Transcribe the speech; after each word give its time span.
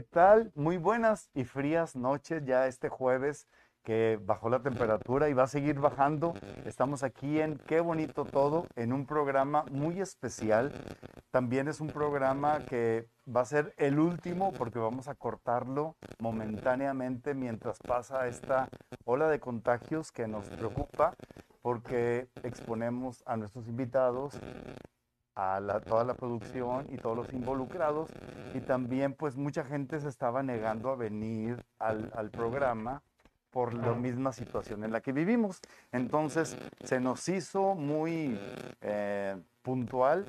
¿qué 0.00 0.06
tal? 0.06 0.50
Muy 0.54 0.78
buenas 0.78 1.28
y 1.34 1.44
frías 1.44 1.94
noches 1.94 2.42
ya 2.46 2.66
este 2.66 2.88
jueves 2.88 3.46
que 3.82 4.18
bajó 4.24 4.48
la 4.48 4.62
temperatura 4.62 5.28
y 5.28 5.34
va 5.34 5.42
a 5.42 5.46
seguir 5.46 5.78
bajando. 5.78 6.32
Estamos 6.64 7.02
aquí 7.02 7.38
en 7.38 7.58
Qué 7.58 7.80
bonito 7.80 8.24
todo, 8.24 8.66
en 8.76 8.94
un 8.94 9.04
programa 9.04 9.66
muy 9.70 10.00
especial. 10.00 10.72
También 11.30 11.68
es 11.68 11.82
un 11.82 11.88
programa 11.88 12.60
que 12.60 13.08
va 13.28 13.42
a 13.42 13.44
ser 13.44 13.74
el 13.76 13.98
último 13.98 14.54
porque 14.54 14.78
vamos 14.78 15.06
a 15.06 15.14
cortarlo 15.14 15.96
momentáneamente 16.18 17.34
mientras 17.34 17.78
pasa 17.78 18.26
esta 18.26 18.70
ola 19.04 19.28
de 19.28 19.38
contagios 19.38 20.12
que 20.12 20.26
nos 20.26 20.48
preocupa 20.48 21.14
porque 21.60 22.30
exponemos 22.42 23.22
a 23.26 23.36
nuestros 23.36 23.68
invitados 23.68 24.40
a 25.40 25.58
la, 25.58 25.80
toda 25.80 26.04
la 26.04 26.14
producción 26.14 26.86
y 26.90 26.98
todos 26.98 27.16
los 27.16 27.32
involucrados. 27.32 28.10
Y 28.52 28.60
también 28.60 29.14
pues 29.14 29.36
mucha 29.36 29.64
gente 29.64 29.98
se 30.00 30.08
estaba 30.08 30.42
negando 30.42 30.90
a 30.90 30.96
venir 30.96 31.64
al, 31.78 32.12
al 32.14 32.30
programa 32.30 33.02
por 33.50 33.74
la 33.74 33.94
misma 33.94 34.32
situación 34.32 34.84
en 34.84 34.92
la 34.92 35.00
que 35.00 35.12
vivimos. 35.12 35.60
Entonces 35.92 36.56
se 36.84 37.00
nos 37.00 37.28
hizo 37.28 37.74
muy 37.74 38.38
eh, 38.80 39.36
puntual 39.62 40.26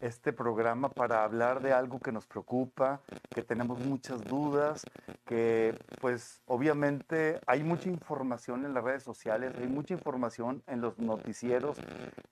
este 0.00 0.32
programa 0.32 0.88
para 0.88 1.24
hablar 1.24 1.60
de 1.60 1.72
algo 1.72 2.00
que 2.00 2.12
nos 2.12 2.26
preocupa, 2.26 3.00
que 3.34 3.42
tenemos 3.42 3.78
muchas 3.80 4.22
dudas, 4.24 4.84
que 5.26 5.78
pues 6.00 6.42
obviamente 6.46 7.40
hay 7.46 7.62
mucha 7.62 7.88
información 7.88 8.64
en 8.64 8.74
las 8.74 8.84
redes 8.84 9.02
sociales, 9.02 9.52
hay 9.58 9.68
mucha 9.68 9.94
información 9.94 10.62
en 10.66 10.80
los 10.80 10.98
noticieros, 10.98 11.78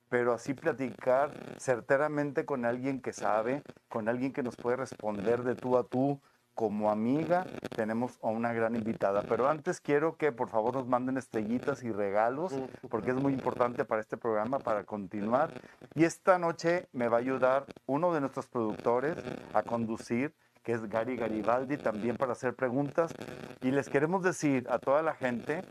pero 0.08 0.32
así 0.32 0.54
platicar 0.54 1.32
certeramente 1.58 2.46
con 2.46 2.64
alguien 2.64 3.00
que 3.00 3.12
sabe, 3.12 3.62
con 3.88 4.08
alguien 4.08 4.32
que 4.32 4.42
nos 4.42 4.56
puede 4.56 4.76
responder 4.76 5.42
de 5.42 5.54
tú 5.54 5.76
a 5.76 5.84
tú, 5.84 6.20
como 6.58 6.90
amiga 6.90 7.46
tenemos 7.76 8.18
a 8.20 8.26
una 8.26 8.52
gran 8.52 8.74
invitada. 8.74 9.22
Pero 9.22 9.48
antes 9.48 9.80
quiero 9.80 10.16
que 10.16 10.32
por 10.32 10.48
favor 10.48 10.74
nos 10.74 10.88
manden 10.88 11.16
estrellitas 11.16 11.84
y 11.84 11.92
regalos, 11.92 12.52
porque 12.90 13.10
es 13.10 13.16
muy 13.16 13.32
importante 13.32 13.84
para 13.84 14.00
este 14.00 14.16
programa, 14.16 14.58
para 14.58 14.82
continuar. 14.82 15.52
Y 15.94 16.02
esta 16.02 16.36
noche 16.36 16.88
me 16.92 17.06
va 17.06 17.18
a 17.18 17.20
ayudar 17.20 17.64
uno 17.86 18.12
de 18.12 18.20
nuestros 18.20 18.48
productores 18.48 19.16
a 19.54 19.62
conducir 19.62 20.34
que 20.68 20.74
es 20.74 20.86
Gary 20.86 21.16
Garibaldi, 21.16 21.78
también 21.78 22.18
para 22.18 22.32
hacer 22.32 22.54
preguntas. 22.54 23.14
Y 23.62 23.70
les 23.70 23.88
queremos 23.88 24.22
decir 24.22 24.66
a 24.68 24.78
toda 24.78 25.00
la 25.02 25.14
gente 25.14 25.64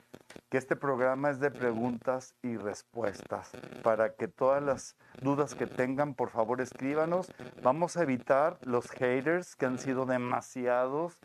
que 0.49 0.57
este 0.57 0.75
programa 0.75 1.29
es 1.29 1.39
de 1.39 1.51
preguntas 1.51 2.33
y 2.41 2.57
respuestas. 2.57 3.51
Para 3.83 4.15
que 4.15 4.27
todas 4.27 4.63
las 4.63 4.95
dudas 5.21 5.53
que 5.53 5.67
tengan, 5.67 6.15
por 6.15 6.31
favor, 6.31 6.61
escríbanos. 6.61 7.31
Vamos 7.61 7.95
a 7.95 8.01
evitar 8.01 8.57
los 8.63 8.89
haters 8.89 9.55
que 9.55 9.67
han 9.67 9.77
sido 9.77 10.07
demasiados. 10.07 11.19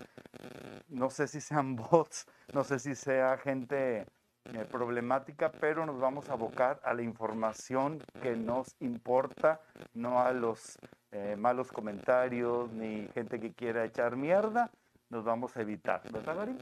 No 0.91 1.09
sé 1.09 1.27
si 1.27 1.41
sean 1.41 1.75
bots, 1.91 2.27
no 2.53 2.65
sé 2.65 2.78
si 2.78 2.94
sea 2.94 3.38
gente 3.38 4.05
eh, 4.45 4.65
problemática, 4.71 5.51
pero 5.53 5.87
nos 5.87 5.99
vamos 6.01 6.29
a 6.29 6.33
abocar 6.33 6.81
a 6.85 6.95
la 6.95 7.03
información 7.03 8.03
que 8.23 8.37
nos 8.37 8.75
importa, 8.81 9.61
no 9.95 10.21
a 10.21 10.33
los 10.33 10.79
eh, 11.13 11.37
malos 11.37 11.71
comentarios 11.71 12.73
ni 12.73 13.07
gente 13.09 13.39
que 13.39 13.53
quiera 13.53 13.85
echar 13.85 14.17
mierda, 14.17 14.71
nos 15.11 15.25
vamos 15.25 15.57
a 15.57 15.61
evitar, 15.61 16.03
¿verdad, 16.11 16.37
Gary? 16.37 16.57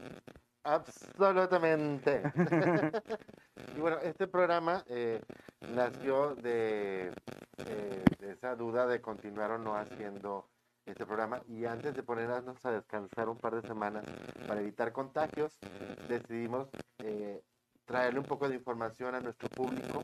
Absolutamente. 0.63 2.21
y 3.75 3.79
bueno, 3.79 3.97
este 4.03 4.27
programa 4.27 4.83
eh, 4.87 5.21
nació 5.73 6.35
de, 6.35 7.13
eh, 7.65 8.05
de, 8.19 8.31
esa 8.31 8.55
duda 8.55 8.85
de 8.85 9.01
continuar 9.01 9.51
o 9.51 9.57
no 9.57 9.75
haciendo 9.75 10.49
este 10.85 11.05
programa 11.05 11.41
y 11.47 11.65
antes 11.65 11.95
de 11.95 12.03
ponernos 12.03 12.63
a 12.65 12.71
descansar 12.71 13.29
un 13.29 13.37
par 13.37 13.55
de 13.55 13.67
semanas 13.67 14.03
para 14.47 14.61
evitar 14.61 14.91
contagios, 14.91 15.57
decidimos 16.09 16.69
traerle 17.85 18.19
un 18.19 18.25
poco 18.25 18.47
de 18.47 18.55
información 18.55 19.15
a 19.15 19.19
nuestro 19.19 19.49
público, 19.49 20.01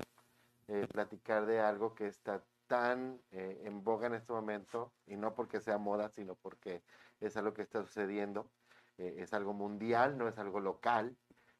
platicar 0.91 1.45
de 1.45 1.61
algo 1.61 1.95
que 1.95 2.07
está 2.07 2.43
tan 2.67 3.19
eh, 3.31 3.61
en 3.65 3.83
boga 3.83 4.07
en 4.07 4.13
este 4.13 4.33
momento, 4.33 4.93
y 5.07 5.15
no 5.15 5.33
porque 5.33 5.59
sea 5.61 5.77
moda, 5.77 6.09
sino 6.09 6.35
porque 6.35 6.83
es 7.19 7.35
algo 7.37 7.53
que 7.53 7.63
está 7.63 7.81
sucediendo, 7.81 8.51
eh, 8.97 9.15
es 9.17 9.33
algo 9.33 9.53
mundial, 9.53 10.17
no 10.17 10.27
es 10.27 10.37
algo 10.37 10.59
local. 10.59 11.15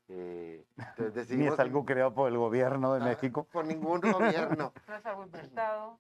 Eh, 0.10 0.66
Ni 1.30 1.48
es 1.48 1.60
algo 1.60 1.86
creado 1.86 2.14
por 2.14 2.30
el 2.30 2.38
gobierno 2.38 2.94
de 2.94 3.02
ah, 3.02 3.06
México. 3.06 3.48
Por 3.52 3.66
ningún 3.66 4.02
gobierno. 4.02 4.74
no 4.88 4.96
es 4.96 5.06
algo 5.06 5.24
inventado. 5.24 6.00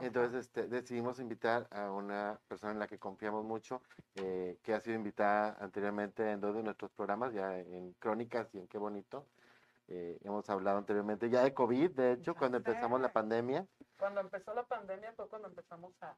Entonces 0.00 0.46
este, 0.46 0.66
decidimos 0.66 1.20
invitar 1.20 1.68
a 1.70 1.90
una 1.92 2.40
persona 2.48 2.72
en 2.72 2.78
la 2.80 2.88
que 2.88 2.98
confiamos 2.98 3.44
mucho, 3.44 3.82
que 4.14 4.74
ha 4.74 4.80
sido 4.80 4.96
invitada 4.96 5.56
anteriormente 5.60 6.28
en 6.28 6.40
dos 6.40 6.56
de 6.56 6.62
nuestros 6.62 6.90
programas, 6.92 7.32
ya 7.32 7.56
en 7.58 7.92
Crónicas 7.94 8.52
y 8.54 8.58
en 8.58 8.66
Qué 8.66 8.78
Bonito. 8.78 9.26
hemos 9.86 10.50
hablado 10.50 10.78
anteriormente 10.78 11.30
ya 11.30 11.44
de 11.44 11.54
COVID, 11.54 11.92
de 11.92 12.12
hecho, 12.12 12.34
cuando 12.34 12.56
empezamos 12.56 13.00
la 13.00 13.12
pandemia. 13.12 13.66
Cuando 13.96 14.20
empezó 14.20 14.54
la 14.54 14.64
pandemia 14.64 15.12
fue 15.12 15.28
cuando 15.28 15.48
empezamos 15.48 15.92
a, 16.02 16.16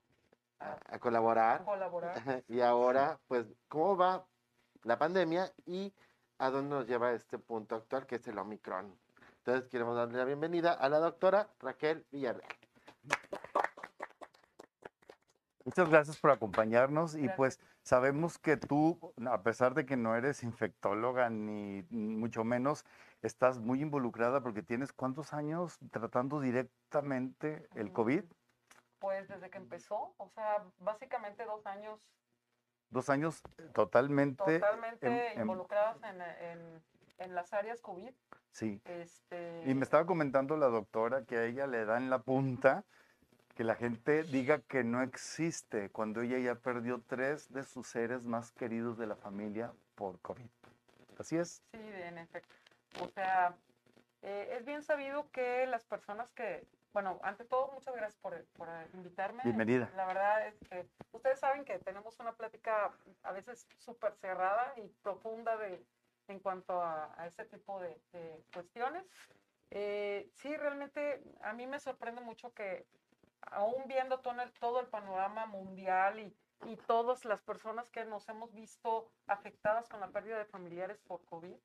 a, 0.59 0.99
colaborar. 0.99 1.65
colaborar. 1.65 2.15
Y 2.49 2.61
ahora, 2.61 3.19
pues, 3.29 3.47
¿cómo 3.69 3.97
va 3.97 4.27
la 4.85 4.99
pandemia 4.99 5.53
y 5.67 5.93
a 6.39 6.51
dónde 6.51 6.75
nos 6.75 6.87
lleva 6.87 7.13
este 7.13 7.39
punto 7.39 7.75
actual 7.77 8.07
que 8.07 8.17
es 8.17 8.27
el 8.29 8.39
Omicron? 8.39 8.99
Entonces, 9.39 9.69
queremos 9.69 9.95
darle 9.95 10.17
la 10.19 10.25
bienvenida 10.25 10.73
a 10.73 10.89
la 10.89 10.99
doctora 10.99 11.51
Raquel 11.61 12.05
Villarreal. 12.11 12.66
Muchas 15.67 15.91
gracias 15.91 16.17
por 16.19 16.31
acompañarnos 16.31 17.17
y 17.17 17.29
pues 17.31 17.59
sabemos 17.83 18.39
que 18.39 18.57
tú, 18.57 19.13
a 19.29 19.43
pesar 19.43 19.75
de 19.75 19.85
que 19.85 19.97
no 19.97 20.15
eres 20.15 20.45
infectóloga 20.45 21.29
ni 21.29 21.83
mucho 21.91 22.45
menos, 22.45 22.85
estás 23.21 23.59
muy 23.59 23.83
involucrada 23.83 24.41
porque 24.41 24.63
tienes 24.63 24.93
cuántos 24.93 25.33
años 25.33 25.77
tratando 25.91 26.41
directamente 26.41 27.67
el 27.75 27.93
COVID? 27.93 28.23
Pues 29.01 29.27
desde 29.27 29.51
que 29.51 29.59
empezó, 29.59 30.15
o 30.19 30.29
sea, 30.29 30.63
básicamente 30.79 31.45
dos 31.45 31.67
años. 31.67 31.99
Dos 32.91 33.11
años 33.11 33.43
totalmente. 33.75 34.61
Totalmente 34.61 35.35
involucrados 35.35 36.01
en, 37.19 37.35
las 37.35 37.53
áreas 37.53 37.81
COVID. 37.81 38.15
Sí. 38.53 38.81
Este... 38.85 39.65
Y 39.67 39.75
me 39.75 39.83
estaba 39.83 40.07
comentando 40.07 40.57
la 40.57 40.69
doctora 40.69 41.25
que 41.25 41.37
a 41.39 41.45
ella 41.45 41.67
le 41.67 41.85
da 41.85 41.97
en 41.97 42.09
la 42.09 42.21
punta 42.21 42.85
que 43.57 43.65
la 43.65 43.75
gente 43.75 44.23
diga 44.23 44.61
que 44.61 44.85
no 44.85 45.03
existe 45.03 45.89
cuando 45.89 46.21
ella 46.21 46.39
ya 46.39 46.55
perdió 46.57 47.03
tres 47.07 47.51
de 47.53 47.65
sus 47.65 47.87
seres 47.87 48.23
más 48.23 48.53
queridos 48.53 48.99
de 48.99 49.07
la 49.07 49.17
familia 49.17 49.73
por 49.95 50.21
COVID. 50.21 50.45
¿Así 51.19 51.39
es? 51.39 51.63
Sí, 51.73 51.81
en 51.81 52.19
efecto. 52.19 52.55
O 53.01 53.09
sea, 53.09 53.57
eh, 54.21 54.57
es 54.59 54.67
bien 54.67 54.83
sabido 54.83 55.31
que 55.31 55.67
las 55.67 55.85
personas 55.85 56.31
que, 56.33 56.67
bueno, 56.93 57.19
ante 57.23 57.47
todo, 57.47 57.73
muchas 57.73 57.95
gracias 57.95 58.21
por, 58.21 58.45
por 58.59 58.69
invitarme. 58.93 59.43
Bienvenida. 59.43 59.91
La 59.97 60.05
verdad 60.05 60.47
es 60.47 60.59
que 60.69 60.87
ustedes 61.13 61.41
saben 61.41 61.65
que 61.65 61.79
tenemos 61.79 62.21
una 62.21 62.35
plática 62.35 62.93
a 63.23 63.33
veces 63.33 63.67
súper 63.79 64.13
cerrada 64.17 64.75
y 64.77 64.87
profunda 65.03 65.57
de, 65.57 65.83
en 66.29 66.41
cuanto 66.41 66.83
a, 66.83 67.15
a 67.19 67.27
ese 67.27 67.47
tipo 67.47 67.81
de, 67.81 67.99
cuestiones. 68.53 69.07
Eh, 69.71 70.29
sí, 70.35 70.55
realmente 70.59 71.23
a 71.41 71.55
mí 71.55 71.67
me 71.67 71.81
sorprende 71.81 72.21
mucho 72.21 72.53
que 72.53 72.87
aún 73.47 73.85
viendo 73.87 74.21
todo 74.21 74.81
el, 74.81 74.87
panorama 74.89 75.47
mundial 75.47 76.21
y, 76.21 76.37
y 76.65 76.77
todas 76.77 77.25
las 77.25 77.43
personas 77.43 77.91
que 77.91 78.05
nos 78.05 78.29
hemos 78.29 78.53
visto 78.55 79.09
afectadas 79.27 79.89
con 79.89 80.01
la 80.01 80.09
pérdida 80.09 80.39
de 80.39 80.45
familiares 80.45 80.99
por 81.07 81.25
COVID, 81.25 81.57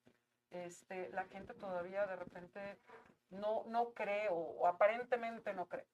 este, 0.52 1.10
la 1.10 1.26
gente 1.26 1.54
todavía 1.54 2.06
de 2.06 2.16
repente 2.16 2.78
no, 3.30 3.64
no 3.68 3.94
cree 3.94 4.28
o, 4.30 4.68
aparentemente 4.68 5.54
no 5.54 5.68
cree. 5.68 5.86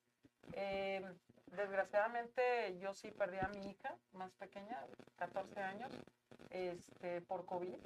Eh, 0.54 1.04
desgraciadamente 1.48 2.78
yo 2.80 2.94
sí 2.94 3.12
perdí 3.12 3.38
a 3.38 3.48
mi 3.50 3.70
hija 3.70 3.96
más 4.14 4.34
pequeña, 4.34 4.84
14 5.18 5.62
años, 5.62 5.92
este, 6.50 7.22
por 7.22 7.46
COVID, 7.46 7.78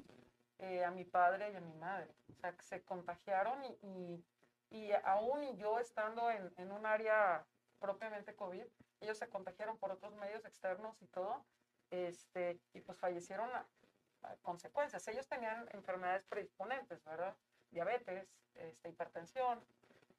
eh, 0.58 0.84
a 0.84 0.90
mi 0.90 1.04
padre 1.04 1.52
y 1.52 1.56
a 1.56 1.60
mi 1.60 1.74
madre. 1.74 2.08
O 2.30 2.34
sea, 2.40 2.52
que 2.52 2.62
se 2.62 2.82
contagiaron 2.82 3.62
y, 3.64 4.24
y, 4.70 4.92
aún 5.04 5.56
yo 5.56 5.78
estando 5.78 6.30
en, 6.30 6.52
en, 6.56 6.72
un 6.72 6.86
área 6.86 7.44
propiamente 7.82 8.36
COVID, 8.36 8.64
ellos 9.00 9.18
se 9.18 9.28
contagiaron 9.28 9.76
por 9.76 9.90
otros 9.90 10.14
medios 10.14 10.44
externos 10.44 10.96
y 11.02 11.06
todo, 11.08 11.44
este, 11.90 12.60
y 12.72 12.80
pues 12.80 12.96
fallecieron 12.96 13.50
consecuencias. 14.40 15.06
Ellos 15.08 15.26
tenían 15.26 15.68
enfermedades 15.72 16.24
predisponentes, 16.26 17.04
¿verdad? 17.04 17.36
Diabetes, 17.72 18.28
este, 18.54 18.88
hipertensión, 18.88 19.60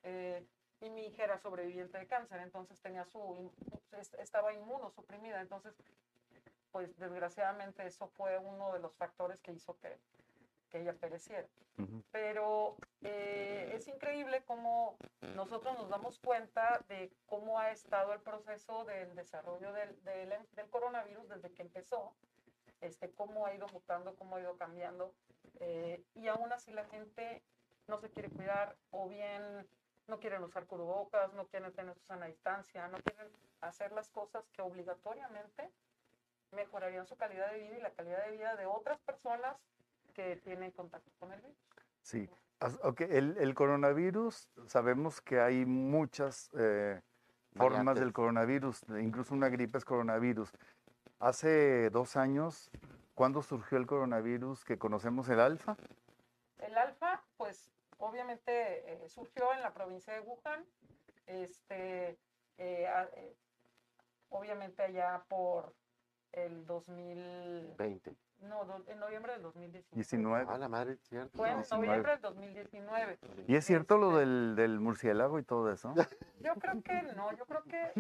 eh, 0.04 0.46
y 0.82 0.90
mi 0.90 1.06
hija 1.06 1.24
era 1.24 1.38
sobreviviente 1.38 1.98
de 1.98 2.06
cáncer, 2.06 2.42
entonces 2.42 2.78
tenía 2.82 3.06
su, 3.06 3.50
estaba 4.20 4.54
inmunosuprimida, 4.54 5.40
entonces, 5.40 5.74
pues 6.72 6.98
desgraciadamente 6.98 7.86
eso 7.86 8.10
fue 8.10 8.38
uno 8.38 8.74
de 8.74 8.80
los 8.80 8.94
factores 8.98 9.40
que 9.40 9.54
hizo 9.54 9.78
que, 9.80 9.98
que 10.74 10.82
ella 10.82 10.94
pereciera. 10.94 11.48
Pero 12.12 12.76
eh, 13.02 13.72
es 13.76 13.88
increíble 13.88 14.44
cómo 14.46 14.98
nosotros 15.36 15.78
nos 15.78 15.90
damos 15.90 16.18
cuenta 16.20 16.84
de 16.90 17.12
cómo 17.28 17.60
ha 17.60 17.72
estado 17.72 18.14
el 18.14 18.22
proceso 18.22 18.84
del 18.86 19.16
desarrollo 19.16 19.72
del, 19.72 20.04
del, 20.04 20.34
del 20.56 20.70
coronavirus 20.72 21.30
desde 21.30 21.52
que 21.52 21.62
empezó 21.62 22.14
este, 22.82 23.12
cómo 23.12 23.46
ha 23.46 23.54
ido 23.54 23.68
mutando, 23.68 24.16
cómo 24.16 24.36
ha 24.36 24.42
ido 24.42 24.58
cambiando, 24.58 25.14
eh, 25.60 26.04
y 26.16 26.28
aún 26.28 26.52
así 26.52 26.72
la 26.72 26.86
gente 26.86 27.44
no 27.88 27.98
se 28.00 28.10
quiere 28.10 28.30
cuidar 28.30 28.76
o 28.92 29.08
bien 29.08 29.68
no 30.08 30.20
quieren 30.20 30.44
usar 30.44 30.66
cubrebocas, 30.66 31.34
no 31.34 31.48
quieren 31.48 31.72
tener 31.74 31.96
su 31.96 32.06
sana 32.06 32.26
distancia, 32.26 32.88
no 32.88 32.98
quieren 32.98 33.32
hacer 33.62 33.92
las 33.94 34.10
cosas 34.10 34.50
que 34.50 34.62
obligatoriamente 34.62 35.72
mejorarían 36.52 37.08
su 37.08 37.16
calidad 37.16 37.52
de 37.52 37.60
vida 37.60 37.78
y 37.78 37.82
la 37.82 37.92
calidad 37.92 38.26
de 38.26 38.32
vida 38.32 38.56
de 38.56 38.66
otras 38.66 39.00
personas 39.00 39.56
que 40.14 40.38
tienen 40.38 40.72
contacto 40.72 41.12
con 41.20 41.32
el 41.34 41.42
virus. 41.42 41.58
Sí, 42.02 42.30
As- 42.60 42.80
ok, 42.84 43.02
el, 43.02 43.38
el 43.38 43.54
coronavirus, 43.54 44.48
sabemos 44.68 45.22
que 45.22 45.40
hay 45.40 45.66
muchas 45.66 46.50
eh, 46.58 47.02
formas 47.56 48.00
del 48.00 48.14
coronavirus, 48.14 48.84
incluso 49.02 49.34
una 49.34 49.50
gripe 49.50 49.78
es 49.78 49.86
coronavirus. 49.86 50.52
Hace 51.20 51.90
dos 51.90 52.16
años, 52.16 52.70
¿cuándo 53.16 53.42
surgió 53.44 53.78
el 53.78 53.86
coronavirus 53.88 54.64
que 54.66 54.78
conocemos, 54.78 55.30
el 55.30 55.40
alfa? 55.40 55.76
El 56.60 56.78
alfa, 56.78 57.24
pues 57.38 57.72
obviamente 57.98 58.52
eh, 59.04 59.10
surgió 59.10 59.54
en 59.54 59.62
la 59.62 59.74
provincia 59.74 60.14
de 60.14 60.22
Wuhan, 60.22 60.66
este, 61.26 62.10
eh, 62.58 62.88
eh, 63.16 63.36
obviamente 64.30 64.84
allá 64.84 65.24
por 65.28 65.74
el 66.32 66.66
2000, 66.66 67.76
20. 67.78 68.16
No, 68.42 68.66
do- 68.66 68.84
en 68.88 69.00
noviembre 69.00 69.34
del 69.34 69.42
2019. 69.44 69.96
19. 69.96 70.46
Ah, 70.50 70.58
la 70.58 70.68
madre, 70.70 70.98
cierto. 70.98 71.38
Fue 71.38 71.50
en 71.50 71.58
19. 71.58 71.86
noviembre 71.88 72.12
del 72.14 72.22
2019. 72.22 73.20
¿Y 73.48 73.56
es 73.56 73.66
cierto 73.66 73.98
lo 73.98 74.08
Este- 74.12 74.20
del, 74.20 74.56
del 74.56 74.80
murciélago 74.80 75.40
y 75.40 75.44
todo 75.44 75.72
eso? 75.72 75.94
Yo 76.40 76.56
creo 76.56 76.82
que 76.84 77.02
no, 77.16 77.32
yo 77.34 77.46
creo 77.46 77.64
que 77.64 77.92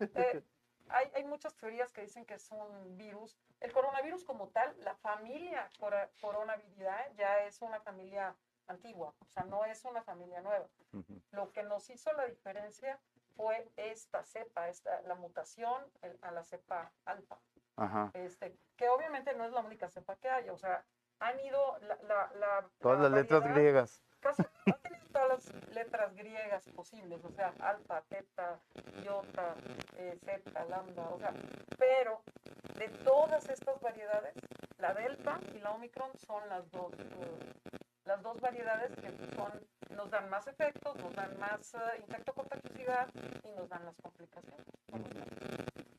eh, 0.00 0.42
hay, 0.88 1.10
hay 1.14 1.24
muchas 1.24 1.54
teorías 1.56 1.92
que 1.92 2.02
dicen 2.02 2.24
que 2.24 2.34
es 2.34 2.50
un 2.50 2.96
virus. 2.96 3.36
El 3.60 3.72
coronavirus 3.72 4.24
como 4.24 4.48
tal, 4.48 4.74
la 4.84 4.94
familia 4.96 5.70
coronaviridae 6.20 7.14
ya 7.16 7.44
es 7.44 7.60
una 7.62 7.80
familia 7.80 8.34
antigua, 8.66 9.14
o 9.20 9.26
sea, 9.26 9.44
no 9.44 9.64
es 9.64 9.84
una 9.84 10.02
familia 10.02 10.40
nueva. 10.40 10.66
Lo 11.32 11.50
que 11.52 11.62
nos 11.62 11.88
hizo 11.90 12.12
la 12.14 12.26
diferencia 12.26 12.98
fue 13.36 13.70
esta 13.76 14.22
cepa, 14.24 14.68
esta, 14.68 15.00
la 15.02 15.14
mutación 15.14 15.82
el- 16.02 16.18
a 16.22 16.30
la 16.30 16.44
cepa 16.44 16.92
alfa, 17.04 17.38
Ajá. 17.76 18.10
este, 18.14 18.56
que 18.76 18.88
obviamente 18.88 19.34
no 19.34 19.44
es 19.44 19.52
la 19.52 19.60
única 19.60 19.88
cepa 19.88 20.16
que 20.16 20.28
hay, 20.28 20.48
o 20.50 20.56
sea, 20.58 20.84
han 21.20 21.38
ido 21.40 21.78
la, 21.80 21.96
la, 22.02 22.30
la- 22.38 22.68
Todas 22.80 22.98
la 23.00 23.08
las 23.08 23.12
letras 23.22 23.44
griegas. 23.44 24.02
casi 24.20 24.42
han 24.66 24.82
tenido 24.82 25.06
todas 25.12 25.28
las 25.28 25.68
letras 25.74 26.14
griegas 26.14 26.68
posibles, 26.74 27.24
o 27.24 27.30
sea, 27.30 27.52
alfa, 27.60 28.02
teta, 28.02 28.58
iota, 29.04 29.54
eh, 29.96 30.18
zeta, 30.24 30.64
lambda, 30.66 31.08
o 31.08 31.18
sea, 31.18 31.32
pero 31.78 32.22
de 32.78 32.88
todas 33.04 33.48
estas 33.48 33.80
variedades, 33.80 34.34
la 34.78 34.94
delta 34.94 35.38
y 35.54 35.58
la 35.60 35.70
omicron 35.72 36.10
son 36.18 36.48
las 36.48 36.68
dos, 36.70 36.92
eh, 36.98 37.52
las 38.04 38.20
dos 38.22 38.40
variedades 38.40 38.90
que 38.96 39.10
son, 39.36 39.52
nos 39.96 40.10
dan 40.10 40.28
más 40.28 40.46
efectos, 40.48 40.96
nos 40.96 41.14
dan 41.14 41.38
más 41.38 41.74
eh, 41.74 41.78
infectocontagiosidad 42.00 43.08
y 43.44 43.50
nos 43.52 43.68
dan 43.68 43.84
las 43.84 43.96
complicaciones. 44.02 44.66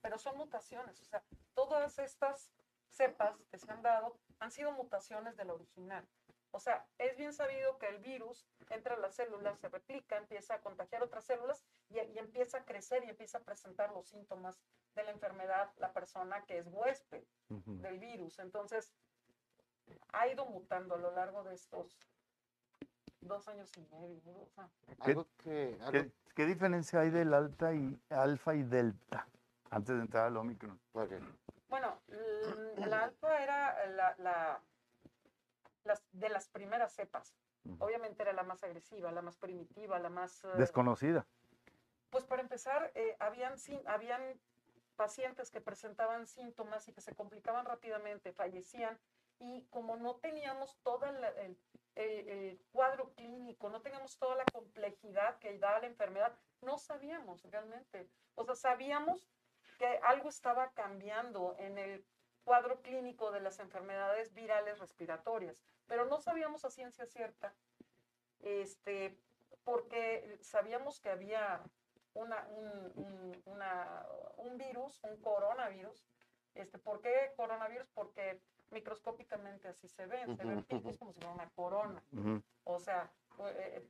Pero 0.04 0.18
son 0.20 0.38
mutaciones, 0.38 1.02
o 1.02 1.06
sea, 1.06 1.24
todas 1.56 1.98
estas 1.98 2.52
cepas 2.90 3.36
que 3.50 3.58
se 3.58 3.72
han 3.72 3.82
dado 3.82 4.16
han 4.40 4.52
sido 4.52 4.72
mutaciones 4.74 5.36
del 5.38 5.50
original. 5.50 6.06
O 6.52 6.60
sea, 6.60 6.86
es 7.00 7.16
bien 7.18 7.34
sabido 7.34 7.80
que 7.80 7.88
el 7.88 7.98
virus 8.00 8.46
entra 8.70 8.94
a 8.96 9.00
las 9.00 9.16
células, 9.16 9.58
se 9.60 9.70
replica, 9.70 10.18
empieza 10.18 10.56
a 10.56 10.62
contagiar 10.62 11.02
otras 11.02 11.24
células 11.26 11.64
y, 11.90 12.00
y 12.00 12.20
empieza 12.20 12.60
a 12.60 12.66
crecer 12.66 13.04
y 13.06 13.10
empieza 13.10 13.38
a 13.40 13.42
presentar 13.42 13.92
los 13.94 14.08
síntomas 14.10 14.60
de 14.94 15.04
la 15.04 15.12
enfermedad 15.12 15.72
la 15.78 15.92
persona 15.94 16.44
que 16.46 16.60
es 16.60 16.68
huésped 16.68 17.24
del 17.48 17.98
virus. 17.98 18.38
Entonces, 18.40 18.94
ha 20.12 20.28
ido 20.28 20.46
mutando 20.46 20.96
a 20.96 20.98
lo 21.00 21.12
largo 21.16 21.44
de 21.44 21.56
estos 21.56 21.98
dos 23.22 23.48
años 23.48 23.72
y 23.78 23.82
medio. 23.96 24.22
¿no? 24.26 24.42
O 24.42 24.50
sea, 24.54 24.70
Algo 25.00 25.28
que. 25.38 25.78
algo- 25.82 25.92
¿Qué, 25.92 26.12
qué 26.36 26.46
diferencia 26.46 27.00
hay 27.00 27.10
del 27.10 27.34
alta 27.34 27.74
y 27.74 27.98
alfa 28.10 28.54
y 28.54 28.64
delta 28.64 29.28
antes 29.74 29.96
de 29.96 30.02
entrar 30.02 30.28
al 30.28 30.38
Omicron? 30.38 30.80
ok. 30.94 31.12
bueno, 31.70 32.00
l- 32.08 32.88
la 32.88 33.04
alfa 33.04 33.44
era 33.44 33.86
la, 33.88 34.16
la- 34.18 34.64
las, 35.84 36.04
de 36.12 36.30
las 36.30 36.50
primeras 36.50 36.94
cepas. 36.94 37.36
Obviamente 37.80 38.22
era 38.24 38.34
la 38.34 38.44
más 38.44 38.64
agresiva, 38.64 39.12
la 39.12 39.22
más 39.22 39.38
primitiva, 39.38 40.00
la 40.00 40.10
más... 40.10 40.44
eh, 40.44 40.50
Desconocida. 40.58 41.26
Pues 42.10 42.26
para 42.26 42.42
empezar, 42.42 42.92
eh, 42.96 43.16
habían, 43.20 43.56
habían 43.88 44.40
pacientes 44.96 45.50
que 45.50 45.62
presentaban 45.62 46.28
síntomas 46.28 46.88
y 46.88 46.94
que 46.94 47.02
se 47.02 47.16
complicaban 47.16 47.66
rápidamente, 47.66 48.34
fallecían, 48.34 49.00
y 49.40 49.68
como 49.70 49.98
no 49.98 50.20
teníamos 50.20 50.80
todo 50.84 51.06
el, 51.06 51.24
el- 51.24 51.58
el- 51.96 52.30
el 52.30 52.66
cuadro 52.72 53.14
clínico, 53.16 53.70
no 53.70 53.82
teníamos 53.82 54.18
toda 54.20 54.36
la 54.36 54.46
complejidad 54.52 55.40
que 55.40 55.58
da 55.58 55.80
la 55.80 55.88
enfermedad, 55.88 56.38
no 56.62 56.78
sabíamos 56.78 57.44
realmente. 57.44 58.12
O 58.36 58.46
sea, 58.46 58.56
sabíamos 58.56 59.30
que 59.84 60.00
algo 60.04 60.30
estaba 60.30 60.72
cambiando 60.72 61.56
en 61.60 61.78
el 61.78 62.06
cuadro 62.46 62.82
clínico 62.82 63.32
de 63.32 63.42
las 63.42 63.60
enfermedades 63.60 64.34
virales 64.34 64.80
respiratorias, 64.80 65.58
pero 65.88 66.06
no 66.06 66.22
sabíamos 66.22 66.64
a 66.64 66.70
ciencia 66.72 67.06
cierta, 67.06 67.54
este, 68.40 69.20
porque 69.66 70.38
sabíamos 70.42 71.02
que 71.02 71.10
había 71.10 71.62
una, 72.14 72.48
un, 72.48 72.92
un- 72.96 73.42
una- 73.46 74.06
un 74.38 74.58
virus, 74.58 75.04
un 75.04 75.18
coronavirus. 75.22 76.06
Este, 76.54 76.78
¿Por 76.78 77.02
qué 77.02 77.34
coronavirus? 77.36 77.90
Porque 77.94 78.42
microscópicamente 78.70 79.68
así 79.68 79.90
se 79.90 80.06
ven, 80.06 80.30
se 80.38 80.46
ven 80.46 80.64
picos 80.64 80.98
como 80.98 81.12
si 81.12 81.20
fuera 81.20 81.34
una 81.36 81.50
corona, 81.50 82.02
o 82.64 82.80
sea, 82.80 83.12
eh, 83.50 83.86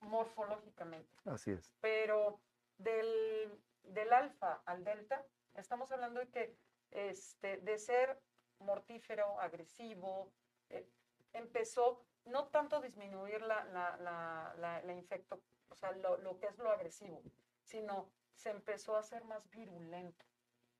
morfológicamente 0.00 1.14
Así 1.26 1.50
es. 1.52 1.74
pero 1.80 2.40
del, 2.78 3.60
del 3.84 4.12
alfa 4.12 4.62
al 4.66 4.84
delta, 4.84 5.24
estamos 5.54 5.90
hablando 5.92 6.20
de 6.20 6.28
que 6.28 6.56
este, 6.90 7.56
de 7.58 7.78
ser 7.78 8.20
mortífero, 8.58 9.40
agresivo, 9.40 10.32
eh, 10.68 10.88
empezó 11.32 12.04
no 12.26 12.48
tanto 12.48 12.80
disminuir 12.80 13.42
la, 13.42 13.64
la, 13.64 13.96
la, 13.96 14.54
la- 14.58 14.82
la 14.82 14.92
infecto, 14.92 15.40
o 15.70 15.74
sea, 15.74 15.92
lo, 15.92 16.16
lo 16.18 16.38
que 16.38 16.46
es 16.46 16.58
lo 16.58 16.70
agresivo, 16.70 17.22
sino 17.64 18.08
se 18.34 18.50
empezó 18.50 18.96
a 18.96 19.00
hacer 19.00 19.24
más 19.24 19.48
virulento, 19.50 20.24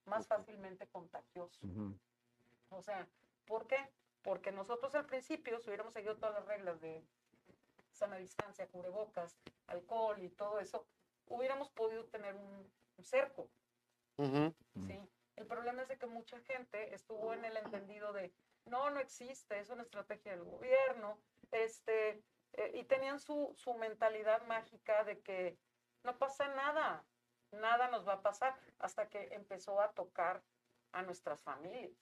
más 0.05 0.27
fácilmente 0.27 0.87
contagioso. 0.89 1.61
O 2.71 2.81
sea, 2.83 3.07
¿por 3.47 3.67
qué? 3.67 3.77
Porque 4.23 4.53
nosotros 4.53 4.95
al 4.95 5.07
principio, 5.07 5.59
si 5.59 5.69
hubiéramos 5.69 5.93
seguido 5.95 6.17
todas 6.17 6.35
las 6.35 6.47
reglas 6.47 6.81
de 6.81 7.05
sana 7.91 8.17
distancia, 8.17 8.69
cubrebocas, 8.69 9.37
alcohol 9.67 10.23
y 10.23 10.29
todo 10.31 10.61
eso, 10.61 10.87
hubiéramos 11.27 11.71
podido 11.71 12.05
tener 12.07 12.35
un 12.35 12.71
cerco. 13.05 13.51
¿sí? 14.19 15.01
El 15.37 15.47
problema 15.47 15.83
es 15.83 15.89
de 15.89 15.99
que 15.99 16.07
mucha 16.07 16.39
gente 16.41 16.95
estuvo 16.95 17.33
en 17.33 17.45
el 17.45 17.57
entendido 17.57 18.13
de, 18.13 18.33
no, 18.67 18.91
no 18.91 19.01
existe, 19.01 19.59
es 19.59 19.71
una 19.71 19.83
estrategia 19.83 20.33
del 20.33 20.45
gobierno, 20.45 21.19
este, 21.51 22.23
eh, 22.53 22.71
y 22.75 22.85
tenían 22.85 23.19
su, 23.19 23.53
su 23.57 23.75
mentalidad 23.75 24.43
mágica 24.47 25.05
de 25.05 25.21
que 25.21 25.59
no 26.05 26.19
pasa 26.19 26.49
nada, 26.49 27.05
nada 27.53 27.89
nos 27.89 28.07
va 28.07 28.15
a 28.15 28.23
pasar, 28.23 28.59
hasta 28.79 29.09
que 29.09 29.29
empezó 29.33 29.81
a 29.81 29.93
tocar 29.93 30.43
a 30.93 31.03
nuestras 31.03 31.41
familias. 31.43 31.93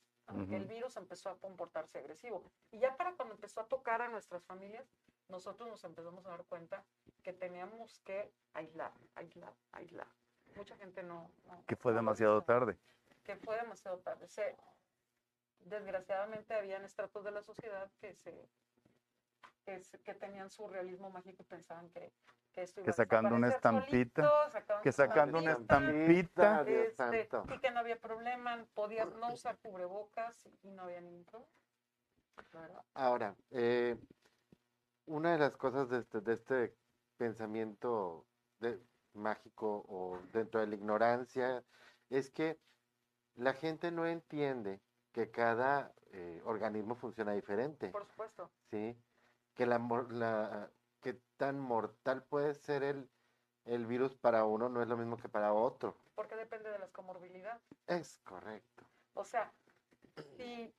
que 0.48 0.56
El 0.56 0.66
virus 0.66 0.96
empezó 0.96 1.30
a 1.30 1.38
comportarse 1.38 1.98
agresivo. 1.98 2.52
Y 2.70 2.78
ya 2.78 2.96
para 2.96 3.14
cuando 3.14 3.34
empezó 3.34 3.60
a 3.60 3.66
tocar 3.66 4.00
a 4.00 4.08
nuestras 4.08 4.44
familias, 4.44 4.88
nosotros 5.28 5.68
nos 5.68 5.82
empezamos 5.82 6.24
a 6.24 6.30
dar 6.30 6.44
cuenta 6.44 6.84
que 7.24 7.32
teníamos 7.32 7.98
que 8.00 8.32
aislar, 8.52 8.92
aislar, 9.16 9.54
aislar. 9.72 10.06
Mucha 10.56 10.76
gente 10.76 11.02
no... 11.02 11.30
no- 11.46 11.64
Que 11.66 11.76
fue 11.76 11.92
no 11.92 11.96
demasiado 11.98 12.42
tarde. 12.42 12.76
Que 13.24 13.36
fue 13.36 13.56
demasiado 13.56 13.98
tarde. 13.98 14.28
Se- 14.28 14.56
desgraciadamente 15.64 16.54
habían 16.54 16.84
estratos 16.84 17.24
de 17.24 17.30
la 17.30 17.42
sociedad 17.42 17.90
que 18.00 18.14
se 18.14 18.48
que, 19.64 19.84
se- 19.84 20.00
que 20.00 20.14
tenían 20.14 20.50
su 20.50 20.66
realismo 20.68 21.10
mágico 21.10 21.42
y 21.42 21.46
pensaban 21.46 21.90
que, 21.90 22.12
que 22.52 22.62
esto 22.62 22.80
iba 22.80 22.86
Que 22.86 22.90
a 22.90 22.94
sacando 22.94 23.34
una 23.34 23.48
estampita, 23.48 24.22
solito, 24.22 24.80
Que 24.82 24.92
sacando 24.92 25.38
una 25.38 25.52
estampita, 25.52 26.62
estampita, 26.62 26.64
Dios 26.64 26.86
este, 26.88 27.54
y 27.54 27.58
que 27.58 27.70
no 27.70 27.80
había 27.80 27.98
problema, 28.00 28.64
podías 28.74 29.12
no 29.16 29.32
usar 29.32 29.58
cubrebocas 29.58 30.48
y 30.62 30.70
no 30.70 30.82
había 30.84 31.02
ningún 31.02 31.24
problema. 31.26 31.52
Verdad. 32.52 32.82
Ahora, 32.94 33.36
eh, 33.50 33.96
una 35.06 35.32
de 35.32 35.38
las 35.38 35.56
cosas 35.58 35.90
de 35.90 35.98
este, 35.98 36.20
de 36.22 36.32
este 36.32 36.74
pensamiento 37.18 38.26
de- 38.60 38.80
mágico 39.14 39.84
o 39.88 40.18
dentro 40.32 40.60
de 40.60 40.66
la 40.66 40.74
ignorancia 40.74 41.64
es 42.08 42.30
que 42.30 42.60
la 43.34 43.54
gente 43.54 43.90
no 43.90 44.06
entiende 44.06 44.80
que 45.12 45.30
cada 45.30 45.94
eh, 46.12 46.40
organismo 46.44 46.94
funciona 46.94 47.32
diferente, 47.32 47.88
Por 47.90 48.06
supuesto. 48.06 48.50
¿sí? 48.70 48.96
Que 49.54 49.66
la, 49.66 49.78
la 50.10 50.70
que 51.00 51.14
tan 51.36 51.58
mortal 51.58 52.24
puede 52.24 52.54
ser 52.54 52.82
el, 52.82 53.10
el 53.64 53.86
virus 53.86 54.14
para 54.16 54.44
uno 54.44 54.68
no 54.68 54.82
es 54.82 54.88
lo 54.88 54.96
mismo 54.96 55.16
que 55.16 55.28
para 55.28 55.52
otro. 55.52 55.96
porque 56.14 56.36
depende 56.36 56.70
de 56.70 56.78
las 56.78 56.90
comorbilidades. 56.90 57.62
Es 57.86 58.18
correcto. 58.24 58.84
O 59.14 59.24
sea, 59.24 59.52
si 60.36 60.72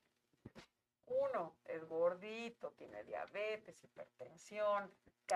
uno 1.07 1.53
es 1.65 1.83
gordito, 1.87 2.71
tiene 2.71 3.03
diabetes, 3.03 3.83
hipertensión, 3.83 4.89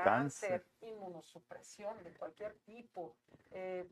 cáncer, 0.04 0.62
Cáncer. 0.62 0.66
inmunosupresión 0.82 2.04
de 2.04 2.14
cualquier 2.18 2.54
tipo, 2.60 3.16
eh, 3.52 3.90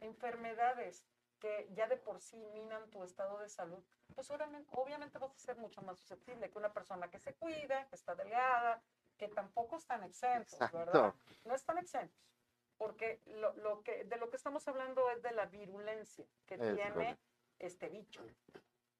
enfermedades 0.00 1.04
que 1.38 1.68
ya 1.72 1.88
de 1.88 1.96
por 1.96 2.20
sí 2.20 2.36
minan 2.52 2.88
tu 2.90 3.02
estado 3.02 3.38
de 3.38 3.48
salud, 3.48 3.82
pues 4.14 4.30
obviamente, 4.30 5.18
vas 5.18 5.34
a 5.34 5.38
ser 5.38 5.56
mucho 5.56 5.82
más 5.82 5.98
susceptible 5.98 6.50
que 6.50 6.58
una 6.58 6.72
persona 6.72 7.10
que 7.10 7.18
se 7.18 7.34
cuida, 7.34 7.88
que 7.88 7.96
está 7.96 8.14
delgada, 8.14 8.80
que 9.16 9.28
tampoco 9.28 9.76
están 9.76 10.04
exentos, 10.04 10.58
¿verdad? 10.72 11.06
Exacto. 11.08 11.18
No 11.44 11.54
están 11.54 11.78
exentos, 11.78 12.16
porque 12.76 13.20
lo, 13.26 13.52
lo 13.54 13.82
que, 13.82 14.04
de 14.04 14.16
lo 14.18 14.30
que 14.30 14.36
estamos 14.36 14.66
hablando 14.68 15.10
es 15.10 15.22
de 15.22 15.32
la 15.32 15.46
virulencia 15.46 16.26
que 16.46 16.54
Es 16.54 16.60
tiene 16.60 16.92
correcto. 16.92 17.22
este 17.58 17.88
bicho. 17.88 18.22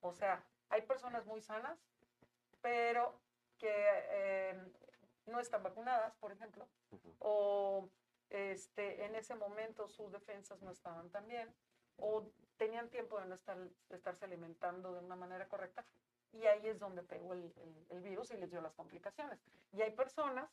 O 0.00 0.12
sea, 0.12 0.44
hay 0.68 0.82
personas 0.82 1.24
muy 1.26 1.40
sanas, 1.42 1.78
pero 2.60 3.20
que 3.58 3.68
eh, 3.70 4.72
no 5.26 5.40
están 5.40 5.62
vacunadas, 5.62 6.14
por 6.16 6.32
ejemplo, 6.32 6.68
o 7.18 7.88
este, 8.30 9.04
en 9.04 9.14
ese 9.14 9.34
momento 9.34 9.88
sus 9.88 10.10
defensas 10.10 10.62
no 10.62 10.70
estaban 10.70 11.10
tan 11.10 11.26
bien, 11.28 11.54
o 11.96 12.26
tenían 12.56 12.88
tiempo 12.88 13.20
de 13.20 13.26
no 13.26 13.34
estar, 13.34 13.56
de 13.58 13.96
estarse 13.96 14.24
alimentando 14.24 14.92
de 14.94 15.00
una 15.00 15.16
manera 15.16 15.48
correcta, 15.48 15.84
y 16.32 16.46
ahí 16.46 16.66
es 16.66 16.78
donde 16.78 17.02
pegó 17.02 17.34
el, 17.34 17.52
el- 17.56 17.86
el 17.90 18.00
virus 18.00 18.30
y 18.30 18.36
les 18.38 18.50
dio 18.50 18.60
las 18.62 18.72
complicaciones. 18.74 19.38
Y 19.72 19.82
hay 19.82 19.90
personas 19.92 20.50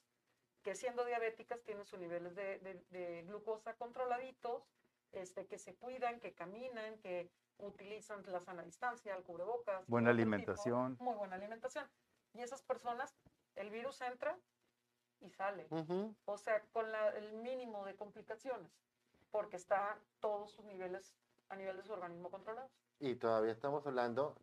que 0.62 0.76
siendo 0.76 1.06
diabéticas 1.06 1.64
tienen 1.64 1.86
sus 1.86 2.00
niveles 2.00 2.36
de, 2.36 2.60
de- 2.60 2.84
de 2.90 3.24
glucosa 3.24 3.76
controladitos, 3.78 4.68
este, 5.14 5.48
que 5.48 5.58
se 5.58 5.76
cuidan, 5.76 6.20
que 6.20 6.34
caminan, 6.34 6.98
que 7.00 7.32
utilizan 7.58 8.22
la 8.28 8.42
sana 8.42 8.64
distancia, 8.64 9.16
el 9.16 9.24
cubrebocas. 9.24 9.88
Buena 9.88 10.10
tipo, 10.12 10.22
alimentación. 10.22 10.98
muy 11.00 11.16
buena 11.16 11.36
alimentación. 11.38 11.90
Y 12.34 12.42
esas 12.42 12.62
personas, 12.62 13.16
el 13.56 13.70
virus 13.70 14.02
entra 14.02 14.38
y 15.22 15.30
sale. 15.30 15.68
O 16.26 16.38
sea, 16.38 16.62
con 16.72 16.92
la- 16.92 17.10
el 17.10 17.34
mínimo 17.34 17.86
de 17.86 17.96
complicaciones, 17.96 18.72
porque 19.32 19.56
está 19.58 19.98
todos 20.20 20.52
sus 20.52 20.66
niveles 20.66 21.16
a 21.50 21.56
nivel 21.56 21.78
de 21.78 21.84
su 21.84 21.94
organismo 21.94 22.30
controlados. 22.30 22.72
Y 23.00 23.16
todavía 23.16 23.52
estamos 23.52 23.86
hablando 23.88 24.36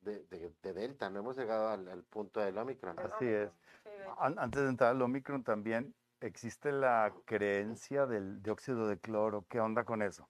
de, 0.00 0.24
de- 0.24 0.52
de 0.62 0.72
Delta, 0.72 1.10
no 1.10 1.20
hemos 1.20 1.36
llegado 1.36 1.68
al, 1.68 1.88
al 1.88 2.02
punto 2.04 2.40
del 2.40 2.56
Omicron. 2.58 2.98
El 2.98 3.12
Así 3.12 3.26
es. 3.26 3.50
Sí, 3.82 3.90
de- 3.90 4.08
Antes 4.18 4.62
de 4.62 4.68
entrar 4.68 4.90
al 4.90 5.02
Omicron 5.02 5.44
también 5.44 5.94
existe 6.20 6.72
la 6.72 7.12
creencia 7.24 8.06
del 8.06 8.42
dióxido 8.42 8.88
de 8.88 8.98
cloro. 8.98 9.44
¿Qué 9.48 9.60
onda 9.60 9.84
con 9.84 10.02
eso? 10.02 10.28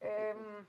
Em, 0.00 0.66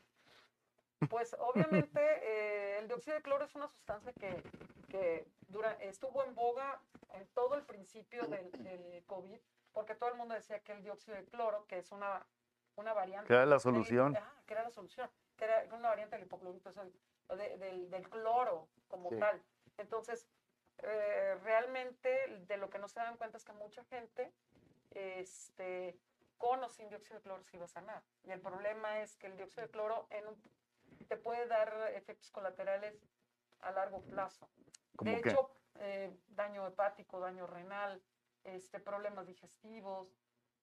pues 1.09 1.35
obviamente 1.39 1.99
eh, 1.99 2.79
el 2.79 2.87
dióxido 2.87 3.15
de 3.17 3.21
cloro 3.21 3.43
es 3.45 3.53
una 3.55 3.67
sustancia 3.67 4.13
que, 4.13 4.41
que 4.89 5.27
dura- 5.49 5.77
estuvo 5.81 6.23
en 6.23 6.35
boga 6.35 6.81
en 7.13 7.27
todo 7.29 7.55
el 7.55 7.63
principio 7.63 8.27
del, 8.27 8.51
del 8.51 9.03
COVID, 9.05 9.39
porque 9.71 9.95
todo 9.95 10.09
el 10.09 10.15
mundo 10.15 10.33
decía 10.33 10.59
que 10.59 10.71
el 10.73 10.83
dióxido 10.83 11.15
de 11.17 11.25
cloro, 11.25 11.65
que 11.67 11.77
es 11.79 11.91
una, 11.91 12.25
una 12.75 12.93
variante. 12.93 13.27
¿Qué 13.27 13.33
era 13.33 13.45
la 13.45 13.59
solución? 13.59 14.15
ajá, 14.17 14.33
que 14.45 14.53
era 14.53 14.63
la 14.63 14.71
solución, 14.71 15.09
que 15.37 15.45
era 15.45 15.63
una 15.75 15.89
variante 15.89 16.15
del 16.15 16.25
hipoclorito 16.25 16.71
de- 16.73 17.57
del, 17.57 17.89
del 17.89 18.09
cloro 18.09 18.67
como 18.87 19.09
Sí. 19.09 19.17
tal. 19.19 19.41
Entonces, 19.77 20.27
eh, 20.79 21.37
realmente 21.43 22.09
de 22.47 22.57
lo 22.57 22.69
que 22.69 22.77
no 22.79 22.87
se 22.87 22.99
dan 22.99 23.17
cuenta 23.17 23.37
es 23.37 23.43
que 23.45 23.53
mucha 23.53 23.83
gente, 23.85 24.31
este, 24.91 25.97
con 26.37 26.63
o 26.63 26.69
sin 26.69 26.89
dióxido 26.89 27.15
de 27.17 27.21
cloro 27.21 27.43
se 27.43 27.55
iba 27.57 27.65
a 27.65 27.69
sanar. 27.69 28.03
Y 28.23 28.31
el 28.31 28.41
problema 28.41 28.99
es 29.01 29.15
que 29.17 29.27
el 29.27 29.37
dióxido 29.37 29.63
de 29.65 29.71
cloro 29.71 30.07
en 30.09 30.27
un- 30.27 30.41
te 31.07 31.17
puede 31.17 31.47
dar 31.47 31.73
efectos 31.93 32.29
colaterales 32.31 32.95
a 33.61 33.71
largo 33.71 34.01
plazo. 34.01 34.49
¿Cómo 34.95 35.11
De 35.11 35.21
qué? 35.21 35.29
hecho, 35.29 35.49
eh, 35.75 36.15
daño 36.27 36.67
hepático, 36.67 37.19
daño 37.19 37.47
renal, 37.47 38.01
este, 38.43 38.79
problemas 38.79 39.25
digestivos, 39.25 40.15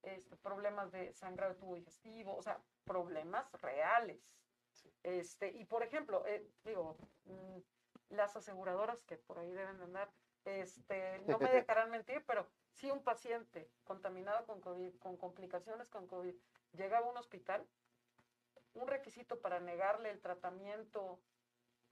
este, 0.02 0.36
problemas 0.36 0.92
de 0.92 1.12
sangrado 1.12 1.54
de 1.54 1.58
tubo 1.60 1.74
digestivo, 1.74 2.36
o 2.36 2.42
sea, 2.42 2.62
problemas 2.84 3.50
reales. 3.60 4.20
Este, 5.02 5.48
y 5.50 5.64
por 5.64 5.82
ejemplo, 5.82 6.24
eh, 6.26 6.46
digo, 6.64 6.96
mm, 7.24 7.58
las 8.10 8.36
aseguradoras 8.36 9.02
que 9.04 9.16
por 9.16 9.38
ahí 9.38 9.50
deben 9.50 9.78
de 9.78 9.84
andar, 9.84 10.10
este, 10.44 11.20
no 11.26 11.38
me 11.38 11.50
dejarán 11.66 11.90
mentir, 11.90 12.24
pero 12.26 12.46
si 12.72 12.90
un 12.90 13.02
paciente 13.02 13.70
contaminado 13.84 14.46
con 14.46 14.60
COVID, 14.60 14.96
con 14.98 15.16
complicaciones 15.16 15.90
con 15.90 16.06
COVID, 16.06 16.34
llega 16.72 16.98
a 16.98 17.02
un 17.02 17.16
hospital, 17.16 17.66
un 18.74 18.86
requisito 18.86 19.40
para 19.40 19.60
negarle 19.60 20.10
el 20.10 20.20
tratamiento 20.20 21.20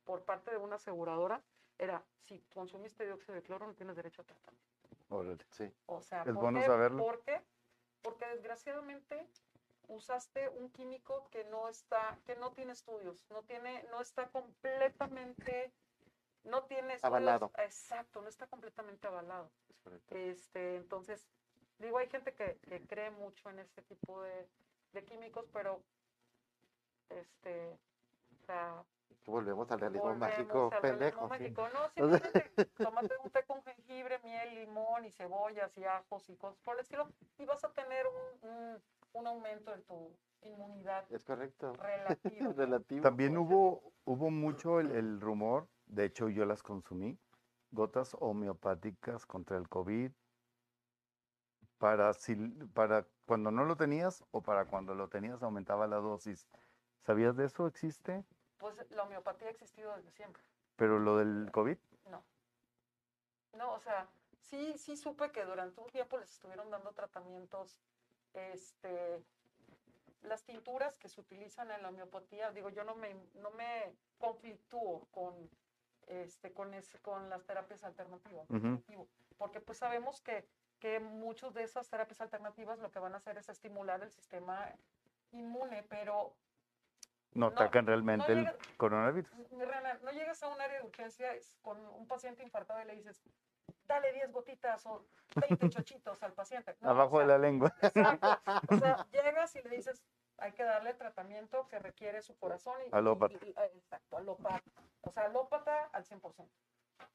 por 0.04 0.25
parte 0.25 0.50
de 0.50 0.57
una 0.57 0.76
aseguradora 0.76 1.42
era, 1.78 2.02
si 2.26 2.40
consumiste 2.52 3.04
dióxido 3.06 3.35
de 3.35 3.42
cloro 3.42 3.66
no 3.66 3.75
tienes 3.75 3.97
derecho 3.97 4.23
a 4.23 4.25
tratamiento. 4.25 4.68
Órale. 5.11 5.44
Sí. 5.50 5.73
O 5.87 6.00
sea, 6.02 6.20
Es 6.20 6.26
¿por 6.26 6.35
bueno 6.37 6.61
qué? 6.61 6.66
saberlo. 6.66 6.99
¿Por 7.04 7.23
qué? 7.23 7.40
Porque 8.02 8.26
desgraciadamente 8.26 9.26
usaste 9.88 10.49
un 10.50 10.70
químico 10.70 11.28
que 11.30 11.44
no 11.44 11.68
está, 11.68 12.18
que 12.26 12.37
no 12.37 12.52
tiene 12.52 12.73
estudios, 12.73 13.25
no 13.30 13.42
tiene, 13.42 13.85
no 13.90 14.00
está 14.02 14.28
completamente, 14.28 15.73
no 16.44 16.64
tiene 16.64 16.94
estudios- 16.94 17.04
Avalado. 17.04 17.50
Exacto, 17.58 18.20
no 18.20 18.28
está 18.28 18.47
completamente 18.49 19.06
avalado. 19.06 19.50
es. 19.87 20.02
Este, 20.11 20.76
entonces, 20.76 21.26
digo, 21.78 21.97
hay 21.99 22.08
gente 22.08 22.35
que, 22.35 22.58
que 22.68 22.87
cree 22.87 23.11
mucho 23.11 23.49
en 23.49 23.61
este 23.61 23.82
tipo 23.82 24.20
de, 24.23 24.47
de 24.92 25.04
químicos, 25.04 25.47
pero 25.52 25.82
este, 27.08 27.78
o 28.42 28.44
sea, 28.47 28.85
Volvemos 29.27 29.71
al 29.71 29.81
realismo 29.81 30.09
volvemos 30.09 30.21
mágico 30.21 30.71
al 30.73 30.83
realismo 30.83 31.23
sí. 31.25 31.29
mágico. 31.29 31.69
No, 31.69 31.88
simplemente 31.95 32.65
tómate 32.77 33.17
un 33.23 33.31
té 33.31 33.45
con 33.45 33.62
jengibre, 33.62 34.19
miel, 34.25 34.55
limón 34.55 35.05
y 35.05 35.11
cebollas 35.11 35.77
y 35.77 35.85
ajos 35.85 36.29
y 36.31 36.37
cosas 36.37 36.59
por 36.61 36.75
el 36.75 36.81
estilo 36.81 37.09
y 37.38 37.45
vas 37.45 37.62
a 37.65 37.73
tener 37.73 38.07
un, 38.07 38.50
un, 38.50 38.83
un 39.12 39.27
aumento 39.27 39.75
en 39.75 39.83
tu 39.83 40.17
inmunidad 40.43 41.05
Es 41.11 41.25
correcto. 41.25 41.73
relativa. 41.75 42.53
Relativo. 42.57 43.03
También 43.03 43.37
hubo, 43.37 43.93
hubo 44.05 44.31
mucho 44.31 44.81
el, 44.81 44.91
el 44.93 45.21
rumor, 45.21 45.69
de 45.87 46.05
hecho 46.05 46.29
yo 46.29 46.47
las 46.47 46.62
consumí, 46.62 47.19
gotas 47.71 48.17
homeopáticas 48.19 49.27
contra 49.27 49.59
el 49.59 49.69
COVID, 49.69 50.11
para, 51.79 52.12
si, 52.12 52.35
para 52.75 53.07
cuando 53.27 53.50
no 53.50 53.65
lo 53.65 53.77
tenías 53.77 54.25
o 54.31 54.43
para 54.43 54.67
cuando 54.67 54.95
lo 54.95 55.09
tenías 55.09 55.43
aumentaba 55.43 55.87
la 55.87 55.97
dosis. 55.97 56.49
¿Sabías 57.07 57.37
de 57.37 57.47
eso? 57.47 57.67
¿Existe? 57.67 58.25
Pues 58.59 58.91
la 58.91 59.05
homeopatía 59.05 59.49
ha 59.49 59.50
existido 59.50 59.95
desde 59.97 60.11
siempre. 60.11 60.43
Pero 60.77 60.99
lo 60.99 61.17
del 61.17 61.50
COVID, 61.53 61.77
No. 62.11 62.25
No, 63.55 63.73
o 63.73 63.81
sea, 63.81 64.09
sí, 64.41 64.77
sí 64.79 64.97
supe 64.97 65.33
que 65.33 65.45
durante 65.45 65.81
un 65.81 65.88
tiempo 65.91 66.19
les 66.19 66.31
estuvieron 66.31 66.71
dando 66.71 66.93
tratamientos, 66.93 67.79
este, 68.35 69.23
las 70.23 70.45
tinturas 70.45 70.99
que 70.99 71.09
se 71.09 71.21
utilizan 71.21 71.71
en 71.71 71.83
la 71.83 71.88
homeopatía, 71.88 72.53
digo, 72.53 72.69
yo 72.71 72.85
no 72.85 72.95
me, 72.95 73.15
no 73.35 73.50
me 73.50 73.97
conflictúo 74.19 75.07
con, 75.11 75.50
este, 76.07 76.53
con, 76.53 76.75
ese, 76.75 76.99
con 77.00 77.29
las 77.31 77.45
terapias 77.45 77.85
alternativas, 77.85 78.49
Ujú. 78.50 78.57
definitivo, 78.59 79.09
porque 79.37 79.61
pues 79.61 79.79
sabemos 79.79 80.21
que, 80.21 80.47
que 80.79 81.00
muchas 81.00 81.55
de 81.55 81.62
esas 81.62 81.88
terapias 81.88 82.21
alternativas 82.21 82.79
lo 82.79 82.91
que 82.91 82.99
van 82.99 83.15
a 83.15 83.19
hacer 83.19 83.38
es 83.38 83.49
estimular 83.49 84.03
el 84.03 84.11
sistema 84.11 84.73
inmune, 85.33 85.83
pero 85.88 86.35
no 87.35 87.47
No, 87.50 87.52
atacan 87.52 87.87
realmente 87.87 88.32
el 88.32 88.38
llega- 88.44 88.56
coronavirus. 88.76 89.30
mi 89.52 89.64
reina, 89.64 89.94
no 90.02 90.11
llegas 90.12 90.42
a 90.42 90.49
un 90.49 90.61
área 90.61 90.78
de 90.80 90.87
urgencia 90.87 91.35
es- 91.35 91.56
con 91.62 91.78
un 91.87 92.06
paciente 92.06 92.42
infartado 92.42 92.80
y 92.82 92.85
le 92.87 92.94
dices, 92.94 93.23
dale 93.87 94.12
10 94.12 94.32
gotitas 94.32 94.85
o 94.87 95.06
20 95.37 95.68
chochitos 95.70 96.23
al 96.23 96.32
paciente. 96.32 96.76
No, 96.80 96.88
o 96.88 96.90
Abajo 96.92 97.20
de 97.20 97.26
la 97.26 97.38
lengua. 97.38 97.75
Exacto. 97.82 98.40
O 98.70 98.78
sea, 98.78 99.06
llegas 99.12 99.54
y 99.56 99.62
le 99.62 99.76
dices, 99.76 100.02
hay 100.38 100.52
que 100.52 100.62
darle 100.64 100.90
el 100.90 100.97
tratamiento 100.97 101.68
que 101.68 101.78
requiere 101.78 102.23
su 102.23 102.37
corazón. 102.38 102.75
Y, 102.87 102.88
Alópata. 102.92 103.35
y- 103.42 103.49
y- 103.49 103.50
eh, 103.50 103.73
exacto, 103.75 104.16
alópata. 104.16 104.62
O 105.02 105.11
sea, 105.11 105.25
alópata 105.25 105.85
al 105.92 106.04
100%. 106.04 106.49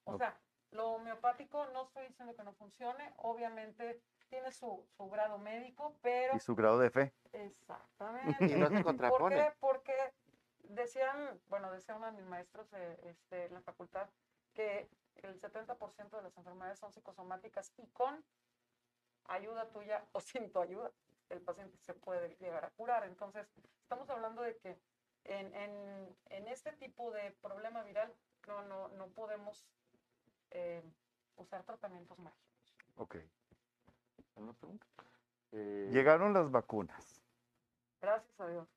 O 0.06 0.18
sea, 0.18 0.38
lo 0.72 0.94
homeopático 0.94 1.66
no 1.68 1.84
estoy 1.84 2.08
diciendo 2.08 2.36
que 2.36 2.44
no 2.44 2.54
funcione, 2.54 3.14
obviamente 3.18 4.02
tiene 4.34 4.52
su, 4.52 4.84
su 4.98 5.08
grado 5.12 5.38
médico, 5.38 5.96
pero 6.02 6.36
Y 6.36 6.40
su 6.40 6.56
grado 6.56 6.80
de 6.80 6.90
fe. 6.90 7.14
exactamente. 7.34 8.44
Y 8.52 8.56
no 8.56 8.68
se 8.68 8.74
¿Por 8.78 8.84
contrapone. 8.84 9.36
qué? 9.36 9.54
Porque 9.60 9.94
decían, 10.64 11.40
bueno, 11.50 11.72
decía 11.72 11.96
uno 11.96 12.08
de 12.08 12.14
mis 12.14 12.26
maestros 12.26 12.68
eh, 12.74 12.98
este, 13.04 13.46
en 13.46 13.54
la 13.54 13.62
facultad 13.62 14.10
que 14.56 14.90
el 15.18 15.40
70% 15.40 16.18
de 16.18 16.24
las 16.24 16.36
enfermedades 16.36 16.80
son 16.80 16.92
psicosomáticas 16.92 17.72
y 17.78 17.86
con 17.90 18.24
ayuda 19.26 19.70
tuya 19.70 20.04
o 20.14 20.20
sin 20.20 20.52
tu 20.52 20.60
ayuda, 20.60 20.90
el 21.30 21.42
paciente 21.42 21.78
se 21.78 21.94
puede 21.94 22.36
llegar 22.40 22.66
a 22.66 22.72
curar. 22.72 23.04
Entonces, 23.04 23.48
estamos 23.84 24.10
hablando 24.10 24.42
de 24.42 24.58
que 24.58 24.80
en, 25.26 25.54
en- 25.54 26.16
en 26.30 26.48
este 26.48 26.72
tipo 26.74 27.12
de 27.12 27.30
problema 27.34 27.84
viral 27.84 28.12
no, 28.48 28.64
no, 28.64 28.88
no 28.90 29.08
podemos 29.10 29.64
eh, 30.50 30.82
usar 31.38 31.64
tratamientos 31.64 32.18
mágicos. 32.18 32.76
Ok. 32.98 33.18
Eh, 35.52 35.90
Llegaron 35.92 36.34
las 36.34 36.50
vacunas. 36.50 37.22
Gracias 38.02 38.40
a 38.40 38.48
Dios. 38.48 38.68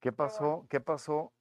¿Qué 0.00 0.12
pasó? 0.12 0.66
¿Qué 0.68 0.80
pasó 0.80 1.32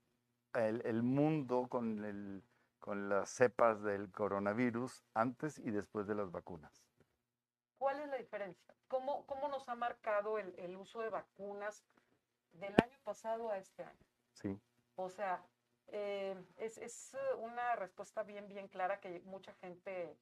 el, 0.53 0.81
el 0.85 1.03
mundo 1.03 1.67
con 1.69 2.03
el, 2.03 2.43
con 2.79 3.09
las 3.09 3.29
cepas 3.29 3.81
del 3.83 4.11
coronavirus 4.11 5.03
antes 5.13 5.59
y 5.59 5.71
después 5.71 6.07
de 6.07 6.15
las 6.15 6.31
vacunas. 6.31 6.83
¿Cuál 7.77 7.99
es 7.99 8.09
la 8.09 8.17
diferencia? 8.17 8.73
¿Cómo, 8.87 9.25
cómo 9.25 9.47
nos 9.47 9.67
ha 9.69 9.75
marcado 9.75 10.39
el, 10.39 10.55
el 10.57 10.75
uso 10.75 11.01
de 11.01 11.09
vacunas 11.09 11.85
del 12.53 12.73
año 12.81 12.97
pasado 13.03 13.51
a 13.51 13.57
este 13.57 13.83
año? 13.83 14.05
Sí. 14.33 14.59
O 14.95 15.09
sea, 15.09 15.43
eh, 15.87 16.35
es, 16.57 16.77
es, 16.77 17.15
una 17.37 17.75
respuesta 17.75 18.23
bien, 18.23 18.47
bien 18.47 18.67
clara 18.67 18.99
que 18.99 19.21
mucha 19.21 19.53
gente 19.55 20.17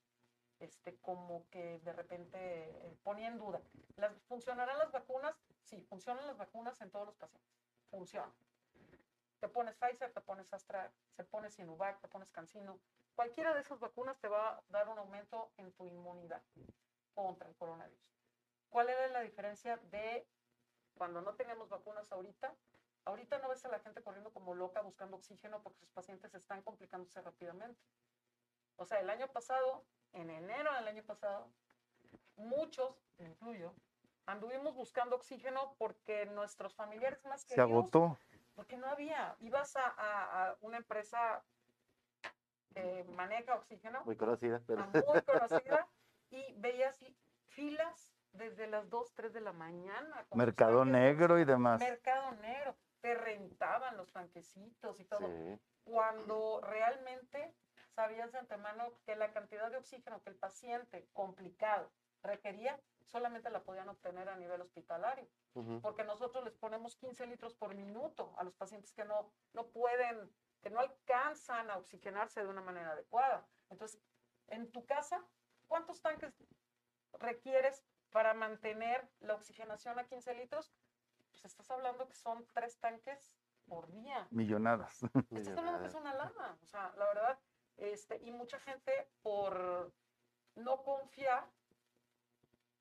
este, 0.59 0.97
como 0.97 1.47
que 1.49 1.79
de 1.79 1.93
repente 1.93 2.37
eh, 2.39 2.97
ponía 3.03 3.27
en 3.27 3.37
duda. 3.37 3.61
¿Las, 3.95 4.13
¿Funcionarán 4.27 4.77
las 4.77 4.91
vacunas? 4.91 5.35
Sí, 5.63 5.81
funcionan 5.89 6.25
las 6.27 6.37
vacunas 6.37 6.79
en 6.81 6.91
todos 6.91 7.07
los 7.07 7.15
pacientes. 7.15 7.51
Funcionan. 7.89 8.33
Te 9.39 9.47
pones 9.47 9.75
Pfizer, 9.75 10.11
te 10.11 10.21
pones 10.21 10.51
Astra, 10.51 10.91
te 11.15 11.23
pones 11.23 11.53
Sinovac, 11.53 11.99
te 12.01 12.07
pones 12.07 12.31
Cancino. 12.31 12.79
Cualquiera 13.15 13.53
de 13.53 13.61
esas 13.61 13.79
vacunas 13.79 14.19
te 14.19 14.27
va 14.27 14.49
a 14.49 14.63
dar 14.69 14.89
un 14.89 14.97
aumento 14.97 15.51
en 15.57 15.71
tu 15.73 15.85
inmunidad 15.85 16.41
contra 17.13 17.47
el 17.47 17.55
coronavirus. 17.55 18.17
¿Cuál 18.69 18.89
era 18.89 19.07
la 19.09 19.21
diferencia 19.21 19.77
de 19.91 20.27
cuando 20.95 21.21
no 21.21 21.35
teníamos 21.35 21.69
vacunas 21.69 22.11
ahorita? 22.11 22.55
Ahorita 23.05 23.39
no 23.39 23.49
ves 23.49 23.63
a 23.65 23.69
la 23.69 23.79
gente 23.79 24.01
corriendo 24.01 24.31
como 24.31 24.53
loca 24.53 24.81
buscando 24.81 25.17
oxígeno 25.17 25.61
porque 25.63 25.79
sus 25.79 25.89
pacientes 25.91 26.33
están 26.33 26.61
complicándose 26.61 27.21
rápidamente. 27.21 27.81
O 28.75 28.85
sea, 28.85 28.99
el 28.99 29.09
año 29.09 29.27
pasado, 29.29 29.85
en 30.13 30.29
enero 30.29 30.73
del 30.75 30.87
año 30.87 31.03
pasado, 31.03 31.47
muchos, 32.35 32.95
me 33.17 33.29
incluyo, 33.29 33.73
anduvimos 34.25 34.75
buscando 34.75 35.15
oxígeno 35.15 35.75
porque 35.77 36.25
nuestros 36.27 36.73
familiares 36.75 37.23
más 37.25 37.41
Se 37.41 37.59
agotó. 37.61 38.17
Porque 38.55 38.77
no 38.77 38.87
había. 38.87 39.35
Ibas 39.39 39.75
a, 39.75 39.87
a- 39.87 40.49
a 40.49 40.57
una 40.61 40.77
empresa 40.77 41.43
que 42.73 43.03
maneja 43.09 43.55
oxígeno, 43.55 44.03
Muy 44.05 44.15
conocida, 44.15 44.61
pero 44.67 44.83
a 44.83 44.87
muy 44.87 45.21
conocida, 45.23 45.87
y 46.29 46.53
veías 46.57 47.03
filas 47.49 48.13
desde 48.33 48.67
las 48.67 48.89
2, 48.89 49.13
3 49.15 49.33
de 49.33 49.41
la 49.41 49.51
mañana. 49.53 50.25
Mercado 50.33 50.79
tanques 50.79 50.93
negro 50.93 51.39
y 51.39 51.45
demás. 51.45 51.79
Mercado 51.79 52.31
negro. 52.35 52.75
Te 53.01 53.13
rentaban 53.15 53.95
los 53.95 54.11
tanquecitos 54.11 54.99
y 54.99 55.05
todo 55.05 55.19
sí, 55.27 55.59
cuando 55.83 56.59
realmente 56.61 57.53
sabías 57.97 58.31
de 58.31 58.37
antemano 58.37 58.93
que 59.05 59.15
la 59.15 59.31
cantidad 59.31 59.71
de 59.71 59.77
oxígeno 59.77 60.21
que 60.21 60.29
el 60.29 60.35
paciente 60.35 61.09
complicado 61.13 61.91
requería 62.21 62.79
solamente 63.01 63.49
la 63.49 63.63
podían 63.63 63.89
obtener 63.89 64.29
a 64.29 64.35
nivel 64.35 64.61
hospitalario, 64.61 65.27
ujú, 65.55 65.81
porque 65.81 66.03
nosotros 66.03 66.43
les 66.43 66.53
ponemos 66.53 66.95
15 66.97 67.25
litros 67.25 67.55
por 67.55 67.73
minuto 67.73 68.35
a 68.37 68.43
los 68.43 68.53
pacientes 68.53 68.93
que 68.93 69.03
no, 69.03 69.33
no 69.53 69.65
pueden, 69.69 70.31
que 70.61 70.69
no 70.69 70.79
alcanzan 70.79 71.71
a 71.71 71.77
oxigenarse 71.77 72.43
de 72.43 72.49
una 72.49 72.61
manera 72.61 72.91
adecuada. 72.91 73.47
Entonces, 73.71 73.99
en 74.49 74.71
tu 74.71 74.85
casa, 74.85 75.25
¿cuántos 75.65 75.99
tanques 76.03 76.35
requieres 77.13 77.83
para 78.11 78.35
mantener 78.35 79.09
la 79.21 79.33
oxigenación 79.33 79.97
a 79.97 80.05
15 80.05 80.35
litros? 80.35 80.71
Pues 81.31 81.45
estás 81.45 81.71
hablando 81.71 82.07
que 82.07 82.15
son 82.15 82.45
tres 82.53 82.77
tanques 82.77 83.33
por 83.65 83.89
día. 83.91 84.27
Millonadas. 84.29 85.01
Estás 85.31 85.57
hablando 85.57 85.81
que 85.81 85.87
es 85.87 85.95
una 85.95 86.13
lana, 86.13 86.57
o 86.61 86.65
sea, 86.67 86.93
la 86.95 87.05
verdad, 87.05 87.39
este, 87.77 88.17
y 88.23 88.31
mucha 88.31 88.59
gente 88.59 89.09
por 89.21 89.91
no 90.55 90.83
confiar 90.83 91.47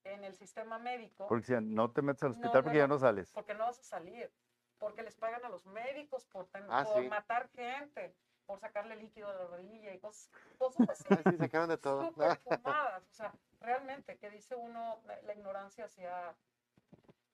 en 0.04 0.24
el 0.24 0.34
sistema 0.34 0.78
médico, 0.78 1.26
Porque 1.28 1.42
decían, 1.42 1.74
no 1.74 1.90
te 1.90 2.00
metes 2.02 2.22
al 2.22 2.30
hospital 2.30 2.52
no, 2.54 2.62
porque 2.62 2.78
ya 2.78 2.86
no. 2.86 2.98
sales. 2.98 3.30
porque 3.32 3.54
no 3.54 3.64
vas 3.66 3.80
a 3.80 3.82
salir, 3.82 4.32
porque 4.78 5.02
les 5.02 5.16
pagan 5.16 5.44
a 5.44 5.48
los 5.48 5.66
médicos 5.66 6.24
por, 6.26 6.46
ten- 6.46 6.66
Ah, 6.70 6.84
por 6.84 7.02
sí. 7.02 7.08
matar 7.08 7.48
gente, 7.50 8.14
por 8.46 8.60
sacarle 8.60 8.94
líquido 8.96 9.28
de 9.32 9.38
la 9.38 9.46
rodilla 9.48 9.92
y 9.92 9.98
cosas, 9.98 10.30
cosas 10.58 10.88
así. 10.90 11.04
Sí, 11.30 11.36
sacaron 11.38 11.68
de 11.68 11.78
todo. 11.78 12.06
súper 12.06 12.38
fumadas, 12.44 13.02
o 13.10 13.12
sea, 13.12 13.34
realmente, 13.60 14.16
que 14.16 14.30
dice 14.30 14.54
uno, 14.54 15.00
la, 15.06 15.20
la 15.22 15.34
ignorancia 15.34 15.86
hacía 15.86 16.36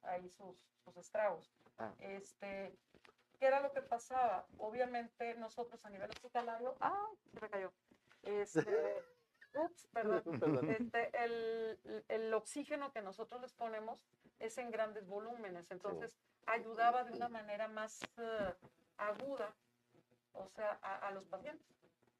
ahí 0.03 0.29
sus, 0.31 0.57
sus 0.85 0.97
estragos. 0.97 1.53
Ah. 1.79 1.93
Este, 1.99 2.75
¿qué 3.43 3.49
era 3.49 3.59
lo 3.59 3.73
que 3.73 3.83
pasaba? 3.83 4.47
Obviamente 4.59 5.35
nosotros 5.35 5.85
a 5.85 5.91
nivel 5.91 6.09
hospitalario, 6.09 6.77
¡ah! 6.79 7.09
Se 7.35 7.41
me 7.41 7.51
cayó. 7.51 7.73
Este, 8.23 8.61
ups, 9.57 9.89
perdón. 9.89 10.23
Perdón. 10.41 10.71
Este, 10.71 11.11
el, 11.25 12.05
el 12.07 12.33
oxígeno 12.35 12.93
que 12.93 13.03
nosotros 13.03 13.41
les 13.41 13.53
ponemos 13.53 13.99
es 14.39 14.59
en 14.59 14.71
grandes 14.71 15.09
volúmenes, 15.09 15.69
entonces 15.73 16.15
ayudaba 16.47 17.03
de 17.03 17.15
una 17.15 17.29
manera 17.29 17.67
más 17.67 18.01
eh, 18.17 18.55
aguda, 18.97 19.53
o 20.35 20.47
sea, 20.47 20.79
a, 20.81 21.09
a 21.09 21.11
los 21.11 21.27
pacientes. 21.27 21.67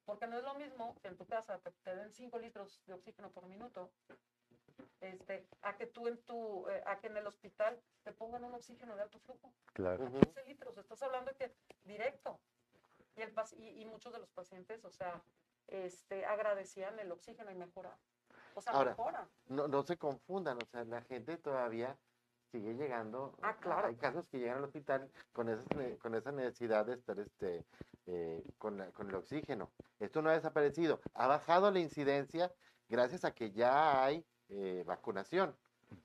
Porque 0.03 0.27
no 0.27 0.37
es 0.37 0.43
lo 0.43 0.55
mismo 0.55 0.97
que 1.01 1.07
en 1.07 1.15
tu 1.15 1.25
casa 1.25 1.57
te, 1.59 1.71
te 1.71 1.95
den 1.95 2.11
5 2.11 2.37
litros 2.39 2.83
de 2.85 2.95
oxígeno 2.95 3.31
por 3.31 3.45
minuto, 3.45 3.93
este, 5.01 5.47
a 5.61 5.75
que 5.75 5.87
tú 5.87 6.07
en 6.07 6.17
tu, 6.23 6.67
eh, 6.69 6.83
a 6.85 6.99
que 6.99 7.07
en 7.07 7.17
el 7.17 7.27
hospital 7.27 7.79
te 8.03 8.11
pongan 8.11 8.43
un 8.43 8.53
oxígeno 8.53 8.95
de 8.95 9.01
alto 9.03 9.19
flujo. 9.19 9.53
Claro. 9.73 10.05
Ujú, 10.05 10.19
15 10.21 10.43
litros, 10.45 10.77
estás 10.77 11.01
hablando 11.03 11.31
de 11.31 11.37
que 11.37 11.55
directo. 11.83 12.39
Y, 13.15 13.21
el, 13.21 13.33
paci- 13.35 13.57
y, 13.59 13.81
y 13.81 13.85
muchos 13.85 14.11
de 14.13 14.19
los 14.19 14.29
pacientes, 14.31 14.83
o 14.85 14.91
sea, 14.91 15.21
este, 15.67 16.25
agradecían 16.25 16.99
el 16.99 17.11
oxígeno 17.11 17.51
y 17.51 17.55
mejoran. 17.55 17.93
O 18.55 18.61
sea, 18.61 18.73
Ahora, 18.73 18.91
mejoran. 18.91 19.29
No, 19.47 19.67
no 19.67 19.83
se 19.83 19.97
confundan, 19.97 20.57
o 20.61 20.65
sea, 20.65 20.83
la 20.83 21.01
gente 21.03 21.37
todavía 21.37 21.97
sigue 22.51 22.73
llegando. 22.75 23.35
Ah, 23.41 23.55
claro. 23.59 23.87
Hay 23.87 23.95
casos 23.95 24.27
que 24.27 24.37
llegan 24.39 24.57
al 24.57 24.63
hospital 24.65 25.09
con, 25.31 25.49
esas 25.49 25.65
con 25.99 26.13
esa 26.15 26.31
necesidad 26.31 26.85
de 26.85 26.93
estar 26.93 27.19
este, 27.19 27.63
eh, 28.05 28.43
con, 28.57 28.77
la- 28.77 28.91
con 28.91 29.09
el 29.09 29.15
oxígeno. 29.15 29.71
Esto 29.99 30.21
no 30.21 30.29
ha 30.29 30.33
desaparecido. 30.33 30.99
Ha 31.13 31.27
bajado 31.27 31.71
la 31.71 31.79
incidencia 31.79 32.51
gracias 32.89 33.25
a 33.25 33.33
que 33.33 33.51
ya 33.51 34.03
hay 34.03 34.23
eh, 34.53 34.83
vacunación 34.85 35.55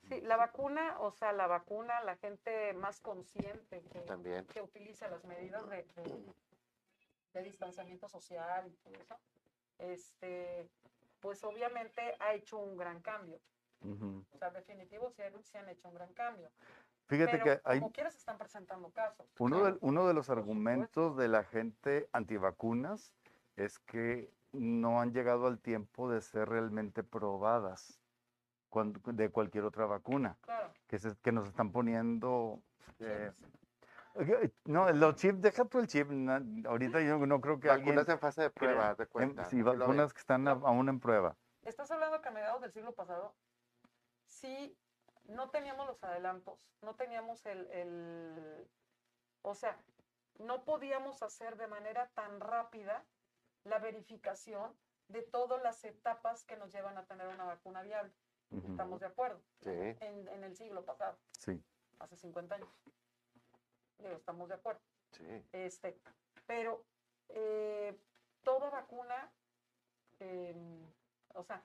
Sí, 0.07 0.21
la 0.21 0.37
vacuna, 0.37 0.99
o 0.99 1.11
sea, 1.11 1.31
la 1.33 1.47
vacuna, 1.47 2.01
la 2.03 2.15
gente 2.17 2.73
más 2.73 2.99
consciente 2.99 3.81
que, 3.91 3.99
también. 4.01 4.45
que 4.45 4.61
utiliza 4.61 5.07
las 5.07 5.23
medidas 5.25 5.67
de, 5.67 5.77
de- 5.95 6.33
de 7.33 7.43
distanciamiento 7.43 8.07
social 8.07 8.67
y 8.67 8.71
todo 8.83 8.93
eso, 8.95 9.17
este, 9.79 10.69
pues 11.19 11.43
obviamente 11.43 12.15
ha 12.19 12.33
hecho 12.33 12.57
un 12.59 12.77
gran 12.77 13.01
cambio. 13.01 13.39
O 13.81 14.37
sea, 14.37 14.49
definitivo 14.51 15.09
sí, 15.09 15.21
han- 15.21 15.43
sí 15.43 15.57
han 15.57 15.69
hecho 15.69 15.87
un 15.87 15.95
gran 15.95 16.13
cambio. 16.13 16.49
Fíjate 17.07 17.31
Pero 17.31 17.43
que 17.43 17.61
hay 17.63 17.79
como 17.79 17.91
quieras 17.91 18.15
están 18.15 18.37
presentando 18.37 18.89
casos. 18.91 19.25
uno 19.39 19.63
de, 19.63 19.77
uno 19.81 20.07
de 20.07 20.13
los 20.13 20.29
argumentos 20.29 21.17
de 21.17 21.27
la 21.29 21.43
gente 21.43 22.07
antivacunas 22.13 23.13
es 23.55 23.79
que 23.79 24.31
no 24.51 25.01
han 25.01 25.13
llegado 25.13 25.47
al 25.47 25.59
tiempo 25.59 26.11
de 26.11 26.21
ser 26.21 26.49
realmente 26.49 27.03
probadas 27.03 27.98
de 28.73 29.29
cualquier 29.29 29.63
otra 29.65 29.85
vacuna, 29.85 30.37
Claro. 30.41 30.71
que, 30.87 30.99
se- 30.99 31.15
que 31.21 31.31
nos 31.31 31.47
están 31.47 31.71
poniendo... 31.71 32.61
eh, 32.99 33.31
eh, 34.15 34.51
no, 34.65 34.91
los 34.91 35.15
chips, 35.15 35.41
deja 35.41 35.65
tú 35.65 35.79
el 35.79 35.87
chip, 35.87 36.09
na- 36.09 36.41
ahorita 36.69 37.01
yo 37.01 37.17
no 37.25 37.41
creo 37.41 37.59
que 37.59 37.69
alguien... 37.69 37.95
Vacunas 37.95 38.09
en 38.09 38.19
fase 38.19 38.41
de 38.43 38.49
prueba, 38.49 38.93
de 38.95 39.07
cuenta. 39.07 39.45
sí, 39.45 39.61
ven. 39.61 39.79
vacunas 39.79 40.13
que 40.13 40.19
están 40.19 40.47
a- 40.47 40.51
aún 40.51 40.89
en 40.89 40.99
prueba. 40.99 41.35
Estás 41.63 41.89
hablando 41.91 42.21
que 42.21 42.29
a 42.29 42.31
mediados 42.31 42.61
del 42.61 42.71
siglo 42.71 42.93
pasado, 42.93 43.33
sí, 44.25 44.77
no 45.25 45.49
teníamos 45.49 45.87
los 45.87 46.03
adelantos, 46.03 46.59
no 46.81 46.95
teníamos 46.95 47.45
el, 47.45 47.67
el- 47.71 48.67
o 49.41 49.55
sea, 49.55 49.77
no 50.39 50.63
podíamos 50.63 51.21
hacer 51.23 51.57
de 51.57 51.67
manera 51.67 52.07
tan 52.13 52.39
rápida 52.39 53.03
la 53.63 53.79
verificación 53.79 54.73
de 55.07 55.21
todas 55.23 55.61
las 55.63 55.83
etapas 55.83 56.43
que 56.45 56.55
nos 56.55 56.71
llevan 56.71 56.97
a 56.97 57.05
tener 57.05 57.27
una 57.27 57.43
vacuna 57.43 57.81
viable. 57.81 58.13
Estamos 58.51 58.99
de 58.99 59.05
acuerdo, 59.05 59.41
Sí, 59.61 59.69
en, 59.69 60.27
en 60.27 60.43
el 60.43 60.55
siglo 60.55 60.83
pasado, 60.83 61.17
Sí. 61.37 61.61
hace 61.99 62.17
50 62.17 62.55
años. 62.55 62.69
Digo, 63.99 64.15
estamos 64.15 64.49
de 64.49 64.55
acuerdo. 64.55 64.81
sí. 65.11 65.45
Este, 65.51 65.99
pero 66.47 66.83
eh, 67.29 67.95
toda 68.43 68.69
vacuna, 68.71 69.31
eh, 70.19 70.55
o 71.35 71.43
sea, 71.43 71.63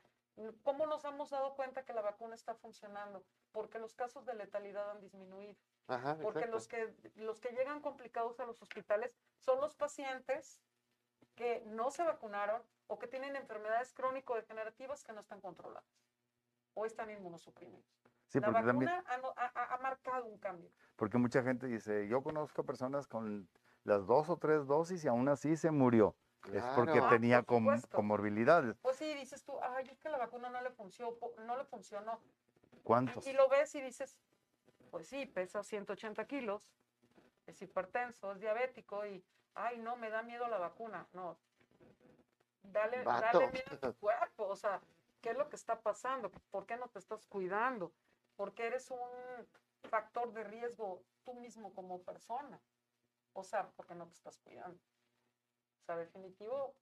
¿cómo 0.62 0.86
nos 0.86 1.04
hemos 1.04 1.30
dado 1.30 1.54
cuenta 1.54 1.84
que 1.84 1.94
la 1.94 2.02
vacuna 2.02 2.34
está 2.34 2.54
funcionando? 2.54 3.24
Porque 3.52 3.78
los 3.78 3.94
casos 3.94 4.26
de 4.26 4.34
letalidad 4.34 4.90
han 4.90 5.00
disminuido. 5.00 5.54
Ajá, 5.86 6.16
Porque 6.20 6.40
exacto. 6.40 6.56
los 6.56 6.68
que, 6.68 6.94
los 7.16 7.40
que 7.40 7.50
llegan 7.52 7.80
complicados 7.80 8.40
a 8.40 8.46
los 8.46 8.60
hospitales 8.60 9.14
son 9.38 9.60
los 9.60 9.74
pacientes 9.74 10.60
que 11.34 11.62
no 11.66 11.90
se 11.90 12.02
vacunaron 12.02 12.62
o 12.88 12.98
que 12.98 13.06
tienen 13.06 13.36
enfermedades 13.36 13.92
crónico-degenerativas 13.92 15.02
que 15.04 15.12
no 15.12 15.20
están 15.20 15.40
controladas 15.40 15.84
o 16.74 16.84
están 16.86 17.10
inmunosuprimidos. 17.10 17.84
Sí, 18.28 18.40
la 18.40 18.46
porque 18.48 18.62
también, 18.62 18.90
vacuna 18.90 19.32
ha 19.36 19.44
ha- 19.54 19.74
ha- 19.74 19.78
marcado 19.78 20.26
un 20.26 20.38
cambio. 20.38 20.70
porque 20.96 21.18
mucha 21.18 21.42
gente 21.42 21.66
dice, 21.66 22.08
yo 22.08 22.22
conozco 22.22 22.64
personas 22.64 23.06
con 23.06 23.48
las 23.84 24.06
dos 24.06 24.28
o 24.28 24.36
tres 24.36 24.66
dosis 24.66 25.04
y 25.04 25.08
aún 25.08 25.28
así 25.28 25.56
se 25.56 25.70
murió. 25.70 26.16
Es 26.52 26.62
porque 26.76 26.92
Claro. 26.92 27.06
Ah, 27.06 27.10
tenía 27.10 27.42
por 27.42 27.62
com- 27.62 27.80
comorbilidades. 27.90 28.76
Pues 28.82 28.96
sí, 28.96 29.14
dices 29.14 29.44
tú, 29.44 29.58
ay, 29.62 29.88
es 29.88 29.98
que 29.98 30.08
la 30.10 30.18
vacuna 30.18 30.50
no 30.50 30.60
le 30.60 30.70
funcionó, 30.70 31.16
no 31.38 31.56
le 31.56 31.64
funcionó. 31.64 32.20
¿Cuántos? 32.82 33.26
Y 33.26 33.32
lo 33.32 33.48
ves 33.48 33.74
y 33.74 33.80
dices, 33.80 34.18
pues 34.90 35.06
sí, 35.08 35.24
pesa 35.26 35.62
180 35.62 36.26
kilos, 36.26 36.74
es 37.46 37.62
hipertenso, 37.62 38.32
es 38.32 38.40
diabético 38.40 39.06
y, 39.06 39.24
ay, 39.54 39.78
no, 39.78 39.96
me 39.96 40.10
da 40.10 40.22
miedo 40.22 40.46
la 40.48 40.58
vacuna. 40.58 41.06
No, 41.12 41.38
dale, 42.62 43.02
Vato. 43.04 43.38
dale 43.38 43.52
bien 43.52 43.64
a 43.70 43.76
tu 43.78 43.94
cuerpo, 43.98 44.46
o 44.48 44.56
sea, 44.56 44.80
¿qué 45.24 45.30
es 45.30 45.38
lo 45.38 45.48
que 45.48 45.56
está 45.56 45.80
pasando? 45.80 46.30
¿Por 46.50 46.66
qué 46.66 46.76
no 46.76 46.88
te 46.88 46.98
estás 46.98 47.26
cuidando? 47.26 47.94
Porque 48.36 48.66
eres 48.66 48.90
un 48.90 48.98
factor 49.88 50.30
de 50.34 50.44
riesgo 50.44 51.02
tú 51.24 51.32
mismo 51.32 51.72
como 51.72 52.02
persona. 52.02 52.60
O 53.32 53.42
sea, 53.42 53.70
porque 53.74 53.94
no 53.94 54.06
te 54.06 54.12
estás 54.12 54.38
cuidando. 54.40 54.76
O 54.76 55.86
sea, 55.86 55.96
definitivo, 55.96 56.74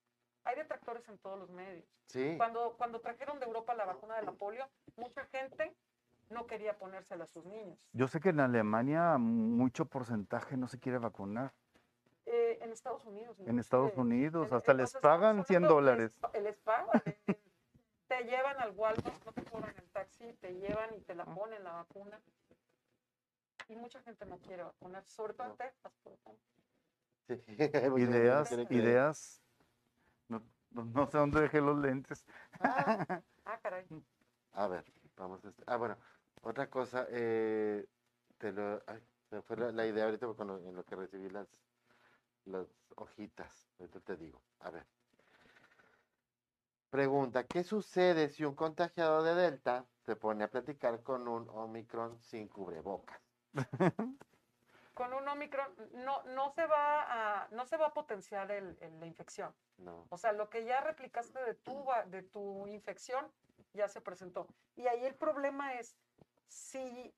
hay 0.42 0.56
detractores 0.56 1.08
en 1.08 1.18
todos 1.18 1.38
los 1.38 1.50
medios. 1.50 1.86
Sí. 2.06 2.34
Cuando, 2.36 2.74
cuando 2.76 3.00
trajeron 3.00 3.38
de 3.38 3.46
Europa 3.46 3.74
la 3.74 3.84
vacuna 3.84 4.16
de 4.16 4.22
la 4.22 4.32
polio, 4.32 4.68
mucha 4.96 5.24
gente 5.26 5.76
no 6.28 6.48
quería 6.48 6.76
ponérsela 6.76 7.24
a 7.24 7.28
sus 7.28 7.44
niños. 7.44 7.78
Yo 7.92 8.08
sé 8.08 8.18
que 8.18 8.30
en 8.30 8.40
Alemania 8.40 9.18
mucho 9.18 9.84
porcentaje 9.84 10.56
no 10.56 10.66
se 10.66 10.80
quiere 10.80 10.98
vacunar. 10.98 11.52
Eh, 12.26 12.58
en 12.60 12.72
Estados 12.72 13.04
Unidos. 13.04 13.38
En 13.38 13.60
Estados. 13.60 13.96
Unidos 13.96 14.50
hasta 14.50 14.74
les 14.74 14.96
pagan 14.96 15.44
100 15.44 15.56
hablando, 15.56 15.74
dólares. 15.76 16.12
Les, 16.32 16.42
les 16.42 16.58
pagan. 16.58 17.00
Te 18.12 18.24
llevan 18.24 18.60
al 18.60 18.72
Walmart, 18.76 19.24
no 19.24 19.32
te 19.32 19.42
cobran 19.44 19.74
el 19.78 19.88
taxi, 19.90 20.32
te 20.34 20.52
llevan 20.52 20.94
y 20.94 21.00
te 21.00 21.14
la 21.14 21.24
ponen 21.24 21.64
la 21.64 21.72
vacuna. 21.72 22.20
Y 23.68 23.76
mucha 23.76 24.02
gente 24.02 24.26
no 24.26 24.36
quiere 24.38 24.64
vacunar, 24.64 25.02
sobre 25.06 25.32
todo 25.32 25.46
en. 25.48 25.56
Texas, 25.56 25.92
por 26.02 26.12
ejemplo. 26.12 26.44
Sí. 27.26 27.42
Gente 27.56 28.00
Ideas, 28.00 28.52
ideas. 28.70 29.40
No, 30.28 30.42
no- 30.70 31.10
sé 31.10 31.16
dónde 31.18 31.40
dejé 31.40 31.60
los 31.62 31.78
lentes. 31.78 32.26
Ah, 32.60 33.22
ah, 33.46 33.58
caray. 33.62 33.86
A 34.54 34.66
ver, 34.68 34.84
vamos 35.16 35.42
a... 35.46 35.48
este- 35.48 35.64
Ah, 35.66 35.76
bueno, 35.76 35.96
otra 36.42 36.68
cosa, 36.68 37.06
eh, 37.08 37.88
te 38.36 38.52
lo... 38.52 38.82
Ay, 38.86 39.02
se 39.30 39.36
me 39.36 39.42
fue 39.42 39.56
la, 39.56 39.72
la 39.72 39.86
idea 39.86 40.04
ahorita 40.04 40.26
con 40.26 40.46
lo- 40.46 40.58
en 40.58 40.74
lo 40.74 40.84
que 40.84 40.94
recibí 40.96 41.30
las, 41.30 41.48
las 42.44 42.66
hojitas. 42.96 43.70
Ahorita 43.78 44.00
te 44.00 44.16
digo. 44.16 44.42
A 44.60 44.70
ver. 44.70 44.86
Pregunta, 46.92 47.44
¿qué 47.44 47.64
sucede 47.64 48.28
si 48.28 48.44
un 48.44 48.54
contagiado 48.54 49.22
de 49.22 49.34
Delta 49.34 49.86
se 50.04 50.14
pone 50.14 50.44
a 50.44 50.48
platicar 50.48 51.02
con 51.02 51.26
un 51.26 51.48
Omicron 51.48 52.20
sin 52.20 52.48
cubrebocas? 52.48 53.18
Con 54.92 55.14
un 55.14 55.26
Omicron 55.26 55.74
no, 55.94 56.22
no, 56.24 56.50
se, 56.50 56.66
va 56.66 57.44
a, 57.44 57.48
no 57.48 57.64
se 57.64 57.78
va 57.78 57.86
a 57.86 57.94
potenciar 57.94 58.50
el- 58.50 58.76
el- 58.82 59.00
la 59.00 59.06
infección. 59.06 59.54
No. 59.78 60.06
O 60.10 60.18
sea, 60.18 60.32
lo 60.32 60.50
que 60.50 60.66
ya 60.66 60.82
replicaste 60.82 61.42
de 61.42 61.54
tu, 61.54 61.82
de 62.08 62.24
tu 62.24 62.66
infección 62.66 63.26
ya 63.72 63.88
se 63.88 64.02
presentó. 64.02 64.46
Y 64.76 64.86
ahí 64.86 65.06
el 65.06 65.14
problema 65.14 65.72
es, 65.72 65.96
si, 66.46 67.14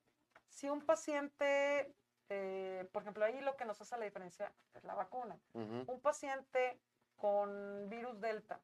si 0.50 0.70
un 0.70 0.82
paciente, 0.82 1.92
eh, 2.28 2.88
por 2.92 3.02
ejemplo, 3.02 3.24
ahí 3.24 3.40
lo 3.40 3.56
que 3.56 3.64
nos 3.64 3.80
hace 3.80 3.98
la 3.98 4.04
diferencia 4.04 4.52
es 4.72 4.84
la 4.84 4.94
vacuna. 4.94 5.36
Un 5.52 6.00
paciente 6.00 6.78
con 7.16 7.88
virus 7.88 8.20
Delta 8.20 8.60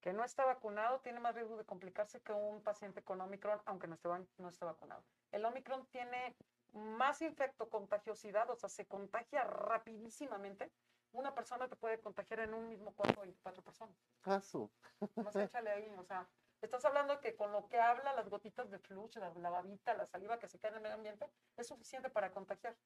que 0.00 0.12
no 0.12 0.24
está 0.24 0.44
vacunado 0.44 1.00
tiene 1.00 1.20
más 1.20 1.34
riesgo 1.34 1.56
de 1.56 1.64
complicarse 1.64 2.20
que 2.20 2.32
un 2.32 2.62
paciente 2.62 3.02
con 3.02 3.20
Omicron, 3.20 3.60
aunque 3.66 3.86
no 3.88 3.94
esté, 3.94 4.08
va- 4.08 4.24
no 4.38 4.48
esté 4.48 4.64
vacunado. 4.64 5.04
El 5.32 5.44
Omicron 5.44 5.86
tiene 5.86 6.36
más 6.72 7.20
infecto 7.22 7.68
contagiosidad, 7.68 8.48
o 8.50 8.56
sea, 8.56 8.68
se 8.68 8.86
contagia 8.86 9.42
rapidísimamente. 9.44 10.70
Una 11.12 11.34
persona 11.34 11.68
te 11.68 11.76
puede 11.76 12.00
contagiar 12.00 12.40
en 12.40 12.54
un 12.54 12.68
mismo 12.68 12.94
cuerpo 12.94 13.22
24 13.22 13.62
personas. 13.62 13.96
Ah, 14.24 14.40
su. 14.40 14.70
Más 15.16 15.34
échale 15.36 15.70
ahí, 15.70 15.88
o 15.96 16.04
sea, 16.04 16.28
estás 16.60 16.84
hablando 16.84 17.18
que 17.20 17.34
con 17.34 17.50
lo 17.50 17.66
que 17.68 17.80
habla, 17.80 18.12
las 18.12 18.28
gotitas 18.28 18.70
de 18.70 18.78
flush, 18.78 19.16
la, 19.16 19.30
la 19.34 19.50
babita, 19.50 19.94
la 19.94 20.04
saliva 20.06 20.38
que 20.38 20.48
se 20.48 20.58
cae 20.58 20.70
en 20.70 20.76
el 20.76 20.82
medio 20.82 20.96
ambiente, 20.96 21.26
es 21.56 21.66
suficiente 21.66 22.10
para 22.10 22.30
contagiar. 22.30 22.76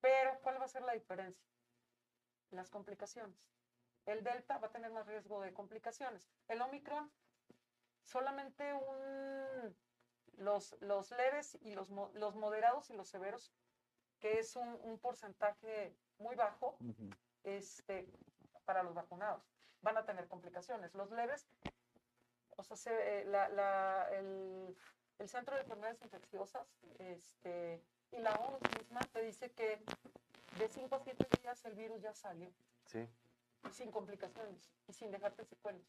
Pero, 0.00 0.38
¿cuál 0.42 0.60
va 0.60 0.64
a 0.64 0.68
ser 0.68 0.82
la 0.82 0.92
diferencia? 0.94 1.44
Las 2.50 2.70
complicaciones. 2.70 3.36
El 4.08 4.24
delta 4.24 4.56
va 4.56 4.68
a 4.68 4.72
tener 4.72 4.90
más 4.90 5.06
riesgo 5.06 5.42
de 5.42 5.52
complicaciones. 5.52 6.30
El 6.48 6.62
omicron, 6.62 7.12
solamente 8.02 8.72
un, 8.72 9.76
los, 10.38 10.74
los 10.80 11.10
leves 11.10 11.58
y 11.60 11.74
los, 11.74 11.90
los 11.90 12.34
moderados 12.34 12.88
y 12.88 12.94
los 12.94 13.08
severos, 13.08 13.52
que 14.18 14.38
es 14.38 14.56
un, 14.56 14.68
un 14.82 14.98
porcentaje 14.98 15.94
muy 16.16 16.34
bajo, 16.36 16.78
este, 17.44 18.08
para 18.64 18.82
los 18.82 18.94
vacunados. 18.94 19.42
Van 19.82 19.98
a 19.98 20.06
tener 20.06 20.26
complicaciones. 20.26 20.94
Los 20.94 21.10
leves, 21.10 21.46
o 22.56 22.62
sea, 22.64 22.78
se- 22.78 23.20
eh, 23.20 23.24
la- 23.26 23.50
la- 23.50 24.08
el, 24.12 24.74
el 25.18 25.28
Centro 25.28 25.54
de 25.54 25.60
Enfermedades 25.62 26.00
Infecciosas 26.02 26.66
este, 26.98 27.84
y 28.12 28.18
la 28.20 28.38
OMS 28.40 28.62
misma 28.74 29.00
te 29.12 29.20
dice 29.20 29.50
que 29.52 29.78
de 30.58 30.68
5 30.68 30.94
a 30.96 31.00
7 31.00 31.28
días 31.42 31.62
el 31.66 31.74
virus 31.74 32.00
ya 32.00 32.14
salió, 32.14 32.50
Sí. 32.86 33.06
Y 33.66 33.72
sin 33.72 33.90
complicaciones 33.90 34.70
y 34.86 34.92
sin 34.92 35.10
dejarte 35.10 35.44
secuelas. 35.44 35.82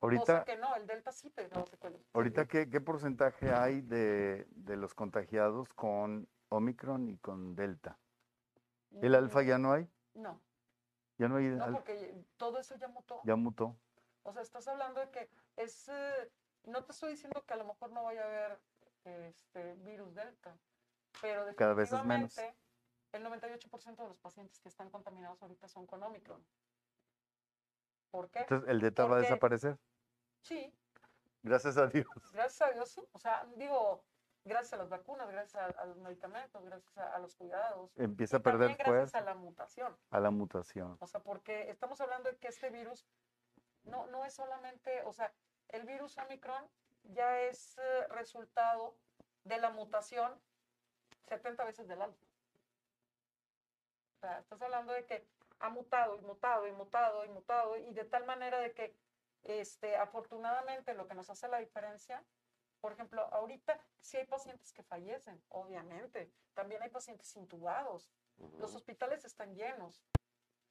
Ahorita, 0.00 0.44
que 0.44 0.56
no, 0.56 0.74
el 0.76 0.86
Delta 0.86 1.10
sí 1.10 1.28
te 1.30 1.42
dejaba 1.42 1.66
secuelas. 1.66 2.00
ahorita 2.12 2.46
¿qué, 2.46 2.70
qué 2.70 2.80
porcentaje 2.80 3.50
hay 3.52 3.80
de, 3.80 4.46
de 4.50 4.76
los 4.76 4.94
contagiados 4.94 5.68
con 5.74 6.28
Omicron 6.50 7.08
y 7.08 7.18
con 7.18 7.56
Delta? 7.56 7.98
¿El 9.02 9.14
alfa 9.14 9.42
ya 9.42 9.58
no 9.58 9.72
hay? 9.72 9.84
Mm, 10.14 10.22
No, 10.22 10.40
Ya 11.18 11.28
no 11.28 11.36
hay 11.36 11.46
no, 11.48 11.72
porque 11.72 12.14
todo 12.36 12.58
eso 12.58 12.76
ya 12.76 12.88
mutó. 12.88 13.20
ya 13.24 13.34
mutó. 13.36 13.76
O 14.22 14.32
sea, 14.32 14.42
estás 14.42 14.68
hablando 14.68 15.00
de 15.00 15.10
que 15.10 15.28
es, 15.56 15.88
eh, 15.88 16.30
no 16.64 16.84
te 16.84 16.92
estoy 16.92 17.10
diciendo 17.10 17.44
que 17.44 17.54
a 17.54 17.56
lo 17.56 17.64
mejor 17.64 17.90
no 17.90 18.04
vaya 18.04 18.22
a 18.22 18.26
haber 18.26 18.60
este 19.04 19.74
virus 19.76 20.14
delta, 20.14 20.56
pero 21.20 21.44
Cada 21.56 21.74
vez 21.74 21.90
es 21.92 22.04
menos. 22.04 22.34
definitivamente 22.36 22.58
el 23.12 23.24
98% 23.24 23.96
de 24.02 24.08
los 24.08 24.18
pacientes 24.18 24.60
que 24.60 24.68
están 24.68 24.90
contaminados 24.90 25.42
ahorita 25.42 25.66
son 25.66 25.86
con 25.86 26.02
Omicron. 26.02 26.44
¿Por 28.10 28.30
qué? 28.30 28.40
Entonces, 28.40 28.68
¿el 28.68 28.80
Delta 28.80 29.06
va 29.06 29.16
a 29.16 29.20
desaparecer? 29.20 29.78
Sí, 30.42 30.72
Gracias 31.42 31.76
a 31.76 31.86
Dios. 31.86 32.06
gracias 32.32 32.68
a 32.68 32.72
Dios 32.72 32.90
sí. 32.90 33.02
O 33.12 33.18
sea, 33.18 33.46
digo, 33.56 34.04
gracias 34.44 34.74
a 34.74 34.76
las 34.76 34.88
vacunas, 34.88 35.30
gracias 35.30 35.62
a, 35.62 35.66
a 35.80 35.86
los 35.86 35.96
medicamentos, 35.98 36.64
gracias 36.64 36.96
a, 36.98 37.14
a 37.14 37.18
los 37.18 37.34
cuidados. 37.36 37.90
Empieza 37.96 38.36
y 38.36 38.40
a 38.40 38.42
perder 38.42 38.68
también 38.68 38.78
gracias 38.78 39.10
fuerza 39.12 39.18
a 39.18 39.22
la 39.22 39.34
mutación. 39.34 39.96
a 40.10 40.20
la 40.20 40.30
mutación. 40.30 40.96
O 41.00 41.06
sea, 41.06 41.20
porque 41.20 41.70
estamos 41.70 42.00
hablando 42.00 42.30
de 42.30 42.36
que 42.36 42.48
este 42.48 42.70
virus 42.70 43.06
no, 43.84 44.06
no 44.08 44.24
es 44.24 44.34
solamente, 44.34 45.02
o 45.04 45.12
sea, 45.12 45.32
el 45.68 45.84
virus 45.84 46.18
Omicron 46.18 46.68
ya 47.04 47.40
es 47.42 47.78
eh, 47.78 48.06
resultado 48.10 48.96
de 49.44 49.58
la 49.58 49.70
mutación 49.70 50.32
70 51.28 51.64
veces 51.64 51.88
del 51.88 52.02
alfa. 52.02 52.26
O 54.16 54.20
sea, 54.20 54.38
estás 54.40 54.60
hablando 54.60 54.92
de 54.92 55.06
que 55.06 55.26
ha 55.60 55.70
mutado 55.70 56.16
y 56.16 56.20
mutado 56.20 56.66
y 56.66 56.72
mutado 56.72 57.24
y 57.24 57.28
mutado 57.28 57.76
y 57.76 57.92
de 57.92 58.04
tal 58.04 58.24
manera 58.24 58.58
de 58.60 58.72
que, 58.72 58.96
este, 59.42 59.96
afortunadamente, 59.96 60.94
lo 60.94 61.06
que 61.06 61.14
nos 61.14 61.30
hace 61.30 61.48
la 61.48 61.58
diferencia, 61.58 62.24
por 62.80 62.92
ejemplo, 62.92 63.22
ahorita 63.32 63.80
sí 64.00 64.16
hay 64.16 64.26
pacientes 64.26 64.72
que 64.72 64.82
fallecen, 64.82 65.42
obviamente, 65.48 66.32
también 66.54 66.82
hay 66.82 66.90
pacientes 66.90 67.34
intubados, 67.36 68.10
los 68.58 68.70
ujú. 68.70 68.76
hospitales 68.76 69.24
están 69.24 69.54
llenos, 69.54 70.02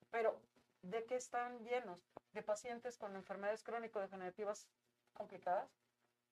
pero 0.09 0.41
¿de 0.81 1.05
qué 1.05 1.15
están 1.15 1.63
llenos? 1.63 2.09
De 2.31 2.43
pacientes 2.43 2.97
con 2.97 3.15
enfermedades 3.15 3.63
crónico-degenerativas 3.63 4.67
complicadas, 5.13 5.69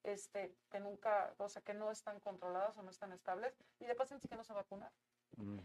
este, 0.03 0.55
que 0.69 0.79
nunca, 0.79 1.33
o 1.39 1.49
sea, 1.49 1.61
que 1.61 1.73
no 1.73 1.91
están 1.91 2.19
controladas 2.19 2.77
o 2.77 2.83
no 2.83 2.89
están 2.89 3.11
estables, 3.11 3.57
y 3.79 3.85
de 3.85 3.95
pacientes 3.95 4.29
que 4.29 4.35
no 4.35 4.43
se 4.43 4.53
vacunan. 4.53 4.91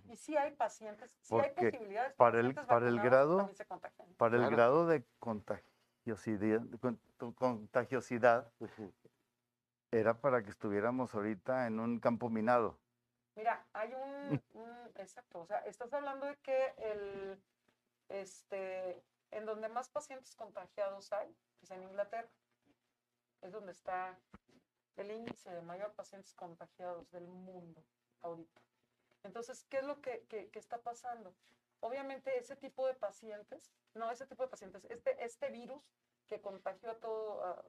Y 0.08 0.16
sí 0.16 0.36
hay 0.36 0.52
pacientes, 0.56 1.10
sí 1.22 1.34
hay 1.34 1.40
Porque 1.50 1.70
posibilidades. 1.70 2.12
que 2.12 2.16
para 2.16 2.40
el- 2.40 2.54
para 2.54 2.88
el 2.88 3.00
grado-. 3.00 3.48
Para 4.16 4.36
el 4.36 4.42
Claro. 4.42 4.56
grado 4.56 4.86
de 4.86 5.04
contagiosidad, 5.18 6.62
con- 6.80 7.00
contagiosidad, 7.34 8.52
era 9.90 10.20
para 10.20 10.42
que 10.42 10.50
estuviéramos 10.50 11.14
ahorita 11.14 11.66
en 11.66 11.80
un 11.80 11.98
campo 12.00 12.28
minado. 12.28 12.78
Mira, 13.36 13.64
hay 13.72 13.94
un, 13.94 14.42
un- 14.54 14.90
exacto, 14.96 15.40
o 15.40 15.46
sea, 15.46 15.58
estás 15.60 15.92
hablando 15.92 16.26
de 16.26 16.36
que 16.38 16.74
el, 16.78 17.42
este, 18.08 19.02
en 19.30 19.46
donde 19.46 19.68
más 19.68 19.88
pacientes 19.88 20.34
contagiados 20.34 21.12
hay, 21.12 21.34
es 21.62 21.70
en 21.70 21.82
Inglaterra, 21.84 22.28
es 23.40 23.52
donde 23.52 23.72
está 23.72 24.18
el 24.96 25.10
índice 25.10 25.48
de 25.50 25.62
mayor 25.62 25.92
pacientes 25.94 26.34
contagiados 26.34 27.10
del 27.10 27.26
mundo 27.28 27.82
ahorita. 28.20 28.60
Entonces, 29.22 29.64
¿qué 29.68 29.78
es 29.78 29.84
lo 29.84 30.00
que, 30.00 30.24
que- 30.28 30.48
que 30.50 30.58
está 30.58 30.78
pasando? 30.78 31.34
Obviamente 31.80 32.38
ese 32.38 32.56
tipo 32.56 32.86
de 32.86 32.94
pacientes, 32.94 33.70
no 33.94 34.10
ese 34.10 34.26
tipo 34.26 34.42
de 34.42 34.48
pacientes, 34.48 34.84
este, 34.90 35.24
este 35.24 35.48
virus 35.50 35.82
que 36.28 36.40
contagió 36.40 36.90
a 36.90 36.98
todo, 37.00 37.44
a- 37.44 37.64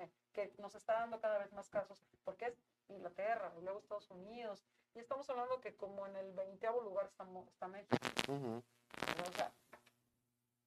eh, 0.00 0.10
que 0.32 0.52
nos 0.58 0.74
está 0.74 0.94
dando 0.94 1.20
cada 1.20 1.38
vez 1.38 1.52
más 1.52 1.68
casos, 1.68 2.02
porque 2.24 2.46
es 2.46 2.54
Inglaterra, 2.88 3.52
luego 3.62 3.78
Estados 3.78 4.10
Unidos, 4.10 4.64
y 4.94 4.98
estamos 4.98 5.28
hablando 5.30 5.60
que 5.60 5.74
como 5.76 6.06
en 6.06 6.16
el 6.16 6.32
20 6.32 6.66
lugar 6.82 7.06
está 7.46 7.68
México, 7.68 7.96
o 8.28 9.32
sea, 9.36 9.52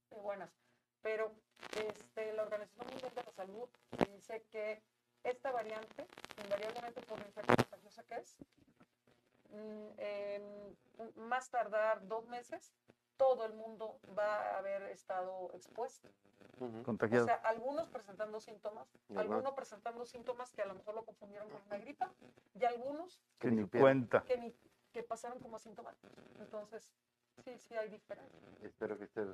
buenas. 0.10 0.50
Pero 1.02 1.32
este, 1.78 2.34
la 2.34 2.44
Organización 2.44 2.88
Mundial 2.88 3.14
de 3.14 3.24
la 3.24 3.32
Salud 3.32 3.70
dice 4.12 4.44
que 4.52 4.82
esta 5.24 5.52
variante, 5.52 6.08
invariablemente 6.44 7.02
por 7.02 7.20
la 7.20 7.26
infección 7.28 7.56
contagiosa 7.58 8.04
que 8.04 8.16
es, 8.16 8.36
en 9.52 10.78
más 11.16 11.50
tardar 11.50 12.08
dos 12.08 12.28
meses, 12.28 12.74
todo 13.18 13.46
el 13.46 13.54
mundo 13.54 14.00
va 14.18 14.52
a 14.52 14.58
haber 14.60 14.84
estado 14.84 15.52
expuesto. 15.54 16.08
Ujú. 16.60 16.80
O 16.80 16.84
Contagiado. 16.84 17.26
sea, 17.26 17.36
algunos 17.36 17.88
presentando 17.90 18.40
síntomas, 18.40 18.88
Y 19.10 19.18
algunos- 19.18 19.54
presentando 19.54 20.06
síntomas 20.06 20.54
que 20.54 20.62
a 20.62 20.66
lo 20.66 20.76
mejor 20.76 20.96
lo 20.96 21.06
confundieron 21.06 21.50
con 21.50 21.62
una 21.68 21.78
gripa, 21.78 22.12
y 22.54 22.64
algunos 22.66 23.22
que 23.40 23.50
ni 23.52 23.64
ni 23.64 23.68
cuenta. 23.70 24.24
que, 24.24 24.38
ni, 24.38 24.56
que 24.92 25.04
pasaron 25.04 25.40
como 25.40 25.58
asintomáticos. 25.58 26.12
Entonces, 26.40 26.94
sí, 27.44 27.58
sí 27.58 27.76
hay 27.76 27.90
diferencia. 27.90 28.40
Espero 28.62 28.98
que 28.98 29.06
estés 29.06 29.28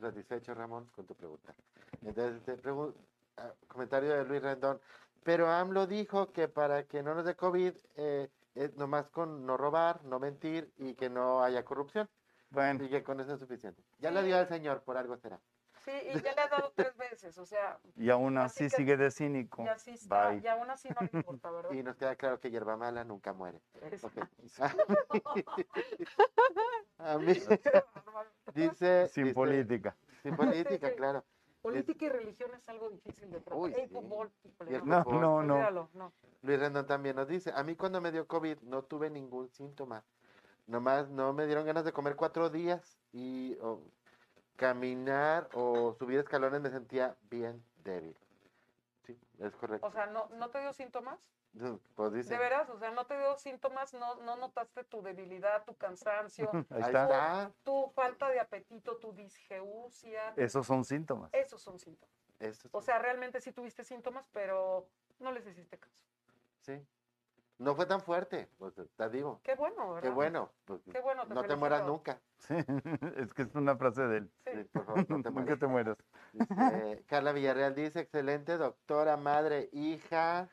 satisfecho, 0.00 0.54
Ramón, 0.54 0.86
con 0.94 1.06
tu 1.06 1.14
pregunta. 1.14 1.54
Entonces, 2.02 2.42
te 2.44 2.56
pregun- 2.56 2.94
ah, 3.36 3.52
comentario 3.68 4.10
de 4.14 4.24
Luis 4.24 4.42
Rendón. 4.42 4.80
Pero 5.24 5.48
AMLO 5.48 5.86
dijo 5.86 6.32
que 6.32 6.48
para 6.48 6.84
que 6.84 7.02
no 7.02 7.14
nos 7.14 7.24
dé 7.24 7.36
COVID, 7.36 7.74
eh, 7.96 8.28
es 8.54 8.74
nomás 8.76 9.08
con 9.10 9.46
no 9.46 9.56
robar, 9.56 10.04
no 10.04 10.18
mentir 10.18 10.72
y 10.76 10.94
que 10.94 11.08
no 11.10 11.42
haya 11.42 11.64
corrupción. 11.64 12.08
Bueno, 12.50 12.84
Y 12.84 12.90
que 12.90 13.02
con 13.02 13.18
eso 13.20 13.32
es 13.34 13.40
suficiente. 13.40 13.82
Ya 13.98 14.10
le 14.10 14.22
dio 14.22 14.36
al 14.36 14.46
señor, 14.48 14.82
por 14.82 14.96
algo 14.98 15.16
será. 15.16 15.40
Sí, 15.84 15.90
y 15.90 16.20
ya 16.20 16.32
le 16.34 16.40
ha 16.42 16.48
dado 16.48 16.72
tres 16.76 16.96
veces, 16.96 17.36
o 17.38 17.46
sea, 17.46 17.78
y 17.96 18.10
aún 18.10 18.36
Así 18.38 18.64
así 18.66 18.70
que- 18.70 18.76
sigue 18.82 18.96
de 18.96 19.10
cínico. 19.10 19.64
y 19.64 19.68
así 19.68 19.90
está, 19.92 20.28
Bye. 20.28 20.40
y 20.44 20.46
aún 20.46 20.70
así 20.70 20.88
no 20.90 20.96
le 21.00 21.10
importa, 21.12 21.50
¿verdad? 21.50 21.72
Y 21.72 21.82
nos 21.82 21.96
queda 21.96 22.14
claro 22.14 22.38
que 22.38 22.50
hierba 22.50 22.76
mala 22.76 23.02
nunca 23.04 23.32
muere. 23.32 23.60
Es- 23.80 24.04
Ok. 24.04 24.12
A 26.98 27.18
mí, 27.18 27.26
dice... 28.54 29.08
Sin 29.08 29.24
dice- 29.24 29.34
política. 29.34 29.96
Sin 30.22 30.36
política, 30.36 30.94
claro. 30.94 31.24
Política 31.62 32.06
y 32.06 32.08
religión 32.08 32.50
es 32.54 32.68
algo 32.68 32.90
difícil 32.90 33.30
de 33.30 33.40
tratar. 33.40 33.58
Uy, 33.58 33.72
El 33.72 33.88
sí. 33.88 33.94
fútbol, 33.94 34.30
híjole, 34.44 34.70
Y 34.72 34.74
el 34.74 34.84
No, 34.84 35.04
fútbol. 35.04 35.20
no, 35.20 35.42
no. 35.94 36.12
Luis 36.42 36.58
Rendón 36.58 36.86
también 36.86 37.16
nos 37.16 37.28
dice, 37.28 37.52
a 37.54 37.62
mí 37.62 37.76
cuando 37.76 38.00
me 38.00 38.10
dio 38.10 38.26
COVID 38.26 38.58
no 38.62 38.82
tuve 38.82 39.10
ningún 39.10 39.48
síntoma. 39.50 40.04
Nomás 40.66 41.08
no 41.08 41.32
me 41.32 41.46
dieron 41.46 41.64
ganas 41.66 41.84
de 41.84 41.92
comer 41.92 42.16
cuatro 42.16 42.50
días 42.50 42.98
y 43.12 43.56
o, 43.60 43.80
caminar 44.56 45.48
o 45.54 45.94
subir 45.98 46.18
escalones 46.18 46.60
me 46.60 46.70
sentía 46.70 47.16
bien 47.30 47.62
débil. 47.84 48.16
Sí, 49.04 49.18
es 49.38 49.54
correcto. 49.56 49.86
O 49.86 49.90
sea, 49.90 50.06
¿no, 50.06 50.28
¿no 50.30 50.50
te 50.50 50.60
dio 50.60 50.72
síntomas? 50.72 51.18
pues 51.94 52.12
dice, 52.14 52.32
De 52.32 52.40
veras, 52.40 52.70
o 52.70 52.78
sea, 52.78 52.92
¿no 52.92 53.04
te 53.04 53.18
dio 53.18 53.36
síntomas? 53.36 53.92
¿No, 53.92 54.14
no 54.22 54.36
notaste 54.36 54.84
tu 54.84 55.02
debilidad, 55.02 55.64
tu 55.64 55.76
cansancio, 55.76 56.50
Ahí 56.70 56.82
está. 56.84 57.52
tu 57.62 57.90
falta 57.94 58.30
de 58.30 58.40
apetito, 58.40 58.96
tu 58.96 59.12
disgeusia? 59.12 60.32
Esos 60.36 60.66
son 60.66 60.84
síntomas. 60.84 61.28
Esos 61.34 61.60
son 61.60 61.78
síntomas. 61.78 62.14
O 62.72 62.80
sea, 62.80 62.98
realmente 62.98 63.40
sí 63.40 63.52
tuviste 63.52 63.84
síntomas, 63.84 64.26
pero 64.32 64.88
no 65.20 65.30
les 65.30 65.46
hiciste 65.46 65.78
caso. 65.78 65.94
sí. 66.60 66.84
No 67.62 67.76
fue 67.76 67.86
tan 67.86 68.00
fuerte, 68.00 68.48
pues, 68.58 68.74
te 68.96 69.08
digo. 69.08 69.40
Qué 69.44 69.54
bueno, 69.54 69.94
¿verdad? 69.94 70.02
Qué 70.08 70.14
bueno. 70.14 70.50
pues, 70.64 70.80
Qué 70.92 71.00
bueno, 71.00 71.26
te 71.28 71.34
no 71.34 71.44
te 71.44 71.54
mueras 71.54 71.86
nunca. 71.86 72.20
Sí, 72.38 72.54
es 73.16 73.32
que 73.34 73.42
es 73.42 73.54
una 73.54 73.76
frase 73.76 74.02
de 74.02 74.16
él. 74.18 74.32
Sí. 74.44 74.50
Sí, 74.54 74.64
por 74.64 74.84
favor, 74.84 75.08
no 75.08 75.22
te 75.22 75.30
Nunca 75.30 75.30
mueras. 75.30 75.58
te 75.60 75.66
mueras. 75.68 75.96
Dice, 76.32 77.04
Carla 77.06 77.30
Villarreal 77.32 77.74
dice, 77.76 78.00
excelente 78.00 78.56
doctora, 78.56 79.16
madre, 79.16 79.68
hija, 79.72 80.48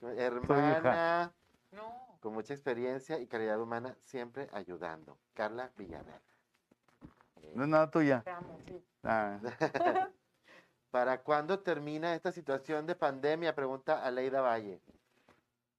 hermana, 0.00 1.34
No. 1.72 2.16
con 2.20 2.32
mucha 2.32 2.54
experiencia 2.54 3.18
y 3.18 3.26
calidad 3.26 3.60
humana, 3.60 3.94
siempre 4.00 4.48
ayudando. 4.52 5.18
Carla 5.34 5.70
Villarreal. 5.76 6.22
Eh, 7.42 7.52
No 7.54 7.64
es 7.64 7.68
nada 7.68 7.90
tuya. 7.90 8.22
Te 8.22 8.30
amo, 8.30 8.58
sí. 8.66 8.82
Ah, 9.02 9.38
¿Para 10.90 11.22
cuándo 11.22 11.60
termina 11.60 12.14
esta 12.14 12.32
situación 12.32 12.86
de 12.86 12.94
pandemia? 12.96 13.54
Pregunta 13.54 14.02
Aleida 14.04 14.40
Valle. 14.40 14.80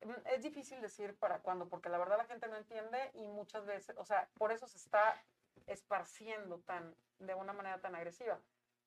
Mm, 0.04 0.28
Es 0.34 0.42
difícil 0.44 0.82
decir 0.82 1.16
para 1.18 1.40
cuándo, 1.40 1.68
porque 1.68 1.90
la 1.90 1.98
verdad 1.98 2.18
la 2.18 2.26
gente 2.26 2.48
no 2.48 2.58
entiende 2.58 3.12
y 3.14 3.28
muchas 3.28 3.66
veces, 3.66 3.96
o 3.98 4.06
sea, 4.06 4.30
por 4.38 4.52
eso 4.52 4.68
se 4.68 4.78
está 4.78 5.22
esparciendo 5.68 6.60
tan, 6.60 6.96
de 7.20 7.36
una 7.36 7.54
manera 7.54 7.80
tan 7.80 7.96
agresiva. 7.96 8.40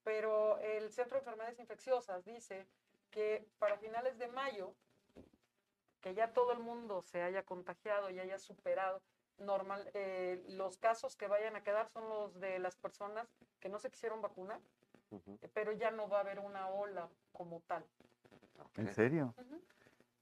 Pero 0.03 0.59
el 0.59 0.91
Centro 0.93 1.15
de 1.17 1.21
Enfermedades 1.21 1.59
Infecciosas 1.59 2.25
dice 2.25 2.67
que 3.11 3.49
para 3.59 3.79
finales 3.79 4.19
de 4.19 4.29
mayo, 4.29 4.75
que 6.01 6.15
ya 6.15 6.33
todo 6.33 6.53
el 6.53 6.59
mundo 6.59 7.03
se 7.03 7.23
haya 7.23 7.45
contagiado 7.45 8.11
y 8.11 8.19
haya 8.21 8.39
superado, 8.39 9.01
normal, 9.39 9.91
eh, 9.95 10.45
los 10.49 10.77
casos 10.77 11.17
que 11.17 11.27
vayan 11.27 11.57
a 11.57 11.63
quedar 11.63 11.89
son 11.89 12.09
los 12.09 12.39
de 12.41 12.59
las 12.59 12.77
personas 12.77 13.27
que 13.61 13.69
no 13.69 13.79
se 13.79 13.91
quisieron 13.91 14.21
vacunar, 14.21 14.61
Ujú, 15.11 15.39
pero 15.55 15.73
ya 15.73 15.91
no 15.91 16.09
va 16.09 16.19
a 16.19 16.21
haber 16.21 16.39
una 16.41 16.69
ola 16.69 17.09
como 17.33 17.61
tal. 17.63 17.85
¿En 18.77 18.93
serio? 18.95 19.35
Ujú. 19.39 19.63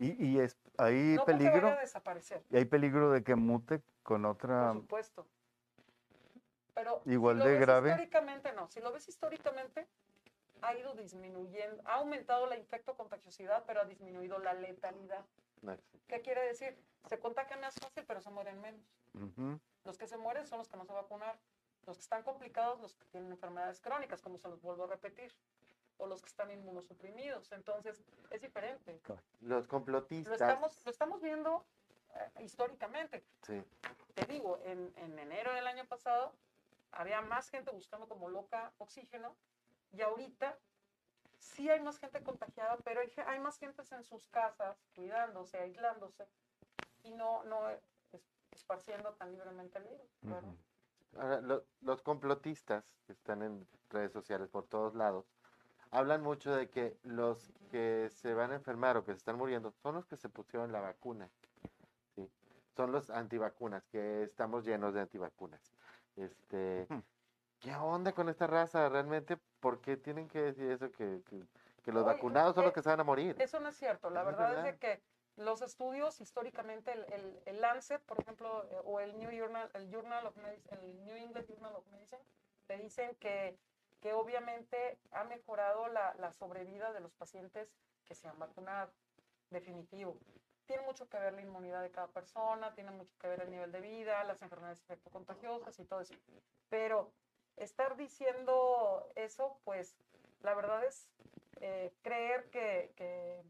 ¿Y, 0.02 0.24
y 0.24 0.40
es, 0.40 0.56
hay 0.78 1.14
No 1.16 1.24
peligro? 1.24 1.62
vaya 1.62 1.78
a 1.78 1.80
desaparecer. 1.80 2.42
¿Y 2.50 2.56
hay 2.56 2.64
peligro 2.64 3.10
de 3.10 3.22
que 3.22 3.34
mute 3.36 3.82
con 4.02 4.24
otra? 4.24 4.72
Por 4.72 4.82
supuesto. 4.82 5.26
Pero 6.74 7.02
Igual 7.06 7.36
si 7.36 7.38
lo 7.40 7.44
de 7.46 7.52
ves 7.52 7.60
grave. 7.60 7.90
Históricamente 7.90 8.52
no. 8.52 8.66
Si 8.68 8.80
lo 8.80 8.92
ves 8.92 9.08
históricamente, 9.08 9.86
ha 10.62 10.74
ido 10.74 10.94
disminuyendo, 10.94 11.82
ha 11.86 11.94
aumentado 11.94 12.46
la 12.46 12.56
infectocontagiosidad, 12.56 13.64
pero 13.66 13.80
ha 13.82 13.84
disminuido 13.84 14.38
la 14.38 14.54
letalidad. 14.54 15.24
¿Qué 16.08 16.20
quiere 16.22 16.44
decir? 16.46 16.76
Se 17.06 17.18
contagian 17.18 17.60
más 17.60 17.74
fácil, 17.74 18.04
pero 18.06 18.20
se 18.20 18.30
mueren 18.30 18.60
menos. 18.60 18.80
Los 19.84 19.98
que 19.98 20.06
se 20.06 20.16
mueren 20.16 20.46
son 20.46 20.58
los 20.58 20.68
que 20.68 20.76
no 20.76 20.84
se 20.84 20.92
vacunaron. 20.92 21.38
Los 21.86 21.96
que 21.96 22.02
están 22.02 22.22
complicados, 22.22 22.80
los 22.80 22.94
que 22.94 23.04
tienen 23.06 23.30
enfermedades 23.32 23.80
crónicas, 23.80 24.22
como 24.22 24.38
se 24.38 24.48
los 24.48 24.62
vuelvo 24.62 24.84
a 24.84 24.86
repetir. 24.86 25.32
O 26.02 26.06
los 26.08 26.20
que 26.20 26.28
están 26.28 26.50
inmunosuprimidos. 26.50 27.52
Entonces, 27.52 28.02
es 28.30 28.40
diferente. 28.42 29.00
Los 29.40 29.62
Lo 29.62 29.68
complotistas. 29.68 30.32
estamos, 30.40 30.84
lo 30.84 30.90
estamos 30.90 31.22
viendo 31.22 31.64
eh, 32.14 32.42
históricamente. 32.42 33.24
Sí, 33.42 33.62
te 34.14 34.26
digo, 34.26 34.58
en, 34.64 34.92
en 34.96 35.16
enero 35.16 35.52
del 35.54 35.64
año 35.68 35.84
pasado 35.86 36.32
había 36.90 37.20
más 37.20 37.48
gente 37.50 37.70
buscando 37.70 38.08
como 38.08 38.28
loca 38.28 38.72
oxígeno 38.78 39.36
y 39.92 40.02
ahorita 40.02 40.58
sí 41.38 41.70
hay 41.70 41.80
más 41.80 41.98
gente 41.98 42.20
contagiada, 42.24 42.76
pero 42.78 43.00
hay, 43.00 43.12
hay 43.28 43.38
más 43.38 43.56
gente 43.58 43.82
en 43.92 44.02
sus 44.02 44.26
casas 44.26 44.76
cuidándose, 44.96 45.56
aislándose 45.58 46.26
y 47.04 47.12
no, 47.12 47.44
no 47.44 47.70
es- 47.70 47.80
esparciendo 48.50 49.14
tan 49.14 49.30
libremente 49.30 49.78
el 49.78 49.84
virus. 49.84 50.10
Ahora, 51.16 51.40
lo- 51.42 51.64
los 51.80 52.02
complotistas 52.02 52.84
que 53.06 53.12
están 53.12 53.42
en 53.42 53.68
redes 53.88 54.12
sociales 54.12 54.48
por 54.48 54.66
todos 54.66 54.94
lados 54.96 55.26
hablan 55.92 56.22
mucho 56.22 56.54
de 56.54 56.68
que 56.68 56.96
los 57.04 57.52
que 57.70 58.08
se 58.10 58.34
van 58.34 58.50
a 58.50 58.56
enfermar 58.56 58.96
o 58.96 59.04
que 59.04 59.12
se 59.12 59.18
están 59.18 59.36
muriendo 59.36 59.70
son 59.70 59.94
los 59.94 60.06
que 60.06 60.16
se 60.16 60.28
pusieron 60.28 60.72
la 60.72 60.80
vacuna. 60.80 61.30
¿sí? 62.16 62.28
Son 62.76 62.90
los 62.90 63.08
antivacunas, 63.10 63.86
que 63.86 64.24
estamos 64.24 64.64
llenos 64.64 64.92
de 64.94 65.00
antivacunas. 65.02 65.72
Este. 66.16 66.86
¿Qué 67.60 67.74
onda 67.76 68.12
con 68.12 68.28
esta 68.28 68.48
raza? 68.48 68.88
¿Realmente 68.88 69.38
por 69.60 69.80
qué 69.80 69.96
tienen 69.96 70.28
que 70.28 70.40
decir 70.42 70.70
eso? 70.72 70.90
Que, 70.90 71.22
que- 71.28 71.44
que 71.84 71.90
los 71.92 72.04
Oye, 72.04 72.14
vacunados 72.14 72.54
son 72.54 72.62
los 72.64 72.70
eh, 72.70 72.74
que 72.74 72.82
se 72.82 72.88
van 72.90 73.00
a 73.00 73.04
morir. 73.04 73.36
Eso 73.40 73.58
no 73.58 73.68
es 73.68 73.76
cierto. 73.76 74.08
La 74.10 74.20
Es 74.20 74.26
verdad 74.26 74.50
es 74.50 74.56
verdad. 74.62 74.72
de 74.72 74.78
que 74.78 75.02
los 75.36 75.62
estudios 75.62 76.20
históricamente, 76.20 76.92
el, 76.92 77.04
el, 77.12 77.42
el 77.44 77.60
Lancet, 77.60 78.00
por 78.02 78.20
ejemplo, 78.20 78.64
eh, 78.70 78.80
o 78.84 79.00
el 79.00 79.18
New, 79.18 79.30
Journal, 79.32 79.68
el 79.74 79.90
Journal 79.90 80.26
of 80.26 80.36
Medicine, 80.36 80.78
el 80.80 81.04
New 81.04 81.16
England 81.16 81.46
Journal 81.48 81.74
of 81.74 81.84
Medicine, 81.88 82.22
te 82.66 82.76
dicen 82.78 83.16
que, 83.16 83.58
que 84.02 84.12
obviamente 84.12 84.98
ha 85.12 85.24
mejorado 85.24 85.86
la, 85.88 86.12
la 86.18 86.32
sobrevida 86.32 86.92
de 86.92 87.00
los 87.00 87.12
pacientes 87.14 87.72
que 88.04 88.14
se 88.14 88.28
han 88.28 88.38
vacunado. 88.38 88.92
Definitivo. 89.50 90.18
Tiene 90.66 90.82
mucho 90.84 91.08
que 91.08 91.18
ver 91.18 91.34
la 91.34 91.42
inmunidad 91.42 91.82
de 91.82 91.90
cada 91.90 92.08
persona, 92.08 92.74
tiene 92.74 92.90
mucho 92.90 93.16
que 93.18 93.28
ver 93.28 93.42
el 93.42 93.50
nivel 93.50 93.70
de 93.70 93.80
vida, 93.80 94.24
las 94.24 94.42
enfermedades 94.42 94.80
infectocontagiosas 94.80 95.78
y 95.78 95.84
todo 95.84 96.00
eso. 96.00 96.14
Pero 96.68 97.12
estar 97.56 97.96
diciendo 97.96 99.08
eso, 99.14 99.60
pues 99.64 99.96
la 100.40 100.54
verdad 100.54 100.84
es 100.84 101.08
eh, 101.60 101.92
creer 102.02 102.50
que, 102.50 102.92
que, 102.96 103.42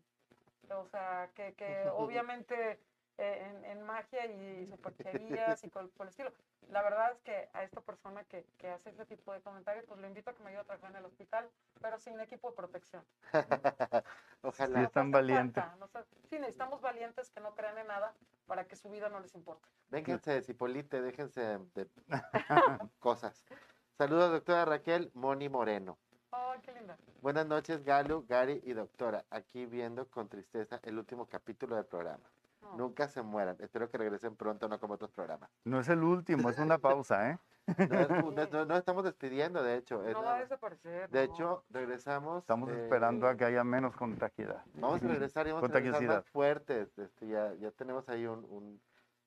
o 0.75 0.87
sea, 0.87 1.31
que, 1.35 1.55
que 1.55 1.89
obviamente 1.95 2.79
eh, 3.19 3.47
en, 3.47 3.65
en 3.65 3.83
magia 3.83 4.27
y 4.27 4.67
supercherías 4.67 5.65
y 5.65 5.69
por, 5.69 5.91
por 5.93 6.07
el 6.07 6.11
estilo. 6.11 6.33
La 6.71 6.83
verdad 6.83 7.13
es 7.13 7.21
que 7.21 7.49
a 7.53 7.63
esta 7.65 7.81
persona 7.83 8.25
que, 8.25 8.47
que 8.57 8.71
hace 8.71 8.91
ese 8.91 9.05
tipo 9.05 9.33
de 9.33 9.41
comentarios, 9.43 9.85
pues 9.87 10.01
lo 10.01 10.07
invito 10.07 10.31
a 10.31 10.35
que 10.35 10.43
me 10.43 10.51
ayude 10.51 10.63
a 10.63 10.65
trabajar 10.65 10.91
en 10.93 10.97
el 10.97 11.05
hospital, 11.05 11.51
pero 11.81 11.99
sin 11.99 12.19
equipo 12.21 12.51
de 12.51 12.57
protección. 12.57 13.05
Ojalá. 14.43 14.79
Sí, 14.81 14.85
hace 14.87 15.11
valientes. 15.11 15.63
falta, 15.63 15.77
nos 15.77 15.95
ha- 15.97 16.05
sí, 16.29 16.39
necesitamos 16.39 16.81
valientes 16.81 17.31
que 17.31 17.41
no 17.41 17.55
crean 17.55 17.77
en 17.79 17.87
nada 17.89 18.15
para 18.47 18.67
que 18.67 18.77
su 18.77 18.89
vida 18.91 19.09
no 19.09 19.21
les 19.21 19.35
importe. 19.35 19.69
Vénganse 19.91 20.33
de 20.33 20.43
Cipolite, 20.43 21.03
déjense 21.03 21.59
de 21.75 21.89
cosas. 22.99 23.45
Saludos, 23.99 24.31
doctora 24.33 24.65
Raquel 24.65 25.11
Moni 25.15 25.49
Moreno. 25.49 25.99
Ay, 26.31 26.61
qué 26.63 26.73
linda. 26.73 26.97
Buenas 27.21 27.47
noches, 27.47 27.85
Galu, 27.85 28.25
Gary 28.27 28.61
y 28.65 28.73
doctora. 28.73 29.25
Aquí 29.31 29.67
viendo 29.67 30.09
con 30.09 30.29
tristeza 30.29 30.81
el 30.83 30.99
último 30.99 31.27
capítulo 31.27 31.77
del 31.77 31.85
programa. 31.85 32.25
Nunca 32.77 33.09
se 33.09 33.23
mueran. 33.23 33.57
Espero 33.61 33.91
que 33.91 33.99
regresen 33.99 34.37
pronto, 34.37 34.69
no 34.69 34.79
como 34.81 34.95
otros 34.95 35.11
programas. 35.11 35.51
No 35.65 35.81
es 35.81 35.89
el 35.89 36.03
último, 36.03 36.51
es 36.51 36.59
una 36.59 36.79
pausa, 36.79 37.31
¿eh? 37.31 37.39
No, 37.89 38.01
es- 38.43 38.51
no, 38.51 38.65
no- 38.65 38.77
estamos 38.77 39.05
despidiendo, 39.05 39.63
de 39.63 39.77
hecho. 39.77 40.05
es 40.05 40.15
No 40.15 40.23
va 40.25 40.37
a 40.37 40.41
desaparecer. 40.41 41.09
de 41.11 41.27
no. 41.29 41.33
hecho, 41.33 41.65
regresamos. 41.71 42.41
Estamos 42.43 42.71
eh, 42.71 42.83
esperando 42.83 43.29
a 43.29 43.37
que 43.37 43.45
haya 43.45 43.63
menos 43.63 43.95
contagiedad. 43.97 44.65
Vamos 44.75 45.03
a 45.03 45.07
regresar 45.07 45.47
y 45.47 45.53
vamos 45.53 45.71
a 45.71 45.73
regresar 45.73 46.03
más 46.03 46.29
fuertes. 46.31 46.99
Este, 46.99 47.29
ya, 47.29 47.55
ya 47.55 47.71
tenemos 47.71 48.09
ahí 48.09 48.27
un, 48.27 48.45
un, 48.51 48.81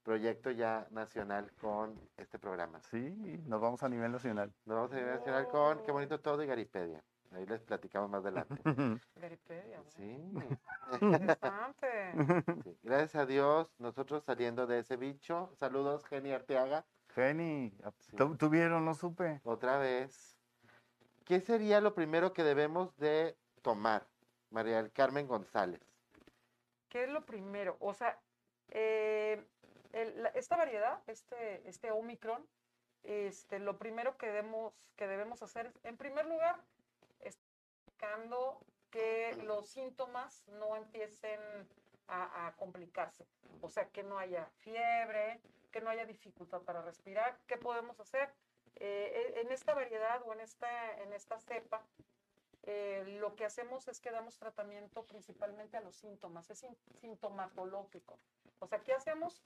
proyecto 0.04 0.52
ya 0.52 0.88
nacional 0.92 1.52
con 1.60 2.00
este 2.18 2.38
programa. 2.38 2.80
Sí, 2.92 3.42
nos 3.48 3.60
vamos 3.60 3.82
a 3.82 3.90
nivel 3.90 4.12
nacional. 4.12 4.54
Nos 4.66 4.76
vamos 4.76 4.92
a 4.94 4.96
nivel 4.98 5.16
nacional 5.16 5.48
con 5.48 5.84
Qué 5.84 5.92
bonito 5.92 6.20
todo 6.20 6.44
y 6.44 6.46
Garipedia. 6.46 7.04
Ahí 7.32 7.46
les 7.46 7.62
platicamos 7.62 8.10
más 8.10 8.22
adelante. 8.22 8.56
Sí. 9.96 10.34
Interesante. 11.02 12.14
sí. 12.64 12.78
Gracias 12.84 13.16
a 13.16 13.26
Dios, 13.26 13.74
nosotros 13.80 14.24
saliendo 14.24 14.68
de 14.68 14.80
ese 14.80 14.98
bicho. 14.98 15.52
Saludos, 15.56 16.06
Geni 16.06 16.32
Arteaga. 16.32 16.86
Sí. 17.14 18.16
¿tu- 18.18 18.36
¿tuvieron? 18.36 18.84
No 18.86 18.94
supe. 18.94 19.40
Otra 19.44 19.78
vez. 19.78 20.38
¿Qué 21.26 21.40
sería 21.40 21.80
lo 21.82 21.94
primero 21.96 22.34
que 22.34 22.44
debemos 22.44 22.96
de 22.98 23.38
tomar, 23.62 24.06
María 24.50 24.78
del 24.78 24.92
Carmen 24.92 25.26
González? 25.28 25.82
¿Qué 26.90 27.06
es 27.06 27.10
lo 27.10 27.26
primero? 27.26 27.78
O 27.80 27.94
sea, 27.94 28.20
eh, 28.70 29.44
el- 29.94 30.24
la- 30.24 30.30
esta 30.30 30.56
variedad, 30.58 31.02
este, 31.08 31.68
este 31.68 31.92
Omicron, 31.92 32.46
este, 33.04 33.60
lo 33.60 33.78
primero 33.78 34.18
que 34.18 34.28
debemos, 34.28 34.74
que 34.96 35.08
debemos 35.08 35.42
hacer 35.42 35.68
es, 35.68 35.80
en 35.84 35.98
primer 35.98 36.26
lugar, 36.26 36.62
buscando 38.00 38.60
que 38.92 39.36
los 39.44 39.70
síntomas 39.70 40.44
no 40.48 40.76
empiecen 40.76 41.40
a, 42.08 42.48
a 42.48 42.56
complicarse. 42.56 43.26
O 43.62 43.70
sea, 43.70 43.88
que 43.90 44.04
no 44.04 44.18
haya 44.20 44.46
fiebre, 44.60 45.40
que 45.72 45.82
no 45.82 45.90
haya 45.90 46.06
dificultad 46.06 46.62
para 46.62 46.82
respirar. 46.82 47.38
¿Qué 47.48 47.58
podemos 47.58 48.00
hacer? 48.00 48.30
Eh, 48.76 49.34
en 49.38 49.52
esta 49.52 49.74
variedad 49.74 50.22
o 50.26 50.34
en 50.34 50.42
esta, 50.42 51.02
en 51.02 51.14
esta 51.14 51.40
cepa, 51.40 51.82
eh, 52.64 53.04
lo 53.20 53.36
que 53.36 53.46
hacemos 53.46 53.88
es 53.88 54.00
que 54.02 54.12
damos 54.12 54.38
tratamiento 54.38 55.04
principalmente 55.06 55.78
a 55.78 55.82
los 55.82 55.96
síntomas, 55.96 56.50
es 56.50 56.60
sin- 56.60 56.78
sintomatológico. 57.00 58.18
O 58.60 58.68
sea, 58.68 58.80
¿qué 58.80 58.94
hacemos? 58.94 59.42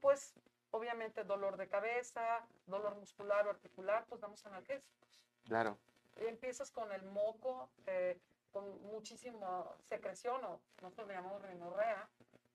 Pues 0.00 0.34
obviamente 0.72 1.22
dolor 1.24 1.56
de 1.56 1.68
cabeza, 1.68 2.44
dolor 2.66 2.96
muscular 2.96 3.46
o 3.46 3.50
articular, 3.50 4.04
pues 4.08 4.20
damos 4.20 4.44
analgésicos. 4.46 5.20
Claro. 5.44 5.78
Empiezas 6.16 6.70
con 6.70 6.92
el 6.92 7.02
moco, 7.04 7.70
eh, 7.86 8.18
con 8.52 8.82
muchísima 8.82 9.64
secreción, 9.82 10.44
o 10.44 10.60
nosotros 10.80 11.08
le 11.08 11.14
llamamos 11.14 11.42
rinorrea, 11.42 12.08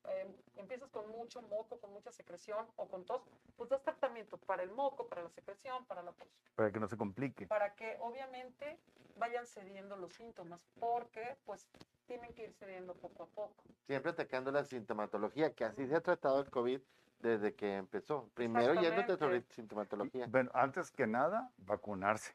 eh, 0.08 0.34
empiezas 0.56 0.90
con 0.90 1.10
mucho 1.10 1.42
moco, 1.42 1.78
con 1.80 1.92
mucha 1.92 2.12
secreción 2.12 2.66
o 2.78 2.88
con 2.88 3.06
tos, 3.06 3.22
pues 3.58 3.70
das 3.70 3.84
tratamiento 3.84 4.38
para 4.38 4.64
el 4.64 4.72
moco, 4.72 5.08
para 5.08 5.24
la 5.24 5.30
secreción, 5.30 5.86
para 5.86 6.02
la 6.02 6.14
tos 6.14 6.28
Para 6.56 6.72
que 6.72 6.80
no 6.80 6.88
se 6.88 6.96
complique. 6.98 7.48
para 7.48 7.76
que 7.76 7.98
obviamente 8.00 8.80
vayan 9.18 9.46
cediendo 9.46 9.98
los 9.98 10.14
síntomas, 10.14 10.62
porque 10.80 11.38
pues 11.46 11.68
tienen 12.08 12.34
que 12.34 12.46
ir 12.46 12.54
cediendo 12.54 12.96
poco 12.96 13.24
a 13.24 13.28
poco. 13.28 13.64
Siempre 13.86 14.12
atacando 14.12 14.52
la 14.52 14.64
sintomatología, 14.64 15.54
que 15.54 15.66
así 15.66 15.86
se 15.86 15.96
ha 15.96 16.02
tratado 16.02 16.40
el 16.40 16.50
COVID 16.50 16.82
desde 17.20 17.54
que 17.54 17.76
empezó. 17.76 18.30
Primero 18.34 18.74
yéndote 18.76 19.18
sobre 19.18 19.38
Exactamente. 19.38 19.54
sintomatología. 19.54 20.28
Bueno, 20.28 20.50
antes 20.54 20.90
que 20.92 21.06
nada, 21.06 21.52
vacunarse. 21.58 22.34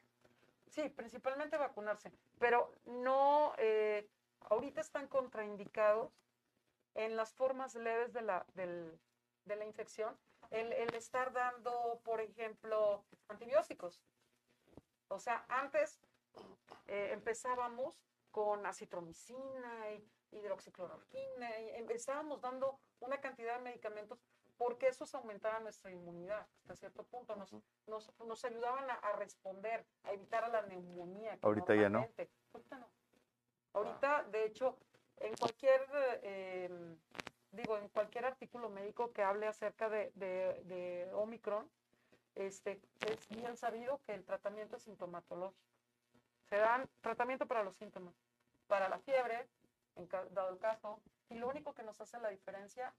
Sí, 0.75 0.89
principalmente 0.89 1.55
vacunarse, 1.55 2.11
pero 2.37 2.69
no, 2.83 3.53
eh, 3.57 4.09
ahorita 4.41 4.81
están 4.81 5.07
contraindicados 5.07 6.11
en 6.95 7.15
las 7.15 7.33
formas 7.33 7.75
leves 7.75 8.11
de 8.11 8.21
la, 8.21 8.45
de 8.55 9.55
la 9.55 9.63
infección 9.63 10.17
el, 10.51 10.73
el 10.73 10.93
estar 10.95 11.31
dando, 11.31 12.01
por 12.03 12.19
ejemplo, 12.19 13.05
antibióticos. 13.29 14.01
O 15.07 15.17
sea, 15.17 15.45
antes 15.47 16.01
eh, 16.87 17.11
empezábamos 17.13 18.03
con 18.31 18.65
acitromicina 18.65 19.91
y 19.93 20.11
hidroxicloroquina 20.31 21.57
y 21.61 21.69
em- 21.69 21.89
estábamos 21.91 22.41
dando 22.41 22.81
una 22.99 23.21
cantidad 23.21 23.55
de 23.55 23.63
medicamentos 23.63 24.19
porque 24.57 24.87
esos 24.87 25.13
aumentaban 25.15 25.63
nuestra 25.63 25.91
inmunidad 25.91 26.47
hasta 26.61 26.75
cierto 26.75 27.03
punto, 27.03 27.35
nos, 27.35 27.53
nos, 27.87 28.11
nos 28.19 28.45
ayudaban 28.45 28.89
a, 28.89 28.93
a 28.93 29.13
responder, 29.13 29.85
a 30.03 30.13
evitar 30.13 30.43
a 30.43 30.49
la 30.49 30.61
neumonía. 30.63 31.37
Ahorita 31.41 31.75
ya 31.75 31.89
no. 31.89 32.07
Ahorita 32.53 32.77
no. 32.77 32.87
Ahorita, 33.73 34.23
de 34.31 34.45
hecho, 34.45 34.77
en 35.17 35.35
cualquier, 35.35 35.81
eh, 36.23 36.97
digo, 37.51 37.77
en 37.77 37.89
cualquier 37.89 38.25
artículo 38.25 38.69
médico 38.69 39.11
que 39.11 39.21
hable 39.21 39.47
acerca 39.47 39.89
de, 39.89 40.11
de, 40.15 40.61
de 40.63 41.13
Omicron, 41.13 41.69
este, 42.35 42.81
es 43.01 43.27
bien 43.29 43.57
sabido 43.57 43.99
que 44.05 44.13
el 44.13 44.23
tratamiento 44.23 44.77
es 44.77 44.83
sintomatológico. 44.83 45.59
Se 46.49 46.57
dan 46.57 46.87
tratamiento 47.01 47.47
para 47.47 47.63
los 47.63 47.75
síntomas, 47.75 48.13
para 48.67 48.87
la 48.87 48.99
fiebre, 48.99 49.47
en 49.95 50.07
dado 50.07 50.49
el 50.49 50.59
caso, 50.59 50.99
y 51.29 51.35
lo 51.35 51.49
único 51.49 51.73
que 51.73 51.83
nos 51.83 51.99
hace 51.99 52.19
la 52.19 52.29
diferencia 52.29 52.93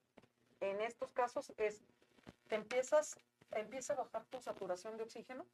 en 0.61 0.81
estos 0.81 1.11
casos 1.13 1.53
es, 1.57 1.83
te 2.49 2.57
empiezas, 2.57 3.17
empieza 3.53 3.93
a 3.93 3.97
bajar 3.97 4.25
tu 4.27 4.41
saturación 4.41 4.97
de 4.97 5.05
oxígeno, 5.05 5.45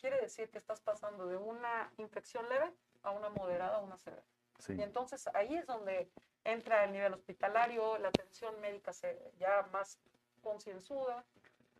quiere 0.00 0.20
decir 0.20 0.48
que 0.50 0.58
estás 0.58 0.80
pasando 0.80 1.26
de 1.26 1.36
una 1.36 1.90
infección 1.98 2.48
leve 2.48 2.72
a 3.02 3.10
una 3.10 3.30
moderada 3.30 3.76
a 3.76 3.80
una 3.80 3.96
severa. 3.96 4.24
Sí. 4.58 4.74
Y 4.74 4.82
entonces 4.82 5.26
ahí 5.34 5.54
es 5.54 5.66
donde 5.66 6.10
entra 6.44 6.84
el 6.84 6.92
nivel 6.92 7.14
hospitalario, 7.14 7.98
la 7.98 8.08
atención 8.08 8.58
médica 8.60 8.92
se, 8.92 9.32
ya 9.38 9.68
más 9.72 9.98
concienzuda, 10.42 11.24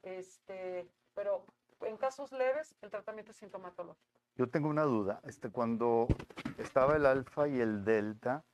este, 0.02 0.88
pero 1.14 1.44
en 1.82 1.96
casos 1.96 2.32
leves 2.32 2.74
el 2.82 2.90
tratamiento 2.90 3.32
es 3.32 3.38
sintomatológico. 3.38 4.16
Yo 4.36 4.50
tengo 4.50 4.68
una 4.68 4.82
duda. 4.82 5.20
Este, 5.24 5.50
cuando 5.50 6.08
estaba 6.58 6.96
el 6.96 7.06
alfa 7.06 7.48
y 7.48 7.60
el 7.60 7.84
delta, 7.84 8.44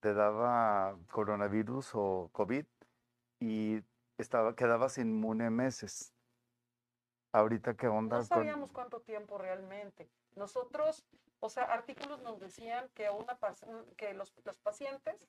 te 0.00 0.12
daba 0.12 0.96
coronavirus 1.10 1.90
o 1.94 2.28
COVID 2.32 2.64
y 3.40 3.82
estaba, 4.18 4.54
quedabas 4.54 4.98
inmune 4.98 5.50
meses. 5.50 6.12
Ahorita, 7.32 7.74
¿qué 7.76 7.88
onda? 7.88 8.16
No 8.16 8.20
con- 8.22 8.26
sabíamos 8.26 8.72
cuánto 8.72 9.00
tiempo 9.00 9.38
realmente. 9.38 10.08
Nosotros, 10.34 11.04
o 11.40 11.50
sea, 11.50 11.64
artículos 11.64 12.20
nos 12.22 12.40
decían 12.40 12.88
que, 12.94 13.10
una, 13.10 13.38
que 13.96 14.14
los, 14.14 14.34
los 14.44 14.58
pacientes 14.58 15.28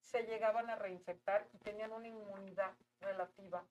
se 0.00 0.24
llegaban 0.24 0.68
a 0.70 0.76
reinfectar 0.76 1.48
y 1.52 1.58
tenían 1.58 1.92
una 1.92 2.08
inmunidad 2.08 2.74
relativa, 3.00 3.64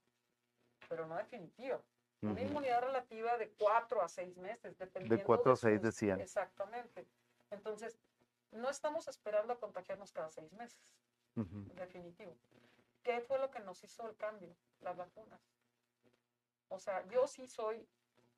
pero 0.87 1.05
no 1.05 1.17
definitiva. 1.17 1.81
Una 2.21 2.41
inmunidad 2.41 2.81
relativa 2.81 3.37
de 3.37 3.49
cuatro 3.51 4.01
a 4.01 4.09
seis 4.09 4.35
meses, 4.35 4.77
dependiendo. 4.77 5.23
cuatro 5.25 5.51
a 5.51 5.55
de 5.55 5.59
seis 5.61 5.75
sus- 5.77 5.83
decían. 5.83 6.19
Exactamente. 6.19 7.07
Entonces, 7.49 7.97
no 8.51 8.69
estamos 8.69 9.07
esperando 9.07 9.53
a 9.53 9.59
contagiarnos 9.59 10.11
cada 10.11 10.29
seis 10.29 10.51
meses, 10.53 10.77
Ujú. 11.37 11.63
definitivo. 11.75 12.35
¿Qué 13.09 13.21
fue 13.21 13.39
lo 13.39 13.49
que 13.49 13.59
nos 13.61 13.83
hizo 13.83 14.07
el 14.07 14.15
cambio? 14.17 14.55
Las 14.81 14.95
vacunas. 14.95 15.41
O 16.67 16.77
sea, 16.77 17.03
yo 17.07 17.27
sí 17.27 17.47
soy 17.47 17.83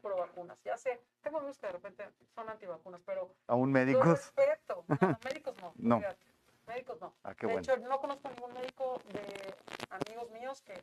pro 0.01 0.15
vacunas. 0.15 0.63
Ya 0.63 0.77
sé, 0.77 1.01
tengo 1.21 1.39
amigos 1.39 1.57
que 1.57 1.67
de 1.67 1.73
repente 1.73 2.09
son 2.33 2.47
antivacunas, 2.47 3.01
pero 3.05 3.35
¿Aún 3.47 3.67
yo 3.67 3.73
médicos? 3.73 4.07
respeto. 4.07 4.85
No, 4.87 4.97
no, 5.01 5.19
médicos 5.25 5.57
no. 5.59 5.73
No. 5.75 5.97
fíjate, 5.97 6.25
Médicos 6.67 7.01
no. 7.01 7.13
Ah, 7.23 7.35
qué 7.35 7.47
de 7.47 7.51
bueno. 7.51 7.65
hecho, 7.73 7.77
no 7.85 7.99
conozco 7.99 8.29
ningún 8.29 8.53
médico 8.53 9.01
de 9.11 9.55
amigos 9.89 10.31
míos 10.31 10.61
que, 10.61 10.81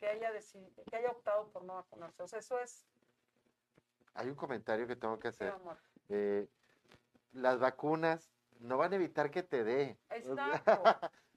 que, 0.00 0.08
haya 0.08 0.32
deci- 0.32 0.68
que 0.90 0.96
haya 0.96 1.10
optado 1.12 1.46
por 1.52 1.62
no 1.62 1.76
vacunarse. 1.76 2.24
O 2.24 2.26
sea, 2.26 2.40
eso 2.40 2.58
es 2.58 2.84
Hay 4.14 4.26
un 4.28 4.34
comentario 4.34 4.88
que 4.88 4.96
tengo 4.96 5.20
que 5.20 5.28
hacer. 5.28 5.56
muerte. 5.60 5.84
Eh, 6.08 6.48
las 7.30 7.60
vacunas 7.60 8.28
no 8.60 8.76
van 8.78 8.92
a 8.92 8.96
evitar 8.96 9.30
que 9.30 9.42
te 9.42 9.64
dé. 9.64 9.98
O 10.30 10.34
sea, 10.34 10.46
Exacto. 10.56 10.82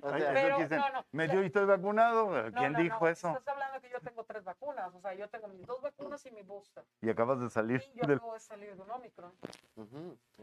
o 0.02 0.10
sea, 0.18 0.34
Pero, 0.34 0.58
dicen, 0.58 0.80
no, 0.80 0.90
no, 0.92 1.06
Me 1.14 1.28
dio 1.30 1.42
y 1.44 1.46
estoy 1.46 1.66
vacunado. 1.66 2.30
¿Quién 2.54 2.74
no, 2.74 2.80
dijo 2.80 3.06
no, 3.06 3.08
eso? 3.12 3.30
Estás 3.30 3.48
hablando 3.48 3.80
que 3.80 3.90
yo 3.90 4.00
tengo 4.02 4.24
tres 4.26 4.44
vacunas, 4.44 4.94
o 4.94 5.00
sea, 5.00 5.14
yo 5.14 5.30
tengo 5.30 5.48
mis 5.48 5.66
dos 5.66 5.82
vacunas 5.82 6.26
y 6.26 6.32
mi 6.32 6.42
booster. 6.42 6.84
Y 7.02 7.10
acabas 7.10 7.40
de 7.40 7.50
salir 7.50 7.82
Y 7.94 8.00
yo 8.02 8.08
del... 8.08 8.18
acabo 8.18 8.34
de 8.34 8.40
salir 8.42 8.76
de 8.76 8.82
un 8.82 8.92
Omicron. 8.92 9.34
O 9.78 9.84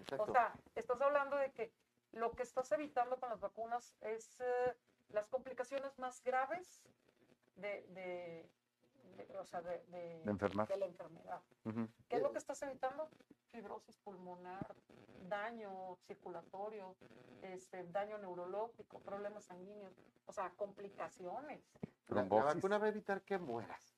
exacto. 0.01 0.33
sea, 0.33 0.55
estás 0.75 1.01
hablando 1.03 1.37
de 1.37 1.53
que 1.53 1.73
lo 2.13 2.33
que 2.33 2.43
estás 2.43 2.73
evitando 2.73 3.19
con 3.21 3.29
las 3.29 3.41
vacunas 3.41 3.95
es 4.01 4.41
eh, 4.41 4.75
las 5.11 5.27
complicaciones 5.29 5.99
más 5.99 6.23
graves 6.25 6.83
de, 7.57 7.83
de, 7.91 8.49
de- 9.17 9.37
o 9.37 9.45
sea, 9.45 9.61
de, 9.61 9.85
de- 9.89 10.23
de 10.25 10.31
enfermar. 10.31 10.67
de 10.69 10.77
la 10.79 10.87
enfermedad. 10.87 11.41
¿Qué 12.09 12.17
es 12.17 12.23
lo 12.23 12.33
que 12.33 12.39
estás 12.39 12.63
evitando? 12.63 13.09
Fibrosis 13.53 13.97
pulmonar, 13.99 14.75
daño 15.29 15.97
circulatorio, 16.07 16.95
este, 17.43 17.85
daño 17.85 18.19
neurológico, 18.19 19.01
problemas 19.01 19.45
sanguíneos, 19.45 19.93
o 20.27 20.33
sea, 20.33 20.51
complicaciones. 20.51 21.61
La, 22.09 22.25
la 22.25 22.43
vacuna 22.43 22.79
va 22.79 22.87
a 22.87 22.91
evitar 22.91 23.23
que 23.23 23.39
mueras. 23.39 23.97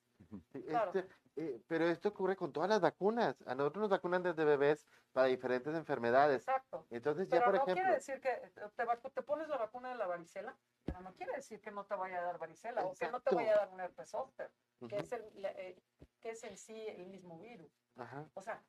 Sí, 0.51 0.61
Claro. 0.63 0.91
este, 0.91 1.09
eh, 1.35 1.61
pero 1.67 1.85
esto 1.85 2.09
ocurre 2.09 2.35
con 2.35 2.51
todas 2.53 2.69
las 2.69 2.79
vacunas. 2.79 3.35
A 3.47 3.55
nosotros 3.55 3.81
nos 3.81 3.89
vacunan 3.91 4.23
desde 4.23 4.45
bebés 4.45 4.87
para 5.11 5.27
diferentes 5.27 5.75
enfermedades. 5.75 6.37
Exacto. 6.47 6.85
Entonces 6.89 7.27
ya, 7.27 7.39
Pero 7.39 7.45
por 7.45 7.53
no 7.55 7.61
ejemplo, 7.63 7.73
quiere 7.83 7.95
decir 7.95 8.21
que 8.21 8.51
te, 8.75 8.85
vacu- 8.85 9.11
te 9.13 9.21
pones 9.23 9.47
la 9.49 9.57
vacuna 9.57 9.89
de 9.89 9.95
la 9.95 10.07
varicela, 10.07 10.55
pero 10.85 11.01
no 11.01 11.13
quiere 11.13 11.33
decir 11.35 11.59
que 11.61 11.71
no 11.71 11.85
te 11.85 11.95
vaya 11.95 12.19
a 12.19 12.23
dar 12.23 12.37
varicela 12.39 12.85
o 12.85 12.93
que 12.95 13.05
no 13.09 13.19
te 13.21 13.29
Exacto. 13.31 13.35
vaya 13.35 13.53
a 13.53 13.57
dar 13.57 13.69
un 13.73 13.79
herpes 13.81 14.09
zóster, 14.09 14.51
que, 14.79 14.85
ujú, 14.85 14.95
es 14.95 15.11
el, 15.11 15.45
eh, 15.45 15.75
que 16.21 16.29
es 16.31 16.43
en 16.43 16.57
sí 16.57 16.87
el 16.87 17.07
mismo 17.07 17.39
virus. 17.39 17.71
ajá, 17.97 18.25
O 18.35 18.41
sea, 18.41 18.63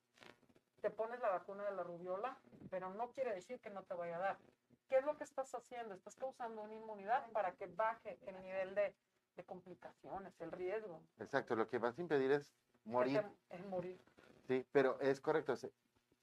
te 0.84 0.90
pones 0.90 1.18
la 1.20 1.30
vacuna 1.30 1.64
de 1.64 1.74
la 1.74 1.82
rubiola, 1.82 2.36
pero 2.68 2.92
no 2.92 3.10
quiere 3.12 3.32
decir 3.34 3.58
que 3.58 3.70
no 3.70 3.84
te 3.84 3.94
vaya 3.94 4.16
a 4.16 4.18
dar. 4.18 4.38
¿Qué 4.86 4.98
es 4.98 5.04
lo 5.06 5.16
que 5.16 5.24
estás 5.24 5.54
haciendo? 5.54 5.94
Estás 5.94 6.14
causando 6.14 6.60
una 6.60 6.74
inmunidad 6.74 7.30
para 7.32 7.52
que 7.52 7.64
baje 7.68 8.18
el 8.26 8.38
nivel 8.42 8.74
de, 8.74 8.94
de 9.34 9.44
complicaciones, 9.44 10.38
el 10.42 10.52
riesgo. 10.52 11.00
Exacto, 11.18 11.56
lo 11.56 11.66
que 11.66 11.78
vas 11.78 11.96
a 11.98 12.02
impedir 12.02 12.32
es 12.32 12.52
morir. 12.84 13.24
Es 13.48 13.64
morir. 13.64 13.98
Sí, 14.46 14.66
pero 14.72 15.00
es 15.00 15.22
correcto. 15.22 15.56
se- 15.56 15.72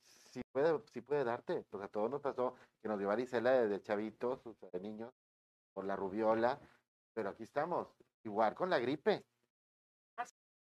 Sí 0.06 0.44
puede, 0.52 0.80
sí 0.94 1.02
puede 1.02 1.24
darte. 1.24 1.64
Pues 1.72 1.84
a 1.84 1.88
todos 1.88 2.12
nos 2.12 2.22
pasó 2.22 2.54
que 2.84 2.88
nos 2.88 3.00
dio 3.00 3.08
varicela 3.08 3.54
desde 3.54 3.82
chavitos, 3.82 4.46
o 4.46 4.54
sea, 4.54 4.70
de 4.70 4.80
niños, 4.80 5.12
por 5.74 5.86
la 5.86 5.96
rubiola. 5.96 6.60
Pero 7.16 7.30
aquí 7.30 7.42
estamos, 7.42 7.88
igual 8.24 8.54
con 8.54 8.70
la 8.70 8.78
gripe. 8.78 9.26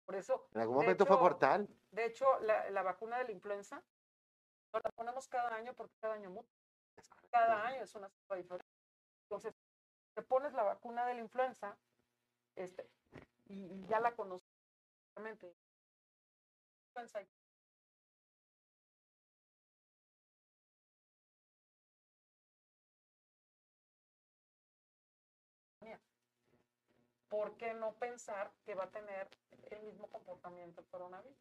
Por 0.07 0.15
eso, 0.15 0.49
En 0.55 0.61
algún 0.61 0.77
momento 0.77 1.05
fue 1.05 1.17
mortal. 1.19 1.69
de 1.91 2.05
hecho, 2.07 2.39
la, 2.41 2.71
la 2.71 2.83
vacuna 2.83 3.19
de 3.19 3.25
la 3.25 3.33
influenza 3.33 3.83
nos 4.73 4.83
la 4.85 4.91
ponemos 4.93 5.27
cada 5.29 5.55
año 5.55 5.75
porque 5.75 5.95
cada 6.01 6.15
año 6.15 6.31
muta. 6.31 6.49
Cada 7.31 7.67
año 7.67 7.83
es 7.83 7.95
una 7.95 8.09
cepa 8.09 8.37
diferente. 8.37 8.67
Entonces, 9.25 9.55
te 10.15 10.23
pones 10.23 10.53
la 10.55 10.63
vacuna 10.63 11.05
de 11.07 11.15
la 11.15 11.21
influenza 11.21 11.77
este, 12.55 12.89
y, 13.47 13.65
y 13.67 13.87
ya 13.87 14.01
la 14.01 14.15
conoces. 14.15 14.49
¿Por 27.29 27.57
qué 27.57 27.75
no 27.75 27.93
pensar 27.95 28.51
que 28.65 28.75
va 28.75 28.85
a 28.85 28.91
tener 28.91 29.29
el 29.71 29.83
mismo 29.83 30.07
comportamiento 30.09 30.81
el 30.81 30.87
coronavirus? 30.87 31.37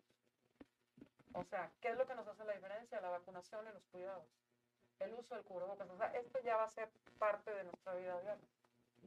O 1.34 1.44
sea, 1.44 1.72
¿qué 1.82 1.90
es 1.90 1.98
lo 1.98 2.08
que 2.08 2.16
nos 2.16 2.28
hace 2.28 2.46
la 2.46 2.54
diferencia? 2.54 3.02
La 3.02 3.10
vacunación 3.10 3.66
y 3.68 3.74
los 3.74 3.84
cuidados. 3.92 4.26
El 5.00 5.14
uso 5.14 5.36
del 5.36 5.44
cubrebocas. 5.44 5.90
O 5.90 5.98
sea, 5.98 6.08
esto 6.08 6.40
ya 6.44 6.56
va 6.56 6.64
a 6.64 6.70
ser 6.70 6.90
parte 7.20 7.54
de 7.54 7.66
nuestra 7.66 7.94
vida 7.96 8.20
diaria. 8.22 8.48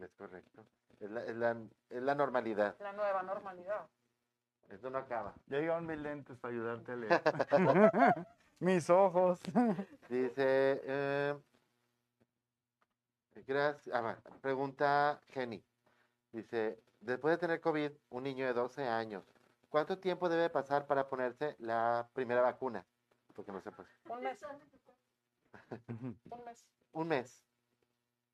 Es 0.00 0.12
correcto. 0.12 0.64
Es 1.00 1.10
la, 1.10 1.24
es 1.24 1.36
la, 1.36 1.56
es 1.88 2.02
la 2.02 2.14
normalidad. 2.14 2.76
La 2.80 2.92
nueva 2.92 3.22
normalidad. 3.22 3.88
Esto 4.68 4.90
no 4.90 4.98
acaba. 4.98 5.34
Ya 5.46 5.58
llegaron 5.58 5.86
mis 5.86 5.98
lentes 5.98 6.36
para 6.38 6.52
ayudarte 6.52 6.92
a 6.92 6.96
leer. 6.96 7.22
mis 8.58 8.90
ojos. 8.90 9.40
Dice, 10.08 10.80
eh, 10.84 11.38
gracias. 13.46 13.94
Ah, 13.94 14.02
va, 14.02 14.18
pregunta 14.42 15.20
Jenny. 15.28 15.64
Dice, 16.38 16.78
después 17.00 17.32
de 17.34 17.38
tener 17.38 17.60
COVID, 17.60 17.90
un 18.10 18.22
niño 18.22 18.46
de 18.46 18.52
12 18.52 18.86
años, 18.86 19.24
¿cuánto 19.70 19.98
tiempo 19.98 20.28
debe 20.28 20.48
pasar 20.50 20.86
para 20.86 21.08
ponerse 21.08 21.56
la 21.58 22.08
primera 22.12 22.42
vacuna? 22.42 22.86
Porque 23.34 23.50
no 23.50 23.60
sé, 23.60 23.72
pues, 23.72 23.88
Un 24.08 24.20
mes. 24.20 24.40
Un 26.30 26.44
mes. 26.44 26.66
un 26.92 27.08
mes. 27.08 27.44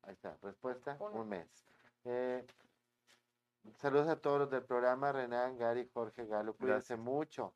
Ahí 0.03 0.13
está, 0.13 0.37
respuesta, 0.43 0.97
Un 0.99 1.17
un 1.17 1.29
mes. 1.29 1.65
Eh, 2.03 2.45
saludos 3.77 4.07
a 4.07 4.17
todos 4.21 4.37
los 4.39 4.49
del 4.51 4.63
programa, 4.63 5.11
Renan, 5.11 5.57
Gary, 5.57 5.89
Jorge, 5.91 6.27
Galo, 6.27 6.53
cuídense 6.53 6.93
Gracias. 6.93 6.99
mucho. 6.99 7.53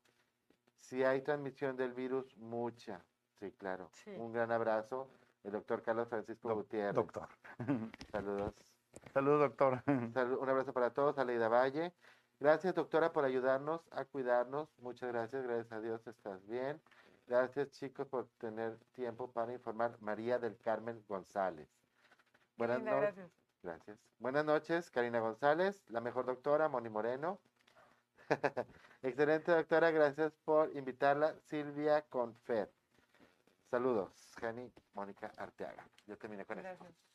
Si 0.80 1.04
hay 1.04 1.22
transmisión 1.22 1.76
del 1.76 1.92
virus, 1.92 2.36
mucha. 2.38 3.04
Sí, 3.38 3.52
claro. 3.52 3.88
Sí. 3.92 4.10
Un 4.10 4.32
gran 4.32 4.50
abrazo, 4.50 5.08
el 5.44 5.52
doctor 5.52 5.82
Carlos 5.82 6.08
Francisco 6.08 6.48
Doc- 6.48 6.58
Gutiérrez. 6.58 6.94
Doctor. 6.96 7.28
Saludos. 8.10 8.54
Saludos, 9.12 9.40
doctor. 9.40 9.82
Un 9.86 10.48
abrazo 10.48 10.72
para 10.72 10.90
todos, 10.90 11.18
Aleida 11.18 11.48
Valle. 11.48 11.92
Gracias, 12.38 12.74
doctora, 12.74 13.12
por 13.12 13.24
ayudarnos 13.24 13.82
a 13.90 14.04
cuidarnos. 14.04 14.68
Muchas 14.78 15.12
gracias, 15.12 15.42
gracias 15.42 15.72
a 15.72 15.80
Dios, 15.80 16.06
estás 16.06 16.46
bien. 16.46 16.80
Gracias, 17.26 17.70
chicos, 17.70 18.06
por 18.08 18.28
tener 18.38 18.78
tiempo 18.92 19.30
para 19.30 19.52
informar. 19.52 19.96
María 20.00 20.38
del 20.38 20.56
Carmen 20.58 21.04
González. 21.08 21.68
Buenas 22.56 22.82
noches. 22.82 23.00
gracias. 23.00 23.30
Gracias. 23.62 23.98
Buenas 24.18 24.44
noches, 24.44 24.90
Karina 24.90 25.20
González, 25.20 25.84
la 25.88 26.00
mejor 26.00 26.24
doctora, 26.24 26.68
Moni 26.68 26.88
Moreno. 26.88 27.38
Excelente 29.02 29.52
doctora, 29.52 29.90
gracias 29.90 30.32
por 30.44 30.74
invitarla, 30.76 31.34
Silvia 31.40 32.02
Confet. 32.02 32.70
Saludos, 33.70 34.34
Jani 34.40 34.72
Mónica 34.94 35.30
Arteaga. 35.36 35.86
Yo 36.06 36.16
terminé 36.16 36.44
con. 36.44 36.58
Gracias. 36.58 37.09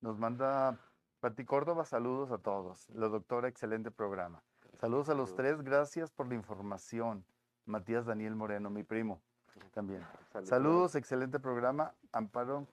Nos 0.00 0.18
manda 0.18 0.78
Pati 1.20 1.44
Córdoba, 1.44 1.84
saludos 1.84 2.30
a 2.30 2.38
todos. 2.38 2.88
La 2.90 3.08
doctora, 3.08 3.48
excelente 3.48 3.90
programa. 3.90 4.42
Saludos 4.80 5.08
a 5.08 5.14
los 5.14 5.34
tres, 5.34 5.62
gracias 5.62 6.10
por 6.10 6.28
la 6.28 6.34
información. 6.34 7.24
Matías 7.64 8.06
Daniel 8.06 8.36
Moreno, 8.36 8.70
mi 8.70 8.84
primo, 8.84 9.22
también. 9.72 10.02
Saludos. 10.30 10.48
Saludos, 10.48 10.94
excelente 10.94 11.40
programa. 11.40 11.94
Amparo 12.12 12.66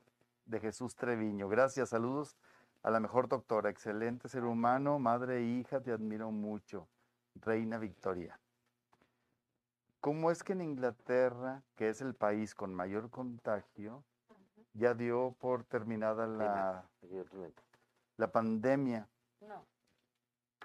de 0.46 0.60
Jesús 0.60 0.96
Treviño. 0.96 1.48
Gracias, 1.48 1.90
saludos 1.90 2.36
a 2.84 2.92
la 2.92 3.00
mejor 3.00 3.30
doctora, 3.30 3.70
excelente 3.70 4.28
ser 4.28 4.44
humano, 4.44 5.00
madre 5.00 5.38
e 5.38 5.44
hija, 5.44 5.82
te 5.82 5.92
admiro 5.92 6.32
mucho. 6.32 6.88
Reina 7.36 7.78
Victoria. 7.78 8.40
¿Cómo 10.02 10.30
es 10.32 10.44
que 10.44 10.52
en 10.52 10.62
Inglaterra, 10.62 11.64
que 11.76 11.88
es 11.88 12.02
el 12.02 12.14
país 12.14 12.54
con 12.54 12.74
mayor 12.76 13.10
contagio. 13.10 14.04
Ya 14.74 14.94
dio 14.94 15.36
por 15.40 15.64
terminada 15.64 16.28
la, 16.28 16.84
la 18.18 18.32
pandemia 18.32 19.08
No. 19.42 19.66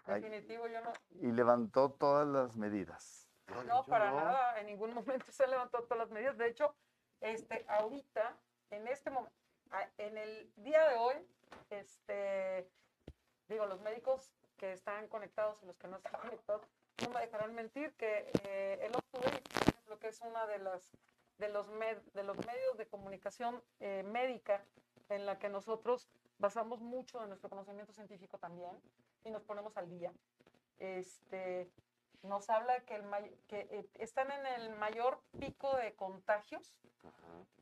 Ay. 0.07 0.23
Definitivo, 0.23 0.67
yo 0.69 0.81
no. 0.81 0.93
y 1.21 1.33
levantó 1.33 1.91
todas 1.93 2.27
las 2.27 2.57
medidas? 2.57 3.29
No, 3.67 3.85
para 3.85 4.11
no. 4.11 4.17
nada. 4.17 4.59
En 4.61 4.67
ningún 4.67 4.95
momento 4.95 5.27
se 5.31 5.47
levantó 5.47 5.83
todas 5.83 5.99
las 5.99 6.11
medidas. 6.11 6.39
De 6.39 6.49
hecho, 6.49 6.75
este, 7.21 7.65
ahorita, 7.69 8.37
en 8.71 8.87
este 8.89 9.11
momento, 9.11 9.35
en 9.99 10.17
el 10.17 10.51
día 10.57 10.89
de 10.89 10.97
hoy, 10.97 11.15
este, 11.71 12.71
digo, 13.49 13.67
los 13.67 13.81
médicos 13.81 14.33
que 14.57 14.73
están 14.73 15.09
conectados 15.09 15.63
y 15.63 15.67
los 15.67 15.77
que 15.77 15.89
no 15.89 15.97
están 15.97 16.21
conectados, 16.21 16.63
no 17.03 17.11
me 17.11 17.21
dejarán 17.21 17.55
mentir 17.55 17.93
que 17.95 18.31
eh, 18.45 18.79
el 18.83 18.93
por 18.93 19.25
ejemplo, 19.25 19.99
que 19.99 20.09
es 20.09 20.21
una 20.21 20.47
de 20.47 20.59
las 20.59 20.91
de 21.39 21.49
los, 21.49 21.69
med- 21.71 22.03
de 22.13 22.23
los 22.23 22.37
medios 22.39 22.77
de 22.77 22.87
comunicación 22.87 23.63
eh, 23.81 24.03
médica 24.05 24.65
en 25.09 25.25
la 25.27 25.39
que 25.39 25.49
nosotros 25.49 26.09
basamos 26.39 26.81
mucho 26.81 27.21
de 27.21 27.29
nuestro 27.29 27.49
conocimiento 27.49 27.93
científico 27.93 28.39
también 28.39 28.71
y 29.25 29.31
nos 29.31 29.43
ponemos 29.45 29.77
al 29.77 29.89
día. 29.89 30.13
Este, 30.79 31.71
nos 32.23 32.51
habla 32.51 32.81
que, 32.85 32.97
el 32.97 33.05
que 33.49 33.61
eh, 33.71 33.89
están 33.95 34.31
en 34.31 34.47
el 34.47 34.71
mayor 34.77 35.21
pico 35.39 35.77
de 35.77 35.95
contagios, 35.95 36.75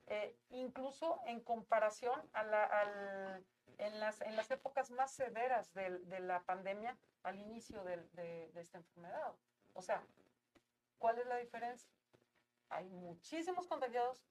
eh, 0.07 0.37
incluso 0.51 1.20
en 1.27 1.41
comparación 1.41 2.20
a 2.33 2.45
la, 2.45 2.64
al- 2.64 3.45
en, 3.79 4.01
las, 4.01 4.20
en 4.22 4.37
las 4.37 4.51
épocas 4.51 4.91
más 4.91 5.12
severas 5.12 5.72
del- 5.74 6.09
de, 6.09 6.20
la 6.20 6.43
pandemia 6.43 6.97
al 7.22 7.39
inicio 7.39 7.85
del- 7.85 8.09
de, 8.12 8.51
de 8.53 8.61
esta 8.61 8.79
enfermedad. 8.79 9.35
O 9.74 9.83
sea, 9.83 10.03
¿cuál 10.99 11.18
es 11.18 11.27
la 11.27 11.37
diferencia? 11.37 11.91
Hay 12.68 12.88
muchísimos 12.88 13.66
contagiados, 13.66 14.24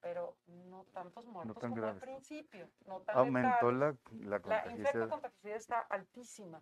pero 0.00 0.36
no 0.46 0.84
tantos 0.92 1.26
muertos 1.26 1.58
tan 1.58 1.70
como 1.70 1.82
graves. 1.82 2.02
al 2.02 2.08
principio. 2.08 2.68
No 2.86 3.00
tan 3.00 3.16
Aumentó 3.18 3.72
letales. 3.72 3.98
la, 4.12 4.28
la 4.28 4.30
La 4.30 4.40
contagiosidad. 5.08 5.56
está 5.56 5.80
altísima. 5.80 6.60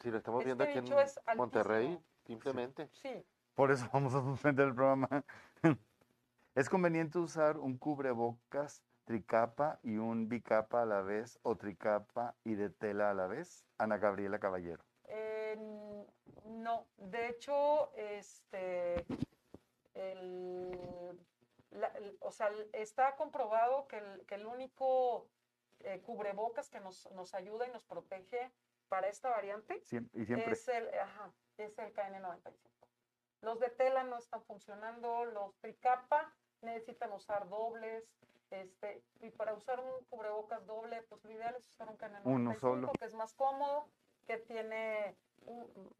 Si 0.00 0.10
lo 0.10 0.18
estamos 0.18 0.40
Este 0.40 0.46
viendo 0.54 0.64
aquí 0.64 0.80
bicho 0.80 1.00
es 1.00 1.18
en 1.26 1.36
Monterrey, 1.36 1.98
simplemente. 2.26 2.88
Sí, 2.92 3.24
Por 3.54 3.70
eso 3.70 3.88
vamos 3.92 4.14
a 4.14 4.20
suspender 4.20 4.68
el 4.68 4.74
programa. 4.74 5.08
¿Es 6.54 6.68
conveniente 6.68 7.18
usar 7.18 7.56
un 7.58 7.78
cubrebocas 7.78 8.82
tricapa 9.04 9.78
y 9.82 9.96
un 9.96 10.28
bicapa 10.28 10.82
a 10.82 10.86
la 10.86 11.00
vez 11.02 11.38
o 11.42 11.56
tricapa 11.56 12.34
y 12.44 12.54
de 12.54 12.68
tela 12.70 13.10
a 13.10 13.14
la 13.14 13.26
vez? 13.26 13.64
Ana 13.78 13.96
Gabriela 13.98 14.38
Caballero. 14.38 14.84
Eh, 15.04 15.56
no, 16.46 16.86
de 16.96 17.28
hecho, 17.28 17.92
este, 17.96 19.06
el, 19.94 21.18
la- 21.70 21.88
el- 21.88 22.16
o 22.20 22.30
sea, 22.32 22.50
está 22.72 23.16
comprobado 23.16 23.86
que 23.88 23.98
el, 23.98 24.26
que 24.26 24.34
el 24.36 24.46
único 24.46 25.28
eh, 25.80 26.00
cubrebocas 26.02 26.68
que 26.70 26.80
nos, 26.80 27.10
nos 27.12 27.34
ayuda 27.34 27.66
y 27.66 27.70
nos 27.72 27.84
protege 27.84 28.52
para 28.88 29.08
esta 29.08 29.30
variante 29.30 29.76
y 29.76 30.24
siempre. 30.24 30.52
es 30.52 30.68
el, 30.68 30.88
ajá, 30.98 31.32
es 31.56 31.78
el 31.78 31.92
KN95. 31.94 32.52
Los 33.40 33.58
de 33.58 33.70
tela 33.70 34.04
no 34.04 34.18
están 34.18 34.42
funcionando, 34.44 35.24
los 35.24 35.56
tricapa 35.58 36.32
necesitan 36.60 37.12
usar 37.12 37.48
dobles, 37.48 38.04
este, 38.50 39.02
y 39.20 39.30
para 39.30 39.54
usar 39.54 39.80
un 39.80 40.04
cubrebocas 40.10 40.64
doble, 40.66 41.02
pues 41.08 41.24
lo 41.24 41.30
ideal 41.32 41.56
es 41.56 41.66
usar 41.70 41.88
un 41.88 41.96
KN95, 41.98 42.20
Uno 42.24 42.54
solo. 42.58 42.92
que 42.92 43.04
es 43.06 43.14
más 43.14 43.32
cómodo, 43.34 43.88
que 44.26 44.36
tiene 44.36 45.16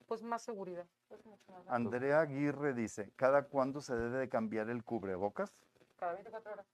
pues 0.07 0.23
más 0.23 0.43
seguridad. 0.43 0.87
mucho 1.25 1.53
más. 1.53 1.63
Andrea 1.69 2.21
Aguirre 2.21 2.75
dice, 2.75 3.13
¿cada 3.17 3.45
cuándo 3.45 3.81
se 3.81 3.95
debe 3.97 4.19
de 4.19 4.29
cambiar 4.29 4.69
el 4.71 4.83
cubrebocas? 4.85 5.53
Cada 5.97 6.15
24 6.15 6.53
horas. 6.53 6.67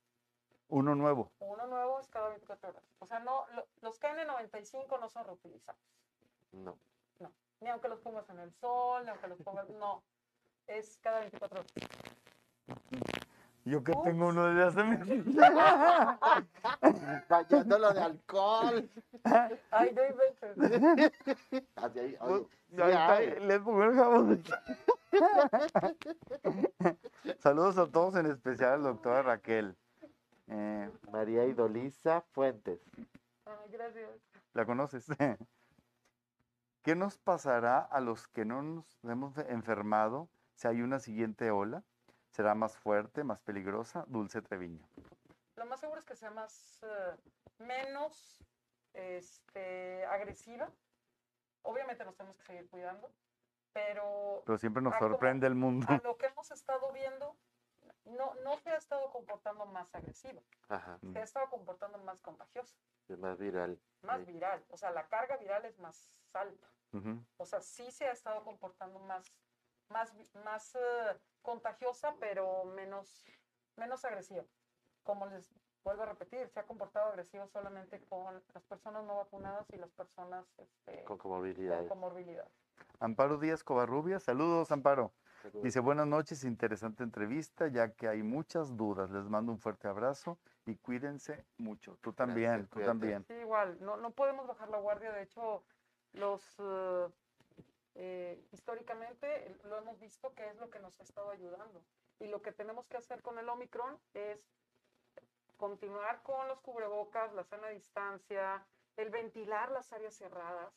Uno 0.68 0.94
nuevo. 0.94 1.30
Uno 1.38 1.66
nuevo 1.66 2.00
es 2.00 2.08
cada 2.08 2.28
24 2.28 2.70
horas. 2.70 2.82
O 2.98 3.06
sea, 3.06 3.20
no, 3.20 3.46
lo- 3.54 3.66
los 3.80 3.98
KN95 4.00 5.00
no 5.00 5.08
son 5.08 5.24
reutilizables. 5.24 5.82
No. 6.52 6.78
Ni 7.60 7.68
aunque 7.70 7.88
los 7.88 8.00
pongas 8.00 8.28
en 8.30 8.38
el 8.38 8.52
sol, 8.52 9.04
ni 9.04 9.10
aunque 9.10 9.26
los 9.28 9.38
pongas, 9.42 9.68
no. 9.70 10.02
Es 10.68 10.98
cada 10.98 11.20
24 11.20 11.60
horas. 11.60 11.72
Yo 13.68 13.84
que 13.84 13.92
Ups. 13.92 14.02
tengo 14.04 14.28
uno 14.28 14.46
desde 14.46 14.64
hace 14.64 14.82
meses. 14.84 15.24
Bañándolo 17.28 17.92
de 17.92 18.00
alcohol. 18.00 18.88
Ay, 19.70 19.94
no 19.94 20.02
inventes. 20.06 21.12
Así 21.76 21.98
ahí, 21.98 22.16
oye, 22.20 22.46
sí 22.70 22.80
Ahorita 22.80 23.12
hay. 23.12 23.40
les 23.40 23.58
pongo 23.60 23.84
el 23.84 23.94
jabón. 23.94 24.42
Saludos 27.40 27.76
a 27.78 27.86
todos, 27.86 28.14
en 28.16 28.26
especial 28.26 28.72
al 28.74 28.82
doctora 28.84 29.22
Raquel. 29.22 29.76
Eh, 30.46 30.90
María 31.12 31.44
Idolisa 31.44 32.22
Fuentes. 32.32 32.80
Ay, 33.44 33.68
gracias. 33.70 34.08
¿La 34.54 34.64
conoces? 34.64 35.06
¿Qué 36.82 36.96
nos 36.96 37.18
pasará 37.18 37.80
a 37.80 38.00
los 38.00 38.28
que 38.28 38.46
no 38.46 38.62
nos 38.62 38.86
hemos 39.04 39.36
enfermado 39.36 40.30
si 40.54 40.68
hay 40.68 40.80
una 40.80 41.00
siguiente 41.00 41.50
ola? 41.50 41.82
¿Será 42.39 42.55
más 42.55 42.76
fuerte, 42.76 43.24
más 43.24 43.41
peligrosa? 43.41 44.05
Dulce 44.07 44.41
Treviño. 44.41 44.86
Lo 45.57 45.66
más 45.66 45.80
seguro 45.80 45.99
es 45.99 46.05
que 46.07 46.14
sea 46.14 46.30
más, 46.30 46.78
eh, 46.84 47.16
menos 47.59 48.39
este, 48.95 50.07
agresiva. 50.07 50.70
Obviamente 51.62 52.05
nos 52.05 52.14
tenemos 52.14 52.36
que 52.36 52.45
seguir 52.45 52.70
cuidando, 52.70 53.11
pero 53.72 54.45
Pero 54.47 54.57
siempre 54.57 54.80
nos 54.80 54.95
como- 54.95 55.09
sorprende 55.11 55.49
el 55.49 55.57
mundo. 55.57 55.89
a 55.91 55.97
lo 56.05 56.16
que 56.16 56.26
hemos 56.26 56.49
estado 56.53 56.93
viendo, 56.93 57.36
no, 58.05 58.32
no 58.45 58.57
se 58.59 58.70
ha 58.70 58.76
estado 58.76 59.11
comportando 59.11 59.66
más 59.66 59.93
agresiva, 59.97 60.41
Ajá, 60.68 60.97
Mm. 61.03 61.14
se 61.14 61.18
ha 61.18 61.24
estado 61.24 61.51
comportando 61.51 61.99
más 61.99 62.20
contagiosa, 62.20 62.76
es 63.09 63.18
más 63.18 63.36
viral. 63.36 63.80
más 64.03 64.20
Sí. 64.20 64.26
viral. 64.32 64.64
O 64.70 64.76
sea, 64.76 64.93
la 64.93 65.09
carga 65.09 65.36
viral 65.39 65.64
es 65.64 65.76
más 65.80 66.09
alta. 66.34 66.68
O 67.36 67.45
sea, 67.45 67.61
sí 67.61 67.91
se 67.91 68.07
ha 68.07 68.12
estado 68.12 68.45
comportando 68.45 69.01
más, 69.01 69.26
más, 69.89 70.14
más 70.45 70.76
eh, 70.76 71.18
contagiosa, 71.43 72.14
pero 72.20 72.64
menos, 72.64 73.24
menos 73.76 74.05
agresiva. 74.05 74.45
Como 75.03 75.26
les 75.26 75.51
vuelvo 75.84 76.03
a 76.03 76.07
repetir, 76.07 76.49
se 76.49 76.61
ha 76.61 76.64
comportado 76.66 77.09
agresivo 77.09 77.47
solamente 77.49 78.01
con 78.09 78.43
las 78.55 78.64
personas 78.64 79.05
no 79.05 79.16
vacunadas 79.16 79.66
y 79.72 79.76
las 79.76 79.91
personas 79.93 80.47
este, 80.59 81.05
Con 81.05 81.16
con 81.16 81.18
comorbilidades. 81.18 81.89
comorbilidad. 81.89 82.47
Amparo 83.01 83.39
Díaz 83.39 83.62
Covarrubias, 83.64 84.22
saludos 84.24 84.70
Amparo. 84.72 85.12
Saludos. 85.43 85.62
Dice, 85.62 85.78
buenas 85.80 86.07
noches, 86.09 86.43
interesante 86.45 87.05
entrevista, 87.05 87.68
ya 87.68 87.93
que 87.95 88.09
hay 88.09 88.22
muchas 88.24 88.76
dudas. 88.76 89.11
Les 89.11 89.24
mando 89.28 89.53
un 89.53 89.59
fuerte 89.61 89.86
abrazo 89.86 90.36
y 90.66 90.74
cuídense 90.76 91.47
mucho. 91.59 91.97
Tú 92.03 92.12
también, 92.12 92.51
Gracias, 92.51 92.68
tú 92.70 92.74
cuídate. 92.74 92.91
también. 92.91 93.24
Sí, 93.24 93.34
igual, 93.34 93.78
no, 93.80 93.97
no 93.97 94.11
podemos 94.11 94.47
bajar 94.49 94.68
la 94.68 94.78
guardia. 94.78 95.12
De 95.12 95.22
hecho, 95.22 95.62
los 96.12 96.43
eh, 96.59 97.09
eh, 98.01 98.40
históricamente 98.53 99.59
lo 99.64 99.76
hemos 99.76 99.99
visto 99.99 100.32
que 100.34 100.49
es 100.49 100.57
lo 100.57 100.70
que 100.70 100.78
nos 100.78 100.99
ha 101.01 101.03
estado 101.03 101.30
ayudando. 101.30 101.82
Y 102.20 102.28
lo 102.28 102.40
que 102.42 102.53
tenemos 102.53 102.86
que 102.86 102.96
hacer 102.96 103.22
con 103.22 103.38
el 103.38 103.49
Omicron 103.49 103.99
es 104.14 104.40
continuar 105.57 106.22
con 106.22 106.46
los 106.46 106.61
cubrebocas, 106.61 107.32
la 107.34 107.42
sana 107.42 107.68
distancia, 107.70 108.64
el 108.96 109.11
ventilar 109.11 109.72
las 109.72 109.92
áreas 109.92 110.14
cerradas, 110.14 110.72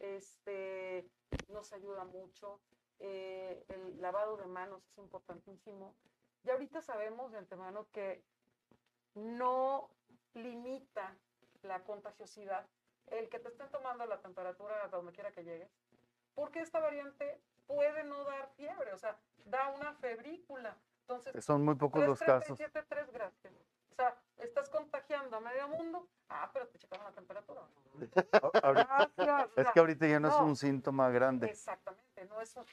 este, 0.00 1.08
nos 1.48 1.72
ayuda 1.72 2.04
mucho. 2.04 2.60
eh, 2.98 3.62
el 3.68 4.00
lavado 4.00 4.36
de 4.38 4.46
manos 4.46 4.82
es 4.88 4.98
importantísimo. 4.98 5.94
Y 6.42 6.50
ahorita 6.50 6.80
sabemos 6.80 7.30
de 7.30 7.38
antemano 7.38 7.86
que 7.92 8.24
no 9.14 9.90
limita 10.34 11.16
la 11.62 11.84
contagiosidad 11.84 12.66
el 13.06 13.28
que 13.28 13.38
te 13.38 13.48
estén 13.48 13.70
tomando 13.70 14.04
la 14.06 14.20
temperatura 14.20 14.84
a 14.84 14.88
donde 14.88 15.12
quiera 15.12 15.30
que 15.32 15.44
llegues, 15.44 15.70
porque 16.36 16.60
esta 16.60 16.78
variante 16.78 17.40
puede 17.66 18.04
no 18.04 18.22
dar 18.22 18.48
fiebre, 18.50 18.92
o 18.92 18.98
sea, 18.98 19.18
da 19.46 19.70
una 19.70 19.92
febrícula. 19.94 20.76
Entonces, 21.00 21.44
Son 21.44 21.64
muy 21.64 21.74
pocos 21.74 22.04
los 22.06 22.20
casos. 22.20 22.58
337.3, 22.58 23.10
gracias. 23.12 23.52
O 23.90 23.94
sea, 23.96 24.14
estás 24.38 24.68
contagiando 24.68 25.36
a 25.36 25.40
medio 25.40 25.68
mundo, 25.68 26.06
ah, 26.28 26.50
pero 26.52 26.68
te 26.68 26.78
checaron 26.78 27.06
la 27.06 27.12
temperatura. 27.12 27.62
Ahorita- 28.62 29.10
Gracias. 29.16 29.58
Es 29.66 29.72
que 29.72 29.80
ahorita 29.80 30.06
ya 30.06 30.20
no, 30.20 30.28
es 30.28 30.34
un 30.36 30.54
síntoma 30.56 31.08
grande. 31.10 31.46
Exactamente, 31.48 32.24
no 32.26 32.40
es 32.42 32.54
un- 32.56 32.66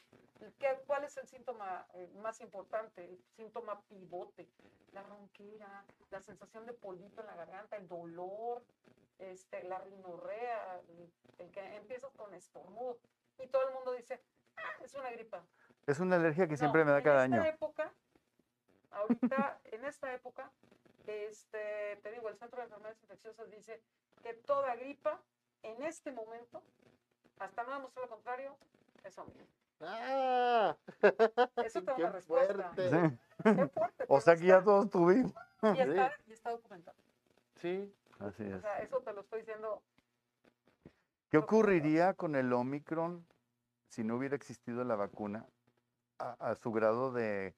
¿qué- 0.59 0.83
¿Cuál 0.85 1.05
es 1.05 1.15
el 1.17 1.27
síntoma 1.27 1.87
eh, 1.93 2.11
más 2.21 2.41
importante? 2.41 3.05
El 3.05 3.23
síntoma 3.37 3.79
pivote, 3.83 4.49
la 4.91 5.03
ronquera, 5.03 5.85
la 6.09 6.19
sensación 6.21 6.65
de 6.65 6.73
polvito 6.73 7.21
en 7.21 7.27
la 7.27 7.35
garganta, 7.35 7.77
el 7.77 7.87
dolor, 7.87 8.61
este, 9.19 9.63
la 9.63 9.77
rinorrea, 9.79 10.81
el, 10.89 11.09
el 11.37 11.51
que 11.51 11.75
empiezas 11.77 12.11
con 12.17 12.33
estornudo 12.33 12.97
y 13.39 13.47
todo 13.47 13.67
el 13.67 13.73
mundo 13.73 13.93
dice, 13.93 14.21
ah, 14.57 14.61
es 14.83 14.93
una 14.95 15.09
gripa. 15.11 15.43
Es 15.85 15.99
una 15.99 16.15
alergia 16.15 16.45
que 16.47 16.53
No, 16.53 16.57
siempre 16.57 16.85
me 16.85 16.91
da 16.91 16.97
en 16.99 17.03
cada 17.03 17.25
esta 17.25 17.35
año. 17.37 17.45
época, 17.45 17.91
ahorita, 18.91 19.59
en 19.65 19.85
esta 19.85 20.13
época, 20.13 20.51
este, 21.07 21.97
te 22.01 22.11
digo, 22.11 22.29
el 22.29 22.37
Centro 22.37 22.57
de 22.59 22.63
Enfermedades 22.65 23.01
Infecciosas 23.01 23.49
dice 23.51 23.81
que 24.21 24.33
toda 24.33 24.75
gripa, 24.75 25.19
en 25.63 25.83
este 25.83 26.11
momento, 26.11 26.61
hasta 27.39 27.63
no 27.63 27.73
demostrar 27.73 28.05
lo 28.05 28.09
contrario, 28.09 28.57
es 29.03 29.17
Omicron. 29.17 29.47
¡Ah! 29.81 30.77
Eso 31.57 31.81
te 31.81 31.91
da 31.91 31.95
¡Qué 31.97 32.03
una 32.03 32.11
respuesta. 32.11 32.53
fuerte! 32.73 32.89
Sí. 32.89 33.19
Qué 33.55 33.67
fuerte, 33.67 34.05
O 34.07 34.21
sea 34.21 34.35
que 34.37 34.45
ya 34.45 34.63
todos 34.63 34.89
tuvimos. 34.89 35.33
y 35.61 35.79
está, 35.81 36.13
y 36.27 36.31
está 36.33 36.51
documentado. 36.51 36.97
Sí, 37.55 37.93
Así 38.19 38.43
O 38.43 38.55
es. 38.55 38.61
sea, 38.61 38.79
eso 38.81 39.01
te 39.01 39.11
lo 39.11 39.21
estoy 39.21 39.39
diciendo. 39.41 39.81
¿Qué 41.33 41.39
ocurriría 41.39 42.13
con 42.13 42.35
el 42.35 42.53
Omicron 42.53 43.25
si 43.87 44.03
no 44.03 44.17
hubiera 44.17 44.35
existido 44.35 44.83
la 44.83 44.95
vacuna 44.95 45.47
a, 46.19 46.33
a 46.33 46.53
su 46.53 46.71
grado 46.71 47.11
de 47.11 47.55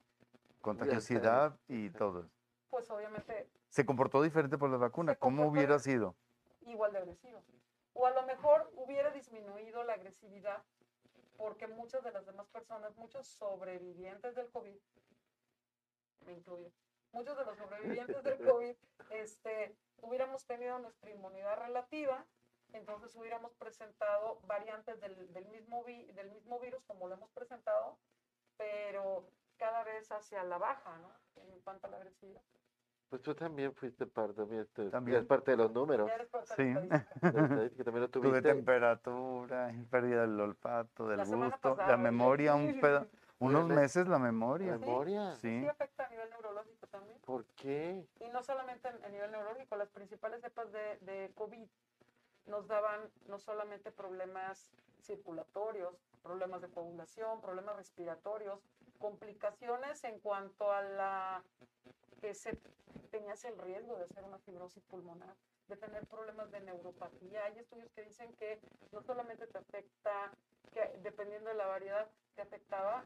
contagiosidad 0.62 1.60
y 1.68 1.90
todo? 1.90 2.30
Pues 2.70 2.90
obviamente 2.90 3.50
Se 3.68 3.86
comportó 3.86 4.22
diferente 4.22 4.58
por 4.58 4.70
la 4.70 4.78
vacuna. 4.78 5.16
¿Cómo 5.16 5.46
hubiera 5.46 5.78
sido? 5.80 6.16
igual 6.62 6.94
de 6.94 7.00
agresivo. 7.00 7.44
O 7.92 8.06
a 8.06 8.12
lo 8.12 8.24
mejor 8.24 8.72
hubiera 8.78 9.12
disminuido 9.12 9.84
la 9.84 9.96
agresividad 9.96 10.64
porque 11.36 11.68
muchas 11.68 12.02
de 12.02 12.14
las 12.14 12.26
demás 12.26 12.48
personas, 12.48 12.96
muchos 12.96 13.28
sobrevivientes 13.28 14.36
del 14.36 14.50
COVID, 14.52 14.80
me 16.28 16.32
incluyo, 16.32 16.72
muchos 17.12 17.38
de 17.38 17.44
los 17.44 17.58
sobrevivientes 17.58 18.24
del 18.24 18.38
COVID, 18.38 18.76
este, 19.10 19.76
hubiéramos 19.98 20.46
tenido 20.46 20.80
nuestra 20.80 21.12
inmunidad 21.12 21.58
relativa, 21.58 22.26
entonces 22.76 23.16
hubiéramos 23.16 23.54
presentado 23.56 24.40
variantes 24.48 25.00
del, 25.02 25.32
del 25.34 25.48
mismo, 25.50 25.84
vi- 25.84 26.06
del 26.14 26.32
mismo 26.32 26.60
virus 26.60 26.84
como 26.86 27.08
lo 27.08 27.16
hemos 27.16 27.30
presentado, 27.32 27.98
pero 28.58 29.28
cada 29.58 29.84
vez 29.84 30.12
hacia 30.12 30.44
la 30.44 30.58
baja, 30.58 30.98
¿no? 30.98 31.12
En 31.44 31.60
cuanto 31.62 31.88
a 31.88 31.90
la 31.90 31.98
agresividad. 31.98 32.42
pues 33.10 33.22
tú 33.22 33.34
también 33.36 33.74
fuiste 33.74 34.06
parte, 34.08 34.34
también, 34.34 34.62
este, 34.64 34.90
También. 34.90 35.20
es 35.22 35.26
parte 35.26 35.52
de 35.52 35.58
los 35.58 35.72
números. 35.72 36.08
Ya 36.08 36.16
eres 36.16 36.28
parte 36.28 36.54
Sí. 36.56 36.64
de 36.64 36.74
la 36.74 37.06
la 37.22 37.44
estadística, 37.46 37.84
también 37.86 38.02
lo 38.02 38.10
Tuve 38.10 38.30
tuviste. 38.30 38.50
temperatura, 38.50 39.72
pérdida 39.90 40.22
del 40.22 40.40
olfato, 40.40 41.08
del 41.08 41.18
La 41.18 41.24
gusto, 41.26 41.70
la 41.70 41.76
pasada, 41.76 41.98
memoria, 41.98 42.56
un 42.56 42.74
sí. 42.74 42.80
peda- 42.82 43.08
unos 43.40 43.68
meses 43.68 44.08
la 44.08 44.18
memoria. 44.20 44.74
Sí. 44.74 44.80
Memoria. 44.80 45.36
Sí. 45.36 45.60
Sí 45.62 45.68
afecta 45.68 46.06
a 46.06 46.10
nivel 46.10 46.30
neurológico 46.30 46.88
también. 46.88 47.20
¿Por 47.22 47.46
qué? 47.56 48.06
Y 48.20 48.28
no 48.30 48.42
solamente 48.44 48.88
en- 48.90 49.04
a 49.06 49.10
nivel 49.10 49.32
neurológico, 49.32 49.76
las 49.76 49.90
principales 49.90 50.42
cepas 50.42 50.72
de, 50.72 50.98
de 51.02 51.32
COVID 51.36 51.68
nos 52.48 52.68
daban 52.68 53.10
no 53.28 53.39
solamente 53.39 53.91
problemas 53.91 54.68
circulatorios, 55.02 55.96
problemas 56.24 56.62
de 56.62 56.70
coagulación, 56.70 57.41
problemas 57.41 57.76
respiratorios, 57.76 58.60
complicaciones 59.00 60.04
en 60.04 60.20
cuanto 60.20 60.72
a 60.72 60.82
la 60.82 61.43
que 62.22 62.34
se 62.34 62.58
tenías 63.12 63.43
el 63.46 63.58
riesgo 63.60 63.96
de 63.98 64.06
hacer 64.06 64.24
una 64.24 64.39
fibrosis 64.39 64.84
pulmonar, 64.84 65.36
de 65.68 65.76
tener 65.78 66.06
problemas 66.08 66.52
de 66.52 66.62
neuropatía. 66.62 67.46
Hay 67.46 67.60
estudios 67.60 67.91
que 67.91 68.04
dicen 68.04 68.34
que 68.36 68.60
no 68.91 69.02
solamente 69.02 69.48
te 69.48 69.58
afecta, 69.58 70.32
que 70.74 70.98
dependiendo 71.02 71.50
de 71.50 71.56
la 71.56 71.68
variedad, 71.68 72.08
te 72.36 72.41
afectaba 72.41 73.04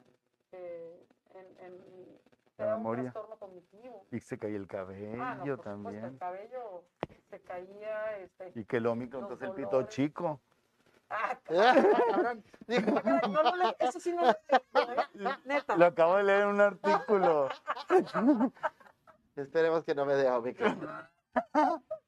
eh, 0.52 1.06
en, 1.36 1.60
en- 1.66 2.20
La 2.60 2.66
daba 2.66 2.78
un 2.78 2.84
memoria. 2.84 3.12
trastorno 3.12 3.36
cognitivo. 3.38 4.06
Y 4.12 4.20
se 4.20 4.38
caía 4.38 4.58
el 4.58 4.68
cabello 4.68 5.22
Ah, 5.24 5.36
no, 5.36 5.44
por 5.46 5.48
supuesto, 5.48 5.52
el 5.54 5.58
también. 5.64 6.18
cabello 6.18 6.84
se 7.30 7.40
caía, 7.42 8.18
este... 8.18 8.52
Y 8.56 8.66
que 8.66 8.78
el 8.78 8.88
Omicron 8.88 9.24
entonces 9.24 9.48
el 9.50 9.56
pito 9.56 9.84
chico. 9.84 10.40
Ah, 11.10 11.38
Cabrón. 11.44 12.44
No 12.68 13.74
eso 13.80 14.00
sí 14.00 14.14
no. 14.14 14.32
Neta. 15.46 15.76
Lo 15.76 15.86
acabo 15.86 16.18
de 16.18 16.24
leer 16.24 16.42
en 16.42 16.48
un 16.50 16.62
artículo. 16.62 17.50
Esperemos 19.36 19.84
que 19.84 19.96
no 19.96 20.06
me 20.06 20.14
dé 20.14 20.30
Omicron. 20.30 20.88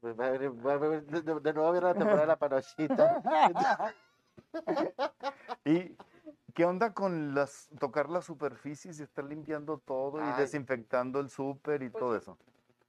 Pues 0.02 0.18
de 0.18 1.54
nuevo 1.54 1.72
viene 1.72 1.88
la 1.88 1.94
temporada 1.94 2.22
de 2.22 2.28
la 2.28 2.36
panochita. 2.36 3.22
¿Y 5.66 5.96
qué 6.54 6.66
onda 6.66 6.94
con 6.94 7.34
las 7.36 7.70
tocar 7.80 8.10
las 8.10 8.26
superficies 8.26 9.00
y 9.00 9.04
estar 9.04 9.26
limpiando 9.26 9.78
todo 9.80 10.20
y 10.20 10.24
Ay. 10.24 10.34
desinfectando 10.38 11.20
el 11.20 11.30
súper 11.30 11.84
y 11.84 11.90
Pues 11.90 12.00
todo 12.02 12.14
sí. 12.14 12.18
eso? 12.22 12.38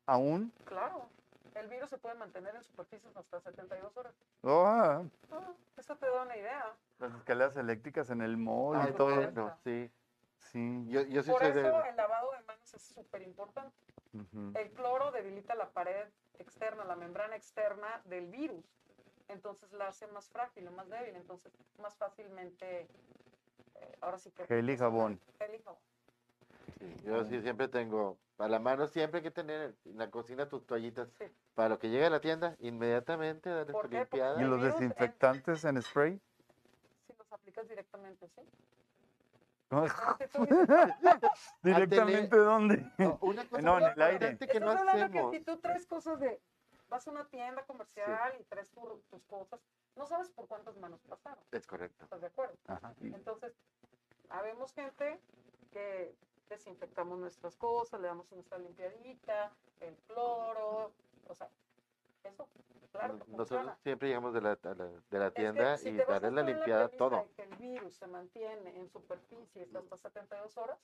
¿Aún? 0.07 0.53
Claro, 0.65 1.09
el 1.55 1.69
virus 1.69 1.91
se 1.91 1.99
puede 1.99 2.15
mantener 2.15 2.55
en 2.55 2.63
superficies 2.63 3.17
hasta 3.17 3.41
72 3.41 3.97
horas. 3.97 4.15
Ah, 4.45 5.03
Ah, 5.31 5.53
eso 5.77 5.97
te 5.97 6.07
da 6.07 6.23
una 6.23 6.37
idea. 6.37 6.77
las 6.99 7.15
escaleras 7.15 7.57
eléctricas 7.57 8.11
en 8.11 8.21
el 8.21 8.37
mall 8.37 8.77
Ay, 8.81 8.91
y 8.91 8.95
todo. 8.95 9.15
bueno. 9.15 9.33
bueno, 9.33 9.57
sí. 9.65 9.91
Sí. 10.39 10.85
Yo, 10.89 11.03
yo 11.03 11.23
sí 11.23 11.31
Por 11.31 11.43
eso 11.45 11.61
de... 11.61 11.89
el 11.89 11.97
lavado 11.97 12.33
de 12.33 12.43
manos 12.45 12.75
es 12.75 12.83
súper 12.83 13.23
importante. 13.23 13.75
Ujú. 14.13 14.53
El 14.55 14.71
cloro 14.73 15.11
debilita 15.13 15.55
la 15.55 15.71
pared 15.71 16.09
externa, 16.39 16.85
la 16.85 16.97
membrana 16.97 17.37
externa 17.37 18.03
del 18.05 18.27
virus. 18.27 18.65
Entonces 19.29 19.73
la 19.73 19.87
hace 19.89 20.07
más 20.09 20.29
frágil, 20.31 20.67
o 20.69 20.73
más 20.73 20.89
débil. 20.91 21.15
Entonces 21.17 21.53
más 21.81 21.97
fácilmente, 21.97 22.89
ahora 24.01 24.19
sí 24.19 24.31
que... 24.31 24.47
Gel 24.47 24.69
y 24.71 24.77
jabón. 24.77 25.21
Gel 25.39 25.55
y 25.55 25.63
jabón. 25.63 25.81
Sí, 26.79 26.97
yo 27.05 27.25
sí 27.25 27.41
siempre 27.43 27.69
tengo, 27.69 28.19
a 28.39 28.49
la 28.49 28.59
mano 28.59 28.87
siempre 28.89 29.19
hay 29.19 29.23
que 29.25 29.31
tener 29.31 29.75
en 29.85 29.99
la 29.99 30.11
cocina 30.11 30.49
tus 30.49 30.67
toallitas. 30.67 31.09
Sí. 31.19 31.25
Para 31.55 31.69
lo 31.71 31.79
que 31.79 31.91
llegue 31.91 32.07
a 32.07 32.11
la 32.11 32.21
tienda, 32.21 32.57
inmediatamente 32.61 33.51
darles 33.51 33.73
¿Por 33.73 33.85
tu 33.85 33.91
qué? 33.91 33.99
Porque 34.07 34.17
limpiada. 34.17 34.43
¿Y 34.43 34.45
los 34.47 34.59
en- 34.63 34.71
desinfectantes 34.71 35.65
en 35.65 35.83
spray? 35.83 36.21
Si 37.07 37.13
los 37.17 37.31
aplicas 37.33 37.69
directamente, 37.69 38.29
¿sí? 38.29 38.43
¿Directamente 41.63 42.37
dónde? 42.37 42.85
No, 42.99 43.19
una 43.23 43.45
cosa 43.49 43.63
No, 43.63 43.79
en 43.79 43.85
el 43.85 44.03
aire. 44.03 44.39
que 44.39 44.61
no 44.61 44.71
hacemos. 44.73 45.31
que 45.33 45.39
si 45.39 45.45
tú 45.45 45.57
traes 45.59 45.87
cosas 45.87 46.21
de, 46.21 46.41
vas 46.89 47.07
a 47.07 47.11
una 47.11 47.27
tienda 47.29 47.63
comercial 47.65 48.35
y 48.39 48.45
traes 48.45 48.71
tu- 48.71 49.03
tus 49.11 49.23
cosas, 49.25 49.61
no 49.97 50.07
sabes 50.07 50.31
por 50.31 50.47
cuántas 50.49 50.77
manos 50.79 51.01
pasaron, 51.09 51.43
Es 51.51 51.67
correcto. 51.67 52.05
¿estás 52.05 52.21
de 52.21 52.27
acuerdo? 52.29 52.55
Ajá. 52.67 52.95
Entonces, 53.01 53.53
habemos 54.29 54.73
gente 54.73 55.21
que 55.73 56.15
desinfectamos 56.49 57.19
nuestras 57.19 57.57
cosas, 57.57 58.01
le 58.01 58.09
damos 58.09 58.31
nuestra 58.33 58.59
limpiadita, 58.59 59.53
el 59.81 59.95
cloro, 60.09 60.93
o 61.29 61.35
sea, 61.35 61.49
eso, 62.25 62.47
claro 62.93 63.15
Nosotros 63.15 63.37
funciona. 63.49 63.77
siempre 63.83 64.09
llegamos 64.09 64.35
de 64.35 64.41
la, 64.43 64.59
la- 64.63 64.75
de 64.75 65.19
la 65.19 65.27
Es 65.29 65.33
que 65.33 65.41
tienda 65.41 65.79
si 65.79 65.89
y 65.89 65.97
darles 65.97 66.33
la 66.33 66.43
limpiada 66.43 66.89
premisa 66.89 66.99
todo. 66.99 67.27
que 67.35 67.43
el 67.43 67.57
virus 67.57 67.95
se 67.95 68.07
mantiene 68.07 68.79
en 68.79 68.89
superficie 68.91 69.69
hasta 69.75 69.97
72 69.97 70.57
horas. 70.59 70.79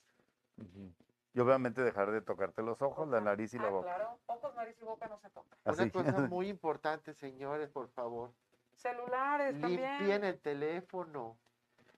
Ujú. 0.57 0.91
Y 1.33 1.39
obviamente 1.39 1.81
dejar 1.83 2.11
de 2.11 2.21
tocarte 2.21 2.63
los 2.63 2.81
ojos, 2.81 3.07
la 3.07 3.21
nariz 3.21 3.53
y 3.53 3.59
la 3.59 3.67
ah, 3.67 3.69
boca. 3.69 3.95
claro, 3.95 4.17
ojos, 4.25 4.55
nariz 4.55 4.75
y 4.81 4.85
boca 4.85 5.07
no 5.07 5.17
se 5.19 5.29
tocan. 5.29 5.57
Así. 5.63 5.83
Una 5.83 5.91
cosa 5.91 6.19
muy 6.27 6.49
importante, 6.49 7.13
señores, 7.13 7.69
por 7.69 7.87
favor. 7.89 8.31
Celulares 8.79 9.55
Limpien 9.55 9.81
también. 9.97 10.23
el 10.23 10.39
teléfono. 10.39 11.37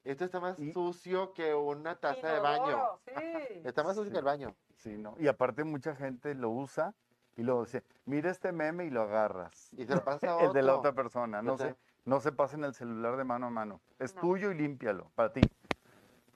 Esto 0.03 0.25
está 0.25 0.39
más 0.39 0.59
Y- 0.59 0.73
sucio 0.73 1.31
que 1.33 1.53
una 1.53 1.95
taza 1.95 2.27
de 2.33 2.39
baño. 2.39 2.99
Sí. 3.05 3.61
Está 3.63 3.83
más 3.83 3.95
sucio 3.95 4.09
Sí. 4.09 4.13
que 4.13 4.17
el 4.19 4.25
baño. 4.25 4.55
Sí, 4.77 4.97
¿no? 4.97 5.15
Y 5.19 5.27
aparte 5.27 5.63
mucha 5.63 5.95
gente 5.95 6.33
lo 6.33 6.49
usa 6.49 6.95
y 7.37 7.43
luego 7.43 7.65
dice, 7.65 7.83
mira 8.05 8.31
este 8.31 8.51
meme 8.51 8.85
y 8.85 8.89
lo 8.89 9.03
agarras. 9.03 9.69
Y 9.77 9.85
se 9.85 9.93
lo 9.95 10.03
pasa 10.03 10.35
a 10.35 10.39
El 10.41 10.53
de 10.53 10.63
la 10.63 10.71
otro. 10.73 10.89
otra 10.89 10.93
persona. 10.93 11.41
No 11.43 11.55
se, 11.57 11.75
no 12.05 12.19
se 12.19 12.31
pasen 12.31 12.63
el 12.63 12.73
celular 12.73 13.15
de 13.15 13.23
mano 13.25 13.45
a 13.47 13.49
mano. 13.51 13.79
Es 13.99 14.15
No. 14.15 14.21
tuyo 14.21 14.51
y 14.51 14.55
límpialo, 14.55 15.11
para 15.13 15.31
ti. 15.31 15.41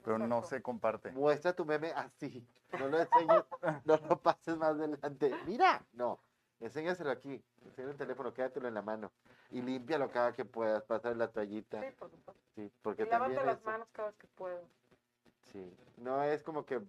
Pero 0.04 0.18
no 0.18 0.42
se 0.44 0.62
comparte. 0.62 1.10
Muestra 1.10 1.52
tu 1.52 1.64
meme 1.64 1.90
así. 1.90 2.46
No 2.78 2.86
lo 2.86 3.00
enseñes, 3.00 3.42
no 3.84 3.96
lo 4.08 4.22
pases 4.22 4.56
más 4.56 4.70
adelante. 4.70 5.34
Mira, 5.44 5.82
no. 5.94 6.20
Enséñaselo 6.60 7.10
aquí. 7.10 7.42
Enseña 7.64 7.90
el 7.90 7.96
teléfono, 7.96 8.32
quédatelo 8.32 8.68
en 8.68 8.74
la 8.74 8.82
mano. 8.82 9.12
Y 9.50 9.62
límpialo 9.62 10.10
cada 10.10 10.32
que 10.32 10.44
puedas. 10.44 10.82
Pasar 10.84 11.16
la 11.16 11.28
toallita. 11.28 11.80
Sí, 11.80 11.94
por 11.98 12.10
supuesto. 12.10 12.42
Sí, 12.54 12.72
porque 12.82 13.02
Y 13.02 13.06
lávate 13.06 13.34
también 13.34 13.46
las 13.46 13.58
eso- 13.60 13.70
manos 13.70 13.88
cada 13.92 14.08
vez 14.08 14.16
que 14.18 14.26
puedas. 14.28 14.64
Sí, 15.52 15.76
no 15.98 16.22
es 16.22 16.42
como 16.42 16.64
que, 16.64 16.80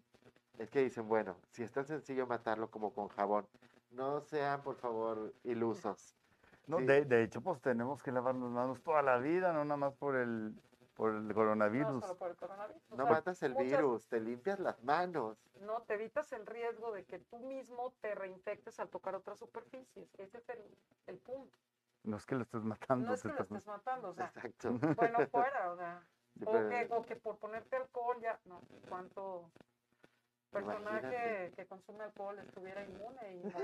es 0.57 0.69
que 0.71 0.81
dicen, 0.83 1.07
bueno, 1.07 1.35
si 1.51 1.63
es 1.63 1.71
tan 1.71 1.85
sencillo 1.85 2.25
matarlo 2.25 2.69
como 2.71 2.91
con 2.93 3.07
jabón, 3.09 3.47
no 3.91 4.21
sean, 4.21 4.61
por 4.63 4.75
favor, 4.75 5.33
ilusos. 5.43 6.15
No, 6.65 6.79
Sí. 6.79 6.85
de, 6.85 7.05
de 7.05 7.23
hecho, 7.23 7.41
pues 7.41 7.61
tenemos 7.61 8.01
que 8.03 8.11
lavar 8.11 8.35
las 8.35 8.49
manos 8.49 8.81
toda 8.81 9.01
la 9.01 9.17
vida, 9.19 9.53
no 9.53 9.63
nada 9.63 9.77
más 9.77 9.93
por 9.95 10.15
el, 10.15 10.53
por 10.97 11.11
el 11.13 11.27
No 11.27 11.33
coronavirus. 11.35 12.01
solo 12.03 12.17
por 12.17 12.31
el 12.31 12.35
coronavirus. 12.35 12.81
o 12.91 12.95
No 12.97 13.03
sea, 13.05 13.13
matas 13.13 13.43
el 13.43 13.53
muchas- 13.53 13.71
virus, 13.71 14.07
te 14.07 14.19
limpias 14.19 14.59
las 14.59 14.83
manos. 14.83 15.37
No, 15.61 15.81
te 15.83 15.93
evitas 15.93 16.31
el 16.33 16.45
riesgo 16.45 16.91
de 16.91 17.05
que 17.05 17.19
tú 17.19 17.37
mismo 17.39 17.93
te 18.01 18.15
reinfectes 18.15 18.79
al 18.79 18.89
tocar 18.89 19.13
otras 19.15 19.37
superficies. 19.37 20.09
Ese 20.17 20.37
es 20.39 20.49
el, 20.49 20.59
el 21.05 21.17
punto. 21.19 21.55
No 22.03 22.17
es 22.17 22.25
que 22.25 22.35
lo 22.35 22.41
estés 22.41 22.63
matando. 22.63 23.05
No 23.07 23.13
es 23.13 23.21
te 23.21 23.29
que 23.29 23.35
lo 23.35 23.41
estás- 23.43 23.57
estés 23.59 23.67
matando, 23.67 24.09
o 24.09 24.13
sea, 24.13 24.25
Exacto. 24.35 24.71
bueno, 24.95 25.17
fuera, 25.31 25.71
o 25.71 25.77
sea, 25.77 26.03
Sí, 26.39 26.43
o 26.45 26.51
que, 26.69 26.87
o 26.91 27.03
que 27.05 27.15
por 27.15 27.37
ponerte 27.37 27.75
alcohol 27.75 28.17
ya, 28.21 28.39
no, 28.45 28.61
cuánto 28.89 29.49
personaje 30.51 31.51
que 31.55 31.65
consume 31.65 32.03
alcohol 32.05 32.37
estuviera 32.39 32.83
inmune. 32.83 33.35
Y 33.35 33.43
no, 33.43 33.57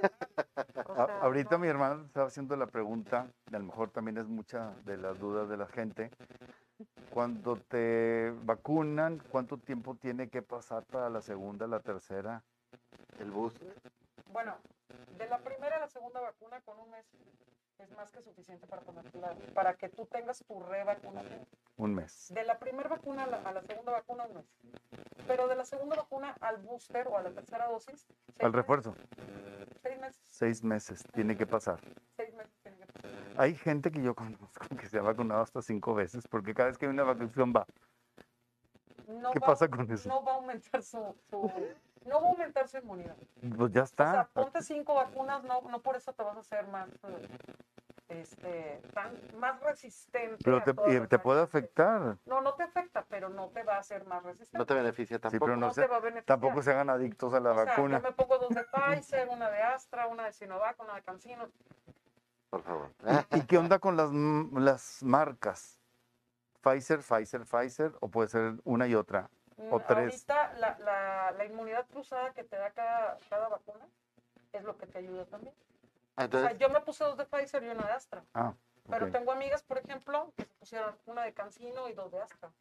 o 0.87 0.93
A- 1.01 1.05
sea, 1.05 1.19
ahorita 1.21 1.51
no. 1.51 1.59
mi 1.59 1.67
hermano 1.67 2.03
estaba 2.05 2.27
haciendo 2.27 2.55
la 2.55 2.67
pregunta, 2.67 3.27
y 3.51 3.55
a 3.55 3.59
lo 3.59 3.65
mejor 3.65 3.89
también 3.91 4.17
es 4.17 4.27
mucha 4.27 4.71
de 4.85 4.97
las 4.97 5.19
dudas 5.19 5.47
de 5.49 5.57
la 5.57 5.67
gente. 5.67 6.11
Cuando 7.11 7.57
te 7.57 8.31
vacunan, 8.43 9.21
¿cuánto 9.31 9.57
tiempo 9.57 9.95
tiene 9.95 10.29
que 10.29 10.41
pasar 10.41 10.83
para 10.85 11.09
la 11.09 11.21
segunda, 11.21 11.67
la 11.67 11.79
tercera? 11.79 12.43
El 13.19 13.31
bus. 13.31 13.53
Bueno, 14.31 14.55
de 15.17 15.27
la 15.27 15.37
primera 15.39 15.77
a 15.77 15.79
la 15.79 15.87
segunda 15.87 16.19
vacuna 16.21 16.59
con 16.61 16.79
un 16.79 16.89
mes 16.89 17.05
es 17.79 17.91
más 17.97 18.11
que 18.11 18.21
suficiente 18.21 18.65
para 18.67 18.81
la- 18.83 19.35
para 19.53 19.73
que 19.75 19.89
tú 19.89 20.05
tengas 20.05 20.43
tu 20.45 20.59
revacunación. 20.61 21.45
Un 21.77 21.93
mes. 21.95 22.31
De 22.33 22.43
la 22.43 22.57
primera 22.59 22.87
vacuna 22.89 23.23
a 23.23 23.27
la, 23.27 23.37
a 23.37 23.51
la 23.51 23.61
segunda 23.61 23.91
vacuna 23.91 24.25
un 24.25 24.35
mes. 24.35 24.45
Pero 25.27 25.47
de 25.47 25.55
la 25.55 25.65
segunda 25.65 25.95
vacuna 25.95 26.35
al 26.39 26.57
booster 26.57 27.07
o 27.07 27.17
a 27.17 27.23
la 27.23 27.31
tercera 27.31 27.67
dosis, 27.67 28.07
Al 28.39 28.51
meses, 28.51 28.53
refuerzo, 28.55 28.95
Seis 29.81 29.99
meses, 29.99 30.21
seis 30.23 30.63
meses 30.63 31.03
tiene 31.13 31.35
que 31.37 31.45
pasar. 31.45 31.79
seis 32.15 32.33
meses. 32.33 32.53
Hay 33.37 33.55
gente 33.55 33.91
que 33.91 34.01
yo 34.01 34.13
conozco 34.15 34.67
que 34.79 34.87
se 34.87 34.99
ha 34.99 35.01
vacunado 35.01 35.41
hasta 35.41 35.61
cinco 35.61 35.93
veces 35.93 36.27
porque 36.27 36.53
cada 36.53 36.69
vez 36.69 36.77
que 36.77 36.85
hay 36.85 36.91
una 36.91 37.03
vacunación 37.03 37.53
va. 37.55 37.65
No 39.07 39.31
¿Qué 39.31 39.39
va- 39.39 39.47
pasa 39.47 39.67
con 39.67 39.89
eso? 39.91 40.07
No 40.07 40.23
va 40.23 40.33
a 40.33 40.35
aumentar 40.35 40.81
su, 40.83 41.15
su- 41.29 41.51
no 42.05 42.21
va 42.21 42.27
a 42.27 42.31
aumentar 42.31 42.67
su 42.67 42.77
inmunidad. 42.77 43.15
Pues 43.57 43.71
ya 43.71 43.83
O 43.83 43.85
sea, 43.87 44.21
está. 44.21 44.29
ponte 44.33 44.61
cinco 44.61 44.93
vacunas, 44.95 45.43
no, 45.43 45.61
no 45.61 45.81
por 45.81 45.95
eso 45.95 46.13
te 46.13 46.23
vas 46.23 46.37
a 46.37 46.39
hacer 46.41 46.67
más, 46.67 46.87
este, 48.09 48.81
tan, 48.93 49.13
más 49.39 49.59
resistente. 49.61 50.37
Pero 50.43 50.61
te, 50.63 50.73
te 51.07 51.19
puede 51.19 51.41
afectar. 51.41 52.17
No, 52.25 52.41
no 52.41 52.53
te 52.53 52.63
afecta, 52.63 53.03
pero 53.09 53.29
no 53.29 53.49
te 53.49 53.63
va 53.63 53.75
a 53.75 53.79
hacer 53.79 54.05
más 54.05 54.23
resistente. 54.23 54.57
No 54.57 54.65
te 54.65 54.73
beneficia 54.73 55.19
tampoco. 55.19 55.45
pero 55.45 55.57
no 55.57 55.67
No 55.67 55.73
se- 55.73 55.81
te 55.81 55.87
va 55.87 55.97
a 55.97 55.99
beneficiar. 55.99 56.25
Tampoco 56.25 56.61
se 56.61 56.71
hagan 56.71 56.89
adictos 56.89 57.33
a 57.33 57.39
la 57.39 57.51
O 57.51 57.55
sea, 57.55 57.65
vacuna. 57.65 57.97
yo 57.97 58.03
me 58.03 58.11
pongo 58.13 58.37
dos 58.37 58.49
de 58.49 58.63
Pfizer, 58.65 59.27
una 59.29 59.49
de 59.49 59.61
Astra, 59.63 60.07
una 60.07 60.25
de 60.25 60.33
Sinovac, 60.33 60.79
una 60.81 60.95
de 60.95 61.01
CanSino. 61.01 61.49
Por 62.53 62.61
favor. 62.61 62.91
¿Y 63.31 63.41
qué 63.47 63.57
onda 63.57 63.79
con 63.79 63.97
las, 63.97 64.11
las 64.11 65.01
marcas? 65.01 65.79
Pfizer, 66.61 66.99
Pfizer, 66.99 67.45
Pfizer, 67.47 67.93
o 67.99 68.09
puede 68.09 68.27
ser 68.29 68.53
una 68.63 68.85
y 68.85 68.93
otra. 68.93 69.27
O 69.71 69.79
Mm, 69.79 69.83
tres. 69.87 70.27
Ahorita 70.27 70.53
la, 70.59 70.77
la, 70.77 71.31
la 71.31 71.45
inmunidad 71.45 71.87
cruzada 71.87 72.31
que 72.33 72.43
te 72.43 72.55
da 72.55 72.69
cada, 72.69 73.17
cada 73.27 73.47
vacuna 73.49 73.87
es 74.51 74.63
lo 74.63 74.77
que 74.77 74.85
te 74.85 74.99
ayuda 74.99 75.25
también. 75.25 75.55
O 75.55 76.15
sea, 76.15 76.25
Entonces, 76.25 76.59
yo 76.59 76.69
me 76.69 76.79
puse 76.81 77.03
dos 77.03 77.17
de 77.17 77.25
Pfizer 77.25 77.63
y 77.63 77.69
una 77.69 77.87
de 77.87 77.91
Astra. 77.93 78.23
Ah, 78.35 78.53
Pero 78.87 79.09
tengo 79.09 79.31
amigas, 79.31 79.63
por 79.63 79.79
ejemplo, 79.79 80.31
que 80.37 80.43
se 80.45 80.53
pusieron 80.59 80.95
una 81.07 81.23
de 81.23 81.33
CanSino 81.33 81.89
y 81.89 81.93
dos 81.93 82.11
de 82.11 82.21
Astra. 82.21 82.51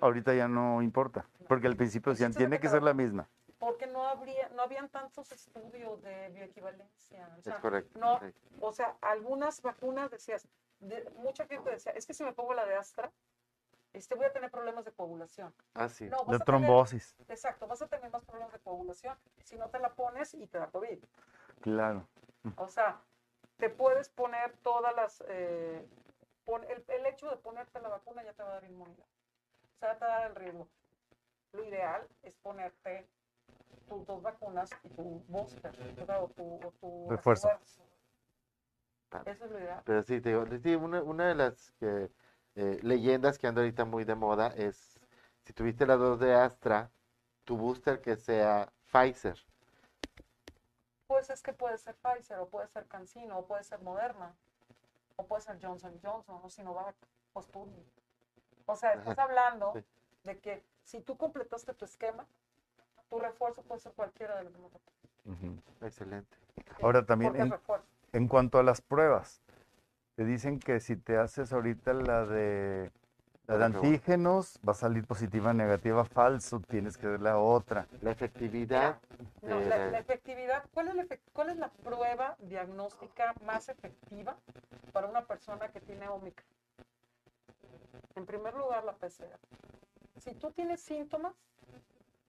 Ahorita 0.00 0.32
ya 0.32 0.48
no 0.48 0.80
importa, 0.80 1.26
porque 1.48 1.66
al 1.66 1.76
principio 1.76 2.12
decían, 2.12 2.30
chiste 2.30 2.44
es 2.44 2.50
de 2.50 2.56
tiene 2.56 2.60
que 2.62 2.70
ser 2.70 2.82
la 2.82 2.94
misma. 2.94 3.28
Porque 3.62 3.86
no 3.86 4.08
habría, 4.08 4.48
no 4.48 4.62
habían 4.62 4.88
tantos 4.88 5.30
estudios 5.30 6.02
de 6.02 6.30
bioequivalencia. 6.30 7.32
O 7.38 7.42
sea, 7.42 7.54
es 7.54 7.60
correcto. 7.60 7.96
no, 7.96 8.18
sí. 8.18 8.26
o 8.60 8.72
sea, 8.72 8.96
algunas 9.00 9.62
vacunas 9.62 10.10
decías, 10.10 10.48
de- 10.80 11.08
mucha 11.10 11.46
gente 11.46 11.70
decía, 11.70 11.92
es 11.92 12.04
que 12.04 12.12
si 12.12 12.24
me 12.24 12.32
pongo 12.32 12.54
la 12.54 12.66
de 12.66 12.74
Astra, 12.74 13.12
este, 13.92 14.16
voy 14.16 14.26
a 14.26 14.32
tener 14.32 14.50
problemas 14.50 14.84
de 14.84 14.90
coagulación. 14.90 15.54
Ah, 15.74 15.88
sí. 15.88 16.06
No, 16.08 16.18
De 16.24 16.24
tener- 16.24 16.40
trombosis, 16.44 17.14
exacto, 17.28 17.68
vas 17.68 17.80
a 17.82 17.86
tener 17.86 18.10
más 18.10 18.24
problemas 18.24 18.52
de 18.52 18.58
coagulación 18.58 19.16
si 19.44 19.56
no 19.56 19.70
te 19.70 19.78
la 19.78 19.94
pones 19.94 20.34
y 20.34 20.44
te 20.48 20.58
da 20.58 20.66
COVID. 20.68 20.98
claro. 21.60 22.08
O 22.56 22.66
sea, 22.66 23.00
te 23.58 23.70
puedes 23.70 24.08
poner 24.08 24.56
todas 24.64 24.92
las... 24.96 25.22
eh, 25.28 25.88
pon- 26.44 26.64
el, 26.64 26.84
el 26.88 27.06
hecho 27.06 27.30
de 27.30 27.36
ponerte 27.36 27.78
la 27.80 27.90
vacuna 27.90 28.24
ya 28.24 28.32
te 28.32 28.42
va 28.42 28.48
a 28.48 28.54
dar 28.54 28.64
inmunidad. 28.64 29.06
O 29.06 29.78
sea, 29.78 29.92
ya 29.92 29.98
te 30.00 30.04
va 30.04 30.16
a 30.16 30.20
dar 30.22 30.30
el 30.30 30.34
riesgo. 30.34 30.66
Lo 31.52 31.62
ideal 31.62 32.08
es 32.22 32.34
ponerte 32.38 33.08
tus 33.82 34.06
dos 34.06 34.22
vacunas 34.22 34.70
y 34.84 34.88
tu 34.90 35.24
booster, 35.28 35.72
o 36.20 36.28
tu, 36.28 36.54
o 36.66 36.72
tu 36.80 37.10
Refuerzo. 37.10 37.48
Eso 39.26 39.44
es 39.44 39.50
lo 39.50 39.58
ideal. 39.58 39.82
Pero 39.84 40.02
sí, 40.02 40.20
te 40.20 40.30
digo, 40.30 40.46
sí, 40.62 40.74
una, 40.74 41.02
una 41.02 41.28
de 41.28 41.34
las 41.34 41.70
que, 41.72 42.10
eh, 42.54 42.78
leyendas 42.82 43.38
que 43.38 43.46
anda 43.46 43.60
ahorita 43.60 43.84
muy 43.84 44.04
de 44.04 44.14
moda 44.14 44.48
es, 44.56 44.98
si 45.42 45.52
tuviste 45.52 45.86
las 45.86 45.98
dos 45.98 46.18
de 46.18 46.34
Astra, 46.34 46.90
tu 47.44 47.56
booster 47.56 48.00
que 48.00 48.16
sea 48.16 48.72
Pfizer. 48.90 49.38
Pues 51.06 51.28
es 51.30 51.42
que 51.42 51.52
puede 51.52 51.76
ser 51.76 51.94
Pfizer, 51.96 52.38
o 52.38 52.48
puede 52.48 52.68
ser 52.68 52.86
CanSino, 52.86 53.38
o 53.38 53.46
puede 53.46 53.64
ser 53.64 53.80
Moderna, 53.80 54.34
o 55.16 55.26
puede 55.26 55.42
ser 55.42 55.58
Johnson 55.60 56.00
Johnson, 56.02 56.40
o 56.42 56.48
Sinovac, 56.48 56.96
o 57.34 57.42
Sputnik. 57.42 57.86
O 58.66 58.76
sea, 58.76 58.94
estás 58.94 59.18
hablando 59.18 59.72
Sí. 59.74 59.84
de 60.24 60.38
que 60.40 60.64
si 60.84 61.00
tú 61.00 61.16
completaste 61.16 61.74
tu 61.74 61.84
esquema, 61.84 62.26
tu 63.12 63.18
refuerzo 63.18 63.60
puede 63.62 63.78
ser 63.80 63.92
cualquiera 63.92 64.36
de 64.38 64.44
los 64.44 64.52
demás. 64.54 64.70
Ujú. 65.26 65.86
Excelente. 65.86 66.34
Ahora 66.82 67.04
también, 67.04 67.36
en, 67.36 67.54
en 68.14 68.26
cuanto 68.28 68.58
a 68.58 68.62
las 68.62 68.80
pruebas, 68.80 69.42
te 70.16 70.24
dicen 70.24 70.58
que 70.58 70.80
si 70.80 70.96
te 70.96 71.18
haces 71.18 71.52
ahorita 71.52 71.92
la 71.92 72.24
de 72.24 72.90
La 73.46 73.58
de 73.58 73.64
antígenos 73.66 74.58
va 74.66 74.72
a 74.72 74.74
salir 74.74 75.06
positiva, 75.06 75.52
negativa, 75.52 76.06
falso, 76.06 76.60
tienes 76.60 76.96
que 76.96 77.06
ver 77.06 77.20
la 77.20 77.38
otra. 77.38 77.86
La 78.00 78.12
efectividad. 78.12 78.98
No, 79.42 79.58
de 79.58 79.68
la, 79.68 79.76
la- 79.90 79.98
efectividad, 79.98 80.64
¿cuál 80.72 80.88
es 80.88 80.94
la, 80.94 81.06
¿cuál 81.34 81.50
es 81.50 81.56
la 81.58 81.68
prueba 81.68 82.36
diagnóstica 82.40 83.34
más 83.44 83.68
efectiva 83.68 84.36
para 84.92 85.06
una 85.06 85.26
persona 85.26 85.68
que 85.68 85.80
tiene 85.80 86.08
Omicron? 86.08 86.46
En 88.14 88.24
primer 88.24 88.54
lugar, 88.54 88.84
la 88.84 88.92
PCR. 88.92 89.36
Si 90.18 90.32
tú 90.34 90.50
tienes 90.52 90.80
síntomas, 90.80 91.34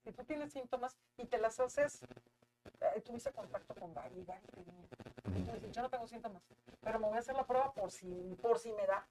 si 0.03 0.11
tú 0.11 0.23
tienes 0.23 0.51
síntomas 0.51 0.97
y 1.17 1.25
te 1.25 1.37
las 1.37 1.59
haces, 1.59 2.01
eh, 2.81 3.01
tuviste 3.01 3.31
contacto 3.31 3.73
con 3.75 3.93
Gary, 3.93 4.19
y 4.19 4.25
Gary 4.25 4.45
tenía, 4.53 4.83
y 5.39 5.43
tú 5.43 5.51
dices, 5.53 5.71
yo 5.71 5.81
no 5.81 5.89
tengo 5.89 6.07
síntomas, 6.07 6.43
pero 6.81 6.99
me 6.99 7.07
voy 7.07 7.17
a 7.17 7.19
hacer 7.19 7.35
la 7.35 7.45
prueba 7.45 7.73
por 7.73 7.91
si, 7.91 8.37
por 8.41 8.59
si 8.59 8.71
me 8.73 8.85
da, 8.85 9.05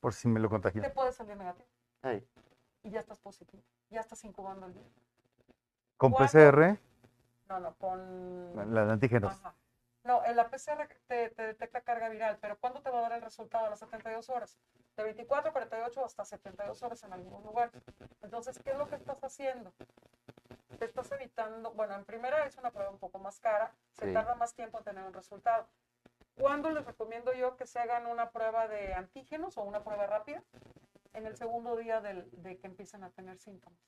Por 0.00 0.12
si 0.12 0.28
me 0.28 0.38
lo 0.38 0.48
te 0.48 0.52
contagié. 0.52 0.90
puede 0.90 1.12
salir 1.12 1.36
negativo 1.36 1.66
Ay, 2.02 2.26
y 2.82 2.90
ya 2.90 3.00
estás 3.00 3.18
positivo, 3.18 3.62
ya 3.90 4.00
estás 4.00 4.22
incubando 4.24 4.66
el 4.66 4.72
virus. 4.72 4.92
Con 5.96 6.12
¿Cuándo? 6.12 6.30
PCR, 6.32 6.78
No, 7.48 7.60
no, 7.60 7.74
con... 7.76 8.74
la 8.74 8.84
de 8.84 8.92
antígenos. 8.92 9.32
Ajá. 9.32 9.54
No, 10.04 10.22
en 10.26 10.36
la 10.36 10.50
PCR 10.50 10.86
te, 11.06 11.30
te 11.30 11.42
detecta 11.46 11.80
carga 11.80 12.10
viral, 12.10 12.36
pero 12.40 12.58
¿cuándo 12.58 12.82
te 12.82 12.90
va 12.90 12.98
a 12.98 13.02
dar 13.02 13.12
el 13.12 13.22
resultado? 13.22 13.64
A 13.66 13.70
las 13.70 13.78
72 13.78 14.28
horas. 14.28 14.58
De 14.96 15.02
24, 15.02 15.52
48 15.52 16.04
hasta 16.04 16.24
72 16.24 16.82
horas 16.82 17.02
en 17.02 17.12
algunos 17.12 17.42
lugares. 17.44 17.72
Entonces, 18.22 18.58
¿qué 18.62 18.70
es 18.70 18.78
lo 18.78 18.88
que 18.88 18.94
estás 18.94 19.22
haciendo? 19.24 19.72
Te 20.78 20.84
estás 20.84 21.10
evitando, 21.12 21.72
bueno, 21.72 21.94
en 21.94 22.04
primera 22.04 22.44
es 22.46 22.56
una 22.58 22.70
prueba 22.70 22.90
un 22.90 22.98
poco 22.98 23.18
más 23.18 23.40
cara, 23.40 23.72
se 23.92 24.06
Sí. 24.06 24.12
tarda 24.12 24.34
más 24.36 24.54
tiempo 24.54 24.78
en 24.78 24.84
tener 24.84 25.04
un 25.04 25.12
resultado. 25.12 25.66
¿Cuándo 26.36 26.70
les 26.70 26.84
recomiendo 26.84 27.32
yo 27.32 27.56
que 27.56 27.66
se 27.66 27.78
hagan 27.80 28.06
una 28.06 28.30
prueba 28.30 28.68
de 28.68 28.94
antígenos 28.94 29.56
o 29.58 29.62
una 29.62 29.82
prueba 29.82 30.06
rápida? 30.06 30.42
En 31.12 31.26
el 31.26 31.36
segundo 31.36 31.76
día 31.76 32.00
del- 32.00 32.28
de 32.42 32.58
que 32.58 32.66
empiecen 32.66 33.04
a 33.04 33.10
tener 33.10 33.38
síntomas. 33.38 33.78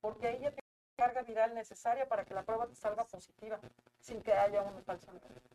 Porque 0.00 0.28
ahí 0.28 0.38
ya 0.40 0.52
carga 0.96 1.22
viral 1.22 1.54
necesaria 1.54 2.08
para 2.08 2.24
que 2.24 2.34
la 2.34 2.42
prueba 2.42 2.66
te 2.66 2.74
salga 2.74 3.04
positiva, 3.04 3.58
sin 4.00 4.22
que 4.22 4.32
haya 4.32 4.62
un 4.62 4.82
falso. 4.84 5.12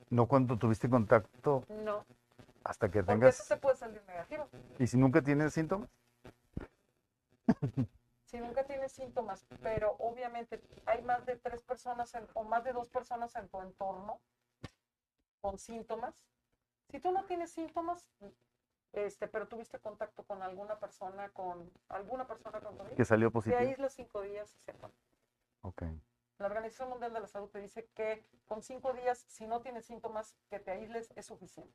No 0.09 0.27
cuando 0.27 0.57
tuviste 0.57 0.89
contacto 0.89 1.63
No, 1.69 2.05
hasta 2.66 2.89
que 2.89 3.03
porque 3.03 3.28
eso 3.28 3.43
tengas. 3.43 3.47
te 3.47 3.57
puede 3.57 3.78
salir 3.78 4.03
negativo. 4.05 4.49
Y 4.80 4.88
si 4.88 4.97
nunca 4.97 5.22
tienes 5.22 5.53
síntomas, 5.53 5.89
Si 8.26 8.39
nunca 8.39 8.66
tienes 8.66 8.91
síntomas, 8.91 9.45
pero 9.61 9.95
obviamente 9.99 10.59
hay 10.88 11.01
más 11.03 11.26
de 11.28 11.36
tres 11.38 11.61
personas 11.61 12.13
en- 12.16 12.28
o 12.34 12.43
más 12.43 12.63
de 12.63 12.74
dos 12.74 12.89
personas 12.89 13.36
en 13.36 13.47
tu 13.47 13.61
entorno 13.61 14.20
con 15.41 15.59
síntomas. 15.59 16.26
Si 16.89 16.99
tú 16.99 17.11
no 17.11 17.24
tienes 17.26 17.51
síntomas, 17.51 18.03
este, 18.93 19.28
pero 19.28 19.47
tuviste 19.47 19.80
contacto 19.80 20.24
con 20.24 20.41
alguna 20.41 20.80
persona 20.80 21.30
con 21.30 21.72
alguna 21.88 22.26
persona 22.28 22.59
con 22.59 22.76
COVID, 22.78 22.95
que 22.95 23.05
salió 23.05 23.30
te 23.30 23.34
positivo. 23.34 23.59
aíslas 23.59 23.93
cinco 23.93 24.22
días 24.22 24.53
y 24.55 24.59
se 24.59 24.72
acabó. 24.72 24.93
Ok. 25.61 25.84
La 26.39 26.47
Organización 26.47 26.89
Mundial 26.89 27.13
de 27.13 27.20
la 27.22 27.28
Salud 27.28 27.49
te 27.49 27.59
dice 27.61 27.88
que 27.93 28.26
con 28.47 28.63
cinco 28.63 28.91
días, 28.93 29.20
si 29.30 29.45
no 29.47 29.61
tienes 29.61 29.86
síntomas, 29.86 30.36
que 30.49 30.59
te 30.59 30.72
aísles 30.72 31.13
es 31.16 31.28
suficiente 31.28 31.74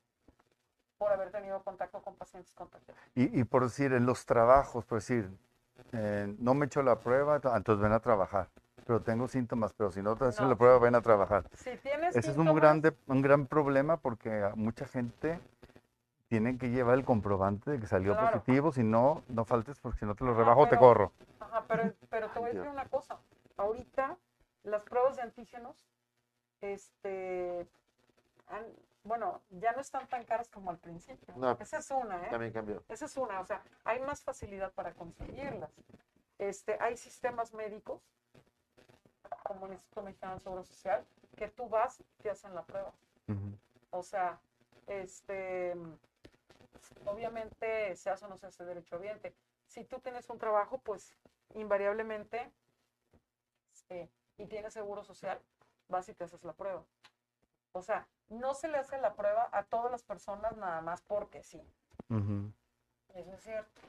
por 1.01 1.11
haber 1.11 1.31
tenido 1.31 1.63
contacto 1.63 2.03
con 2.03 2.15
pacientes 2.15 2.53
contagiados. 2.55 3.01
Y, 3.15 3.41
y 3.41 3.45
por 3.45 3.63
decir, 3.65 3.95
en 3.95 4.05
los 4.05 4.27
trabajos, 4.27 4.85
por 4.85 4.99
decir, 4.99 5.31
eh, 5.93 6.35
no 6.39 6.53
me 6.53 6.65
he 6.65 6.67
hecho 6.67 6.83
la 6.83 6.97
prueba, 6.97 7.37
entonces 7.57 7.83
ven 7.83 7.93
a 7.93 8.01
trabajar. 8.01 8.51
Pero 8.87 9.01
tengo 9.01 9.27
síntomas, 9.27 9.73
pero 9.73 9.91
si 9.91 10.03
no 10.03 10.15
te 10.15 10.27
hacen 10.27 10.45
No. 10.45 10.51
la 10.51 10.57
prueba, 10.59 10.79
ven 10.79 10.95
a 10.95 11.01
trabajar. 11.01 11.45
Si 11.55 11.75
tienes 11.79 12.15
Ese 12.15 12.33
es 12.33 12.37
un, 12.37 12.55
grande, 12.55 12.95
un 13.07 13.23
gran 13.23 13.47
problema 13.47 13.97
porque 13.97 14.43
a 14.43 14.53
mucha 14.57 14.85
gente 14.87 15.41
tiene 16.29 16.59
que 16.59 16.69
llevar 16.69 16.97
el 16.99 17.05
comprobante 17.07 17.71
de 17.71 17.81
que 17.81 17.87
salió 17.87 18.13
Claro. 18.13 18.33
positivo, 18.33 18.71
si 18.71 18.83
no, 18.85 19.23
no 19.29 19.47
faltes 19.47 19.81
porque 19.81 20.01
si 20.01 20.05
no 20.05 20.15
te 20.15 20.25
lo 20.25 20.33
Ajá, 20.33 20.41
rebajo, 20.41 20.65
te 20.65 20.71
pero- 20.71 20.81
corro. 20.81 21.13
Ajá, 21.41 21.65
pero, 21.67 21.95
pero 22.11 22.29
te 22.29 22.39
voy 22.41 22.51
a 22.51 22.53
decir 22.53 22.69
una 22.69 22.85
cosa. 22.91 23.19
Ahorita 23.57 24.19
las 24.65 24.85
pruebas 24.85 25.17
de 25.17 25.23
antígenos, 25.23 25.89
este, 26.61 27.67
han- 28.49 28.67
bueno, 29.03 29.43
ya 29.51 29.73
no 29.73 29.81
están 29.81 30.07
tan 30.09 30.25
caras 30.25 30.49
como 30.49 30.71
al 30.71 30.79
principio. 30.79 31.35
No. 31.37 31.57
Esa 31.61 31.79
es 31.79 31.91
una, 31.91 32.27
¿eh? 32.27 32.31
también 32.31 32.53
cambió. 32.53 32.83
Esa 32.89 33.07
es 33.07 33.17
una, 33.17 33.41
o 33.41 33.47
sea, 33.47 33.63
hay 33.85 34.01
más 34.01 34.23
facilidad 34.23 34.73
para 34.73 34.93
conseguirlas. 34.93 35.71
Este, 36.39 36.77
hay 36.81 36.97
sistemas 36.97 37.53
médicos, 37.55 38.03
como 39.45 39.67
el 39.67 39.73
Instituto 39.73 40.03
Mexicano 40.03 40.35
del 40.35 40.43
Seguro 40.43 40.65
Social, 40.65 41.07
que 41.37 41.49
tú 41.49 41.69
vas 41.69 42.01
y 42.01 42.05
te 42.23 42.31
hacen 42.31 42.55
la 42.55 42.65
prueba. 42.65 42.93
O 43.91 44.03
sea, 44.03 44.41
este, 44.87 45.75
obviamente 47.05 47.97
se 47.97 48.11
hace 48.11 48.25
o 48.25 48.29
no 48.29 48.37
se 48.37 48.47
hace 48.47 48.65
derechohabiente. 48.65 49.35
Si 49.67 49.85
tú 49.85 50.01
tienes 50.01 50.29
un 50.29 50.39
trabajo, 50.39 50.79
pues 50.79 51.15
invariablemente, 51.55 52.51
este, 53.73 54.11
y 54.37 54.47
tienes 54.47 54.73
seguro 54.73 55.05
social, 55.05 55.41
vas 55.89 56.09
y 56.09 56.15
te 56.15 56.25
haces 56.25 56.43
la 56.45 56.53
prueba. 56.53 56.85
O 57.73 57.83
sea, 57.83 58.07
no 58.31 58.55
se 58.55 58.69
le 58.69 58.79
hace 58.79 58.99
la 58.99 59.15
prueba 59.15 59.49
a 59.53 59.65
todas 59.65 59.91
las 59.91 60.03
personas 60.03 60.57
nada 60.57 60.81
más 60.81 61.03
porque 61.03 61.43
sí. 61.43 61.61
Eso 63.15 63.33
es 63.35 63.43
cierto. 63.43 63.81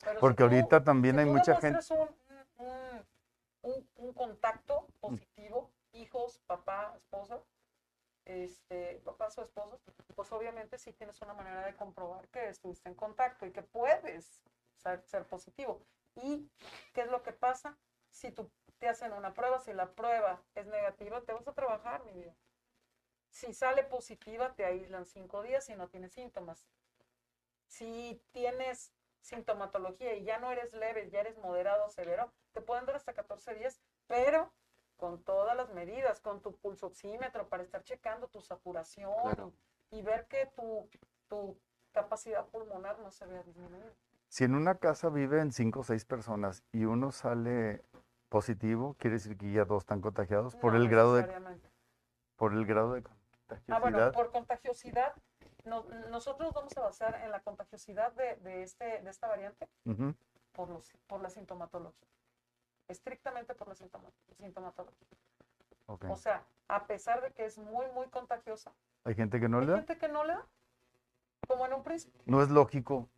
Pero 0.00 0.14
si 0.14 0.20
Porque 0.20 0.36
tú- 0.36 0.44
ahorita 0.44 0.84
también 0.84 1.16
si 1.16 1.20
hay 1.22 1.26
mucha 1.26 1.56
gente. 1.56 1.78
Un, 1.94 2.66
un- 2.66 3.06
un- 3.62 3.90
un 3.96 4.12
contacto 4.14 4.86
positivo, 5.00 5.70
hijos, 5.92 6.38
papá, 6.46 6.94
esposa, 6.96 7.40
este, 8.24 9.00
papás 9.04 9.36
o 9.38 9.42
esposos, 9.42 9.80
pues 10.14 10.30
obviamente 10.32 10.78
sí 10.78 10.92
tienes 10.92 11.20
una 11.20 11.34
manera 11.34 11.64
de 11.66 11.74
comprobar 11.74 12.28
que 12.28 12.48
estuviste 12.48 12.88
en 12.88 12.94
contacto 12.94 13.44
y 13.46 13.52
que 13.52 13.62
puedes 13.62 14.40
ser, 14.76 15.02
ser 15.06 15.26
positivo. 15.26 15.82
¿Y 16.16 16.48
qué 16.92 17.02
es 17.02 17.08
lo 17.08 17.22
que 17.22 17.32
pasa? 17.32 17.76
Si 18.10 18.30
tú 18.30 18.50
te 18.78 18.88
hacen 18.88 19.12
una 19.12 19.32
prueba, 19.34 19.58
si 19.60 19.72
la 19.72 19.90
prueba 19.92 20.42
es 20.54 20.66
negativa, 20.66 21.20
te 21.22 21.32
vas 21.32 21.46
a 21.48 21.52
trabajar, 21.54 22.04
mi 22.04 22.12
vida. 22.12 22.34
Si 23.30 23.52
sale 23.54 23.84
positiva, 23.84 24.54
te 24.54 24.64
aíslan 24.64 25.06
cinco 25.06 25.42
días 25.42 25.68
y 25.68 25.74
no 25.74 25.88
tienes 25.88 26.12
síntomas. 26.12 26.66
Si 27.66 28.20
tienes 28.32 28.92
sintomatología 29.20 30.14
y 30.14 30.24
ya 30.24 30.38
no 30.38 30.50
eres 30.50 30.72
leve, 30.72 31.08
ya 31.10 31.20
eres 31.20 31.38
moderado 31.38 31.86
o 31.86 31.90
severo, 31.90 32.32
te 32.52 32.60
pueden 32.60 32.86
dar 32.86 32.96
hasta 32.96 33.12
14 33.12 33.54
días, 33.54 33.80
pero 34.06 34.52
con 34.96 35.22
todas 35.22 35.56
las 35.56 35.72
medidas, 35.72 36.20
con 36.20 36.42
tu 36.42 36.56
pulso 36.56 36.86
oxímetro 36.88 37.48
para 37.48 37.62
estar 37.62 37.82
checando 37.84 38.28
tu 38.28 38.40
saturación 38.40 39.12
Claro. 39.22 39.52
y 39.90 40.02
ver 40.02 40.26
que 40.26 40.46
tu, 40.56 40.88
tu 41.28 41.58
capacidad 41.92 42.46
pulmonar 42.48 42.98
no 42.98 43.10
se 43.10 43.26
vea 43.26 43.42
disminuida. 43.42 43.92
Si 44.28 44.44
en 44.44 44.54
una 44.54 44.76
casa 44.76 45.08
viven 45.08 45.52
cinco 45.52 45.80
o 45.80 45.84
seis 45.84 46.04
personas 46.04 46.62
y 46.72 46.84
uno 46.84 47.12
sale 47.12 47.84
positivo, 48.28 48.94
quiere 48.98 49.14
decir 49.16 49.36
que 49.36 49.52
ya 49.52 49.64
dos 49.64 49.82
están 49.82 50.00
contagiados 50.00 50.54
por 50.54 50.72
No 50.74 50.78
el 50.78 50.88
grado 50.88 51.14
de 51.16 51.60
por 52.36 52.52
el 52.54 52.64
grado 52.64 52.94
de 52.94 53.02
Ah, 53.68 53.78
bueno, 53.80 54.12
por 54.12 54.30
contagiosidad, 54.30 55.14
no- 55.64 55.84
nosotros 56.10 56.52
vamos 56.54 56.76
a 56.76 56.80
basar 56.80 57.20
en 57.22 57.30
la 57.30 57.40
contagiosidad 57.40 58.12
de, 58.12 58.36
de 58.36 58.62
este, 58.62 59.00
de 59.02 59.10
esta 59.10 59.28
variante 59.28 59.68
por, 60.52 60.68
los, 60.68 60.92
por 61.06 61.20
la 61.20 61.30
sintomatología. 61.30 62.08
Estrictamente 62.88 63.54
por 63.54 63.68
la 63.68 63.74
sintoma- 63.74 64.10
sintomatología. 64.38 65.06
O 65.86 66.16
sea, 66.16 66.44
a 66.68 66.86
pesar 66.86 67.20
de 67.22 67.32
que 67.32 67.44
es 67.44 67.58
muy, 67.58 67.86
muy 67.92 68.08
contagiosa, 68.08 68.72
Hay 69.04 69.14
gente 69.14 69.40
que 69.40 69.48
no 69.48 69.58
hay 69.58 69.66
le 69.66 69.72
da. 69.72 69.78
gente 69.78 69.98
que 69.98 70.08
no 70.08 70.24
le 70.24 70.34
da, 70.34 70.46
como 71.48 71.66
en 71.66 71.72
un 71.74 71.82
principio. 71.82 72.20
No 72.26 72.42
es 72.42 72.48
lógico. 72.50 73.08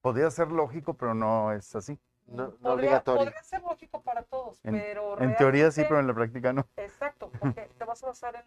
Podría 0.00 0.30
ser 0.30 0.48
lógico, 0.52 0.94
pero 0.94 1.14
no 1.14 1.52
es 1.52 1.74
así. 1.74 1.98
No, 2.26 2.48
no 2.48 2.50
podría, 2.58 2.72
obligatorio. 2.74 3.24
podría 3.24 3.42
ser 3.42 3.62
lógico 3.62 4.02
para 4.02 4.22
todos, 4.24 4.60
En- 4.64 4.72
pero 4.74 5.18
En 5.20 5.36
teoría 5.36 5.70
sí, 5.70 5.82
realmente- 5.82 5.88
pero 5.88 6.00
en 6.00 6.06
la 6.08 6.14
práctica 6.14 6.52
no. 6.52 6.66
Exacto, 6.76 7.30
porque 7.38 7.68
te 7.78 7.84
vas 7.84 8.02
a 8.02 8.06
basar 8.08 8.34
en, 8.36 8.44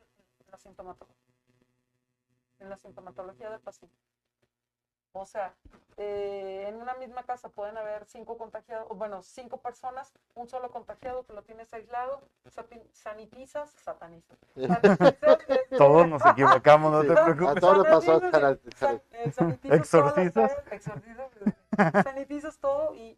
sintomatología. 0.59 1.15
En 2.59 2.69
la 2.69 2.77
sintomatología 2.77 3.49
del 3.49 3.59
paciente. 3.61 3.95
O 5.11 5.25
sea, 5.25 5.55
eh, 5.97 6.65
en 6.67 6.75
una 6.75 6.93
misma 6.93 7.23
casa 7.23 7.49
pueden 7.49 7.77
haber 7.77 8.05
cinco 8.05 8.37
contagiados, 8.37 8.85
o 8.91 8.95
bueno, 8.95 9.23
cinco 9.23 9.57
personas, 9.59 10.13
un 10.35 10.47
solo 10.47 10.69
contagiado 10.69 11.25
que 11.25 11.33
lo 11.33 11.41
tienes 11.41 11.73
aislado, 11.73 12.21
sanitizas, 12.93 13.71
satanizas. 13.83 14.37
Todos 15.77 16.07
nos 16.07 16.23
equivocamos, 16.25 16.91
no 16.91 17.01
Sí. 17.01 17.07
te 17.07 17.13
A 17.19 17.25
preocupes. 17.25 17.59
todos 17.61 17.77
nos 17.77 17.87
pasó 17.87 18.19
Sanitizas, 18.19 18.31
sana- 18.31 18.59
san- 18.75 19.01
eh, 19.11 19.31
sanitizas 19.31 19.69
las 19.71 19.79
Exorcizas. 19.81 20.51
este, 20.71 20.79
sanitizas 22.03 22.57
todo 22.59 22.93
y 22.95 23.17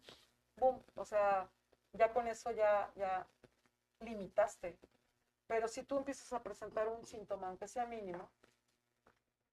boom, 0.58 0.82
o 0.94 1.04
sea, 1.04 1.46
ya 1.92 2.10
con 2.12 2.26
eso 2.26 2.50
ya, 2.52 2.90
ya 2.96 3.26
limitaste. 4.00 4.78
Pero 5.46 5.68
si 5.68 5.82
tú 5.82 5.98
empiezas 5.98 6.32
a 6.32 6.42
presentar 6.42 6.88
un 6.88 7.04
síntoma, 7.04 7.48
aunque 7.48 7.68
sea 7.68 7.86
mínimo, 7.86 8.30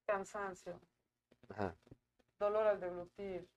cansancio, 0.05 0.79
Ajá. 1.49 1.75
dolor 2.39 2.67
al 2.67 2.79
deglutir, 2.79 3.47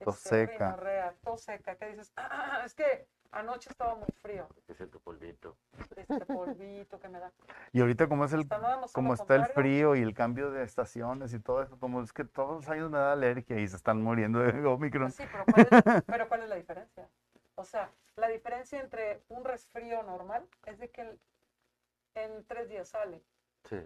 Tos 0.00 0.16
este, 0.16 0.28
seca. 0.46 0.72
rinorrea, 0.72 1.14
tos 1.22 1.42
seca, 1.42 1.76
que 1.76 1.86
dices, 1.86 2.12
"Ah, 2.16 2.62
es 2.64 2.74
que 2.74 3.08
Anoche 3.32 3.70
estaba 3.70 3.94
muy 3.94 4.08
frío. 4.20 4.46
Es 4.68 4.78
el 4.82 4.88
polvito. 4.90 5.56
Este 5.96 6.26
polvito 6.26 7.00
que 7.00 7.08
me 7.08 7.18
da. 7.18 7.32
Y 7.72 7.80
ahorita 7.80 8.06
como 8.06 8.26
es 8.26 8.34
el, 8.34 8.46
como 8.92 9.14
está 9.14 9.36
el 9.36 9.46
frío 9.46 9.96
y 9.96 10.02
el 10.02 10.14
cambio 10.14 10.50
de 10.50 10.62
estaciones 10.62 11.32
y 11.32 11.40
todo 11.40 11.62
eso, 11.62 11.78
como 11.78 12.02
es 12.02 12.12
que 12.12 12.24
todos 12.24 12.56
los 12.56 12.68
años 12.68 12.90
me 12.90 12.98
da 12.98 13.12
alergia 13.12 13.58
y 13.58 13.66
se 13.66 13.76
están 13.76 14.02
muriendo 14.02 14.38
de 14.40 14.52
Omicron. 14.66 15.04
Pues 15.04 15.14
sí, 15.14 15.24
pero 15.32 15.46
¿cuál, 15.46 15.66
es, 15.70 16.04
pero 16.06 16.28
¿cuál 16.28 16.42
es 16.42 16.48
la 16.50 16.56
diferencia? 16.56 17.08
O 17.54 17.64
sea, 17.64 17.90
la 18.16 18.28
diferencia 18.28 18.78
entre 18.80 19.22
un 19.30 19.44
resfrío 19.44 20.02
normal 20.02 20.46
es 20.66 20.78
de 20.78 20.90
que 20.90 21.00
el- 21.00 21.20
en 22.14 22.44
tres 22.46 22.68
días 22.68 22.88
sale. 22.88 23.22
Sí. 23.64 23.78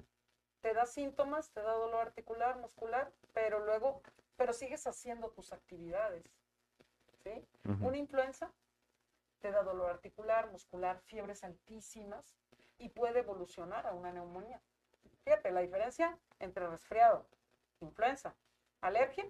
Te 0.60 0.74
da 0.74 0.86
síntomas, 0.86 1.50
te 1.50 1.60
da 1.62 1.72
dolor 1.72 2.00
articular, 2.06 2.56
muscular, 2.58 3.12
pero 3.32 3.64
luego, 3.64 4.02
pero 4.36 4.52
sigues 4.52 4.86
haciendo 4.86 5.30
tus 5.30 5.52
actividades. 5.52 6.24
¿Sí? 7.22 7.46
Una 7.80 7.96
influenza 7.96 8.52
te 9.40 9.50
da 9.50 9.62
dolor 9.62 9.90
articular, 9.90 10.50
muscular, 10.50 11.00
fiebres 11.00 11.42
altísimas 11.44 12.36
y 12.78 12.88
puede 12.88 13.20
evolucionar 13.20 13.86
a 13.86 13.92
una 13.92 14.12
neumonía. 14.12 14.60
Fíjate 15.24 15.50
la 15.50 15.60
diferencia 15.60 16.18
entre 16.38 16.68
resfriado, 16.68 17.26
influenza, 17.80 18.34
alergia 18.80 19.28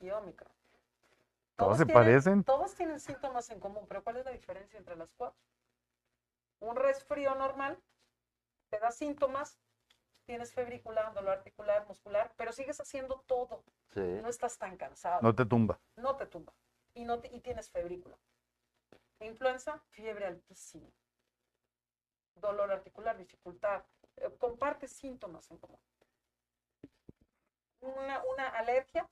y 0.00 0.10
ómicron. 0.10 0.50
Todos 1.56 1.78
se 1.78 1.84
tienen- 1.86 2.04
parecen. 2.04 2.44
Todos 2.44 2.74
tienen 2.74 3.00
síntomas 3.00 3.50
en 3.50 3.60
común, 3.60 3.86
pero 3.88 4.02
¿cuál 4.02 4.16
es 4.18 4.24
la 4.24 4.30
diferencia 4.30 4.78
entre 4.78 4.96
las 4.96 5.12
cuatro? 5.14 5.38
Un 6.60 6.76
resfrío 6.76 7.34
normal 7.34 7.78
te 8.70 8.78
da 8.78 8.90
síntomas, 8.90 9.58
tienes 10.26 10.52
febrícula, 10.52 11.10
dolor 11.14 11.32
articular, 11.38 11.86
muscular, 11.86 12.32
pero 12.36 12.52
sigues 12.52 12.80
haciendo 12.80 13.20
todo. 13.26 13.64
Sí. 13.94 14.00
No 14.22 14.28
estás 14.28 14.58
tan 14.58 14.76
cansado 14.76 15.20
No 15.22 15.34
te 15.34 15.46
tumba. 15.46 15.80
no 15.96 16.16
te 16.16 16.26
tumba 16.26 16.52
y, 16.94 17.04
no 17.04 17.20
te- 17.20 17.28
y 17.34 17.40
tienes 17.40 17.70
febrícula. 17.70 18.18
Influenza, 19.20 19.82
fiebre 19.90 20.26
altísima. 20.26 20.88
Dolor 22.34 22.70
articular, 22.70 23.16
dificultad. 23.16 23.84
eh, 24.16 24.30
comparte 24.38 24.86
síntomas 24.88 25.50
en 25.50 25.58
común. 25.58 25.80
Una, 27.80 28.22
una 28.24 28.48
alergia, 28.48 29.08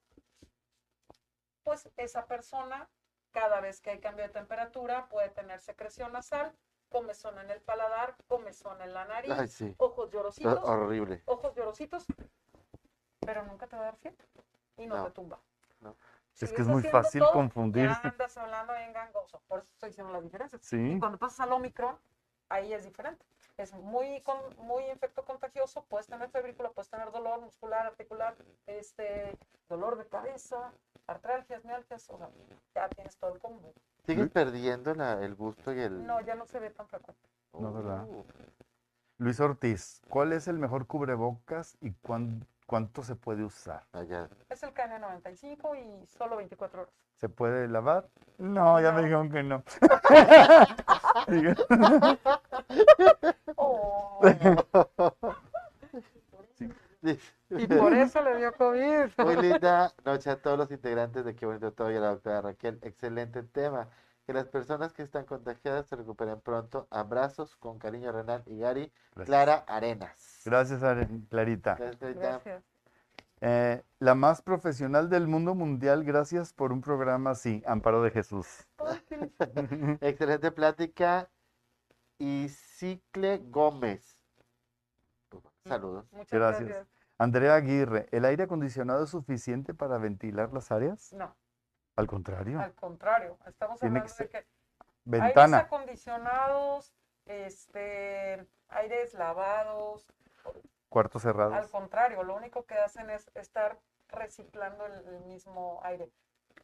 pues 1.62 1.88
esa 1.96 2.26
persona, 2.26 2.88
cada 3.32 3.61
vez 3.61 3.80
que 3.80 3.90
hay 3.90 4.00
cambio 4.00 4.24
de 4.26 4.32
temperatura, 4.32 5.09
puede 5.09 5.28
tener 5.30 5.61
secreción 5.61 6.12
nasal, 6.12 6.52
comezón 6.89 7.39
en 7.39 7.51
el 7.51 7.61
paladar, 7.61 8.16
comezón 8.26 8.80
en 8.82 8.95
la 8.95 9.05
nariz, 9.05 9.30
Ay, 9.32 9.49
sí. 9.49 9.74
ojos 9.78 10.11
llorositos, 10.11 10.59
horrible. 10.62 11.22
ojos 11.26 11.55
llorositos, 11.55 12.07
pero 13.20 13.45
nunca 13.45 13.66
te 13.66 13.76
va 13.76 13.82
a 13.82 13.84
dar 13.87 13.97
fiebre 13.97 14.24
y 14.76 14.87
no, 14.87 14.97
No, 14.97 15.05
te 15.07 15.11
tumba. 15.12 15.39
no. 15.80 15.97
Es 16.39 16.53
que 16.53 16.61
es 16.62 16.68
muy 16.68 16.82
fácil 16.82 17.20
todo. 17.22 17.72
Ya 17.72 18.01
andas 18.05 18.37
hablando 18.37 18.74
bien 18.74 18.93
gangoso, 18.93 19.41
por 19.49 19.61
eso 19.61 19.68
estoy 19.72 19.89
diciendo 19.89 20.12
la 20.12 20.20
diferencia. 20.20 20.59
Sí. 20.61 20.76
Y 20.93 20.99
cuando 20.99 21.16
pasas 21.18 21.41
al 21.41 21.53
Omicron, 21.53 21.99
ahí 22.51 22.74
es 22.74 22.84
diferente. 22.84 23.24
Es 23.57 23.72
muy, 23.72 24.20
con- 24.20 24.55
muy 24.59 24.84
infecto 24.91 25.24
contagioso, 25.24 25.82
puedes 25.87 26.07
tener 26.07 26.28
febrícula, 26.28 26.68
puedes 26.72 26.91
tener 26.91 27.11
dolor 27.11 27.41
muscular, 27.41 27.87
articular, 27.87 28.37
este, 28.66 29.39
dolor 29.66 29.97
de 29.97 30.07
cabeza, 30.09 30.72
artralgias, 31.07 31.64
mialgias, 31.64 32.09
o 32.11 32.18
sea, 32.18 32.28
ya 32.74 32.89
tienes 32.91 33.16
todo 33.16 33.32
el 33.32 33.41
combo. 33.41 33.72
¿Sigues 34.07 34.30
perdiendo 34.30 34.94
la- 34.94 35.22
el 35.24 35.34
gusto 35.34 35.72
y 35.72 35.80
el...? 35.80 36.07
No, 36.07 36.20
ya 36.20 36.34
no 36.34 36.46
se 36.46 36.59
ve 36.61 36.70
tan 36.70 36.86
frecuente. 36.88 37.28
No, 37.52 37.72
¿verdad? 37.72 38.04
Uh, 38.04 38.24
Luis 39.18 39.40
Ortiz, 39.40 40.00
¿cuál 40.09 40.32
es 40.32 40.46
el 40.46 40.59
mejor 40.59 40.86
cubrebocas 40.86 41.76
y 41.80 41.92
cuán- 41.92 42.46
cuánto 42.66 43.02
se 43.02 43.16
puede 43.16 43.44
usar? 43.44 43.84
allá. 43.92 44.28
Es 44.50 44.62
el 44.62 44.72
KN95 44.74 45.74
y 46.02 46.07
solo 46.07 46.36
24 46.36 46.82
horas. 46.82 46.94
¿Se 47.16 47.28
puede 47.30 47.66
lavar? 47.66 48.09
No, 48.38 48.78
ya 48.80 48.92
me 48.92 48.98
No. 49.00 49.04
dijeron 49.04 49.30
que 49.30 49.42
no. 49.42 49.62
Oh, 53.57 54.20
Sí. 54.22 54.32
y 57.50 57.66
por 57.66 57.94
eso 57.94 58.22
le 58.22 58.36
dio 58.36 58.52
COVID. 58.52 59.24
Muy 59.24 59.36
linda 59.36 59.92
noche 60.04 60.30
a 60.30 60.40
todos 60.40 60.59
los 60.59 60.70
integrantes 60.70 61.24
de 61.24 61.34
Qué 61.34 61.46
Bonito 61.46 61.72
Todo 61.72 61.90
y 61.92 61.96
a 61.96 62.00
la 62.00 62.09
doctora 62.11 62.40
Raquel. 62.42 62.78
Excelente 62.82 63.42
tema. 63.42 63.88
Que 64.26 64.32
las 64.32 64.48
personas 64.48 64.92
que 64.92 65.02
están 65.02 65.24
contagiadas 65.24 65.86
se 65.86 65.94
recuperen 65.94 66.40
pronto. 66.40 66.88
Abrazos 66.90 67.54
con 67.57 67.78
cariño, 67.78 68.11
Renan 68.11 68.42
y 68.46 68.59
Gary. 68.59 68.92
Gracias. 69.14 69.26
Clara 69.26 69.64
Arenas. 69.68 70.42
Gracias, 70.44 70.80
Clarita. 71.28 71.76
Gracias, 71.76 71.96
Clarita. 71.96 72.20
Gracias. 72.20 72.64
Eh, 73.40 73.82
la 73.98 74.14
más 74.14 74.40
profesional 74.42 75.11
del 75.11 75.28
mundo 75.28 75.54
mundial, 75.54 76.04
gracias 76.04 76.52
por 76.52 76.72
un 76.72 76.80
programa 76.80 77.30
así, 77.30 77.62
Amparo 77.66 78.02
de 78.02 78.11
Jesús. 78.11 78.66
Excelente 80.00 80.50
plática. 80.50 81.30
Y 82.18 82.48
Cicle 82.48 83.38
Gómez. 83.50 84.18
Pues, 85.28 85.44
Saludos. 85.66 86.07
Muchas 86.12 86.30
Gracias. 86.30 86.68
gracias. 86.68 86.95
Andrea 87.18 87.54
Aguirre, 87.54 88.08
¿el 88.12 88.24
aire 88.24 88.44
acondicionado 88.44 89.04
es 89.04 89.10
suficiente 89.10 89.72
para 89.74 89.98
ventilar 89.98 90.52
las 90.52 90.70
áreas? 90.70 91.12
No, 91.14 91.34
Al 91.96 92.06
contrario, 92.06 92.60
al 92.60 92.74
contrario, 92.74 93.38
estamos 93.46 93.80
Tiene 93.80 94.00
hablando 94.00 94.16
que 94.16 94.24
de 94.24 94.28
que 94.30 94.36
aires 94.36 94.54
ventana. 95.04 95.58
acondicionados, 95.60 96.92
este, 97.24 98.46
aires 98.68 99.14
lavados, 99.14 100.06
Cuartos 100.90 101.24
al 101.24 101.32
cerrados. 101.32 101.70
contrario, 101.70 102.22
lo 102.22 102.36
único 102.36 102.64
que 102.66 102.74
hacen 102.74 103.10
es 103.10 103.30
estar 103.34 103.78
reciclando 104.08 104.86
el, 104.86 105.06
el 105.08 105.20
mismo 105.24 105.80
aire. 105.84 106.10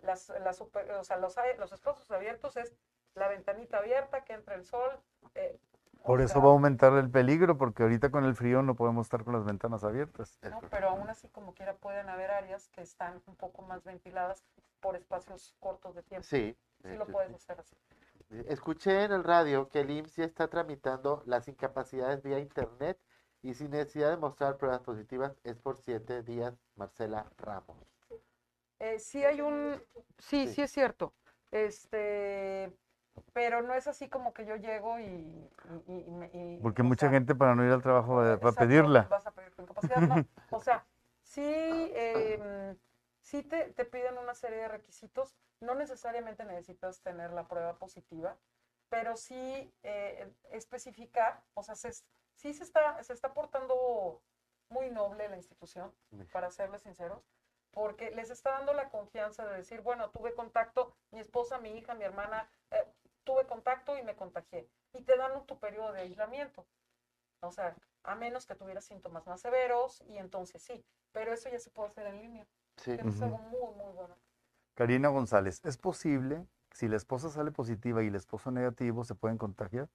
Las, 0.03 0.28
las 0.28 0.57
super- 0.57 0.90
o 0.92 1.05
sea, 1.05 1.16
los, 1.16 1.34
los 1.59 1.72
espacios 1.72 2.11
abiertos 2.11 2.57
es 2.57 2.74
la 3.14 3.28
ventanita 3.28 3.78
abierta, 3.78 4.24
que 4.24 4.34
entre 4.34 4.55
el 4.55 4.64
sol. 4.64 5.00
eh, 5.34 5.59
o 6.03 6.07
Por 6.07 6.20
eso 6.20 6.34
sea, 6.34 6.42
va 6.42 6.48
a 6.48 6.53
aumentar 6.53 6.92
el 6.94 7.11
peligro, 7.11 7.57
porque 7.57 7.82
ahorita 7.82 8.11
con 8.11 8.24
el 8.24 8.34
frío 8.34 8.62
no 8.62 8.74
podemos 8.74 9.07
estar 9.07 9.24
con 9.24 9.34
las 9.34 9.44
ventanas 9.44 9.84
abiertas. 9.84 10.38
¿no? 10.42 10.61
Pero 10.70 10.88
aún 10.90 11.09
así, 11.09 11.28
como 11.28 11.55
quiera, 11.55 11.74
pueden 11.76 12.09
haber 12.09 12.30
áreas 12.30 12.68
que 12.68 12.82
están 12.82 13.22
un 13.26 13.36
poco 13.36 13.62
más 13.62 13.84
ventiladas 13.84 14.44
por 14.80 14.96
espacios 14.96 15.55
cortos 15.61 15.94
de 15.94 16.03
tiempo. 16.03 16.26
Sí. 16.26 16.57
Sí 16.82 16.96
lo 16.96 17.07
puedes 17.07 17.32
hacer 17.32 17.61
así. 17.61 17.76
Escuché 18.48 19.05
en 19.05 19.12
el 19.12 19.24
radio 19.24 19.68
que 19.68 19.80
el 19.80 19.90
IMSS 19.90 20.16
ya 20.16 20.24
está 20.24 20.48
tramitando 20.48 21.22
las 21.26 21.46
incapacidades 21.48 22.22
vía 22.22 22.38
internet 22.38 22.98
y 23.42 23.55
sin 23.55 23.70
necesidad 23.70 24.11
de 24.11 24.16
mostrar 24.16 24.57
pruebas 24.57 24.80
positivas 24.80 25.36
es 25.44 25.57
por 25.59 25.76
siete 25.76 26.22
días, 26.22 26.55
Marcela 26.74 27.30
Ramos. 27.36 27.76
Eh, 28.78 28.98
sí 28.98 29.24
hay 29.24 29.40
un, 29.40 29.80
sí, 30.18 30.46
Sí. 30.46 30.55
sí 30.55 30.62
es 30.62 30.72
cierto, 30.72 31.14
este, 31.53 32.72
pero 33.33 33.63
no 33.63 33.75
es 33.75 33.87
así 33.87 34.09
como 34.09 34.33
que 34.35 34.45
yo 34.45 34.57
llego 34.57 34.99
y, 34.99 35.05
y- 35.87 36.59
Porque 36.63 36.83
mucha 36.83 37.07
sea, 37.07 37.11
gente 37.11 37.35
para 37.35 37.55
no 37.55 37.65
ir 37.65 37.73
al 37.73 37.83
trabajo 37.83 38.17
va 38.17 38.37
va 38.37 38.51
a 38.51 38.53
pedirla. 38.53 39.07
Vas 39.11 39.27
a 39.27 39.31
pedir 39.33 39.55
tu 39.55 39.63
incapacidad, 39.63 40.01
no. 40.01 40.25
O 40.51 40.61
sea, 40.61 40.85
sí, 41.23 41.43
em, 41.95 42.77
sí 43.21 43.43
te, 43.43 43.73
te 43.73 43.85
piden 43.85 44.19
una 44.19 44.35
serie 44.35 44.59
de 44.59 44.69
requisitos, 44.69 45.37
no 45.61 45.75
necesariamente 45.75 46.45
necesitas 46.45 47.01
tener 47.03 47.33
la 47.33 47.49
prueba 47.49 47.79
positiva, 47.79 48.37
pero 48.89 49.17
sí 49.17 49.73
eh, 49.83 50.31
especificar, 50.51 51.43
o 51.55 51.63
sea, 51.63 51.75
se, 51.75 51.93
sí 52.35 52.53
se 52.53 52.65
está, 52.65 53.03
se 53.03 53.13
está 53.13 53.33
portando 53.33 54.21
muy 54.69 54.91
noble 54.91 55.29
la 55.29 55.37
institución, 55.37 55.93
para 56.33 56.51
serles 56.51 56.83
sinceros, 56.83 57.23
porque 57.71 58.11
les 58.11 58.31
está 58.31 58.51
dando 58.53 58.73
la 58.75 58.91
confianza 58.91 59.47
de 59.47 59.57
decir, 59.57 59.81
bueno, 59.81 60.11
tuve 60.11 60.35
contacto, 60.35 60.95
mi 61.11 61.21
esposa, 61.21 61.59
mi 61.59 61.71
hija, 61.77 61.95
mi 61.95 62.05
hermana, 62.05 62.49
eh, 62.71 62.87
tuve 63.25 63.47
contacto 63.47 63.97
y 63.97 64.03
me 64.03 64.16
contagié. 64.16 64.68
Y 64.93 65.03
te 65.03 65.16
dan 65.16 65.33
un, 65.33 65.47
tu 65.47 65.59
periodo 65.59 65.93
de 65.93 66.01
aislamiento. 66.01 66.66
O 67.41 67.51
sea, 67.51 67.75
a 68.05 68.14
menos 68.14 68.47
que 68.47 68.55
tuvieras 68.55 68.85
síntomas 68.85 69.27
más 69.27 69.41
severos 69.41 70.03
y 70.09 70.18
entonces 70.18 70.62
sí, 70.62 70.85
pero 71.12 71.33
eso 71.33 71.49
ya 71.49 71.59
se 71.59 71.70
puede 71.70 71.89
hacer 71.89 72.07
en 72.07 72.20
línea. 72.20 72.47
Sí. 72.77 72.93
Es 72.93 73.23
algo 73.23 73.39
muy, 73.39 73.75
muy 73.75 73.93
bueno. 73.93 74.16
Karina 74.75 75.09
González, 75.09 75.61
¿es 75.64 75.77
posible 75.77 76.47
si 76.73 76.89
la 76.89 76.97
esposa 76.97 77.29
sale 77.29 77.51
positiva 77.51 78.03
y 78.03 78.09
el 78.09 78.14
esposo 78.14 78.51
negativo 78.51 79.05
se 79.05 79.14
pueden 79.14 79.39
contagiar? 79.39 79.89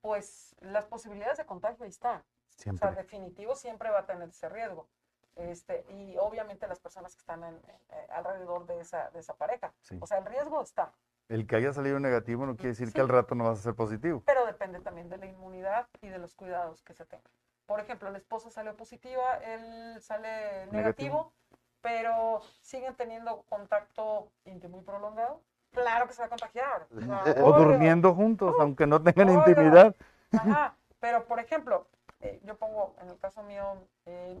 Pues 0.00 0.56
las 0.60 0.86
posibilidades 0.86 1.38
de 1.38 1.46
contagio 1.46 1.84
ahí 1.84 1.90
están. 1.90 2.24
O 2.72 2.76
sea, 2.76 2.92
definitivo 2.92 3.54
siempre 3.54 3.90
va 3.90 4.00
a 4.00 4.06
tener 4.06 4.28
ese 4.28 4.48
riesgo. 4.48 4.88
Este, 5.36 5.84
y 5.90 6.16
obviamente 6.18 6.66
las 6.66 6.80
personas 6.80 7.14
que 7.14 7.20
están 7.20 7.44
en- 7.44 7.54
en- 7.54 7.76
eh, 7.90 8.06
alrededor 8.10 8.66
de 8.66 8.80
esa, 8.80 9.10
de 9.10 9.20
esa 9.20 9.34
pareja. 9.34 9.72
Sí. 9.82 9.98
O 10.00 10.06
sea, 10.06 10.18
el 10.18 10.24
riesgo 10.26 10.62
está, 10.62 10.92
El 11.28 11.46
que 11.46 11.56
haya 11.56 11.72
salido 11.72 11.98
negativo 11.98 12.46
no 12.46 12.54
quiere 12.56 12.70
decir 12.70 12.86
Sí. 12.88 12.92
que 12.94 13.00
al 13.00 13.08
rato 13.08 13.34
no 13.34 13.44
vas 13.44 13.58
a 13.58 13.62
ser 13.62 13.74
positivo. 13.74 14.22
pero 14.24 14.46
depende 14.46 14.80
también 14.80 15.08
de 15.08 15.18
la 15.18 15.26
inmunidad 15.26 15.88
y 16.00 16.08
de 16.08 16.18
los 16.18 16.34
cuidados 16.34 16.82
que 16.84 16.94
se 16.94 17.04
tengan. 17.04 17.30
Por 17.66 17.80
ejemplo, 17.80 18.08
la 18.10 18.18
esposa 18.18 18.48
salió 18.50 18.76
positiva, 18.76 19.36
él 19.38 20.00
sale 20.00 20.66
negativo, 20.66 20.72
Negativo. 20.72 21.32
pero 21.80 22.40
siguen 22.60 22.94
teniendo 22.94 23.42
contacto 23.48 24.30
íntimo 24.44 24.78
y 24.78 24.82
prolongado. 24.82 25.42
Claro 25.72 26.06
que 26.06 26.12
se 26.14 26.22
va 26.22 26.26
a 26.26 26.30
contagiar. 26.30 26.86
O 27.24 27.24
sea, 27.24 27.42
O 27.42 27.48
obvio. 27.54 27.66
durmiendo 27.66 28.14
juntos, 28.14 28.54
aunque 28.60 28.86
no 28.86 29.02
tengan 29.02 29.30
intimidad. 29.30 29.94
Ajá, 30.32 30.76
pero 31.00 31.24
por 31.26 31.40
ejemplo, 31.40 31.88
eh, 32.20 32.40
yo 32.44 32.56
pongo, 32.56 32.94
en 33.02 33.08
el 33.10 33.18
caso 33.18 33.42
mío, 33.42 33.76
eh, 34.06 34.40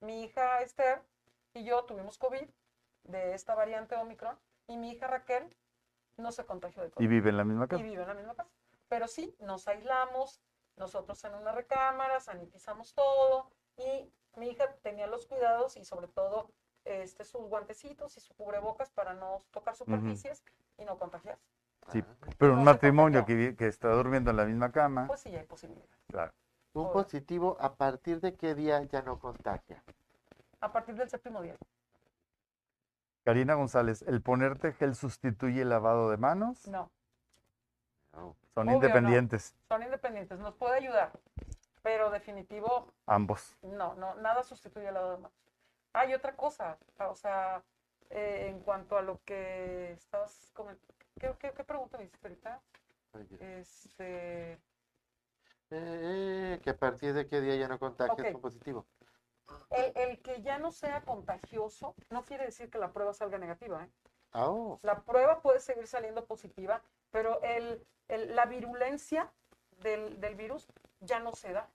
mi 0.00 0.24
hija 0.24 0.60
Esther 0.60 1.02
y 1.54 1.64
yo 1.64 1.84
tuvimos 1.84 2.18
COVID 2.18 2.48
de 3.04 3.34
esta 3.34 3.54
variante 3.54 3.94
Omicron 3.96 4.38
y 4.66 4.76
mi 4.76 4.90
hija 4.92 5.06
Raquel 5.06 5.54
no 6.16 6.32
se 6.32 6.44
contagió 6.44 6.82
de 6.82 6.88
Y 6.88 6.92
COVID. 6.92 7.08
vive 7.08 7.30
en 7.30 7.36
la 7.36 7.44
misma 7.44 7.64
Y 7.64 7.68
casa. 7.68 7.82
vive 7.82 8.02
en 8.02 8.08
la 8.08 8.14
misma 8.14 8.34
casa. 8.34 8.50
Pero 8.88 9.08
sí, 9.08 9.34
nos 9.40 9.66
aislamos, 9.68 10.40
nosotros 10.76 11.22
en 11.24 11.34
una 11.34 11.52
recámara, 11.52 12.20
sanitizamos 12.20 12.94
todo 12.94 13.50
y 13.76 14.12
mi 14.36 14.48
hija 14.50 14.72
tenía 14.82 15.06
los 15.06 15.26
cuidados 15.26 15.76
y 15.76 15.84
sobre 15.84 16.08
todo 16.08 16.50
este, 16.84 17.24
sus 17.24 17.42
guantecitos 17.48 18.16
y 18.16 18.20
su 18.20 18.34
cubrebocas 18.34 18.90
para 18.90 19.14
no 19.14 19.42
tocar 19.50 19.74
superficies 19.74 20.44
y 20.78 20.84
no 20.84 20.98
contagiarse. 20.98 21.44
Sí, 21.92 22.02
Ah, 22.06 22.16
Pero 22.38 22.52
no 22.52 22.58
un 22.58 22.64
matrimonio 22.64 23.24
que 23.24 23.54
está 23.66 23.88
durmiendo 23.90 24.30
en 24.30 24.36
la 24.36 24.44
misma 24.44 24.70
cama, 24.72 25.06
Pues 25.06 25.20
sí, 25.20 25.34
hay 25.34 25.44
posibilidad. 25.46 25.86
claro. 26.08 26.32
Un 26.76 26.92
positivo, 26.92 27.56
¿a 27.58 27.74
partir 27.74 28.20
de 28.20 28.34
qué 28.34 28.54
día 28.54 28.82
ya 28.82 29.00
no 29.02 29.18
contagia? 29.18 29.82
A 30.60 30.70
partir 30.72 30.94
del 30.94 31.08
séptimo 31.08 31.40
día. 31.40 31.56
Karina 33.24 33.54
González, 33.54 34.02
¿el 34.02 34.20
ponerte 34.20 34.72
gel 34.72 34.94
sustituye 34.94 35.62
el 35.62 35.70
lavado 35.70 36.10
de 36.10 36.16
manos? 36.18 36.66
No, 36.68 36.90
No. 38.12 38.36
Son 38.54 38.68
Obvio 38.68 38.78
no. 38.78 38.86
independientes, 38.86 39.54
son 39.68 39.82
independientes, 39.82 40.38
nos 40.38 40.54
puede 40.54 40.76
ayudar, 40.76 41.12
pero 41.82 42.10
definitivo, 42.10 42.92
ambos. 43.06 43.56
no, 43.62 43.94
no, 43.94 44.14
nada 44.16 44.42
sustituye 44.42 44.88
al 44.88 44.94
lado 44.94 45.10
de 45.12 45.16
manos. 45.18 45.32
Hay 45.92 46.14
otra 46.14 46.34
cosa, 46.36 46.78
o 46.98 47.14
sea, 47.14 47.62
eh, 48.10 48.48
en 48.50 48.60
cuanto 48.60 48.96
a 48.96 49.02
lo 49.02 49.20
que 49.24 49.92
estabas 49.92 50.50
comentando, 50.54 50.94
¿qué, 51.18 51.34
qué, 51.38 51.52
qué 51.52 51.64
pregunta 51.64 51.98
me 51.98 52.04
hiciste 52.04 52.26
ahorita? 52.28 52.60
Oye, 53.12 53.60
Este, 53.60 54.58
eh, 55.70 56.60
que 56.62 56.70
a 56.70 56.76
partir 56.76 57.12
de 57.14 57.26
qué 57.26 57.40
día 57.40 57.56
ya 57.56 57.68
no 57.68 57.78
contagia 57.78 58.14
es 58.14 58.28
Ok. 58.30 58.34
un 58.36 58.42
positivo. 58.42 58.86
el, 59.70 59.92
el 59.96 60.22
que 60.22 60.42
ya 60.42 60.58
no 60.58 60.70
sea 60.72 61.00
contagioso 61.02 61.94
no 62.10 62.22
quiere 62.24 62.44
decir 62.46 62.70
que 62.70 62.78
la 62.78 62.92
prueba 62.92 63.12
salga 63.12 63.38
negativa, 63.38 63.84
¿eh? 63.84 63.88
Ah, 64.32 64.50
oh, 64.50 64.78
La 64.82 65.00
prueba 65.02 65.40
puede 65.40 65.60
seguir 65.60 65.86
saliendo 65.86 66.24
positiva, 66.26 66.82
pero 67.10 67.40
el, 67.42 67.84
el- 68.08 68.34
la 68.36 68.46
virulencia 68.46 69.30
del, 69.82 70.20
del 70.20 70.34
virus 70.34 70.66
ya 71.00 71.18
no 71.20 71.32
se 71.32 71.52
da, 71.52 71.68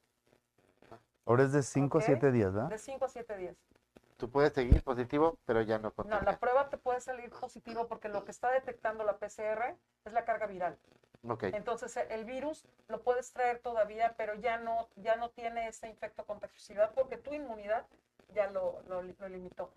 Ahora 1.25 1.43
es 1.43 1.51
de 1.53 1.61
5 1.63 1.97
Ok. 1.97 2.03
a 2.03 2.05
7 2.07 2.31
días, 2.31 2.53
¿verdad? 2.53 2.69
de 2.69 2.77
5 2.77 3.05
a 3.05 3.09
7 3.09 3.37
días. 3.37 3.55
tú 4.17 4.29
puedes 4.29 4.53
seguir 4.53 4.83
positivo, 4.83 5.37
pero 5.45 5.61
ya 5.61 5.77
no 5.77 5.89
No, 5.89 5.95
contagia. 5.95 6.31
la 6.31 6.39
prueba 6.39 6.69
te 6.69 6.77
puede 6.77 6.99
salir 6.99 7.29
positivo 7.29 7.87
porque 7.87 8.09
lo 8.09 8.23
que 8.25 8.31
está 8.31 8.51
detectando 8.51 9.03
la 9.03 9.17
PCR 9.17 9.75
es 10.05 10.13
la 10.13 10.25
carga 10.25 10.45
viral. 10.47 10.77
Entonces 11.23 11.95
e- 11.97 12.07
el 12.13 12.25
virus 12.25 12.65
lo 12.87 13.01
puedes 13.03 13.31
traer 13.31 13.59
todavía, 13.59 14.15
pero 14.17 14.33
ya 14.35 14.57
no, 14.57 14.87
ya 14.95 15.15
no 15.15 15.29
tiene 15.29 15.67
esa 15.67 15.87
infecto 15.87 16.25
contagiosidad 16.25 16.93
porque 16.93 17.17
tu 17.17 17.33
inmunidad 17.33 17.85
ya 18.33 18.49
lo, 18.49 18.81
lo, 18.87 19.01
li- 19.03 19.15
lo 19.19 19.29
limitó. 19.29 19.71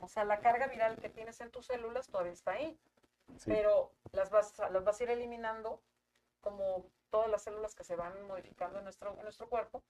O 0.00 0.08
sea, 0.08 0.24
la 0.24 0.40
carga 0.40 0.66
viral 0.66 0.96
que 0.98 1.08
tienes 1.08 1.40
en 1.40 1.50
tus 1.50 1.66
células 1.66 2.08
todavía 2.08 2.32
está 2.32 2.52
ahí, 2.52 2.78
Sí. 3.38 3.50
pero 3.50 3.90
las 4.12 4.28
vas, 4.30 4.60
a- 4.60 4.68
las 4.68 4.84
vas 4.84 5.00
a 5.00 5.04
ir 5.04 5.10
eliminando 5.10 5.80
como 6.42 6.84
todas 7.10 7.30
las 7.30 7.42
células 7.42 7.74
que 7.74 7.84
se 7.84 7.96
van 7.96 8.26
modificando 8.26 8.78
en 8.78 8.84
nuestro, 8.84 9.14
en 9.16 9.22
nuestro 9.22 9.48
cuerpo, 9.48 9.82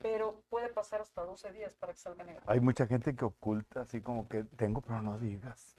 pero 0.00 0.42
puede 0.50 0.68
pasar 0.68 1.00
hasta 1.00 1.22
12 1.22 1.50
días 1.52 1.74
para 1.74 1.92
que 1.92 1.98
salga 2.00 2.24
negativo. 2.24 2.50
Hay 2.52 2.60
mucha 2.60 2.86
gente 2.86 3.14
que 3.16 3.24
oculta, 3.24 3.82
así 3.82 4.02
como 4.02 4.28
que 4.28 4.44
tengo, 4.44 4.82
pero 4.82 5.00
no 5.00 5.18
digas. 5.18 5.76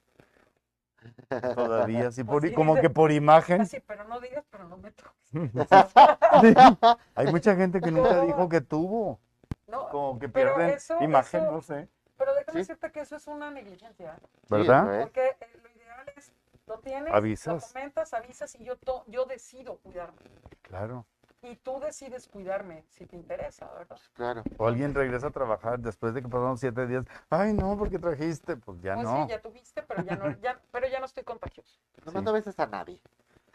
Todavía, 1.56 2.08
así 2.08 2.24
por, 2.24 2.42
Pues 2.42 2.52
sí, 2.52 2.56
como 2.56 2.74
dice- 2.76 2.82
que 2.82 2.90
por 2.90 3.12
imagen. 3.12 3.62
Así, 3.62 3.80
pero 3.80 4.04
no 4.06 4.20
digas, 4.20 4.46
pero 4.50 4.68
no 4.68 4.78
me 4.78 4.92
toques. 4.92 5.12
Sí. 5.32 5.40
Hay 7.16 7.28
mucha 7.32 7.56
gente 7.56 7.82
que 7.82 7.92
nunca 7.92 8.22
dijo 8.22 8.48
que 8.50 8.62
tuvo. 8.62 9.20
No, 9.68 9.90
Como 9.90 10.20
que 10.20 10.30
Pero 10.30 10.56
pierden 10.56 10.76
eso- 10.76 11.02
imagen, 11.02 11.42
eso- 11.44 11.52
no 11.52 11.62
sé. 11.62 11.88
pero 12.18 12.34
déjame 12.36 12.52
Sí. 12.54 12.58
decirte 12.60 12.92
que 12.92 13.00
eso 13.02 13.16
es 13.16 13.26
una 13.28 13.50
negligencia. 13.50 14.16
¿Verdad? 14.50 15.02
Porque 15.02 15.30
eh, 15.40 15.60
lo 15.64 15.70
ideal 15.70 16.06
es, 16.16 16.32
lo 16.68 16.80
tienes, 16.80 17.12
Avisas. 17.14 17.62
lo 17.64 17.68
comentas, 17.74 18.14
avisas 18.14 18.54
y 18.56 18.64
yo, 18.66 18.78
to- 18.78 19.04
yo 19.08 19.26
decido 19.26 19.78
cuidarme. 19.78 20.20
Claro. 20.62 21.06
Y 21.44 21.58
tú 21.58 21.80
decides 21.80 22.28
cuidarme 22.28 22.86
si 22.90 23.06
te 23.06 23.18
interesa, 23.18 23.70
¿verdad? 23.74 24.00
Claro. 24.14 24.44
O 24.58 24.66
alguien 24.66 24.94
regresa 24.96 25.28
a 25.28 25.32
trabajar 25.32 25.78
después 25.80 26.14
de 26.14 26.22
que 26.22 26.30
pasaron 26.30 26.58
siete 26.58 26.88
días. 26.88 27.06
Ay, 27.30 27.54
no, 27.54 27.78
porque 27.78 28.00
trajiste. 28.00 28.56
Pues 28.56 28.82
ya 28.82 28.96
Pues 28.96 29.06
no. 29.08 29.24
sí, 29.24 29.30
ya 29.30 29.42
tuviste, 29.42 29.84
pero 29.84 30.04
ya 30.04 30.16
no, 30.16 30.32
ya, 30.40 30.60
pero 30.72 30.88
ya 30.88 31.00
no 31.00 31.06
estoy 31.06 31.24
contagioso. 31.24 31.80
No 32.06 32.12
Sí. 32.12 32.16
mando 32.16 32.32
veces 32.32 32.58
a 32.60 32.66
nadie. 32.68 33.00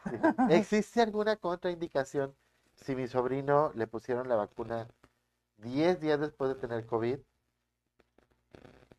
¿Existe 0.51 1.01
alguna 1.01 1.36
contraindicación 1.36 2.34
si 2.76 2.95
mi 2.95 3.09
sobrino 3.09 3.72
le 3.74 3.86
pusieron 3.86 4.28
la 4.28 4.36
vacuna 4.36 4.86
10 5.57 5.99
días 6.01 6.20
después 6.20 6.51
de 6.55 6.61
tener 6.61 6.86
COVID? 6.86 7.18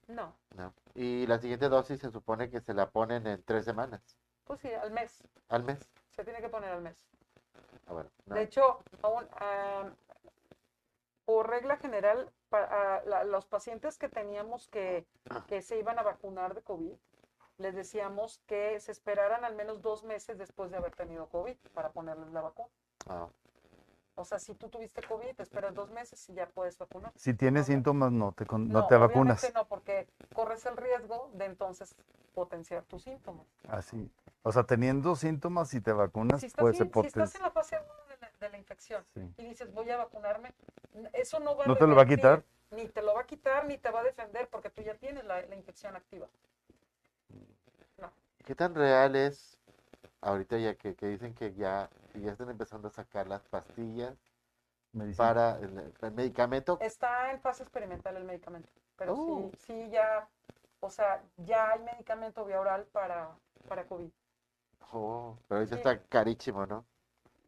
No, 0.07 0.33
No. 0.57 0.73
Y 0.95 1.27
la 1.27 1.37
siguiente 1.37 1.69
dosis 1.69 1.99
se 1.99 2.09
supone 2.11 2.49
que 2.49 2.59
se 2.59 2.73
la 2.73 2.89
ponen 2.89 3.27
en 3.27 3.43
tres 3.43 3.63
semanas, 3.65 4.17
pues 4.43 4.59
sí, 4.59 4.73
al 4.73 4.91
mes. 4.91 5.23
al 5.49 5.63
mes. 5.63 5.87
Se 6.09 6.23
tiene 6.23 6.41
que 6.41 6.49
poner 6.49 6.71
al 6.71 6.81
mes. 6.81 7.05
Ah, 7.89 7.93
bueno, 7.93 8.09
no. 8.27 8.35
De 8.35 8.43
hecho, 8.43 8.79
aún, 9.01 9.27
ah, 9.33 9.89
por 11.25 11.49
regla 11.49 11.77
general, 11.77 12.31
pa- 12.49 12.67
ah, 12.69 13.01
la- 13.05 13.23
los 13.23 13.45
pacientes 13.45 13.97
que 13.97 14.09
teníamos 14.09 14.67
que, 14.67 15.05
que 15.47 15.61
se 15.61 15.77
iban 15.77 15.97
a 15.99 16.03
vacunar 16.03 16.53
de 16.55 16.61
COVID, 16.61 16.93
les 17.57 17.75
decíamos 17.75 18.39
que 18.47 18.79
se 18.79 18.91
esperaran 18.91 19.43
al 19.43 19.55
menos 19.55 19.81
dos 19.81 20.03
meses 20.03 20.37
después 20.37 20.71
de 20.71 20.77
haber 20.77 20.95
tenido 20.95 21.27
COVID 21.29 21.55
para 21.73 21.91
ponerles 21.91 22.31
la 22.31 22.41
vacuna. 22.41 22.69
Ah, 23.07 23.27
O 24.15 24.25
sea, 24.25 24.37
si 24.39 24.53
tú 24.53 24.69
tuviste 24.69 25.01
COVID, 25.01 25.35
te 25.35 25.43
esperas 25.43 25.73
dos 25.73 25.89
meses 25.91 26.27
y 26.29 26.33
ya 26.33 26.47
puedes 26.47 26.77
vacunar. 26.77 27.11
Si 27.15 27.33
tienes 27.33 27.67
síntomas, 27.67 28.11
no 28.11 28.31
te, 28.33 28.45
con- 28.45 28.67
no 28.69 28.85
te 28.87 28.97
vacunas. 28.97 29.51
no, 29.53 29.65
porque 29.67 30.07
corres 30.33 30.65
el 30.65 30.77
riesgo 30.77 31.29
de 31.33 31.45
entonces 31.45 31.95
potenciar 32.33 32.83
tus 32.83 33.03
síntomas. 33.03 33.45
Así. 33.67 34.11
O 34.43 34.51
sea, 34.51 34.63
teniendo 34.63 35.15
síntomas, 35.15 35.69
si 35.69 35.81
te 35.81 35.91
vacunas, 35.91 36.39
Si 36.39 36.47
estás, 36.47 36.61
puede 36.61 36.73
ser 36.75 36.87
bien- 36.87 37.01
si 37.03 37.07
estás 37.07 37.35
en 37.35 37.41
la 37.41 37.51
fase 37.51 37.77
1 37.77 37.93
de 38.07 38.17
la, 38.17 38.31
de 38.39 38.49
la 38.49 38.57
infección 38.57 39.03
Sí. 39.13 39.33
y 39.37 39.43
dices 39.45 39.71
voy 39.73 39.89
a 39.89 39.97
vacunarme, 39.97 40.53
eso 41.13 41.39
no 41.39 41.55
va 41.57 41.65
a 41.65 41.67
¿No 41.67 41.75
te 41.75 41.85
lo 41.87 41.95
va 41.95 42.03
a 42.03 42.07
quitar? 42.07 42.43
Ni 42.71 42.87
te 42.87 43.01
lo 43.01 43.15
va 43.15 43.21
a 43.21 43.25
quitar, 43.25 43.65
ni 43.65 43.77
te 43.77 43.89
va 43.91 43.99
a 44.01 44.03
defender 44.03 44.47
porque 44.49 44.69
tú 44.69 44.81
ya 44.81 44.95
tienes 44.95 45.25
la, 45.25 45.41
la 45.41 45.55
infección 45.55 45.95
activa. 45.95 46.27
¿Qué 48.45 48.55
tan 48.55 48.73
real 48.73 49.15
es 49.15 49.57
ahorita 50.21 50.57
ya 50.57 50.73
que, 50.75 50.95
que 50.95 51.07
dicen 51.07 51.35
que 51.35 51.53
ya, 51.53 51.89
que 52.11 52.19
ya 52.21 52.31
están 52.31 52.49
empezando 52.49 52.87
a 52.87 52.91
sacar 52.91 53.27
las 53.27 53.43
pastillas 53.43 54.15
Medicina. 54.93 55.27
para 55.27 55.59
el, 55.59 55.93
el 56.01 56.11
medicamento? 56.13 56.77
Está 56.81 57.31
en 57.31 57.41
fase 57.41 57.61
experimental 57.63 58.15
el 58.17 58.23
medicamento, 58.23 58.69
pero 58.95 59.13
Oh. 59.15 59.51
sí, 59.51 59.57
sí 59.65 59.89
ya, 59.91 60.27
o 60.79 60.89
sea, 60.89 61.21
ya 61.37 61.71
hay 61.71 61.79
medicamento 61.83 62.43
vía 62.45 62.59
oral 62.59 62.85
para, 62.85 63.29
para 63.67 63.85
COVID. 63.85 64.09
Oh, 64.91 65.37
pero 65.47 65.59
ahorita 65.59 65.75
Sí. 65.75 65.81
está 65.81 66.01
carísimo, 66.07 66.65
¿no? 66.65 66.85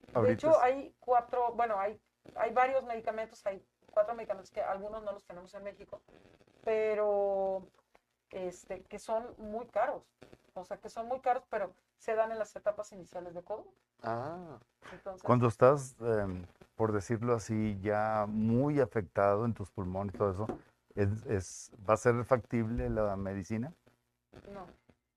De 0.07 0.13
Ahorita 0.13 0.33
hecho, 0.33 0.51
es- 0.51 0.63
hay 0.63 0.95
cuatro, 0.99 1.53
bueno, 1.53 1.79
hay, 1.79 1.99
hay 2.35 2.53
varios 2.53 2.83
medicamentos, 2.83 3.45
hay 3.45 3.65
cuatro 3.91 4.13
medicamentos 4.13 4.51
que 4.51 4.61
algunos 4.61 5.03
no 5.03 5.11
los 5.11 5.23
tenemos 5.25 5.53
en 5.53 5.63
México, 5.63 6.01
pero 6.63 7.67
este, 8.31 8.83
que 8.83 8.99
son 8.99 9.33
muy 9.37 9.65
caros. 9.67 10.03
O 10.53 10.63
sea, 10.65 10.77
que 10.77 10.89
son 10.89 11.07
muy 11.07 11.19
caros, 11.21 11.43
pero 11.49 11.73
se 11.97 12.13
dan 12.15 12.31
en 12.31 12.39
las 12.39 12.55
etapas 12.55 12.91
iniciales 12.91 13.33
de 13.33 13.41
COVID. 13.43 13.65
Ah, 14.03 14.57
Entonces, 14.91 15.23
Cuando 15.23 15.47
estás, 15.47 15.95
em, 16.01 16.45
por 16.75 16.91
decirlo 16.91 17.33
así, 17.35 17.79
ya 17.81 18.25
muy 18.27 18.79
afectado 18.79 19.45
en 19.45 19.53
tus 19.53 19.69
pulmones 19.71 20.13
y 20.15 20.17
todo 20.17 20.31
eso, 20.31 20.47
es, 20.95 21.25
es- 21.27 21.71
¿va 21.89 21.93
a 21.93 21.97
ser 21.97 22.23
factible 22.25 22.89
la 22.89 23.15
medicina? 23.15 23.73
no, 24.51 24.67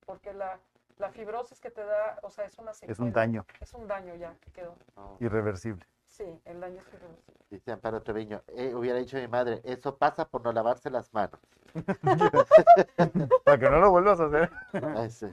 porque 0.07 0.33
la, 0.33 0.59
la 0.99 1.11
fibrosis 1.11 1.61
que 1.61 1.71
te 1.71 1.85
da, 1.85 2.19
o 2.23 2.31
sea, 2.31 2.45
es 2.45 2.57
una 2.59 2.71
Es 2.71 2.99
un 2.99 3.13
daño 3.13 3.45
Es 3.61 3.75
un 3.75 3.87
daño 3.87 4.15
ya 4.15 4.35
que 4.41 4.51
quedó. 4.53 4.77
no. 4.97 5.17
irreversible. 5.21 5.85
Sí, 6.07 6.41
el 6.45 6.61
daño 6.61 6.81
es 6.81 6.87
irreversible. 6.95 7.41
Dice 7.51 7.73
Amparo 7.73 8.03
Treviño, 8.03 8.43
eh, 8.49 8.75
hubiera 8.75 8.99
dicho 8.99 9.17
mi 9.17 9.27
madre, 9.29 9.61
eso 9.65 9.97
pasa 9.97 10.29
por 10.29 10.43
no 10.43 10.53
lavarse 10.53 10.91
las 10.91 11.13
manos. 11.13 11.41
Para 13.45 13.59
que 13.59 13.71
no 13.71 13.81
lo 13.81 13.91
vuelvas 13.91 14.21
a 14.21 14.27
hacer. 14.27 14.51
Ay, 14.97 15.11
sí. 15.11 15.27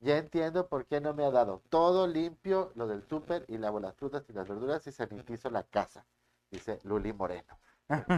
Ya 0.00 0.18
entiendo 0.18 0.66
por 0.68 0.84
qué 0.86 1.00
no 1.00 1.14
me 1.14 1.24
ha 1.24 1.30
dado. 1.30 1.62
Todo 1.68 2.06
limpio, 2.06 2.72
lo 2.74 2.86
del 2.86 3.02
súper, 3.02 3.44
y 3.48 3.58
lavo 3.58 3.80
las 3.80 3.94
frutas 3.96 4.24
y 4.28 4.32
las 4.32 4.48
verduras 4.48 4.86
y 4.86 4.92
sanitizo 4.92 5.50
la 5.50 5.62
casa. 5.62 6.04
Dice 6.50 6.78
Luli 6.84 7.12
Moreno. 7.12 7.58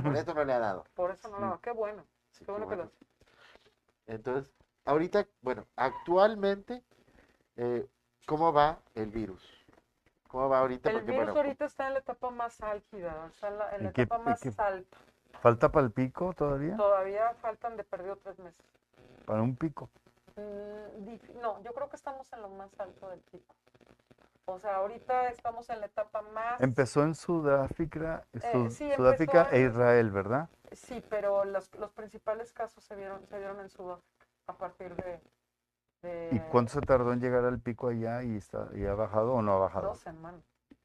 Por 0.03 0.16
eso 0.16 0.34
no 0.34 0.45
le 0.45 0.53
ha 0.53 0.59
dado. 0.59 0.84
Por 0.95 1.11
eso 1.12 1.28
no 1.28 1.37
Sí. 1.39 1.43
lo 1.45 1.61
Qué 1.61 1.70
bueno. 1.72 2.05
Sí, 2.30 2.45
Qué 2.45 2.51
bueno 2.51 2.68
que 2.68 2.76
lo 2.76 2.82
bueno. 2.84 2.93
Entonces, 4.07 4.51
ahorita, 4.87 5.26
bueno, 5.43 5.66
actualmente, 5.76 6.82
eh, 7.57 7.87
¿cómo 8.26 8.53
va 8.53 8.78
el 8.95 9.11
virus? 9.11 9.43
¿Cómo 10.28 10.49
va 10.49 10.61
ahorita? 10.61 10.89
El 10.91 10.97
Porque, 10.97 11.11
virus 11.12 11.26
bueno, 11.26 11.41
ahorita 11.41 11.64
está 11.66 11.87
en 11.89 11.95
la 11.95 11.99
etapa 12.01 12.30
más 12.30 12.61
álgida, 12.62 13.26
está 13.26 13.49
en 13.49 13.59
la, 13.59 13.76
en 13.76 13.82
la 13.84 13.91
¿Y 13.91 13.93
qué- 13.93 14.03
etapa 14.03 14.18
más 14.18 14.41
qué- 14.43 14.53
alta. 14.57 14.97
¿Falta 15.41 15.70
para 15.70 15.87
el 15.87 15.93
pico 15.93 16.32
todavía? 16.32 16.76
Todavía 16.76 17.34
faltan 17.34 17.76
de 17.76 17.84
perdido 17.84 18.16
tres 18.16 18.39
meses. 18.39 18.64
Para 19.26 19.43
un 19.43 19.55
pico. 19.57 19.91
Mm, 20.37 21.41
no, 21.41 21.62
yo 21.62 21.72
creo 21.72 21.89
que 21.89 21.97
estamos 21.97 22.32
en 22.32 22.43
lo 22.43 22.49
más 22.49 22.70
alto 22.80 23.09
del 23.11 23.20
pico. 23.20 23.55
O 24.47 24.59
sea, 24.59 24.76
ahorita 24.76 25.30
estamos 25.30 25.68
en 25.70 25.80
la 25.80 25.87
etapa 25.87 26.22
más... 26.22 26.61
Empezó 26.61 27.03
en 27.03 27.14
Sudáfrica, 27.14 28.24
Sud- 28.32 28.66
Eh, 28.66 28.70
sí, 28.70 28.93
Sudáfrica 28.95 29.49
e 29.51 29.62
Israel, 29.62 30.11
¿verdad? 30.11 30.49
Sí, 30.72 31.03
pero 31.11 31.45
los, 31.45 31.72
los 31.76 31.91
principales 31.93 32.53
casos 32.53 32.84
se 32.84 32.95
vieron, 32.97 33.26
se 33.26 33.39
vieron 33.39 33.61
en 33.61 33.68
Sudáfrica 33.68 34.16
a 34.47 34.53
partir 34.57 34.94
de, 34.97 35.20
¿Y 36.30 36.38
cuánto 36.51 36.72
se 36.72 36.80
tardó 36.82 37.12
en 37.12 37.20
llegar 37.20 37.44
al 37.44 37.59
pico 37.59 37.88
allá 37.88 38.22
y, 38.22 38.36
está, 38.36 38.68
y 38.74 38.84
ha 38.86 38.94
bajado 38.94 39.32
o 39.34 39.42
no 39.42 39.55
ha 39.55 39.59
bajado? 39.59 39.88
Dos 39.88 40.01
semanas. 40.01 40.42
Y 40.70 40.76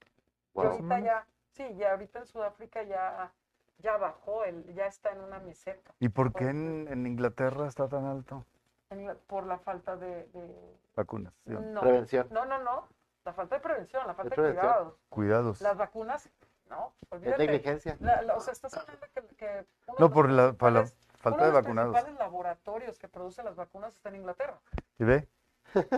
Wow. 0.53 0.65
ahorita 0.65 0.99
ya, 0.99 1.27
sí, 1.51 1.75
ya 1.75 1.91
ahorita 1.91 2.19
en 2.19 2.25
Sudáfrica 2.25 2.83
ya, 2.83 3.31
ya 3.77 3.97
bajó, 3.97 4.43
el, 4.45 4.73
ya 4.73 4.87
está 4.87 5.11
en 5.11 5.21
una 5.21 5.39
meseta. 5.39 5.93
¿Y 5.99 6.09
por 6.09 6.33
qué 6.33 6.45
en, 6.49 6.87
en 6.89 7.05
Inglaterra 7.05 7.67
está 7.67 7.87
tan 7.87 8.05
alto? 8.05 8.45
la- 8.89 9.15
por 9.15 9.45
la 9.45 9.57
falta 9.59 9.95
de, 9.95 10.25
de- 10.33 10.77
Vacunas. 10.95 11.33
no, 11.45 11.79
Prevención. 11.81 12.27
no, 12.31 12.43
no, 12.45 12.59
no, 12.63 12.87
la 13.23 13.33
falta 13.33 13.55
de 13.55 13.61
prevención, 13.61 14.05
la 14.07 14.13
falta 14.15 14.41
de 14.41 14.49
cuidados. 14.53 14.95
Cuidados. 15.09 15.61
Las 15.61 15.77
vacunas, 15.77 16.29
no, 16.69 16.93
Es 17.03 17.11
olvídate. 17.11 17.45
negligencia. 17.47 17.95
La- 18.01 18.21
la- 18.23 18.35
o 18.35 18.41
sea, 18.41 18.51
estás 18.53 18.73
hablando 18.75 19.05
que, 19.37 19.65
No, 19.99 20.11
por 20.11 20.29
la, 20.29 20.47
principales- 20.49 20.97
falta 21.21 21.37
uno 21.37 21.45
de 21.45 21.51
los 21.51 21.63
vacunados. 21.63 21.91
principales 21.93 22.19
laboratorios 22.19 22.99
que 22.99 23.07
producen 23.07 23.45
las 23.45 23.55
vacunas 23.55 23.95
está 23.95 24.09
en 24.09 24.15
Inglaterra, 24.15 24.59
¿Y 24.97 25.03
ve? 25.03 25.27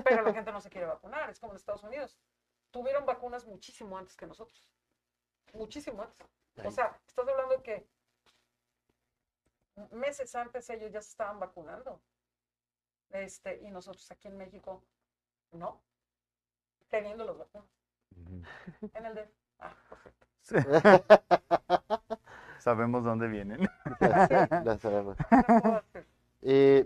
pero 0.04 0.24
la 0.24 0.34
gente 0.34 0.52
no 0.52 0.62
se 0.62 0.70
quiere 0.70 0.88
vacunar, 0.88 1.30
es 1.30 1.40
como 1.40 1.54
en 1.54 1.58
Estados 1.58 1.84
Unidos. 1.84 2.18
Tuvieron 2.72 3.06
vacunas 3.06 3.46
muchísimo 3.46 3.98
antes 3.98 4.16
que 4.16 4.28
nosotros, 4.28 4.70
muchísimo 5.54 6.02
antes. 6.04 6.28
O 6.64 6.72
sea, 6.72 7.00
estás 7.08 7.28
hablando 7.28 7.58
de 7.58 7.64
que 7.64 7.88
meses 9.92 10.36
antes 10.36 10.70
ellos 10.70 10.92
ya 10.92 11.02
se 11.02 11.10
estaban 11.10 11.40
vacunando. 11.40 12.02
Este, 13.10 13.62
y 13.62 13.70
nosotros 13.70 14.10
aquí 14.12 14.28
en 14.28 14.38
México, 14.38 14.84
no, 15.52 15.82
teniendo 16.90 17.24
las 17.26 17.38
vacunas. 17.38 17.70
En 18.94 19.06
el 19.06 19.16
de, 19.16 19.32
ah, 19.60 19.76
perfecto. 19.90 20.28
Sí. 20.42 20.56
Sabemos 22.60 23.04
dónde 23.04 23.28
vienen. 23.28 23.68
La 24.64 24.78
sabemos. 24.80 25.18
Eh, 26.42 26.86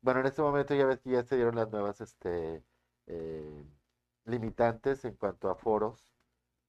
bueno, 0.00 0.20
en 0.20 0.26
este 0.26 0.42
momento 0.42 0.74
ya 0.74 0.86
ves 0.86 1.00
que 1.00 1.10
ya 1.10 1.22
se 1.22 1.36
dieron 1.36 1.56
las 1.56 1.70
nuevas 1.70 2.00
este, 2.00 2.62
eh, 3.06 3.64
limitantes 4.24 5.04
en 5.04 5.14
cuanto 5.14 5.50
a 5.50 5.54
foros 5.54 6.12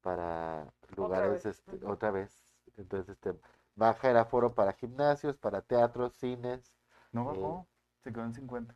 para 0.01 0.72
lugares 0.95 1.43
vez, 1.43 1.45
este, 1.45 1.86
otra 1.86 2.12
vez. 2.12 2.43
Entonces, 2.78 3.10
este, 3.10 3.34
baja 3.76 4.12
el 4.12 4.18
aforo 4.18 4.53
para 4.53 4.74
gimnasios, 4.74 5.38
para 5.38 5.62
teatros, 5.62 6.14
cines. 6.14 6.76
No 7.12 7.24
Eh, 7.24 7.39
bajó, 7.39 7.68
se 8.03 8.12
quedó 8.12 8.24
en 8.24 8.34
50. 8.34 8.76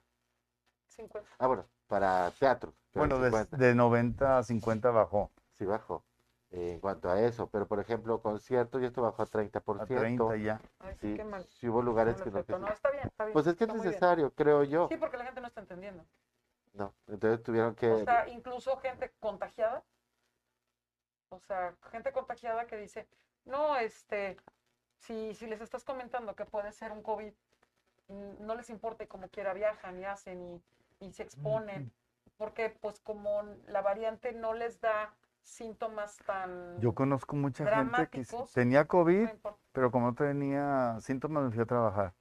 50. 0.87 1.29
Ah, 1.37 1.47
bueno, 1.47 1.65
para 1.87 2.31
teatros. 2.31 2.73
pero 2.91 3.07
Bueno, 3.07 3.19
de, 3.19 3.31
50. 3.31 3.57
de 3.57 3.75
90 3.75 4.37
a 4.39 4.43
50 4.43 4.91
bajó. 4.91 5.31
Sí 5.53 5.65
bajó. 5.65 6.03
Eh, 6.59 6.73
en 6.73 6.79
cuanto 6.79 7.09
a 7.09 7.21
eso, 7.21 7.49
pero 7.49 7.67
por 7.67 7.79
ejemplo, 7.79 8.21
conciertos, 8.21 8.81
y 8.81 8.85
esto 8.85 9.01
bajó 9.01 9.23
a 9.23 9.27
30%. 9.27 9.81
A 9.81 9.85
30 9.85 10.35
ya. 10.37 10.61
Ay, 10.79 10.95
sí, 10.99 11.13
qué 11.15 11.23
mal. 11.23 11.45
sí 11.45 11.69
hubo 11.69 11.81
lugares 11.81 12.17
No, 12.17 12.23
que 12.25 12.31
no. 12.31 12.59
No, 12.59 12.67
está 12.67 12.91
bien, 12.91 13.07
está 13.07 13.25
bien. 13.25 13.33
Pues 13.33 13.47
es 13.47 13.55
que 13.55 13.63
es 13.63 13.69
está 13.69 13.83
necesario, 13.83 14.33
creo 14.33 14.63
yo. 14.63 14.87
Sí, 14.89 14.97
porque 14.97 15.17
la 15.17 15.25
gente 15.25 15.39
no 15.39 15.47
está 15.47 15.61
entendiendo. 15.61 16.05
No, 16.73 16.93
entonces 17.07 17.41
tuvieron 17.43 17.75
que... 17.75 17.89
O 17.89 18.03
sea, 18.03 18.27
incluso 18.27 18.75
gente 18.77 19.11
contagiada. 19.19 19.83
O 21.29 21.39
sea, 21.39 21.75
gente 21.91 22.11
contagiada 22.11 22.65
que 22.67 22.75
dice, 22.75 23.07
no, 23.45 23.77
este, 23.77 24.37
si, 24.97 25.33
si 25.35 25.47
les 25.47 25.61
estás 25.61 25.85
comentando 25.85 26.35
que 26.35 26.45
puede 26.45 26.71
ser 26.73 26.91
un 26.91 27.03
COVID, 27.03 27.33
mm, 28.09 28.45
no 28.45 28.55
les 28.55 28.69
importa 28.69 29.03
y 29.05 29.07
como 29.07 29.29
quiera 29.29 29.53
viajan 29.53 29.97
y 29.99 30.05
hacen 30.05 30.61
y, 30.99 31.05
y 31.05 31.13
se 31.13 31.23
exponen. 31.23 31.91
Porque 32.37 32.69
pues 32.69 32.99
como 32.99 33.43
la 33.67 33.81
variante 33.81 34.31
no 34.31 34.53
les 34.53 34.79
da 34.79 35.13
síntomas 35.41 36.17
tan... 36.25 36.79
Yo 36.79 36.93
conozco 36.93 37.35
mucha 37.35 37.65
gente 37.65 38.07
que 38.09 38.25
tenía 38.53 38.85
COVID, 38.85 39.29
no 39.43 39.59
pero 39.71 39.91
como 39.91 40.07
no 40.07 40.15
tenía 40.15 40.97
síntomas, 41.01 41.43
me 41.43 41.51
fui 41.51 41.61
a 41.61 41.65
trabajar. 41.65 42.13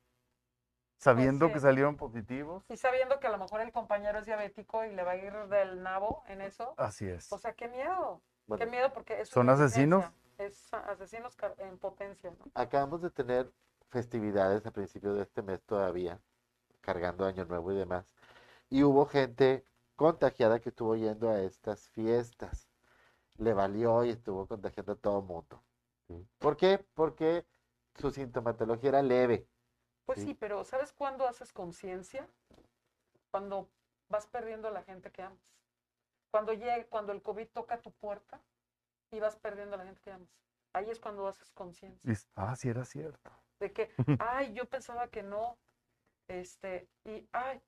Sabiendo 0.99 1.47
sí. 1.47 1.53
que 1.53 1.61
salieron 1.61 1.97
positivos. 1.97 2.65
Y 2.69 2.77
sabiendo 2.77 3.21
que 3.21 3.29
a 3.29 3.31
lo 3.31 3.39
mejor 3.39 3.61
el 3.61 3.73
compañero 3.73 4.19
es 4.19 4.27
diabético 4.27 4.85
y 4.85 4.95
le 4.95 5.05
va 5.05 5.13
a 5.13 5.17
ir 5.17 5.33
del 5.49 5.83
nabo 5.83 6.25
en 6.27 6.41
eso. 6.41 6.75
Así 6.77 7.07
es. 7.07 7.33
O 7.33 7.39
sea, 7.39 7.53
qué 7.53 7.69
miedo. 7.69 8.21
Bueno, 8.47 8.65
Qué 8.65 8.71
miedo 8.71 8.93
porque 8.93 9.21
es 9.21 9.29
¿Son 9.29 9.49
asesinos? 9.49 10.05
Es 10.39 10.73
asesinos 10.73 11.37
en 11.59 11.79
potencia, 11.79 12.31
¿no? 12.31 12.45
acabamos 12.55 13.03
de 13.03 13.11
tener 13.11 13.53
festividades 13.91 14.65
a 14.67 14.71
principios 14.71 15.17
de 15.17 15.23
este 15.23 15.43
mes 15.43 15.63
todavía, 15.63 16.21
cargando 16.81 17.27
Año 17.27 17.45
Nuevo 17.45 17.73
y 17.73 17.77
demás, 17.77 18.15
y 18.71 18.85
hubo 18.85 19.07
gente 19.07 19.65
contagiada 19.97 20.61
que 20.61 20.69
estuvo 20.69 20.95
yendo 20.95 21.29
a 21.29 21.41
estas 21.43 21.89
fiestas. 21.89 22.68
Le 23.39 23.55
valió 23.55 24.05
y 24.05 24.11
estuvo 24.11 24.47
contagiando 24.47 24.93
a 24.93 24.97
todo 24.97 25.23
mundo. 25.23 25.65
¿sí? 26.07 26.29
¿Por 26.39 26.57
qué? 26.57 26.85
Porque 26.95 27.47
su 27.95 28.11
sintomatología 28.11 28.91
era 28.91 29.03
leve. 29.03 29.49
Pues 30.05 30.21
Sí. 30.21 30.27
sí, 30.27 30.35
pero 30.35 30.65
¿sabes 30.65 30.93
cuándo 30.93 31.27
haces 31.27 31.53
conciencia? 31.53 32.29
Cuando 33.31 33.69
vas 34.09 34.27
perdiendo 34.27 34.69
a 34.69 34.71
la 34.71 34.83
gente 34.83 35.11
que 35.13 35.23
amas. 35.23 35.55
Cuando 36.31 36.53
llega, 36.53 36.85
cuando 36.87 37.13
el 37.13 37.23
COVID 37.23 37.49
toca 37.49 37.81
tu 37.81 37.93
puerta 37.93 38.41
y 39.11 39.21
vas 39.21 39.37
perdiendo 39.37 39.75
a 39.75 39.79
la 39.79 39.85
gente 39.85 40.01
que 40.03 40.13
amas. 40.13 40.29
Ahí 40.75 40.91
es 40.91 40.99
cuando 41.01 41.27
haces 41.27 41.51
conciencia. 41.53 42.13
Ah, 42.35 42.57
sí 42.57 42.69
era 42.69 42.85
cierto. 42.85 43.31
De 43.61 43.73
que, 43.73 43.91
ay, 44.21 44.53
yo 44.53 44.65
pensaba 44.67 45.09
que 45.09 45.23
no. 45.23 45.59
Este, 46.29 46.89
y 47.05 47.27
ay, 47.33 47.61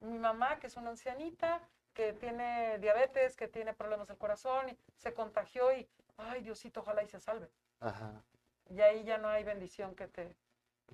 mi 0.00 0.18
mamá, 0.18 0.58
que 0.58 0.66
es 0.68 0.76
una 0.76 0.90
ancianita, 0.90 1.68
que 1.96 2.12
tiene 2.12 2.78
diabetes, 2.78 3.34
que 3.36 3.48
tiene 3.48 3.72
problemas 3.72 4.06
del 4.06 4.18
corazón, 4.18 4.68
y 4.68 4.78
se 4.98 5.14
contagió 5.14 5.72
y, 5.74 5.88
ay, 6.18 6.42
Diosito, 6.42 6.80
ojalá 6.80 7.02
y 7.02 7.08
se 7.08 7.18
salve. 7.18 7.48
Ajá. 7.80 8.22
Y 8.68 8.80
ahí 8.82 9.02
ya 9.04 9.16
no 9.16 9.28
hay 9.28 9.44
bendición 9.44 9.94
que 9.94 10.06
te 10.06 10.36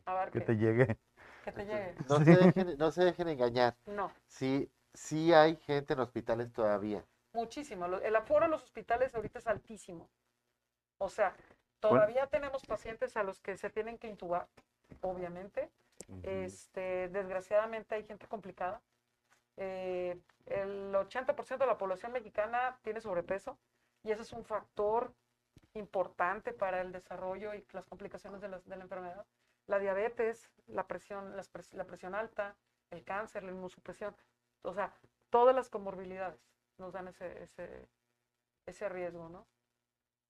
abarque, 0.06 0.38
Que 0.38 0.44
te 0.44 0.56
llegue. 0.56 0.96
que 1.44 1.50
te 1.52 1.64
llegue. 1.66 1.94
No 2.08 2.18
Sí. 2.18 2.24
se 2.24 2.36
dejen, 2.36 2.78
no 2.78 2.90
se 2.92 3.04
dejen 3.04 3.28
engañar. 3.28 3.74
No, 3.86 4.12
Sí, 4.28 4.70
sí 4.94 5.32
hay 5.34 5.56
gente 5.56 5.94
en 5.94 6.00
hospitales 6.00 6.52
todavía. 6.52 7.04
muchísimo. 7.34 7.86
El 7.86 8.14
aforo 8.14 8.44
en 8.44 8.50
los 8.52 8.62
hospitales 8.62 9.12
ahorita 9.14 9.38
es 9.40 9.46
altísimo. 9.48 10.08
O 10.98 11.08
sea, 11.08 11.34
todavía 11.80 12.26
tenemos 12.28 12.64
pacientes 12.64 13.16
a 13.16 13.24
los 13.24 13.40
que 13.40 13.56
se 13.56 13.70
tienen 13.70 13.98
que 13.98 14.06
intubar, 14.06 14.46
obviamente. 15.00 15.68
Este, 16.22 17.08
desgraciadamente 17.08 17.94
hay 17.96 18.04
gente 18.04 18.26
complicada. 18.28 18.80
Eh, 19.56 20.18
el 20.46 20.94
80% 20.94 21.58
de 21.58 21.66
la 21.66 21.78
población 21.78 22.12
mexicana 22.12 22.78
tiene 22.82 23.00
sobrepeso 23.00 23.58
y 24.02 24.10
ese 24.10 24.22
es 24.22 24.32
un 24.32 24.44
factor 24.44 25.14
importante 25.74 26.52
para 26.52 26.80
el 26.80 26.92
desarrollo 26.92 27.54
y 27.54 27.64
las 27.72 27.86
complicaciones 27.86 28.40
de, 28.40 28.48
las- 28.48 28.64
de 28.64 28.76
la 28.76 28.82
enfermedad. 28.84 29.26
La 29.66 29.78
diabetes, 29.78 30.50
la 30.66 30.86
presión, 30.86 31.36
las 31.36 31.52
pres- 31.52 31.72
la 31.74 31.84
presión 31.84 32.14
alta, 32.14 32.56
el 32.90 33.04
cáncer, 33.04 33.42
la 33.44 33.50
inmunosupresión, 33.52 34.14
o 34.62 34.74
sea, 34.74 34.92
todas 35.30 35.54
las 35.54 35.70
comorbilidades 35.70 36.40
nos 36.78 36.92
dan 36.92 37.08
ese, 37.08 37.42
ese, 37.42 37.88
ese 38.66 38.88
riesgo, 38.88 39.28
¿no? 39.28 39.46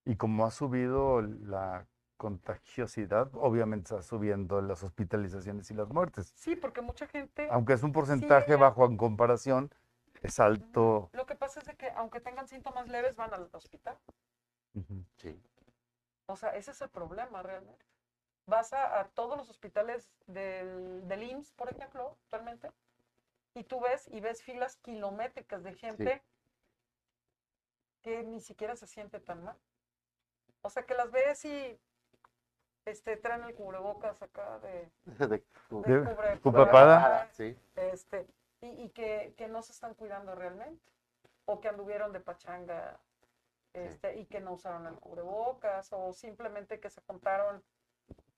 Y 0.05 0.17
como 0.17 0.45
ha 0.45 0.51
subido 0.51 1.23
la 1.23 1.87
contagiosidad, 2.23 3.31
obviamente 3.35 3.83
está 3.93 4.01
subiendo 4.01 4.63
las 4.63 4.85
hospitalizaciones 4.85 5.69
y 5.73 5.75
las 5.75 5.89
muertes. 5.89 6.33
Sí, 6.37 6.55
porque 6.55 6.81
mucha 6.81 7.09
gente, 7.09 7.49
Aunque 7.51 7.73
es 7.73 7.83
un 7.83 7.91
porcentaje 7.93 8.55
bajo 8.55 8.87
en 8.87 8.97
comparación, 8.97 9.75
es 10.23 10.39
alto. 10.39 11.11
lo 11.15 11.27
que 11.27 11.35
pasa 11.35 11.59
es 11.59 11.67
de 11.67 11.75
que 11.75 11.91
aunque 11.91 12.21
tengan 12.21 12.47
síntomas 12.47 12.87
leves 12.87 13.17
van 13.17 13.35
al 13.35 13.51
hospital. 13.53 13.99
Sí. 15.17 15.43
O 16.27 16.37
sea, 16.37 16.51
ese 16.51 16.71
es 16.71 16.81
el 16.81 16.91
problema 16.91 17.43
realmente. 17.43 17.85
Vas 18.47 18.73
a, 18.73 19.01
a 19.01 19.09
todos 19.09 19.37
los 19.37 19.51
hospitales 19.51 20.09
del, 20.29 21.09
del 21.09 21.25
IMSS, 21.25 21.51
por 21.55 21.73
ejemplo, 21.73 22.17
actualmente, 22.23 22.71
y 23.55 23.65
tú 23.65 23.81
ves 23.81 24.07
y 24.13 24.21
ves 24.21 24.45
filas 24.45 24.77
kilométricas 24.77 25.65
de 25.65 25.75
gente 25.75 26.23
que 28.01 28.23
ni 28.23 28.41
siquiera 28.41 28.77
se 28.77 28.87
siente 28.87 29.19
tan 29.19 29.43
mal. 29.43 29.57
O 30.61 30.71
sea, 30.71 30.85
que 30.87 30.95
las 30.95 31.11
ves 31.11 31.45
y 31.45 31.81
este, 32.85 33.17
traen 33.17 33.45
el 33.45 33.55
cubrebocas 33.55 34.21
acá 34.23 34.59
de, 34.61 34.91
De- 35.07 35.27
de 35.29 35.39
De- 35.71 36.05
cubre- 36.05 36.41
tu 36.41 36.53
papada. 36.53 36.97
cubreboca, 36.99 37.29
Sí. 37.33 37.57
este, 37.77 38.27
y, 38.61 38.85
y 38.85 38.91
que, 38.91 39.35
que 39.37 39.49
no 39.49 39.63
se 39.63 39.73
están 39.73 39.95
cuidando 39.95 40.35
realmente, 40.35 40.83
o 41.45 41.61
que 41.61 41.69
anduvieron 41.69 42.13
de 42.13 42.21
pachanga 42.21 42.99
este, 43.73 44.19
y 44.19 44.27
que 44.27 44.41
no 44.41 44.53
usaron 44.53 44.87
el 44.87 44.97
cubrebocas, 44.97 45.89
o 45.93 46.13
simplemente 46.13 46.79
que 46.79 46.91
se 46.91 47.01
contaron, 47.03 47.63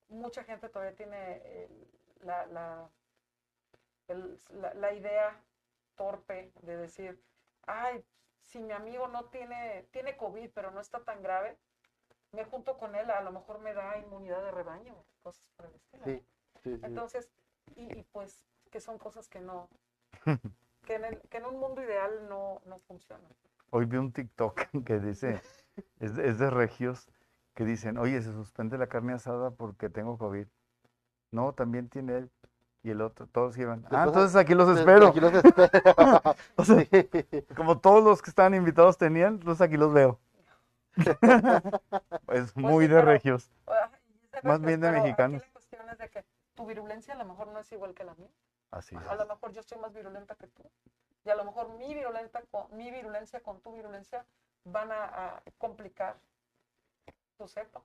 mucha 0.08 0.44
gente 0.44 0.68
todavía 0.68 0.94
tiene 0.94 1.64
el- 1.64 1.88
la, 2.20 2.46
la, 2.46 2.88
el- 4.08 4.38
la- 4.50 4.74
la 4.74 4.92
idea 4.92 5.40
torpe 5.96 6.52
de 6.62 6.76
decir, 6.76 7.20
ay, 7.66 8.04
si 8.40 8.60
mi 8.60 8.72
amigo 8.72 9.08
no 9.08 9.24
tiene, 9.26 9.86
tiene 9.90 10.16
COVID, 10.16 10.50
pero 10.54 10.70
no 10.70 10.80
está 10.80 11.00
tan 11.02 11.22
grave, 11.22 11.56
me 12.34 12.44
junto 12.44 12.76
con 12.76 12.94
él, 12.94 13.10
a 13.10 13.20
lo 13.22 13.32
mejor 13.32 13.58
me 13.60 13.72
da 13.74 13.96
inmunidad 13.98 14.42
de 14.42 14.50
rebaño, 14.50 14.94
cosas 15.22 15.42
por 15.56 15.66
el 15.66 15.74
estilo. 15.74 16.04
Sí, 16.04 16.22
sí, 16.62 16.76
sí. 16.76 16.80
Entonces, 16.84 17.30
y, 17.76 17.98
y 17.98 18.02
pues 18.12 18.42
que 18.70 18.80
son 18.80 18.98
cosas 18.98 19.28
que 19.28 19.40
no, 19.40 19.68
que 20.84 20.94
en, 20.94 21.04
el- 21.04 21.20
que 21.30 21.38
en 21.38 21.46
un 21.46 21.58
mundo 21.58 21.82
ideal 21.82 22.28
no, 22.28 22.60
no 22.66 22.78
funcionan. 22.80 23.30
Hoy 23.70 23.86
vi 23.86 23.96
un 23.96 24.12
TikTok 24.12 24.60
que 24.84 24.98
dice, 25.00 25.40
es 26.00 26.14
de, 26.16 26.28
es 26.28 26.38
de 26.38 26.50
regios, 26.50 27.08
que 27.54 27.64
dicen, 27.64 27.98
oye, 27.98 28.20
se 28.22 28.32
suspende 28.32 28.78
la 28.78 28.88
carne 28.88 29.12
asada 29.14 29.50
porque 29.52 29.88
tengo 29.88 30.18
COVID. 30.18 30.46
No, 31.30 31.52
también 31.54 31.88
tiene 31.88 32.18
él. 32.18 32.30
Y 32.82 32.90
el 32.90 33.00
otro, 33.00 33.26
todos 33.28 33.56
iban. 33.56 33.86
Ah, 33.90 34.04
entonces 34.06 34.36
aquí 34.36 34.54
los 34.54 34.68
espero. 34.76 35.06
Aquí 35.08 35.18
los 35.20 35.32
espero. 35.32 35.72
O 36.56 36.64
sea, 36.64 36.84
Sí. 36.84 37.08
como 37.56 37.78
todos 37.80 38.04
los 38.04 38.20
que 38.20 38.28
estaban 38.28 38.54
invitados 38.54 38.98
tenían, 38.98 39.34
entonces 39.34 39.62
aquí 39.62 39.76
los 39.78 39.92
veo. 39.92 40.20
Es 42.28 42.56
muy 42.56 42.84
sí, 42.84 42.88
de 42.90 42.96
pero- 42.96 43.06
regios. 43.06 43.50
Más 44.42 44.60
bien 44.60 44.80
de 44.80 44.90
mexicanos. 44.90 45.42
la 45.42 45.52
cuestión 45.52 45.88
es 45.90 45.98
de 45.98 46.08
que 46.10 46.24
tu 46.54 46.66
virulencia 46.66 47.14
a 47.14 47.16
lo 47.16 47.24
mejor 47.24 47.48
no 47.48 47.58
es 47.60 47.70
igual 47.72 47.94
que 47.94 48.04
la 48.04 48.14
mía. 48.14 48.30
Así 48.70 48.96
es. 48.96 49.06
A 49.08 49.14
lo 49.14 49.26
mejor 49.26 49.52
yo 49.52 49.60
estoy 49.60 49.78
más 49.78 49.92
virulenta 49.92 50.34
que 50.34 50.46
tú. 50.48 50.62
Y 51.24 51.30
a 51.30 51.36
lo 51.36 51.44
mejor 51.44 51.68
mi, 51.70 51.94
virulenta 51.94 52.42
con, 52.50 52.66
mi 52.76 52.90
virulencia 52.90 53.40
con 53.40 53.60
tu 53.60 53.72
virulencia 53.72 54.26
van 54.64 54.90
a, 54.92 55.04
a 55.36 55.42
complicar 55.58 56.16
tu 57.38 57.46
cepa. 57.48 57.82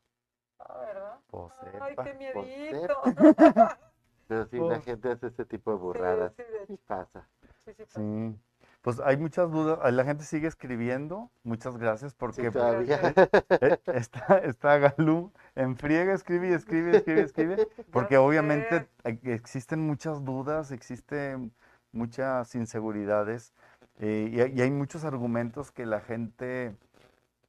Ah, 0.60 0.80
¿verdad? 0.86 1.20
Pues, 1.28 1.54
Ay, 1.82 1.96
qué 2.04 2.32
Pues, 2.34 2.48
miedito. 2.48 3.02
Pero 4.28 4.46
sí, 4.46 4.60
la 4.60 4.80
gente 4.82 5.12
hace 5.12 5.28
este 5.28 5.46
tipo 5.46 5.72
de 5.72 5.78
burradas. 5.78 6.34
Sí, 6.36 6.44
sí, 6.46 6.52
de 6.52 6.66
Y 6.68 6.74
hecho, 6.74 6.84
pasa. 6.86 7.28
sí, 7.64 7.74
sí, 7.74 7.84
Sí. 7.88 8.40
Pues 8.82 9.00
hay 9.02 9.18
muchas 9.18 9.52
dudas. 9.52 9.80
ah, 9.84 9.92
La 9.92 10.06
gente 10.06 10.24
sigue 10.24 10.48
escribiendo. 10.48 11.32
Muchas 11.44 11.78
gracias 11.78 12.14
Sí, 12.14 12.18
porque 12.20 12.52
todavía. 12.52 13.14
eh, 13.62 13.80
está, 13.94 14.40
está 14.40 14.78
Galú 14.78 15.32
en 15.56 15.76
friega, 15.78 16.14
escribe 16.14 16.50
y 16.50 16.54
escribe, 16.54 16.94
escribe, 16.94 17.22
escribe. 17.24 17.60
Porque 17.92 18.18
obviamente 18.18 18.88
existen 19.24 19.82
muchas 19.82 20.24
dudas, 20.24 20.72
existen 20.72 21.54
muchas 21.92 22.56
inseguridades 22.56 23.54
eh, 24.00 24.30
y, 24.32 24.40
hay, 24.42 24.54
y 24.56 24.62
hay 24.62 24.72
muchos 24.72 25.04
argumentos 25.04 25.72
que 25.72 25.86
la 25.86 26.00
gente 26.02 26.76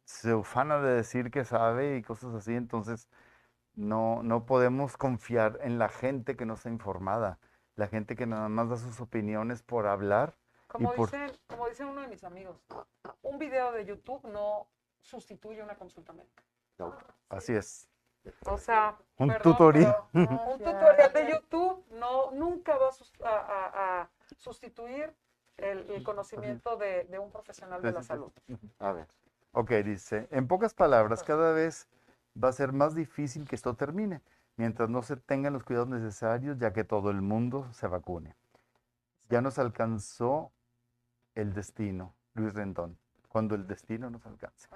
se 0.05 0.35
ufana 0.35 0.79
de 0.81 0.95
decir 0.95 1.31
que 1.31 1.45
sabe 1.45 1.97
y 1.97 2.03
cosas 2.03 2.35
así. 2.35 2.55
Entonces 2.55 3.09
no, 3.77 4.23
no 4.23 4.47
podemos 4.47 4.97
confiar 4.97 5.59
en 5.63 5.79
la 5.79 5.89
gente 5.89 6.37
que 6.37 6.47
no 6.47 6.55
está 6.55 6.71
informada. 6.71 7.39
La 7.77 7.89
gente 7.89 8.17
que 8.17 8.27
nada 8.27 8.49
más 8.49 8.71
da 8.71 8.77
sus 8.77 9.01
opiniones 9.01 9.63
por 9.63 9.87
hablar. 9.87 10.37
Como, 10.71 10.93
por- 10.95 11.11
dicen, 11.11 11.31
como 11.49 11.69
dice 11.69 11.85
uno 11.85 12.01
de 12.03 12.09
mis 12.09 12.23
amigos, 12.25 12.57
un 13.23 13.39
video 13.39 13.73
de 13.73 13.85
YouTube 13.85 14.25
no 14.29 14.69
sustituye 15.01 15.63
una 15.63 15.75
consulta 15.77 16.13
médica. 16.13 16.43
No. 16.79 16.97
Así 17.29 17.55
es. 17.55 17.89
O 18.47 18.59
sea, 18.59 18.97
Un 19.17 19.29
perdón, 19.29 19.53
tutorial. 19.53 19.97
pero 20.13 20.31
un 20.31 20.59
tutorial 20.59 21.13
de 21.13 21.31
YouTube 21.33 21.85
no, 21.93 22.31
nunca 22.33 22.77
va 22.77 22.89
a, 22.89 22.93
sus- 22.93 23.13
a- 23.23 23.29
a- 23.29 24.01
a 24.03 24.11
sustituir 24.37 25.15
el, 25.57 25.91
el 25.91 26.03
conocimiento 26.05 26.77
de, 26.77 27.05
de 27.05 27.19
un 27.19 27.31
profesional 27.31 27.83
de 27.83 27.93
la 27.93 28.03
salud. 28.03 28.31
A 28.79 28.93
ver. 28.93 29.09
Ok, 29.53 29.71
dice, 29.85 30.29
en 30.31 30.47
pocas 30.47 30.75
palabras, 30.75 31.23
cada 31.25 31.53
vez 31.53 31.89
va 32.43 32.49
a 32.49 32.53
ser 32.53 32.73
más 32.73 32.95
difícil 32.95 33.49
que 33.49 33.57
esto 33.57 33.75
termine, 33.75 34.21
mientras 34.57 34.89
no 34.89 35.03
se 35.03 35.17
tengan 35.17 35.53
los 35.53 35.65
cuidados 35.65 35.89
necesarios, 35.89 36.57
ya 36.59 36.73
que 36.73 36.85
todo 36.85 37.11
el 37.11 37.21
mundo 37.23 37.73
se 37.73 37.89
vacune. 37.89 38.37
Ya 39.29 39.41
nos 39.41 39.59
alcanzó 39.59 40.53
el 41.35 41.53
destino, 41.55 42.15
Luis 42.35 42.55
Rendón, 42.55 42.99
cuando 43.29 43.55
el 43.55 43.67
destino 43.67 44.11
nos 44.11 44.25
alcance. 44.27 44.69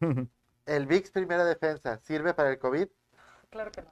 El 0.66 0.86
VIX 0.86 1.10
Primera 1.12 1.44
Defensa, 1.46 1.98
¿sirve 2.02 2.34
para 2.34 2.50
el 2.50 2.58
COVID? 2.58 2.88
Claro 3.48 3.70
que 3.72 3.80
no. 3.82 3.90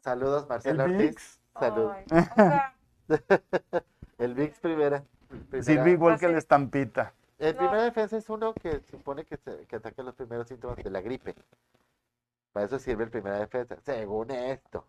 Saludos, 0.00 0.44
El 0.44 0.48
Marcelo 0.48 0.84
Ortiz. 0.84 0.98
VIX 0.98 1.40
Salud. 1.58 1.90
Ay, 1.90 2.04
o 2.08 2.24
sea, 2.34 2.74
El 4.18 4.34
VIX 4.34 4.58
Primera. 4.60 5.04
primera- 5.28 5.62
sirve 5.64 5.90
igual 5.90 6.18
que 6.18 6.26
Así. 6.26 6.32
la 6.32 6.38
estampita. 6.38 7.12
El 7.38 7.54
No. 7.54 7.58
Primera 7.58 7.82
Defensa 7.82 8.16
es 8.16 8.30
uno 8.30 8.54
que 8.54 8.80
supone 8.82 9.24
que, 9.24 9.36
se- 9.38 9.66
que 9.66 9.76
ataca 9.76 10.02
los 10.04 10.14
primeros 10.14 10.46
síntomas 10.46 10.76
de 10.76 10.88
la 10.90 11.00
gripe. 11.00 11.34
Para 12.52 12.66
eso 12.66 12.78
sirve 12.78 13.02
el 13.04 13.10
Primera 13.10 13.38
Defensa, 13.40 13.76
según 13.80 14.30
esto. 14.30 14.86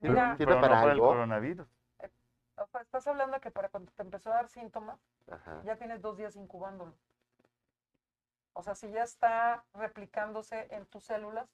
Mira. 0.00 0.36
¿Sirve 0.36 0.46
Pero 0.46 0.54
no 0.54 0.60
para 0.60 0.74
para 0.74 0.84
el 0.84 0.90
algo? 0.92 1.06
coronavirus. 1.08 1.66
O 2.56 2.66
sea, 2.66 2.80
estás 2.80 3.06
hablando 3.06 3.40
que 3.40 3.50
para 3.50 3.68
cuando 3.68 3.90
te 3.92 4.02
empezó 4.02 4.30
a 4.32 4.36
dar 4.36 4.48
síntomas, 4.48 4.98
Ajá. 5.30 5.62
ya 5.64 5.76
tienes 5.76 6.00
dos 6.00 6.16
días 6.16 6.36
incubándolo. 6.36 6.94
O 8.54 8.62
sea, 8.62 8.74
si 8.74 8.90
ya 8.90 9.02
está 9.02 9.64
replicándose 9.74 10.68
en 10.74 10.84
tus 10.86 11.04
células, 11.04 11.48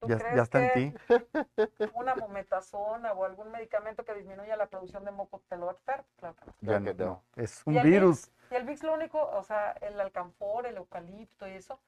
¿tú 0.00 0.08
Ya, 0.08 0.18
crees 0.18 0.36
ya 0.36 0.42
está 0.42 0.74
en 0.74 0.92
que 0.92 0.98
ti. 0.98 1.88
una 1.94 2.16
mometazona 2.16 3.12
o 3.12 3.24
algún 3.24 3.50
medicamento 3.52 4.04
que 4.04 4.14
disminuya 4.14 4.56
la 4.56 4.66
producción 4.66 5.04
de 5.04 5.12
moco 5.12 5.42
te 5.48 5.56
lo 5.56 5.66
va 5.66 5.72
a 5.72 5.76
quitar? 5.76 6.04
Claro 6.16 6.34
que 6.36 6.46
no. 6.46 6.72
Ya 6.72 7.04
no. 7.06 7.24
Es 7.36 7.62
Y 7.66 7.70
un 7.70 7.74
VIX, 7.74 7.84
virus. 7.84 8.30
Y 8.50 8.54
el 8.56 8.64
VIX 8.64 8.82
lo 8.82 8.94
único, 8.94 9.24
o 9.30 9.42
sea, 9.44 9.72
el 9.80 10.00
alcanfor, 10.00 10.66
el 10.66 10.76
eucalipto 10.76 11.46
y 11.46 11.52
eso, 11.52 11.80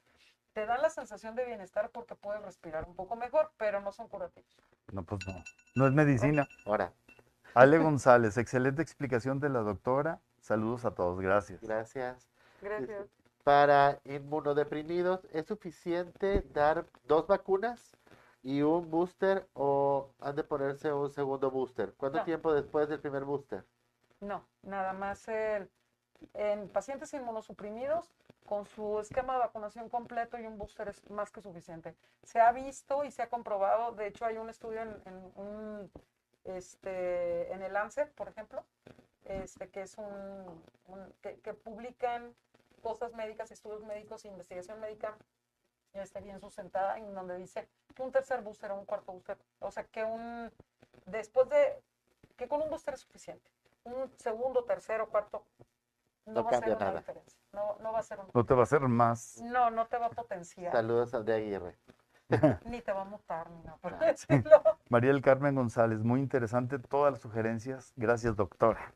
te 0.53 0.65
dan 0.65 0.81
la 0.81 0.91
sensación 0.91 1.35
de 1.35 1.45
bienestar 1.45 1.91
porque 1.91 2.15
puedes 2.15 2.43
respirar 2.43 2.85
un 2.85 2.95
poco 2.95 3.17
mejor, 3.17 3.53
pero 3.57 3.81
no 3.81 3.93
son 3.93 4.09
curativos. 4.09 4.57
No, 4.93 5.03
pues 5.03 5.27
no. 5.27 5.43
No 5.75 5.87
es 5.87 5.93
medicina. 5.93 6.49
Ahora, 6.67 6.93
Ale 7.55 7.79
González, 7.79 8.37
excelente 8.39 8.83
explicación 8.83 9.41
de 9.41 9.49
la 9.49 9.61
doctora. 9.61 10.21
Saludos 10.41 10.85
a 10.85 10.93
todos, 10.95 11.21
gracias. 11.21 11.61
gracias. 11.63 12.29
Gracias. 12.61 13.09
Para 13.45 14.01
inmunodeprimidos, 14.05 15.25
¿es 15.33 15.47
suficiente 15.47 16.43
dar 16.53 16.85
dos 17.07 17.27
vacunas 17.27 17.97
y 18.43 18.63
un 18.63 18.91
booster 18.91 19.49
o 19.55 20.11
han 20.21 20.37
de 20.37 20.45
ponerse 20.45 20.93
un 20.93 21.11
segundo 21.11 21.51
booster? 21.51 21.95
¿Cuánto 21.97 22.19
No. 22.19 22.25
tiempo 22.25 22.53
después 22.53 22.89
del 22.89 23.01
primer 23.01 23.25
booster? 23.25 23.65
No, 24.21 24.45
nada 24.63 24.93
más 24.93 25.27
el, 25.29 25.71
en 26.35 26.69
pacientes 26.69 27.13
inmunosuprimidos, 27.15 28.11
con 28.47 28.67
su 28.67 28.99
esquema 29.01 29.35
de 29.35 29.41
vacunación 29.41 29.89
completo 29.89 30.39
y 30.39 30.47
un 30.47 30.59
booster 30.59 30.89
es 30.89 31.09
más 31.11 31.31
que 31.31 31.41
suficiente. 31.43 31.95
Se 32.23 32.41
ha 32.41 32.51
visto 32.53 33.05
y 33.05 33.11
se 33.11 33.23
ha 33.23 33.29
comprobado, 33.29 33.93
de 33.93 34.07
hecho 34.09 34.25
hay 34.25 34.39
un 34.39 34.49
estudio 34.49 34.83
en, 34.83 35.03
en 35.05 35.33
un, 35.37 35.91
este, 36.57 37.53
en 37.53 37.63
el 37.63 37.73
Lancet, 37.73 38.13
por 38.15 38.29
ejemplo, 38.29 38.65
este, 39.25 39.69
que 39.71 39.83
es 39.83 39.97
un, 39.99 40.63
un- 40.87 41.13
que, 41.21 41.39
que 41.41 41.55
publican 41.55 42.35
cosas 42.83 43.13
médicas, 43.13 43.51
estudios 43.51 43.85
médicos 43.85 44.25
e 44.25 44.29
investigación 44.29 44.81
médica 44.81 45.17
este, 45.95 46.21
bien 46.21 46.41
sustentada, 46.41 46.97
en 46.99 47.15
donde 47.15 47.37
dice 47.37 47.69
que 47.95 48.03
un 48.03 48.13
tercer 48.13 48.41
booster 48.43 48.71
o 48.71 48.77
un 48.79 48.85
cuarto 48.87 49.13
booster, 49.13 49.39
o 49.61 49.71
sea, 49.71 49.85
que 49.85 50.05
un, 50.05 50.51
después 51.07 51.49
de, 51.49 51.83
que 52.37 52.47
con 52.49 52.63
un 52.63 52.71
booster 52.71 52.95
es 52.95 53.01
suficiente 53.01 53.51
un 53.85 54.13
segundo, 54.19 54.65
tercero, 54.65 55.09
cuarto, 55.09 55.47
no, 56.27 56.35
No 56.35 56.45
va 56.45 56.51
a 56.51 56.61
ser 56.61 56.69
una 56.71 56.79
nada. 56.79 56.99
diferencia. 56.99 57.39
No, 57.53 57.79
no 57.81 57.91
va 57.93 58.01
a 58.01 58.03
ser 58.03 58.19
una 58.21 58.29
No 58.35 58.45
te 58.45 58.53
va 58.55 58.61
a 58.61 58.63
hacer 58.65 58.81
más. 58.83 59.41
No, 59.41 59.71
no 59.71 59.87
te 59.87 59.97
va 59.97 60.07
a 60.07 60.11
potenciar, 60.11 60.73
Saludos 60.73 61.15
a 61.15 61.19
Andrea 61.19 61.37
Aguirre. 61.37 61.79
ni 62.67 62.83
te 62.83 62.93
va 62.93 63.03
a 63.03 63.05
mutar, 63.05 63.51
ni 63.51 63.63
nada. 63.63 63.77
por 63.79 63.99
decirlo. 63.99 64.63
María 64.89 65.13
del 65.13 65.23
Carmen 65.23 65.55
González, 65.55 66.01
muy 66.01 66.21
interesante 66.21 66.79
todas 66.79 67.13
las 67.13 67.21
sugerencias. 67.21 67.93
Gracias, 67.97 68.37
doctora. 68.37 68.93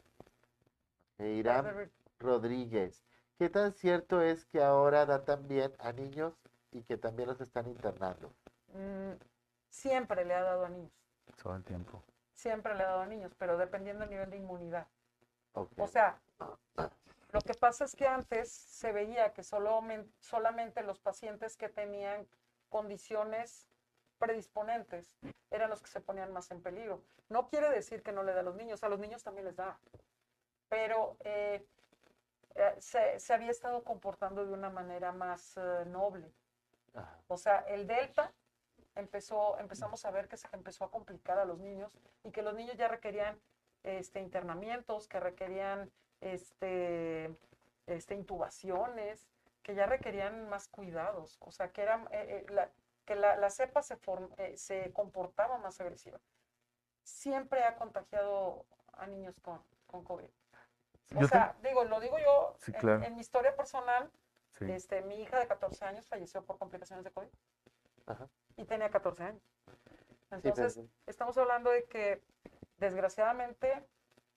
Irán 1.19 1.91
Rodríguez. 2.19 3.05
¿Qué 3.39 3.49
tan 3.49 3.73
cierto 3.73 4.21
es 4.21 4.45
que 4.47 4.63
ahora 4.63 5.07
da 5.07 5.25
también 5.25 5.73
a 5.79 5.93
niños 5.93 6.35
y 6.73 6.83
que 6.83 6.97
también 6.97 7.29
los 7.29 7.41
están 7.41 7.67
internando? 7.69 8.33
Mm, 8.75 9.13
siempre 9.69 10.25
le 10.25 10.35
ha 10.35 10.43
dado 10.43 10.65
a 10.65 10.69
niños, 10.69 10.93
Todo 11.43 11.57
el 11.57 11.65
tiempo. 11.65 12.03
siempre 12.35 12.75
le 12.75 12.83
ha 12.83 12.89
dado 12.89 13.03
a 13.03 13.07
niños, 13.07 13.33
pero 13.39 13.57
dependiendo 13.57 14.01
del 14.01 14.11
nivel 14.11 14.31
de 14.31 14.37
inmunidad. 14.37 14.87
O 15.55 15.87
sea, 15.87 16.19
lo 17.31 17.41
que 17.41 17.55
pasa 17.55 17.85
es 17.85 17.95
que 17.95 18.07
antes 18.07 18.51
se 18.51 18.91
veía 18.93 19.33
que 19.33 19.43
solo, 19.43 19.81
solamente 20.21 20.83
los 20.83 20.99
pacientes 20.99 21.57
que 21.57 21.69
tenían 21.69 22.27
condiciones 22.73 23.69
predisponentes 24.19 25.17
eran 25.51 25.71
los 25.71 25.83
que 25.83 25.91
se 25.91 26.01
ponían 26.01 26.33
más 26.33 26.51
en 26.51 26.63
peligro. 26.63 27.03
No 27.29 27.49
quiere 27.49 27.69
decir 27.71 28.03
que 28.03 28.13
no 28.13 28.23
le 28.23 28.33
da 28.33 28.41
a 28.41 28.43
los 28.43 28.57
niños, 28.57 28.83
a 28.83 28.89
los 28.89 28.99
niños 28.99 29.23
también 29.23 29.47
les 29.47 29.57
da, 29.57 29.79
pero 30.69 31.17
eh, 31.21 31.65
eh, 32.55 32.75
se, 32.79 33.21
se 33.21 33.35
había 33.35 33.51
estado 33.51 33.85
comportando 33.85 34.45
de 34.47 34.53
una 34.53 34.71
manera 34.71 35.13
más 35.13 35.57
eh, 35.57 35.85
noble. 35.87 36.33
O 37.29 37.37
sea, 37.37 37.61
el 37.69 37.87
delta 37.87 38.33
empezó, 38.95 39.59
empezamos 39.59 40.05
a 40.05 40.11
ver 40.11 40.29
que 40.29 40.37
se 40.37 40.49
empezó 40.53 40.85
a 40.85 40.91
complicar 40.91 41.39
a 41.39 41.45
los 41.45 41.59
niños 41.59 41.93
y 42.25 42.31
que 42.31 42.43
los 42.43 42.55
niños 42.55 42.77
ya 42.77 42.89
requerían 42.89 43.39
este, 43.83 44.21
internamientos, 44.21 45.09
que 45.09 45.21
requerían 45.21 45.91
este, 46.21 47.35
este, 47.87 48.15
intubaciones, 48.15 49.29
que 49.63 49.75
ya 49.75 49.87
requerían 49.87 50.49
más 50.49 50.69
cuidados. 50.69 51.37
O 51.41 51.53
sea, 51.53 51.71
que, 51.73 51.83
eran, 51.83 52.03
eh, 52.11 52.45
eh, 52.49 52.53
la, 52.53 52.71
que 53.05 53.15
la, 53.15 53.37
la 53.37 53.51
cepa 53.51 53.83
se, 53.83 53.97
form, 53.97 54.29
eh, 54.39 54.57
se 54.57 54.93
comportaba 54.93 55.59
más 55.59 55.81
agresiva. 55.81 56.21
Siempre 57.03 57.65
ha 57.65 57.77
contagiado 57.77 58.67
a 58.93 59.07
niños 59.07 59.39
con, 59.41 59.63
con 59.87 60.05
COVID. 60.05 60.29
O 61.17 61.21
Yo 61.21 61.29
sea, 61.29 61.57
digo, 61.63 61.85
lo 61.85 62.01
digo 62.01 62.19
yo 62.19 62.57
Sí, 62.61 62.73
en- 62.75 62.81
claro. 62.81 63.03
en 63.05 63.15
mi 63.15 63.21
historia 63.21 63.55
personal, 63.57 64.11
Sí. 64.53 64.71
este, 64.71 65.03
mi 65.03 65.21
hija 65.21 65.39
de 65.39 65.47
14 65.47 65.85
años 65.85 66.07
falleció 66.07 66.45
por 66.45 66.59
complicaciones 66.59 67.05
de 67.05 67.11
COVID. 67.11 67.29
Ajá. 68.07 68.29
Y 68.57 68.65
tenía 68.65 68.91
14 68.91 69.23
años. 69.25 69.43
Sí, 69.67 69.73
Entonces, 70.31 70.75
pero- 70.77 70.89
estamos 71.07 71.37
hablando 71.39 71.71
de 71.71 71.85
que, 71.85 72.23
desgraciadamente, 72.79 73.87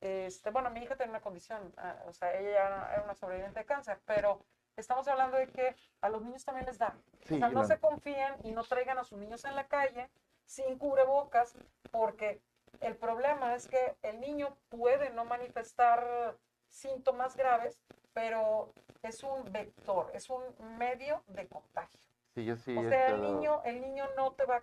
este, 0.02 0.50
bueno, 0.52 0.70
mi 0.70 0.82
hija 0.82 0.96
tenía 0.96 1.12
una 1.12 1.22
condición, 1.22 1.74
ah, 1.78 2.02
o 2.06 2.14
sea, 2.14 2.34
ella 2.38 2.50
era, 2.50 2.94
era 2.94 3.04
una 3.04 3.16
sobreviviente 3.16 3.60
de 3.60 3.66
cáncer, 3.66 4.00
pero 4.06 4.46
estamos 4.78 5.08
hablando 5.08 5.38
de 5.38 5.48
que 5.48 5.76
a 6.02 6.10
los 6.10 6.22
niños 6.22 6.44
también 6.46 6.66
les 6.66 6.78
da. 6.78 6.96
Sí, 7.24 7.36
o 7.36 7.38
sea, 7.38 7.48
no 7.50 7.64
claro. 7.64 7.68
se 7.68 7.80
confíen 7.80 8.36
y 8.44 8.52
no 8.52 8.64
traigan 8.64 8.98
a 8.98 9.04
sus 9.04 9.18
niños 9.20 9.44
en 9.46 9.56
la 9.56 9.68
calle 9.68 10.10
sin 10.46 10.78
cubrebocas, 10.78 11.56
porque 11.92 12.42
El 12.82 12.98
problema 12.98 13.56
es 13.56 13.68
que 13.68 13.96
el 14.02 14.20
niño 14.20 14.58
puede 14.70 15.10
no 15.12 15.24
manifestar 15.26 16.38
síntomas 16.68 17.36
graves, 17.38 17.80
pero 18.14 18.74
es 19.02 19.24
un 19.24 19.50
vector, 19.52 20.12
es 20.14 20.30
un 20.30 20.44
medio 20.78 21.24
de 21.28 21.48
contagio. 21.48 22.00
Sí, 22.34 22.44
yo 22.44 22.58
sí. 22.58 22.76
O 22.78 22.84
sea, 22.84 23.12
el 23.12 23.22
niño, 23.22 23.62
el 23.64 23.80
niño 23.80 24.06
no 24.18 24.34
te 24.34 24.46
va, 24.46 24.62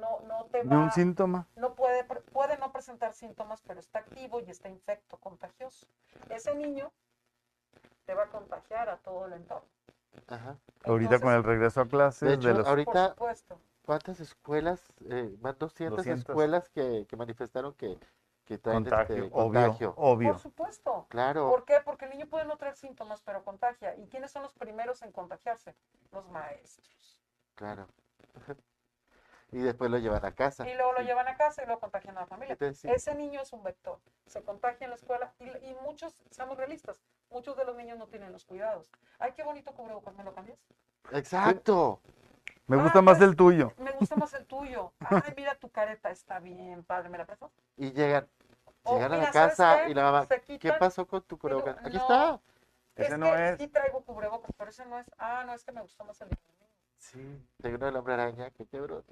no, 0.00 0.20
no 0.20 0.44
te 0.46 0.62
Ni 0.62 0.76
un 0.76 0.86
va, 0.86 0.90
síntoma. 0.90 1.48
no 1.56 1.74
puede, 1.74 2.04
puede 2.04 2.56
no 2.58 2.70
presentar 2.70 3.12
síntomas, 3.12 3.60
pero 3.62 3.80
está 3.80 3.98
activo 4.00 4.40
y 4.40 4.50
está 4.50 4.68
infecto, 4.68 5.16
contagioso. 5.18 5.88
Ese 6.28 6.54
niño 6.54 6.92
te 8.08 8.14
va 8.14 8.22
a 8.22 8.28
contagiar 8.30 8.88
a 8.88 8.96
todo 8.96 9.26
el 9.26 9.34
entorno. 9.34 9.68
Ajá. 10.28 10.56
Ahorita 10.84 11.20
con 11.20 11.34
el 11.34 11.44
regreso 11.44 11.82
a 11.82 11.86
clases 11.86 12.40
De 12.40 12.54
los... 12.54 12.60
Por 12.60 12.68
ahorita, 12.68 13.08
supuesto. 13.10 13.60
¿cuántas 13.84 14.20
escuelas? 14.20 14.80
Eh, 15.10 15.36
más 15.42 15.58
200, 15.58 15.98
200. 15.98 16.30
escuelas 16.30 16.70
que, 16.70 17.04
que 17.06 17.16
manifestaron 17.16 17.74
que, 17.74 17.98
que 18.46 18.56
traen 18.56 18.84
contagio, 18.84 19.24
este, 19.24 19.28
obvio, 19.34 19.60
contagio. 19.60 19.94
obvio. 19.98 20.28
Por 20.30 20.38
supuesto. 20.38 21.06
Claro. 21.10 21.50
¿Por 21.50 21.66
qué? 21.66 21.82
Porque 21.84 22.06
el 22.06 22.12
niño 22.12 22.26
puede 22.28 22.46
no 22.46 22.56
traer 22.56 22.76
síntomas, 22.76 23.20
pero 23.20 23.44
contagia. 23.44 23.94
¿Y 23.96 24.06
quiénes 24.06 24.30
son 24.30 24.42
los 24.42 24.54
primeros 24.54 25.02
en 25.02 25.12
contagiarse? 25.12 25.76
Los 26.10 26.26
maestros. 26.30 27.20
Claro. 27.56 27.88
y 29.52 29.58
después 29.58 29.90
lo 29.90 29.98
llevan 29.98 30.24
a 30.24 30.32
casa. 30.32 30.66
Y 30.66 30.74
luego 30.74 30.94
lo 30.94 31.02
llevan 31.02 31.28
a 31.28 31.36
casa 31.36 31.62
y 31.62 31.66
luego 31.66 31.82
contagian 31.82 32.16
a 32.16 32.20
la 32.20 32.26
familia. 32.26 32.54
Entonces, 32.54 32.78
sí. 32.78 32.88
Ese 32.88 33.14
niño 33.14 33.42
es 33.42 33.52
un 33.52 33.62
vector. 33.62 34.00
Se 34.24 34.42
contagia 34.42 34.86
en 34.86 34.92
la 34.92 34.96
escuela 34.96 35.34
y, 35.38 35.44
y 35.44 35.76
muchos, 35.82 36.14
seamos 36.30 36.56
realistas, 36.56 37.02
muchos 37.30 37.56
de 37.56 37.64
los 37.64 37.76
niños 37.76 37.98
no 37.98 38.06
tienen 38.06 38.32
los 38.32 38.44
cuidados. 38.44 38.90
Ay, 39.18 39.32
qué 39.32 39.42
bonito 39.42 39.72
cubrebocas, 39.72 40.14
¿me 40.14 40.24
lo 40.24 40.34
cambias? 40.34 40.58
Exacto. 41.12 42.00
Me 42.66 42.76
Ah, 42.78 42.82
gusta 42.82 43.00
más 43.02 43.18
pues, 43.18 43.28
el 43.30 43.36
tuyo. 43.36 43.72
Me 43.78 43.90
gusta 43.92 44.16
más 44.16 44.32
el 44.34 44.44
tuyo. 44.46 44.92
Ay, 45.00 45.32
mira 45.36 45.54
tu 45.54 45.70
careta, 45.70 46.10
está 46.10 46.38
bien, 46.38 46.84
padre, 46.84 47.08
¿me 47.08 47.18
la 47.18 47.24
prestas? 47.24 47.50
Y 47.76 47.92
llegan, 47.92 48.28
O, 48.82 48.94
llegan 48.94 49.12
a 49.12 49.16
mira, 49.16 49.26
la 49.28 49.32
¿sabes 49.32 49.56
casa 49.56 49.84
qué? 49.84 49.90
y 49.90 49.94
la 49.94 50.02
mamá, 50.02 50.26
Se 50.26 50.58
¿qué 50.58 50.72
pasó 50.74 51.06
con 51.06 51.22
tu 51.22 51.38
cubrebocas? 51.38 51.78
Aquí 51.78 51.96
no, 51.96 52.02
está. 52.02 52.40
Ese 52.96 53.12
es 53.12 53.18
no 53.18 53.26
que 53.32 53.48
es. 53.50 53.58
sí 53.58 53.68
traigo 53.68 54.02
cubrebocas, 54.04 54.50
pero 54.56 54.70
ese 54.70 54.84
no 54.84 54.98
es. 54.98 55.06
Ah, 55.18 55.44
no, 55.46 55.54
es 55.54 55.64
que 55.64 55.72
me 55.72 55.80
gustó 55.80 56.04
más 56.04 56.20
el 56.20 56.28
de 56.28 56.36
mi 56.36 56.42
niño. 56.52 56.68
Sí, 56.98 57.46
tengo 57.62 57.76
uno 57.76 57.86
del 57.86 57.96
hombre 57.96 58.14
araña 58.14 58.50
que 58.50 58.66
quebró. 58.66 59.02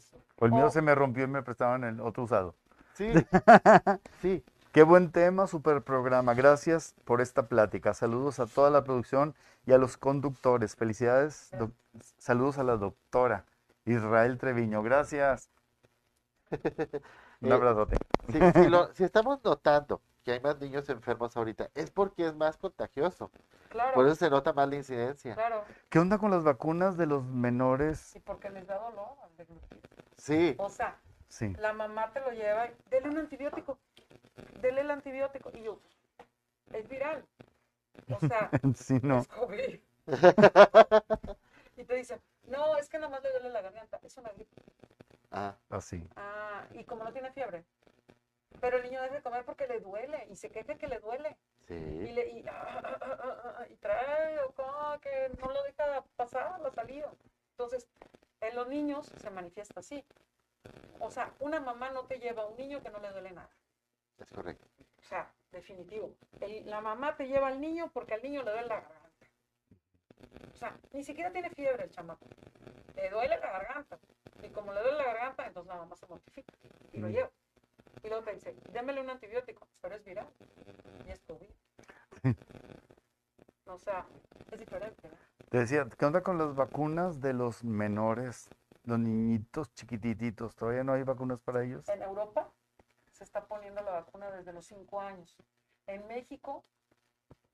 Su- 0.00 0.16
O 0.40 0.46
el 0.46 0.52
mío 0.52 0.66
Oh. 0.66 0.70
se 0.70 0.80
me 0.82 0.94
rompió 0.94 1.24
y 1.24 1.28
me 1.28 1.42
prestaban 1.42 1.84
el 1.84 2.00
otro 2.00 2.24
usado. 2.24 2.54
Sí, 2.94 3.12
sí. 4.22 4.42
Qué 4.72 4.82
buen 4.82 5.10
tema, 5.10 5.46
super 5.46 5.82
programa. 5.82 6.34
Gracias 6.34 6.94
por 7.04 7.20
esta 7.20 7.48
plática. 7.48 7.94
Saludos 7.94 8.38
a 8.38 8.46
toda 8.46 8.70
la 8.70 8.84
producción 8.84 9.34
y 9.66 9.72
a 9.72 9.78
los 9.78 9.96
conductores. 9.96 10.76
Felicidades. 10.76 11.50
Saludos 12.18 12.58
a 12.58 12.64
la 12.64 12.76
doctora 12.76 13.44
Israel 13.86 14.38
Treviño. 14.38 14.82
Gracias. 14.82 15.50
Un 17.40 17.48
Eh, 17.50 17.52
abrazote. 17.52 17.96
Si, 18.30 18.38
si 18.62 18.68
lo- 18.68 18.92
si 18.94 19.04
estamos 19.04 19.42
notando 19.44 20.00
que 20.24 20.32
hay 20.32 20.40
más 20.40 20.58
niños 20.60 20.88
enfermos 20.90 21.36
ahorita, 21.36 21.70
es 21.74 21.90
porque 21.90 22.26
es 22.26 22.34
más 22.34 22.56
contagioso. 22.58 23.30
Claro, 23.70 23.94
Por 23.94 24.06
eso 24.06 24.16
se 24.16 24.30
nota 24.30 24.52
más 24.52 24.68
la 24.68 24.76
incidencia. 24.76 25.34
claro. 25.34 25.64
¿Qué 25.88 25.98
onda 25.98 26.18
con 26.18 26.30
las 26.30 26.44
vacunas 26.44 26.96
de 26.96 27.06
los 27.06 27.24
menores? 27.24 28.14
Y 28.16 28.20
porque 28.20 28.50
les 28.50 28.66
da 28.66 28.78
dolor 28.78 29.08
al 29.22 29.36
deglutir. 29.36 29.80
Sí, 30.16 30.54
O 30.58 30.68
sea, 30.68 30.96
Sí. 31.28 31.54
la 31.58 31.72
mamá 31.72 32.10
te 32.12 32.20
lo 32.20 32.30
lleva 32.32 32.66
y 32.66 32.74
dele 32.90 33.08
un 33.10 33.18
antibiótico. 33.18 33.78
Dele 34.60 34.80
el 34.82 34.90
antibiótico. 34.90 35.50
Y 35.54 35.62
yo, 35.62 35.78
es 36.72 36.88
viral. 36.88 37.24
O 38.10 38.20
sea, 38.20 38.50
Sí, 38.76 38.98
no. 39.02 39.18
es 39.20 39.28
COVID. 39.28 39.80
y 41.76 41.84
te 41.84 41.94
dicen, 41.94 42.20
no, 42.44 42.76
es 42.76 42.88
que 42.88 42.98
nomás 42.98 43.22
le 43.22 43.30
duele 43.32 43.50
la 43.50 43.62
garganta. 43.62 43.98
Es 44.02 44.16
una 44.16 44.30
gripe. 44.30 44.62
ah, 45.30 45.56
Así. 45.70 46.08
Ah, 46.16 46.66
y 46.72 46.84
como 46.84 47.04
no 47.04 47.12
tiene 47.12 47.32
fiebre. 47.32 47.64
Pero 48.60 48.78
el 48.78 48.82
niño 48.84 49.02
debe 49.02 49.22
comer 49.22 49.44
porque 49.44 49.66
le 49.68 49.78
duele 49.80 50.26
y 50.30 50.36
se 50.36 50.50
queja 50.50 50.74
que 50.76 50.88
le 50.88 50.98
duele. 50.98 51.36
Y, 51.68 51.74
sí. 51.74 52.12
le, 52.12 52.28
y, 52.30 52.44
ah, 52.48 52.80
ah, 52.82 52.98
ah, 53.02 53.18
ah, 53.22 53.54
ah, 53.58 53.66
y 53.68 53.76
trae 53.76 54.40
o 54.40 54.52
como 54.52 54.98
que 55.00 55.30
no 55.40 55.52
lo 55.52 55.62
deja 55.64 56.02
pasar 56.16 56.58
la 56.60 56.70
salida. 56.70 57.10
Entonces, 57.52 57.86
en 58.40 58.56
los 58.56 58.66
niños 58.68 59.06
se 59.20 59.30
manifiesta 59.30 59.80
así. 59.80 60.04
O 60.98 61.10
sea, 61.10 61.32
una 61.40 61.60
mamá 61.60 61.90
no 61.90 62.04
te 62.06 62.18
lleva 62.18 62.42
a 62.42 62.46
un 62.46 62.56
niño 62.56 62.82
que 62.82 62.90
no 62.90 62.98
le 63.00 63.10
duele 63.12 63.32
nada. 63.32 63.50
Es 64.18 64.30
correcto. 64.30 64.66
O 64.98 65.02
sea, 65.02 65.30
definitivo. 65.52 66.14
El- 66.40 66.66
la 66.68 66.80
mamá 66.80 67.16
te 67.16 67.26
lleva 67.26 67.48
al 67.48 67.60
niño 67.60 67.90
porque 67.92 68.14
al 68.14 68.22
niño 68.22 68.42
le 68.42 68.50
duele 68.50 68.68
la 68.68 68.80
garganta. 68.80 69.08
O 70.52 70.56
sea, 70.56 70.76
ni 70.92 71.04
siquiera 71.04 71.30
tiene 71.30 71.50
fiebre 71.50 71.84
el 71.84 71.90
chamaco. 71.90 72.26
Le 72.96 73.10
duele 73.10 73.38
la 73.38 73.50
garganta. 73.50 73.98
Y 74.42 74.48
como 74.50 74.72
le 74.72 74.80
duele 74.80 74.98
la 74.98 75.04
garganta, 75.04 75.46
entonces 75.46 75.68
la 75.68 75.76
mamá 75.78 75.94
se 75.96 76.06
mortifica 76.06 76.52
y 76.92 76.98
lo 76.98 77.08
Mm. 77.08 77.10
lleva. 77.12 77.30
Y 78.02 78.08
luego 78.08 78.24
te 78.24 78.34
dice, 78.34 78.54
démele 78.72 79.00
un 79.00 79.10
antibiótico, 79.10 79.66
pero 79.80 79.94
es 79.94 80.04
viral. 80.04 80.28
Y 81.06 81.10
es 81.10 81.20
COVID. 81.22 81.48
O 83.66 83.78
sea, 83.78 84.06
es 84.50 84.58
diferente. 84.58 85.10
Te 85.50 85.58
decía, 85.58 85.86
¿qué 85.98 86.06
onda 86.06 86.22
con 86.22 86.38
las 86.38 86.54
vacunas 86.54 87.20
de 87.20 87.34
los 87.34 87.62
menores? 87.64 88.48
Los 88.84 88.98
niñitos 88.98 89.74
chiquitititos. 89.74 90.56
¿Todavía 90.56 90.84
no 90.84 90.94
hay 90.94 91.02
vacunas 91.02 91.42
para 91.42 91.62
ellos? 91.62 91.86
En 91.90 92.02
Europa 92.02 92.50
se 93.18 93.24
está 93.24 93.46
poniendo 93.46 93.82
la 93.82 93.90
vacuna 93.90 94.30
desde 94.30 94.52
los 94.52 94.64
5 94.66 95.00
años. 95.00 95.36
En 95.86 96.06
México, 96.06 96.62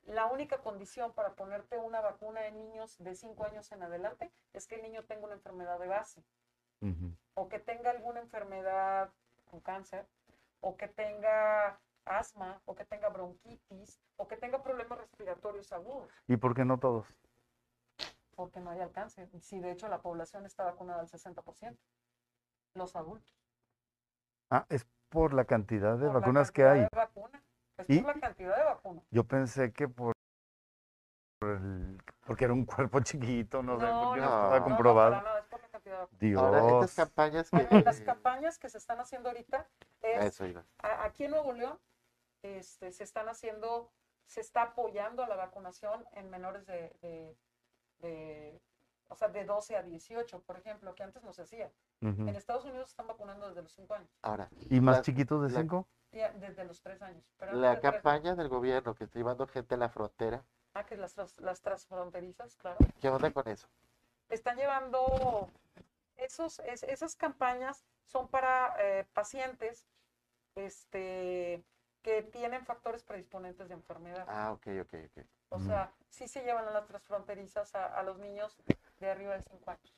la 0.02 0.26
única 0.26 0.58
condición 0.58 1.12
para 1.14 1.34
ponerte 1.34 1.78
una 1.78 2.02
vacuna 2.02 2.46
en 2.46 2.58
niños 2.58 2.96
de 2.98 3.14
5 3.14 3.44
años 3.46 3.72
en 3.72 3.82
adelante 3.82 4.30
es 4.52 4.66
que 4.66 4.74
el 4.76 4.82
niño 4.82 5.04
tenga 5.04 5.24
una 5.24 5.34
enfermedad 5.34 5.78
de 5.78 5.88
base 5.88 6.22
o 7.32 7.48
que 7.48 7.58
tenga 7.58 7.90
alguna 7.90 8.20
enfermedad 8.20 9.10
con 9.46 9.60
cáncer 9.60 10.06
o 10.60 10.76
que 10.76 10.86
tenga 10.86 11.80
asma 12.04 12.60
o 12.66 12.74
que 12.74 12.84
tenga 12.84 13.08
bronquitis 13.08 14.02
o 14.16 14.28
que 14.28 14.36
tenga 14.36 14.62
problemas 14.62 14.98
respiratorios 14.98 15.72
agudos, 15.72 16.12
¿Y 16.28 16.36
por 16.36 16.54
qué 16.54 16.66
no 16.66 16.78
todos? 16.78 17.06
porque 18.34 18.60
no 18.60 18.70
hay 18.70 18.80
alcance. 18.80 19.28
Si 19.40 19.60
de 19.60 19.70
hecho 19.70 19.88
la 19.88 20.02
población 20.02 20.44
está 20.44 20.64
vacunada 20.64 21.00
al 21.00 21.08
60%, 21.08 21.78
los 22.74 22.96
adultos. 22.96 23.32
Ah, 24.50 24.66
es 24.68 24.84
por 25.14 25.32
la 25.32 25.44
cantidad 25.44 25.96
de 25.96 26.06
por 26.06 26.14
la 26.14 26.20
vacunas 26.20 26.50
que 26.50 26.62
cantidad 26.64 26.72
hay. 26.72 26.80
de 26.80 26.88
vacuna. 26.96 27.42
Es 27.78 27.88
¿Y? 27.88 28.00
por 28.02 28.14
la 28.16 28.20
cantidad 28.20 28.56
de 28.56 28.64
vacunas. 28.64 29.04
Yo 29.12 29.24
pensé 29.24 29.72
que 29.72 29.86
por, 29.88 30.12
por 31.38 31.50
el- 31.50 32.02
porque 32.26 32.44
era 32.44 32.52
un 32.52 32.64
cuerpo 32.66 32.98
chiquito, 33.00 33.62
no, 33.62 33.78
sé, 33.78 33.86
porque 33.86 33.92
no, 33.92 34.16
no, 34.16 34.24
estaba 34.24 34.58
no, 34.58 34.64
comprobado. 34.64 35.10
No, 35.12 35.16
para 35.18 35.28
nada, 35.30 35.38
es 35.40 35.46
por 35.46 35.60
la 35.62 35.68
cantidad 35.68 35.94
de 35.94 36.00
vacunas. 36.00 36.20
Dios. 36.20 36.42
Ahora, 36.42 36.58
estas 36.80 36.94
campañas 36.94 37.50
que... 37.50 37.56
Bueno, 37.62 37.80
las 37.84 38.00
campañas 38.00 38.58
que 38.58 38.68
se 38.68 38.78
están 38.78 38.98
haciendo 39.00 39.28
ahorita 39.28 39.68
es 40.02 40.24
eso 40.24 40.46
iba. 40.46 40.64
a- 40.78 41.04
aquí 41.04 41.24
en 41.24 41.30
Nuevo 41.30 41.52
León 41.52 41.78
este, 42.42 42.90
se 42.90 43.04
están 43.04 43.28
haciendo, 43.28 43.92
se 44.26 44.40
está 44.40 44.62
apoyando 44.62 45.22
a 45.22 45.28
la 45.28 45.36
vacunación 45.36 46.04
en 46.12 46.28
menores 46.28 46.66
de, 46.66 46.92
de, 47.02 47.36
de, 48.00 48.60
o 49.08 49.14
sea, 49.14 49.28
de 49.28 49.44
12 49.44 49.76
a 49.76 49.82
18, 49.82 50.42
por 50.42 50.56
ejemplo, 50.58 50.94
que 50.96 51.04
antes 51.04 51.22
no 51.22 51.32
se 51.32 51.42
hacía. 51.42 51.70
En 52.00 52.28
Estados 52.36 52.64
Unidos 52.64 52.88
se 52.88 52.92
están 52.92 53.06
vacunando 53.06 53.48
desde 53.48 53.62
los 53.62 53.72
5 53.72 53.94
años, 53.94 54.10
Ahora, 54.22 54.48
¿Y 54.68 54.80
más 54.80 54.96
la- 54.98 55.02
chiquitos 55.02 55.42
de 55.42 55.50
la- 55.50 55.60
cinco? 55.60 55.88
y 56.12 56.20
a- 56.20 56.32
desde 56.32 56.64
los 56.64 56.80
3 56.82 57.00
años. 57.02 57.24
Pero 57.38 57.52
la 57.54 57.70
de 57.70 57.76
tres- 57.80 57.92
campaña 57.94 58.34
del 58.34 58.48
gobierno 58.48 58.94
que 58.94 59.04
está 59.04 59.18
llevando 59.18 59.46
gente 59.46 59.74
a 59.74 59.78
la 59.78 59.88
frontera, 59.88 60.44
Ah, 60.74 60.84
que 60.84 60.96
las, 60.96 61.16
las 61.40 61.60
transfronterizas, 61.62 62.56
claro. 62.56 62.78
¿qué 63.00 63.08
onda 63.08 63.30
con 63.32 63.46
eso? 63.48 63.68
están 64.28 64.56
llevando 64.56 65.48
esos, 66.16 66.58
es- 66.60 66.82
esas 66.82 67.14
campañas 67.16 67.84
son 68.06 68.28
para 68.28 68.74
eh, 68.80 69.04
pacientes 69.12 69.86
este, 70.56 71.64
que 72.02 72.22
tienen 72.22 72.64
factores 72.64 73.02
predisponentes 73.02 73.68
de 73.68 73.74
enfermedad. 73.74 74.24
Ah, 74.28 74.52
ok, 74.52 74.66
ok, 74.82 74.94
ok. 75.10 75.24
O 75.50 75.58
Mm. 75.58 75.66
sea, 75.66 75.92
sí 76.10 76.28
se 76.28 76.42
llevan 76.44 76.66
a 76.68 76.70
las 76.70 76.86
transfronterizas 76.86 77.74
a, 77.74 77.86
a 77.86 78.02
los 78.02 78.18
niños 78.18 78.56
de 78.98 79.10
arriba 79.10 79.34
de 79.36 79.42
5 79.42 79.70
años. 79.70 79.94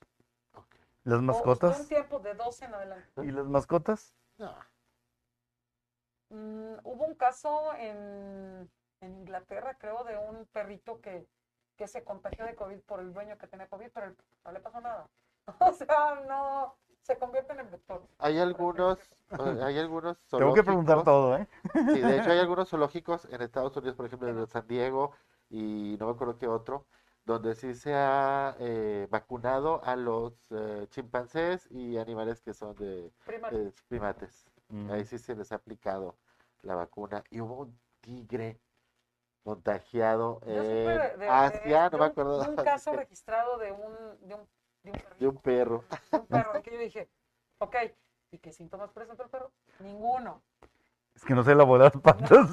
¿Las 1.06 1.18
O- 1.18 1.20
o 1.20 1.24
mascotas? 1.24 1.80
un 1.80 1.88
tiempo 1.88 2.18
de 2.18 2.34
12 2.34 2.64
en 2.64 2.74
adelante. 2.74 3.24
¿Y 3.24 3.30
las 3.30 3.46
mascotas? 3.46 4.14
No, 4.38 4.54
Mm, 6.28 6.74
hubo 6.82 7.04
un 7.04 7.14
caso 7.14 7.72
en, 7.76 8.68
en 9.00 9.16
Inglaterra, 9.20 9.76
creo, 9.78 10.02
de 10.02 10.18
un 10.18 10.44
perrito 10.46 11.00
que, 11.00 11.24
que 11.76 11.86
se 11.86 12.02
contagió 12.02 12.44
de 12.44 12.56
COVID 12.56 12.80
por 12.80 12.98
el 13.00 13.12
dueño 13.12 13.38
que 13.38 13.46
tenía 13.46 13.68
COVID, 13.68 13.90
pero 13.94 14.06
el- 14.06 14.16
no 14.44 14.50
le 14.52 14.60
pasó 14.60 14.80
nada. 14.80 15.08
O 15.60 15.72
sea, 15.72 16.22
no, 16.26 16.74
se 17.02 17.16
convierten 17.16 17.60
en 17.60 17.70
vectores. 17.70 18.08
hay 18.18 18.38
algunos, 18.40 18.98
eh, 18.98 19.60
hay 19.62 19.78
algunos 19.78 20.18
Tengo 20.30 20.52
que 20.54 20.64
preguntar 20.64 20.98
zoológicos- 20.98 21.04
todo, 21.04 21.36
¿eh? 21.36 21.48
Sí, 21.92 22.00
de 22.00 22.16
hecho 22.18 22.30
hay 22.32 22.38
algunos 22.40 22.68
zoológicos 22.68 23.24
en 23.26 23.42
Estados 23.42 23.76
Unidos, 23.76 23.94
por 23.94 24.06
ejemplo, 24.06 24.28
en 24.28 24.46
San 24.48 24.66
Diego 24.66 25.12
y 25.48 25.96
no 26.00 26.06
me 26.06 26.12
acuerdo 26.12 26.38
qué 26.38 26.48
otro, 26.48 26.86
donde 27.26 27.54
sí 27.54 27.74
se 27.74 27.92
ha 27.94 28.56
eh, 28.60 29.06
vacunado 29.10 29.84
a 29.84 29.96
los 29.96 30.32
eh, 30.52 30.86
chimpancés 30.90 31.68
y 31.70 31.98
animales 31.98 32.40
que 32.40 32.54
son 32.54 32.74
de, 32.76 33.12
primates. 33.88 34.46
Mm. 34.68 34.90
Ahí 34.92 35.04
sí 35.04 35.18
se 35.18 35.34
les 35.34 35.52
ha 35.52 35.56
aplicado 35.56 36.16
la 36.62 36.74
vacuna. 36.76 37.22
Y 37.30 37.40
hubo 37.40 37.62
un 37.62 37.78
tigre 38.00 38.60
contagiado 39.44 40.40
en 40.42 40.54
de- 40.54 40.62
de- 40.62 41.18
de- 41.18 41.28
Asia, 41.32 41.90
no 41.90 41.90
de 41.90 41.98
me 41.98 42.04
un- 42.04 42.10
acuerdo 42.10 42.38
de 42.40 42.48
un 42.50 42.56
dónde, 42.56 42.64
caso 42.64 42.92
registrado 42.92 43.58
de 43.58 43.72
un, 43.72 44.28
de 44.28 44.34
un, 44.34 44.48
de 44.84 44.90
un 44.90 44.98
perrito, 44.98 45.28
un 45.28 45.36
perro. 45.38 45.84
de 46.10 46.18
un 46.18 46.26
perro, 46.26 46.52
que 46.62 46.72
yo 46.72 46.78
dije, 46.78 47.08
ok, 47.58 47.76
¿y 48.30 48.38
qué 48.38 48.52
síntomas 48.52 48.90
presenta 48.92 49.24
el 49.24 49.30
perro? 49.30 49.50
Ninguno. 49.80 50.42
Es 51.16 51.24
que 51.24 51.34
no 51.34 51.42
se 51.42 51.54
lavó 51.54 51.78
las 51.78 51.92
patas. 51.92 52.46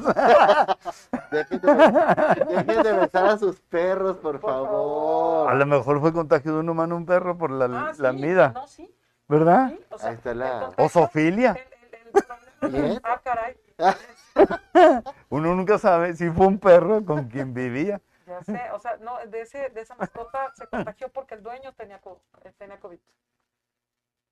Dejen 1.32 1.60
de, 1.62 2.46
dejen 2.56 2.84
de 2.84 2.94
besar 2.94 3.26
a 3.26 3.38
sus 3.38 3.60
perros, 3.62 4.18
por, 4.18 4.40
Por 4.40 4.50
favor. 4.52 4.68
favor. 4.70 5.52
A 5.52 5.56
lo 5.56 5.66
mejor 5.66 6.00
fue 6.00 6.14
contagio 6.14 6.54
de 6.54 6.60
un 6.62 6.70
humano 6.70 6.96
a 6.96 6.98
un 6.98 7.06
perro 7.06 7.38
por 7.38 7.52
la, 7.52 7.66
Ah, 7.66 7.92
la 7.98 8.12
sí, 8.12 8.18
mida, 8.18 8.50
No, 8.54 8.66
sí. 8.68 8.96
¿verdad? 9.28 9.70
sí, 9.70 9.80
o 9.92 9.98
sea, 9.98 10.10
Ahí 10.10 10.16
está 10.16 10.34
la- 10.34 10.72
Osofilia. 10.78 11.52
el- 11.52 11.58
el- 11.58 12.16
el 12.16 12.24
problema- 12.24 12.88
Bien. 12.88 13.02
Ah, 13.04 13.20
caray. 13.24 13.58
Uno 15.30 15.56
nunca 15.56 15.78
sabe 15.78 16.16
si 16.16 16.30
fue 16.30 16.48
un 16.48 16.58
perro 16.60 17.04
con 17.06 17.28
quien 17.28 17.54
vivía. 17.54 18.00
Ya 18.26 18.42
sé, 18.44 18.62
o 18.74 18.80
sea, 18.80 18.96
no, 19.02 19.18
de, 19.28 19.42
ese, 19.42 19.70
de 19.70 19.82
esa 19.82 19.96
mascota 19.96 20.52
se 20.56 20.66
contagió 20.68 21.10
porque 21.10 21.36
el 21.36 21.44
dueño 21.44 21.74
tenía, 21.74 22.00
eh, 22.46 22.54
tenía 22.58 22.80
COVID. 22.80 22.98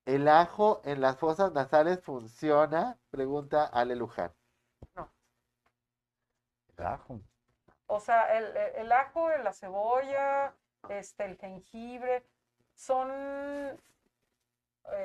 ¿El 0.05 0.27
ajo 0.27 0.81
en 0.83 0.99
las 1.01 1.17
fosas 1.17 1.51
nasales 1.53 2.01
funciona? 2.01 2.97
Pregunta 3.11 3.65
Ale 3.65 3.95
Luján. 3.95 4.31
Ajo. 6.77 7.19
O 7.87 7.99
sea, 7.99 8.35
el, 8.37 8.45
el- 8.57 8.75
el 8.77 8.91
ajo, 8.91 9.29
la 9.37 9.53
cebolla, 9.53 10.53
este, 10.89 11.25
el 11.25 11.37
jengibre, 11.37 12.25
son 12.73 13.79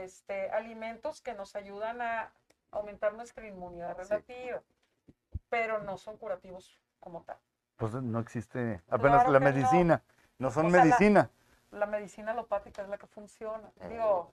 este, 0.00 0.50
alimentos 0.50 1.20
que 1.20 1.34
nos 1.34 1.54
ayudan 1.54 2.00
a 2.00 2.32
aumentar 2.70 3.12
nuestra 3.12 3.46
inmunidad 3.46 3.94
Sí. 3.96 4.02
relativa, 4.08 4.62
pero 5.50 5.80
no 5.82 5.98
son 5.98 6.16
curativos 6.16 6.80
como 6.98 7.22
tal. 7.24 7.36
Pues 7.76 7.92
no 7.92 8.20
existe 8.20 8.82
apenas 8.88 9.24
Claro 9.24 9.32
la 9.32 9.40
no. 9.40 9.44
medicina. 9.52 10.02
No, 10.38 10.50
son 10.50 10.66
O 10.66 10.70
sea, 10.70 10.78
la- 10.78 10.84
medicina. 10.84 11.30
La 11.72 11.86
medicina 11.86 12.30
alopática 12.30 12.80
es 12.82 12.88
la 12.88 12.96
que 12.96 13.06
funciona. 13.06 13.70
Eh. 13.80 13.88
Digo, 13.88 14.32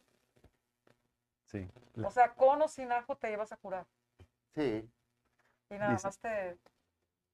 Sí. 1.53 1.69
o 2.03 2.09
sea, 2.11 2.33
con 2.33 2.61
o 2.63 2.67
sin 2.67 2.91
ajo 2.91 3.15
te 3.15 3.31
ibas 3.31 3.51
a 3.51 3.57
curar. 3.57 3.85
Sí. 4.55 4.89
Y 5.69 5.73
nada 5.75 5.91
Dice- 5.91 6.07
más 6.07 6.17
te... 6.19 6.57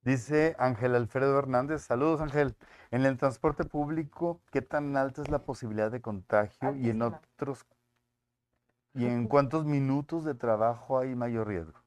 Dice 0.02 0.56
Ángel 0.60 0.96
Alfredo 0.96 1.38
Hernández. 1.40 1.82
Saludos, 1.84 2.22
Ángel. 2.22 2.56
En 2.92 3.06
el 3.06 3.18
transporte 3.18 3.64
público, 3.66 4.42
¿qué 4.52 4.62
tan 4.62 4.96
alta 4.98 5.22
es 5.22 5.30
la 5.30 5.40
posibilidad 5.40 5.90
de 5.92 6.02
contagio 6.02 6.74
y 6.76 6.90
en 6.90 7.02
otros 7.02 7.66
y 8.94 9.06
en 9.06 9.28
cuántos 9.30 9.66
minutos 9.66 10.24
de 10.26 10.36
trabajo 10.36 11.00
hay 11.00 11.16
mayor 11.16 11.48
riesgo? 11.48 11.80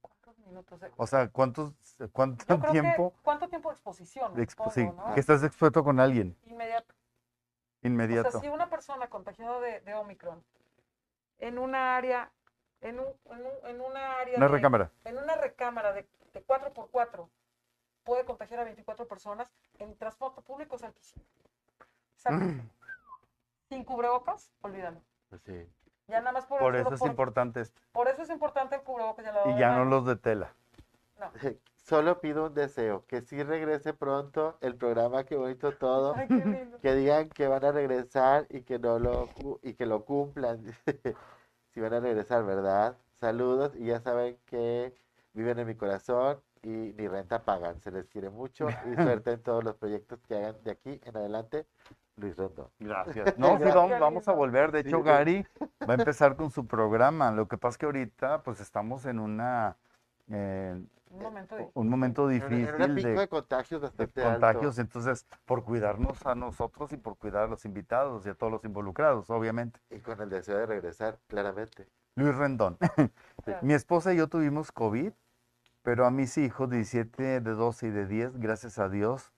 ¿Cuántos 0.00 0.38
minutos? 0.46 0.80
de- 0.80 0.92
O 0.96 1.06
sea, 1.06 1.28
¿cuántos 1.28 1.72
cuánto 2.12 2.44
tiempo 2.70 3.12
que, 3.12 3.22
¿cuánto 3.22 3.48
tiempo 3.48 3.68
de 3.70 3.74
exposición? 3.74 4.34
de 4.34 4.42
expo- 4.46 4.64
Todo, 4.64 4.70
sí, 4.74 4.84
¿no? 4.84 5.14
que 5.14 5.20
estás 5.20 5.42
expuesto 5.44 5.84
con 5.84 6.00
alguien 6.00 6.36
Inmediato. 6.44 6.94
Inmediato? 7.82 8.28
O 8.28 8.30
sea, 8.32 8.40
si 8.40 8.48
una 8.48 8.68
persona 8.70 9.08
contagiada 9.08 9.60
de, 9.60 9.80
de 9.80 9.94
Omicron 9.94 10.42
en 11.38 11.58
una 11.58 11.96
área, 11.96 12.30
en, 12.80 13.00
un, 13.00 13.06
en, 13.26 13.38
un- 13.46 13.66
en 13.68 13.80
una 13.80 14.18
área, 14.18 14.36
Una 14.36 14.46
de- 14.46 14.52
recámara. 14.52 14.90
en 15.04 15.18
una 15.18 15.34
recámara 15.36 15.92
de, 15.92 16.08
de 16.32 16.46
4x4 16.46 17.28
puede 18.04 18.24
contagiar 18.24 18.60
a 18.60 18.64
24 18.64 19.06
personas, 19.06 19.52
en 19.78 19.96
transporte 19.96 20.40
público 20.42 20.76
es 20.76 20.82
altísimo. 20.84 21.24
Altísimo. 22.24 22.70
Sin 23.68 23.84
cubrebocas, 23.84 24.50
olvídalo. 24.62 25.00
Pues 25.30 25.42
sí. 25.42 25.68
Ya 26.08 26.20
nada 26.20 26.32
más 26.32 26.46
por, 26.46 26.58
Por 26.60 26.76
eso 26.76 26.92
es 26.94 27.00
por- 27.00 27.08
importante 27.08 27.60
esto. 27.60 27.80
por 27.92 28.08
eso 28.08 28.22
es 28.22 28.30
importante 28.30 28.74
el 28.76 28.82
cubrebocas 28.82 29.24
y 29.46 29.58
ya 29.58 29.70
no 29.76 29.84
los 29.84 30.04
de 30.06 30.16
tela. 30.16 30.52
Solo 31.82 32.20
pido 32.20 32.46
un 32.46 32.54
deseo, 32.54 33.04
que 33.08 33.22
sí 33.22 33.42
regrese 33.42 33.92
pronto 33.92 34.56
el 34.60 34.76
programa 34.76 35.24
Qué 35.24 35.36
bonito 35.36 35.72
todo, 35.72 36.14
Ay, 36.16 36.28
qué 36.28 36.34
lindo. 36.36 36.78
que 36.80 36.94
digan 36.94 37.28
que 37.28 37.48
van 37.48 37.64
a 37.64 37.72
regresar 37.72 38.46
y 38.50 38.62
que 38.62 38.78
no 38.78 38.98
lo 39.00 39.28
y 39.62 39.74
que 39.74 39.84
lo 39.86 40.04
cumplan. 40.04 40.62
si 41.74 41.80
van 41.80 41.92
a 41.94 42.00
regresar, 42.00 42.44
¿verdad? 42.44 42.96
Saludos 43.14 43.72
y 43.76 43.86
ya 43.86 44.00
saben 44.00 44.38
que 44.46 44.94
viven 45.32 45.58
en 45.58 45.66
mi 45.66 45.74
corazón 45.74 46.40
y 46.62 46.68
ni 46.68 47.08
renta 47.08 47.42
pagan. 47.42 47.80
Se 47.80 47.90
les 47.90 48.06
quiere 48.06 48.30
mucho 48.30 48.68
y 48.70 48.94
suerte 49.02 49.32
en 49.32 49.42
todos 49.42 49.64
los 49.64 49.74
proyectos 49.76 50.20
que 50.28 50.36
hagan 50.36 50.56
de 50.62 50.70
aquí 50.70 51.00
en 51.04 51.16
adelante. 51.16 51.66
Luis 52.16 52.36
Rendón. 52.36 52.68
Gracias. 52.78 53.34
No, 53.38 53.56
sí, 53.56 53.64
Gracias. 53.64 53.74
vamos, 53.74 53.98
vamos 54.00 54.28
a 54.28 54.32
volver. 54.32 54.70
De 54.70 54.82
Sí, 54.82 54.88
hecho, 54.88 54.98
sí. 54.98 55.02
Gary 55.04 55.46
va 55.88 55.94
a 55.94 55.96
empezar 55.96 56.36
con 56.36 56.50
su 56.52 56.64
programa. 56.66 57.32
Lo 57.32 57.48
que 57.48 57.58
pasa 57.58 57.70
es 57.72 57.78
que 57.78 57.86
ahorita, 57.86 58.42
pues, 58.44 58.60
estamos 58.60 59.04
en 59.06 59.18
una 59.18 59.76
eh, 60.30 60.80
Un 61.12 61.22
momento 61.22 61.56
de... 61.56 61.70
un 61.74 61.88
momento 61.88 62.26
difícil 62.28 62.66
pico 62.94 63.08
de, 63.08 63.14
de, 63.20 63.28
contagios 63.28 63.80
de 63.82 63.86
bastante 63.86 64.22
alto. 64.24 64.32
contagios. 64.40 64.78
Entonces, 64.78 65.26
por 65.44 65.62
cuidarnos 65.62 66.24
a 66.26 66.34
nosotros 66.34 66.92
y 66.92 66.96
por 66.96 67.16
cuidar 67.18 67.44
a 67.44 67.46
los 67.46 67.64
invitados 67.66 68.24
y 68.26 68.30
a 68.30 68.34
todos 68.34 68.50
los 68.50 68.64
involucrados, 68.64 69.28
obviamente. 69.30 69.78
Y 69.90 69.98
con 70.00 70.20
el 70.20 70.30
deseo 70.30 70.56
de 70.58 70.66
regresar, 70.66 71.18
claramente. 71.28 71.86
Luis 72.16 72.34
Rendón. 72.34 72.78
Mi 73.62 73.74
esposa 73.74 74.12
y 74.14 74.16
yo 74.16 74.28
tuvimos 74.28 74.72
COVID, 74.72 75.12
pero 75.82 76.06
a 76.06 76.10
mis 76.10 76.38
hijos, 76.38 76.70
17, 76.70 77.40
de 77.40 77.50
12 77.52 77.86
y 77.86 77.90
de 77.90 78.06
10, 78.06 78.38
gracias 78.38 78.78
a 78.78 78.88
Dios, 78.88 79.32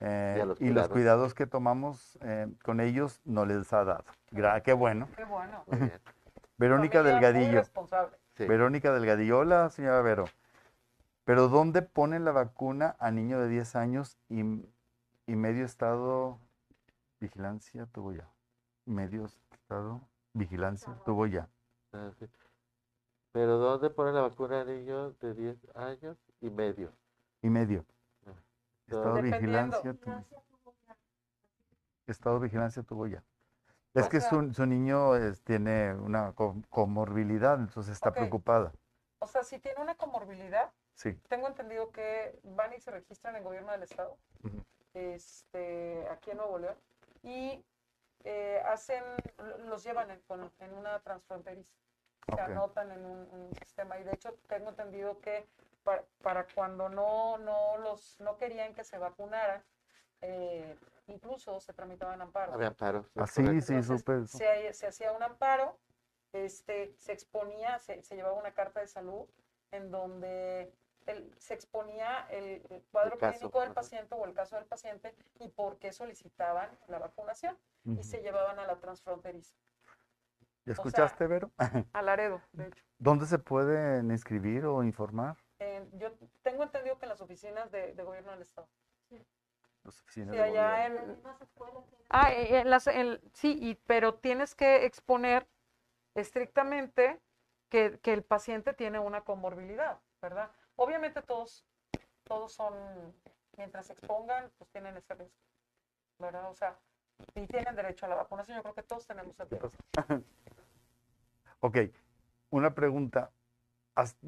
eh, 0.00 0.36
Y 0.38 0.40
a 0.40 0.44
los 0.46 0.60
y 0.60 0.70
los 0.70 0.88
cuidados. 0.88 1.34
que 1.34 1.46
tomamos 1.46 2.18
eh, 2.22 2.46
con 2.62 2.80
ellos 2.80 3.20
no 3.24 3.44
les 3.46 3.72
ha 3.72 3.84
dado. 3.84 4.04
Gra- 4.30 4.62
qué 4.62 4.72
bueno. 4.72 5.08
Qué 5.16 5.24
bueno. 5.24 5.64
Verónica 6.56 7.02
Delgadillo. 7.02 7.58
responsable. 7.58 8.16
Sí. 8.36 8.46
Verónica 8.46 8.92
Delgadillo. 8.92 9.38
Hola, 9.40 9.70
señora 9.70 10.00
Vero. 10.02 10.24
Pero 11.28 11.48
¿dónde 11.48 11.82
ponen 11.82 12.24
la 12.24 12.32
vacuna 12.32 12.96
a 12.98 13.10
niño 13.10 13.38
de 13.38 13.48
10 13.48 13.76
años 13.76 14.16
y, 14.30 14.40
y 14.40 15.36
medio 15.36 15.66
estado 15.66 16.40
vigilancia 17.20 17.84
tuvo 17.84 18.14
ya? 18.14 18.26
Medio 18.86 19.26
estado 19.26 20.08
vigilancia 20.32 20.98
tuvo 21.04 21.26
ya. 21.26 21.46
Ah, 21.92 22.10
sí. 22.18 22.24
Pero 23.32 23.58
¿dónde 23.58 23.90
ponen 23.90 24.14
la 24.14 24.22
vacuna 24.22 24.62
a 24.62 24.64
niños 24.64 25.18
de 25.18 25.34
10 25.34 25.58
años 25.76 26.16
y 26.40 26.48
medio? 26.48 26.94
Y 27.42 27.50
medio. 27.50 27.84
Ah, 28.26 28.30
Estado 28.86 29.20
vigilancia 29.20 29.92
tuvo. 29.92 30.24
Estado 32.06 32.38
de 32.38 32.44
vigilancia 32.44 32.82
tuvo 32.84 33.06
ya. 33.06 33.22
Es 33.92 34.08
que 34.08 34.22
su, 34.22 34.54
su 34.54 34.64
niño 34.64 35.14
es- 35.14 35.42
tiene 35.42 35.92
una 35.92 36.32
co- 36.32 36.56
comorbilidad, 36.70 37.60
entonces 37.60 37.92
está 37.92 38.14
preocupada. 38.14 38.72
O 39.18 39.26
sea, 39.26 39.44
si 39.44 39.58
tiene 39.58 39.82
una 39.82 39.94
comorbilidad, 39.94 40.72
Sí. 40.98 41.14
tengo 41.28 41.46
entendido 41.46 41.92
que 41.92 42.40
van 42.42 42.72
y 42.74 42.80
se 42.80 42.90
registran 42.90 43.36
en 43.36 43.44
gobierno 43.44 43.70
del 43.70 43.84
estado, 43.84 44.18
este, 44.94 46.04
aquí 46.10 46.32
en 46.32 46.38
Nuevo 46.38 46.58
León, 46.58 46.76
y 47.22 47.64
eh, 48.24 48.60
hacen, 48.66 49.04
los 49.68 49.84
llevan 49.84 50.10
en, 50.10 50.72
una 50.72 50.98
transfronteriza, 50.98 51.70
se 52.34 52.40
anotan 52.40 52.90
en 52.90 53.04
un, 53.04 53.28
un 53.30 53.54
sistema, 53.54 53.96
y 54.00 54.02
de 54.02 54.12
hecho 54.12 54.34
tengo 54.48 54.70
entendido 54.70 55.20
que 55.20 55.46
para, 55.84 56.04
para 56.20 56.46
cuando 56.52 56.88
no, 56.88 57.38
no 57.38 57.78
los, 57.78 58.18
no 58.18 58.36
querían 58.36 58.74
que 58.74 58.82
se 58.82 58.98
vacunaran, 58.98 59.62
eh, 60.20 60.76
incluso 61.06 61.60
se 61.60 61.72
tramitaban 61.74 62.20
amparos. 62.20 62.56
Había 62.56 62.68
amparos. 62.68 63.06
es 63.06 63.12
Ah, 63.22 63.26
sí, 63.28 63.42
eso. 63.72 63.98
se, 64.26 64.72
se 64.72 64.86
hacía 64.88 65.12
un 65.12 65.22
amparo, 65.22 65.78
este, 66.32 66.92
se 66.98 67.12
exponía, 67.12 67.78
se, 67.78 68.02
se 68.02 68.16
llevaba 68.16 68.34
una 68.34 68.52
carta 68.52 68.80
de 68.80 68.88
salud 68.88 69.28
en 69.70 69.90
donde 69.90 70.72
el- 71.08 71.34
se 71.38 71.54
exponía 71.54 72.26
el, 72.30 72.62
el 72.70 72.82
cuadro 72.90 73.14
El 73.14 73.18
caso, 73.20 73.38
clínico 73.38 73.60
del 73.62 73.72
paciente 73.72 74.14
o 74.14 74.24
el 74.24 74.34
caso 74.34 74.56
del 74.56 74.66
paciente 74.66 75.14
y 75.40 75.48
por 75.48 75.78
qué 75.78 75.92
solicitaban 75.92 76.70
la 76.88 76.98
vacunación 76.98 77.56
y 77.84 78.02
se 78.04 78.20
llevaban 78.22 78.58
a 78.58 78.66
la 78.66 78.78
transfronteriza, 78.78 79.54
¿Ya 80.64 80.74
sea- 80.74 80.74
escuchaste, 80.74 81.26
Vero? 81.26 81.50
a 81.92 82.02
Laredo, 82.02 82.40
de 82.52 82.66
hecho. 82.68 82.84
¿Dónde 82.98 83.26
se 83.26 83.38
pueden 83.38 84.10
inscribir 84.10 84.66
o 84.66 84.82
informar? 84.84 85.36
En- 85.58 85.90
yo 85.98 86.12
tengo 86.42 86.62
entendido 86.62 86.98
que 86.98 87.06
en 87.06 87.08
las 87.10 87.20
oficinas 87.20 87.70
de, 87.70 87.94
de 87.94 88.02
gobierno 88.02 88.30
del 88.32 88.42
estado. 88.42 88.68
Las 89.84 90.00
oficinas 90.00 90.32
Sí, 90.32 90.36
de 90.36 90.42
allá 90.42 90.88
gobierno. 90.88 91.12
en... 91.12 91.22
Ah, 92.10 92.32
eh, 92.32 92.58
en 92.60 92.70
las, 92.70 92.86
en- 92.86 93.20
sí, 93.32 93.58
y, 93.60 93.74
pero 93.74 94.14
tienes 94.14 94.54
que 94.54 94.84
exponer 94.84 95.46
estrictamente 96.14 97.20
que, 97.70 97.98
que 98.00 98.12
el 98.12 98.22
paciente 98.22 98.72
tiene 98.74 98.98
una 98.98 99.22
comorbilidad, 99.24 100.00
¿verdad? 100.20 100.50
Obviamente 100.80 101.22
todos, 101.22 101.66
todos 102.22 102.52
son, 102.52 102.72
mientras 103.56 103.86
se 103.86 103.94
expongan, 103.94 104.48
pues 104.58 104.70
tienen 104.70 104.96
ese 104.96 105.12
riesgo, 105.14 105.36
¿verdad? 106.20 106.48
O 106.48 106.54
sea, 106.54 106.78
y 107.34 107.46
tienen 107.48 107.74
derecho 107.74 108.06
a 108.06 108.08
la 108.08 108.14
vacunación, 108.14 108.58
yo 108.58 108.62
creo 108.62 108.74
que 108.74 108.84
todos 108.84 109.06
tenemos 109.06 109.38
el 109.40 109.48
derecho. 109.48 109.76
Ok, 111.60 111.76
una 112.50 112.72
pregunta. 112.72 113.32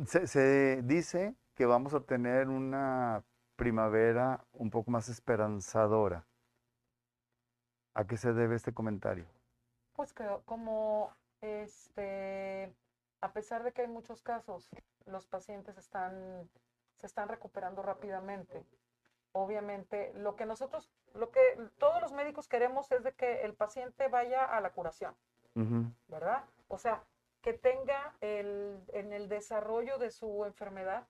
Se, 0.04 0.26
se 0.26 0.82
dice 0.82 1.36
que 1.54 1.64
vamos 1.64 1.94
a 1.94 2.00
tener 2.00 2.48
una 2.48 3.22
primavera 3.54 4.44
un 4.52 4.68
poco 4.68 4.90
más 4.90 5.08
esperanzadora. 5.08 6.26
¿A 7.94 8.04
qué 8.08 8.16
se 8.16 8.32
debe 8.32 8.56
este 8.56 8.74
comentario? 8.74 9.26
Pues 9.92 10.12
que 10.12 10.24
como, 10.44 11.14
este, 11.40 12.74
a 13.20 13.32
pesar 13.32 13.62
de 13.62 13.72
que 13.72 13.82
hay 13.82 13.88
muchos 13.88 14.22
casos, 14.22 14.68
los 15.06 15.26
pacientes 15.26 15.76
están, 15.76 16.48
se 16.96 17.06
están 17.06 17.28
recuperando 17.28 17.82
rápidamente. 17.82 18.64
Obviamente, 19.32 20.12
lo 20.14 20.34
que 20.36 20.46
nosotros, 20.46 20.90
lo 21.14 21.30
que 21.30 21.40
todos 21.78 22.00
los 22.00 22.12
médicos 22.12 22.48
queremos 22.48 22.90
es 22.92 23.04
de 23.04 23.12
que 23.12 23.42
el 23.42 23.54
paciente 23.54 24.08
vaya 24.08 24.44
a 24.44 24.60
la 24.60 24.72
curación, 24.72 25.14
¿verdad? 26.08 26.44
O 26.68 26.78
sea, 26.78 27.04
que 27.42 27.52
tenga 27.52 28.16
el, 28.20 28.82
en 28.88 29.12
el 29.12 29.28
desarrollo 29.28 29.98
de 29.98 30.10
su 30.10 30.44
enfermedad, 30.44 31.06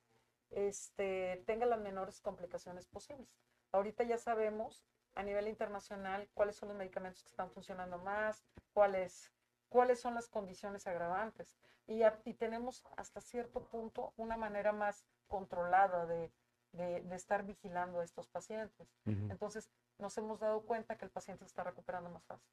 este, 0.50 1.42
tenga 1.46 1.66
las 1.66 1.80
menores 1.80 2.20
complicaciones 2.20 2.86
posibles. 2.86 3.28
Ahorita 3.72 4.04
ya 4.04 4.18
sabemos 4.18 4.84
a 5.14 5.22
nivel 5.22 5.48
internacional 5.48 6.28
cuáles 6.34 6.56
son 6.56 6.68
los 6.68 6.78
medicamentos 6.78 7.22
que 7.22 7.30
están 7.30 7.50
funcionando 7.50 7.98
más, 7.98 8.44
cuáles, 8.72 9.32
cuáles 9.70 9.98
son 10.00 10.14
las 10.14 10.28
condiciones 10.28 10.86
agravantes. 10.86 11.56
Y, 11.86 12.02
y 12.24 12.34
tenemos 12.34 12.84
hasta 12.98 13.22
cierto 13.22 13.64
punto 13.64 14.12
una 14.18 14.36
manera 14.36 14.72
más 14.72 15.06
controlada 15.26 16.04
de, 16.04 16.30
de, 16.72 17.00
de 17.00 17.16
estar 17.16 17.44
vigilando 17.44 18.00
a 18.00 18.04
estos 18.04 18.28
pacientes. 18.28 18.92
Entonces, 19.06 19.70
nos 19.98 20.16
hemos 20.18 20.40
dado 20.40 20.60
cuenta 20.62 20.96
que 20.96 21.06
el 21.06 21.10
paciente 21.10 21.44
se 21.44 21.48
está 21.48 21.64
recuperando 21.64 22.10
más 22.10 22.24
fácil. 22.26 22.46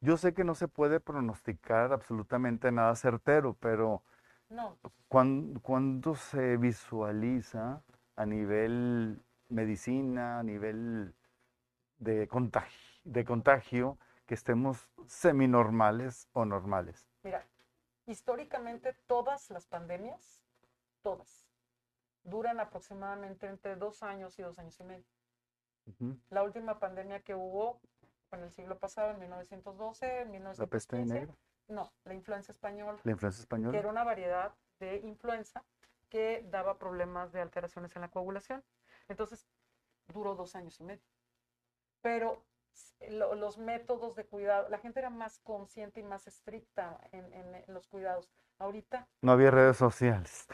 Yo 0.00 0.16
sé 0.16 0.32
que 0.32 0.44
no 0.44 0.54
se 0.54 0.68
puede 0.68 1.00
pronosticar 1.00 1.92
absolutamente 1.92 2.70
nada 2.70 2.94
certero, 2.94 3.56
pero 3.58 4.04
No, 4.48 4.78
¿cuán- 5.08 5.58
¿cuándo 5.60 6.14
se 6.14 6.56
visualiza 6.56 7.82
a 8.14 8.24
nivel 8.26 9.20
medicina, 9.48 10.38
a 10.38 10.42
nivel 10.42 11.14
de 11.98 12.28
contagio, 12.28 13.00
de 13.04 13.24
contagio 13.24 13.98
que 14.28 14.34
estemos 14.34 14.86
seminormales 15.06 16.28
o 16.34 16.44
normales? 16.44 17.08
Mira, 17.22 17.48
históricamente 18.04 18.92
todas 19.06 19.48
las 19.48 19.66
pandemias, 19.66 20.44
todas, 21.02 21.46
duran 22.24 22.60
aproximadamente 22.60 23.46
entre 23.46 23.74
dos 23.76 24.02
años 24.02 24.38
y 24.38 24.42
dos 24.42 24.58
años 24.58 24.78
y 24.80 24.84
medio. 24.84 25.06
Ujú. 25.86 26.20
La 26.28 26.42
última 26.42 26.78
pandemia 26.78 27.20
que 27.20 27.34
hubo 27.34 27.80
en 28.32 28.42
el 28.42 28.50
siglo 28.52 28.78
pasado, 28.78 29.12
en 29.12 29.18
1912, 29.18 30.20
en 30.20 30.44
La 30.44 30.66
peste 30.66 30.96
1915. 30.98 31.14
negra, 31.14 31.34
No, 31.68 31.90
la 32.04 32.12
influenza 32.12 32.52
española, 32.52 33.00
la 33.04 33.10
influenza 33.12 33.38
que 33.38 33.42
española. 33.44 33.78
era 33.78 33.88
una 33.88 34.04
variedad 34.04 34.54
de 34.78 34.98
influenza 34.98 35.64
que 36.10 36.46
daba 36.50 36.78
problemas 36.78 37.32
de 37.32 37.40
alteraciones 37.40 37.96
en 37.96 38.02
la 38.02 38.10
coagulación. 38.10 38.62
Entonces, 39.08 39.48
duró 40.08 40.34
dos 40.34 40.54
años 40.54 40.78
y 40.80 40.84
medio. 40.84 41.02
Pero 42.02 42.44
lo- 43.10 43.34
los 43.34 43.58
métodos 43.58 44.14
de 44.16 44.24
cuidado, 44.24 44.68
la 44.68 44.78
gente 44.78 45.00
era 45.00 45.10
más 45.10 45.38
consciente 45.40 46.00
y 46.00 46.02
más 46.02 46.26
estricta 46.26 46.98
en, 47.12 47.32
en- 47.32 47.54
en 47.54 47.74
los 47.74 47.86
cuidados. 47.88 48.30
Ahorita, 48.58 49.06
No 49.22 49.32
había 49.32 49.50
redes 49.50 49.76
sociales. 49.76 50.46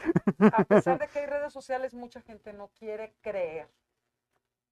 a 0.51 0.63
pesar 0.63 0.99
de 0.99 1.07
que 1.09 1.19
hay 1.19 1.25
redes 1.25 1.51
sociales, 1.53 1.93
mucha 1.93 2.21
gente 2.21 2.53
no 2.53 2.67
quiere 2.69 3.15
creer. 3.21 3.67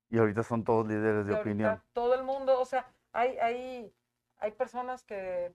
Y 0.09 0.19
ahorita 0.19 0.43
son 0.43 0.63
todos 0.63 0.87
líderes 0.87 1.25
de 1.25 1.33
opinión. 1.33 1.81
todo 1.93 2.13
el 2.13 2.23
mundo, 2.23 2.59
o 2.59 2.65
sea, 2.65 2.85
hay, 3.13 3.37
hay, 3.39 3.91
hay 4.37 4.51
personas 4.51 5.03
que, 5.03 5.51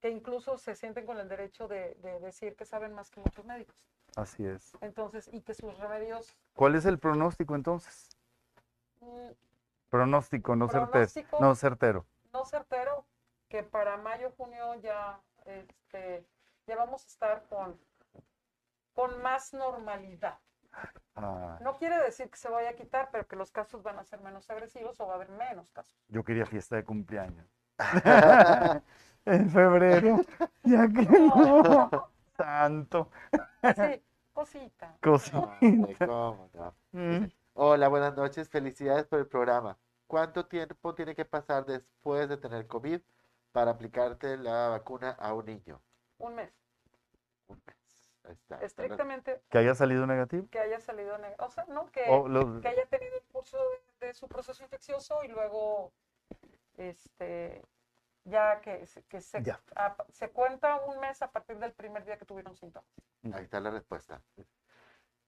que 0.00 0.10
incluso 0.10 0.58
se 0.58 0.74
sienten 0.76 1.06
con 1.06 1.18
el 1.18 1.28
derecho 1.28 1.66
de, 1.68 1.94
de 2.02 2.20
decir 2.20 2.54
que 2.54 2.66
saben 2.66 2.92
más 2.92 3.10
que 3.10 3.20
muchos 3.20 3.44
médicos. 3.46 3.86
Así 4.16 4.44
es. 4.44 4.72
Entonces, 4.82 5.28
y 5.32 5.40
que 5.40 5.54
sus 5.54 5.78
remedios, 5.78 6.36
¿Cuál 6.54 6.74
es 6.74 6.84
el 6.84 6.98
pronóstico 6.98 7.54
entonces? 7.54 8.10
mm, 9.00 9.30
Pronóstico, 9.92 10.56
no 10.56 10.68
certero. 10.70 11.10
No 11.38 11.54
certero. 11.54 12.06
no 12.32 12.44
certero, 12.46 13.04
que 13.50 13.62
para 13.62 13.98
mayo, 13.98 14.32
junio 14.38 14.74
ya, 14.76 15.20
este, 15.44 16.26
ya 16.66 16.76
vamos 16.76 17.04
a 17.04 17.08
estar 17.08 17.44
con, 17.46 17.78
con 18.94 19.20
más 19.20 19.52
normalidad. 19.52 20.38
Ah, 21.14 21.58
No 21.60 21.76
quiere 21.76 21.98
decir 22.02 22.30
que 22.30 22.38
se 22.38 22.48
vaya 22.48 22.70
a 22.70 22.72
quitar, 22.72 23.10
pero 23.12 23.26
que 23.28 23.36
los 23.36 23.50
casos 23.50 23.82
van 23.82 23.98
a 23.98 24.04
ser 24.04 24.22
menos 24.22 24.48
agresivos 24.48 24.98
o 24.98 25.06
va 25.06 25.12
a 25.12 25.16
haber 25.16 25.28
menos 25.28 25.70
casos. 25.72 25.94
yo 26.08 26.24
quería 26.24 26.46
fiesta 26.46 26.76
de 26.76 26.84
cumpleaños. 26.84 27.46
en 29.26 29.50
febrero. 29.50 30.20
Ya 30.62 30.88
que 30.88 31.02
no. 31.18 31.90
Santo. 32.34 33.10
Sí, 33.76 34.02
cosita. 34.32 34.96
Cosita. 35.02 35.58
Mm. 36.92 37.26
Hola, 37.54 37.88
buenas 37.88 38.14
noches. 38.16 38.48
Felicidades 38.48 39.06
por 39.06 39.18
el 39.18 39.26
programa. 39.26 39.78
¿Cuánto 40.06 40.46
tiempo 40.46 40.94
tiene 40.94 41.14
que 41.14 41.24
pasar 41.24 41.64
después 41.64 42.28
de 42.28 42.36
tener 42.36 42.66
COVID 42.66 43.00
para 43.52 43.72
aplicarte 43.72 44.36
la 44.38 44.68
vacuna 44.68 45.10
a 45.10 45.34
un 45.34 45.44
niño? 45.46 45.82
Un 46.18 46.34
mes. 46.34 46.52
Un 47.48 47.60
mes. 47.66 48.12
Ahí 48.24 48.32
está. 48.34 48.60
Estrictamente 48.62 49.42
Que 49.50 49.58
haya 49.58 49.74
salido 49.74 50.06
negativo. 50.06 50.46
que 50.50 50.58
haya 50.60 50.80
salido 50.80 51.18
negativo. 51.18 51.46
O 51.46 51.50
sea, 51.50 51.64
no, 51.68 51.90
que, 51.90 52.04
O 52.08 52.28
los- 52.28 52.60
que 52.62 52.68
haya 52.68 52.86
tenido 52.86 53.16
el 53.16 53.24
curso 53.24 53.58
de, 54.00 54.06
de 54.06 54.14
su 54.14 54.28
proceso 54.28 54.62
infeccioso 54.62 55.24
y 55.24 55.28
luego, 55.28 55.92
este, 56.76 57.62
ya 58.24 58.60
que, 58.60 58.86
se- 58.86 59.02
que 59.04 59.20
se, 59.20 59.42
Ya. 59.42 59.60
a- 59.76 59.96
se 60.10 60.30
cuenta 60.30 60.80
un 60.82 61.00
mes 61.00 61.20
a 61.22 61.30
partir 61.30 61.58
del 61.58 61.72
primer 61.72 62.04
día 62.04 62.16
que 62.16 62.24
tuvieron 62.24 62.56
síntomas. 62.56 62.88
Ahí 63.32 63.44
está 63.44 63.60
la 63.60 63.70
respuesta. 63.70 64.22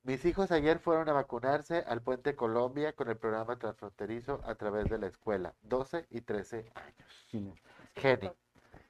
Mis 0.05 0.22
hijos 0.26 0.51
ayer 0.52 0.81
fueron 0.81 1.09
a 1.09 1.14
vacunarse 1.14 1.78
al 1.78 2.02
Puente 2.02 2.36
Colombia 2.36 2.93
con 2.93 3.09
el 3.09 3.16
programa 3.16 3.59
transfronterizo 3.59 4.39
a 4.44 4.55
través 4.55 4.90
de 4.90 4.98
la 4.98 5.06
escuela, 5.06 5.55
12 5.62 6.06
y 6.10 6.20
13 6.20 6.70
años. 6.74 7.59
Geni, 7.94 8.31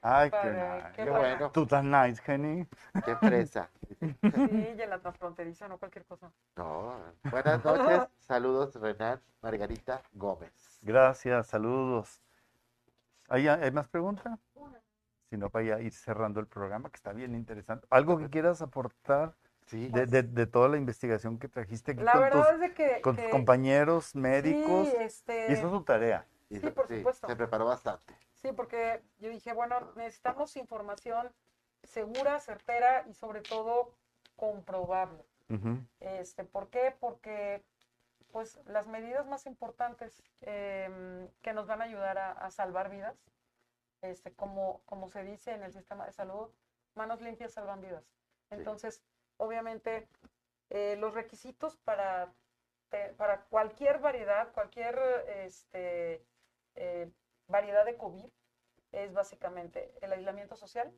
Ay, 0.01 0.29
qué 0.29 0.37
Padre, 0.37 0.75
nice. 0.75 0.87
qué 0.93 1.03
qué 1.05 1.09
bueno. 1.09 1.19
bueno, 1.19 1.51
Tú 1.51 1.65
tan 1.65 1.89
nice, 1.89 2.21
Jenny. 2.21 2.67
qué 3.05 3.15
fresa. 3.15 3.69
Sí, 3.87 3.97
y 4.77 4.81
en 4.81 4.89
la 4.89 4.99
transfronteriza, 4.99 5.69
no 5.69 5.77
cualquier 5.77 6.03
cosa. 6.05 6.33
No, 6.57 6.99
buenas 7.31 7.63
noches, 7.63 8.01
saludos 8.19 8.75
Renan 8.75 9.21
Margarita 9.41 10.01
Gómez. 10.11 10.79
Gracias, 10.81 11.47
saludos. 11.47 12.21
¿Hay, 13.29 13.47
hay 13.47 13.71
más 13.71 13.87
preguntas? 13.87 14.37
Si 15.29 15.37
no, 15.37 15.49
para 15.49 15.65
ya 15.65 15.79
ir 15.79 15.93
cerrando 15.93 16.41
el 16.41 16.47
programa, 16.47 16.89
que 16.89 16.97
está 16.97 17.13
bien 17.13 17.33
interesante. 17.35 17.87
¿Algo 17.89 18.17
que 18.17 18.29
quieras 18.29 18.61
aportar 18.61 19.33
Sí, 19.65 19.87
de, 19.87 20.05
de- 20.05 20.23
de 20.23 20.45
toda 20.45 20.69
la 20.69 20.77
investigación 20.77 21.39
que 21.39 21.49
trajiste 21.49 21.93
aquí 21.93 22.03
La 22.03 22.13
con, 22.13 22.21
verdad 22.21 22.41
tus, 22.43 22.53
es 22.53 22.59
de 22.59 22.73
que, 22.73 23.01
con 23.01 23.15
tus 23.15 23.25
compañeros 23.29 24.13
médicos? 24.15 24.89
sí, 24.89 24.95
este, 24.99 25.55
su 25.57 25.83
tarea. 25.83 26.27
sí, 26.49 26.59
se- 26.59 26.71
por 26.71 26.87
supuesto. 26.87 27.27
se 27.27 27.35
preparó 27.35 27.65
bastante. 27.65 28.13
sí, 28.35 28.51
porque 28.51 29.01
yo 29.17 29.29
dije, 29.29 29.53
bueno, 29.53 29.91
necesitamos 29.95 30.55
información 30.55 31.31
segura, 31.83 32.39
certera 32.39 33.05
y 33.07 33.13
sobre 33.13 33.41
todo 33.41 33.95
comprobable. 34.35 35.25
Este, 35.99 36.43
¿Por 36.43 36.69
qué? 36.69 36.95
Porque 36.99 37.63
pues, 38.31 38.59
las 38.65 38.85
medidas 38.87 39.25
más 39.27 39.45
importantes 39.47 40.21
em, 40.41 41.27
que 41.41 41.53
nos 41.53 41.65
van 41.67 41.81
a 41.81 41.85
ayudar 41.85 42.17
a, 42.17 42.31
a 42.33 42.51
salvar 42.51 42.89
vidas, 42.89 43.17
este, 44.01 44.33
como, 44.33 44.81
como 44.85 45.09
se 45.09 45.23
dice 45.23 45.51
en 45.53 45.63
el 45.63 45.71
sistema 45.73 46.05
de 46.05 46.11
salud, 46.11 46.49
manos 46.95 47.21
limpias 47.21 47.53
salvan 47.53 47.81
vidas. 47.81 48.03
Entonces, 48.51 49.01
obviamente, 49.37 50.07
eh, 50.69 50.95
los 50.97 51.13
requisitos 51.13 51.77
para, 51.77 52.33
te- 52.89 53.13
para 53.13 53.41
cualquier 53.45 53.99
variedad, 53.99 54.51
cualquier 54.53 54.97
este, 55.27 56.25
eh, 56.75 57.11
variedad 57.47 57.85
de 57.85 57.97
COVID, 57.97 58.29
es 58.91 59.13
básicamente 59.13 59.93
el 60.01 60.13
aislamiento 60.13 60.55
social, 60.55 60.91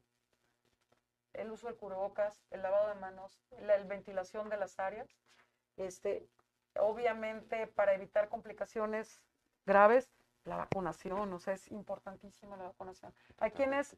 el 1.33 1.51
uso 1.51 1.67
del 1.67 1.77
cubrebocas, 1.77 2.43
el 2.51 2.61
lavado 2.61 2.89
de 2.89 2.95
manos, 2.95 3.41
la 3.59 3.77
ventilación 3.83 4.49
de 4.49 4.57
las 4.57 4.79
áreas. 4.79 5.07
Este, 5.75 6.27
obviamente, 6.79 7.67
para 7.67 7.93
evitar 7.93 8.29
complicaciones 8.29 9.21
graves, 9.65 10.09
la 10.45 10.57
vacunación, 10.57 11.33
o 11.33 11.39
sea, 11.39 11.53
es 11.53 11.69
importantísima 11.71 12.55
la 12.57 12.63
vacunación. 12.65 13.13
Hay 13.37 13.51
quienes 13.51 13.97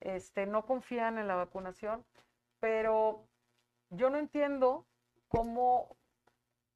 este, 0.00 0.46
no 0.46 0.64
confían 0.64 1.18
en 1.18 1.28
la 1.28 1.34
vacunación, 1.36 2.04
pero 2.58 3.26
yo 3.90 4.10
no 4.10 4.18
entiendo 4.18 4.86
cómo, 5.28 5.96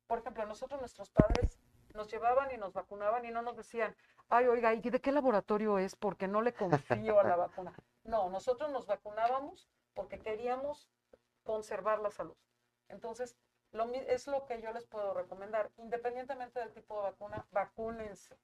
por 0.07 0.19
ejemplo, 0.19 0.45
nosotros, 0.47 0.81
nuestros 0.81 1.11
padres, 1.11 1.59
nos 1.95 2.11
llevaban 2.11 2.51
y 2.53 2.57
nos 2.57 2.73
vacunaban 2.73 3.25
y 3.25 3.31
no 3.31 3.43
nos 3.43 3.57
decían, 3.57 3.97
ay, 4.29 4.47
oiga, 4.47 4.75
¿y 4.75 4.81
de 4.81 5.01
qué 5.01 5.13
laboratorio 5.13 5.79
es? 5.79 5.97
Porque 5.97 6.29
no 6.29 6.43
le 6.43 6.53
confío 6.53 7.21
a 7.21 7.25
la 7.25 7.37
vacuna. 7.37 7.73
No, 8.03 8.29
nosotros 8.29 8.71
nos 8.71 8.87
vacunábamos 8.87 9.69
porque 9.95 10.19
queríamos 10.19 10.91
conservar 11.45 12.01
la 12.01 12.11
salud. 12.11 12.37
Entonces, 12.89 13.37
lo, 13.71 13.85
es 13.93 14.27
lo 14.27 14.45
que 14.47 14.61
yo 14.61 14.73
les 14.73 14.87
puedo 14.87 15.15
recomendar. 15.15 15.71
Independientemente 15.77 16.59
del 16.59 16.73
tipo 16.73 16.97
de 16.97 17.11
vacuna, 17.11 17.47
vacúnense. 17.53 18.37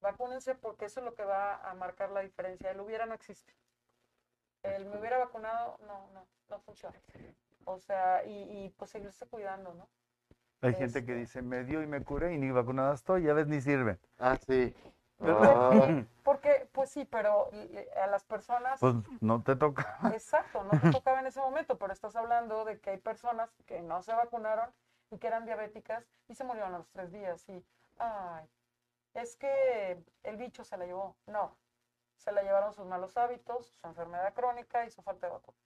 Vacúnense 0.00 0.54
porque 0.54 0.86
eso 0.86 1.00
es 1.00 1.06
lo 1.06 1.14
que 1.14 1.24
va 1.24 1.56
a 1.56 1.74
marcar 1.74 2.10
la 2.10 2.20
diferencia. 2.20 2.70
El 2.70 2.80
hubiera 2.80 3.06
no 3.06 3.14
existe. 3.14 3.54
El 4.62 4.86
me 4.86 4.98
hubiera 4.98 5.18
vacunado, 5.18 5.78
no, 5.86 6.08
no, 6.12 6.26
no 6.48 6.60
funciona. 6.60 7.00
O 7.66 7.78
sea, 7.78 8.24
y, 8.24 8.30
y 8.64 8.70
pues 8.70 8.90
seguirse 8.90 9.26
cuidando, 9.26 9.74
¿no? 9.74 9.88
Hay 10.62 10.72
gente 10.74 11.04
que 11.04 11.12
Este. 11.12 11.20
dice, 11.20 11.42
me 11.42 11.64
dio 11.64 11.82
y 11.82 11.86
me 11.86 12.02
curé 12.02 12.32
y 12.34 12.38
ni 12.38 12.50
vacunada 12.50 12.94
estoy, 12.94 13.24
ya 13.24 13.34
ves, 13.34 13.46
ni 13.48 13.60
sirven. 13.60 13.98
Ah, 14.18 14.36
sí. 14.46 14.74
Ay, 15.20 16.06
Porque, 16.24 16.68
pues 16.72 16.90
sí, 16.90 17.04
pero 17.04 17.50
a 18.02 18.06
las 18.06 18.24
personas, 18.24 18.80
Pues 18.80 18.94
no 19.20 19.42
te 19.42 19.56
toca. 19.56 19.98
exacto, 20.14 20.62
no 20.64 20.78
te 20.80 20.90
tocaba 20.92 21.20
en 21.20 21.26
ese 21.26 21.40
momento, 21.40 21.76
pero 21.76 21.92
estás 21.92 22.14
hablando 22.16 22.64
de 22.64 22.78
que 22.80 22.90
hay 22.90 22.98
personas 22.98 23.50
que 23.66 23.82
no 23.82 24.02
se 24.02 24.12
vacunaron 24.14 24.72
y 25.10 25.18
que 25.18 25.26
eran 25.26 25.44
diabéticas 25.44 26.04
y 26.28 26.34
se 26.34 26.44
murieron 26.44 26.74
a 26.74 26.78
los 26.78 26.90
tres 26.90 27.12
días. 27.12 27.48
Y, 27.48 27.64
ay, 27.98 28.46
es 29.14 29.36
que 29.36 30.02
el 30.22 30.36
bicho 30.36 30.64
se 30.64 30.76
la 30.76 30.86
llevó. 30.86 31.16
No, 31.26 31.56
se 32.16 32.30
la 32.32 32.42
llevaron 32.42 32.72
sus 32.74 32.86
malos 32.86 33.16
hábitos, 33.16 33.66
su 33.80 33.86
enfermedad 33.86 34.32
crónica 34.34 34.84
y 34.84 34.90
su 34.90 35.02
falta 35.02 35.26
de 35.26 35.32
vacuna. 35.34 35.58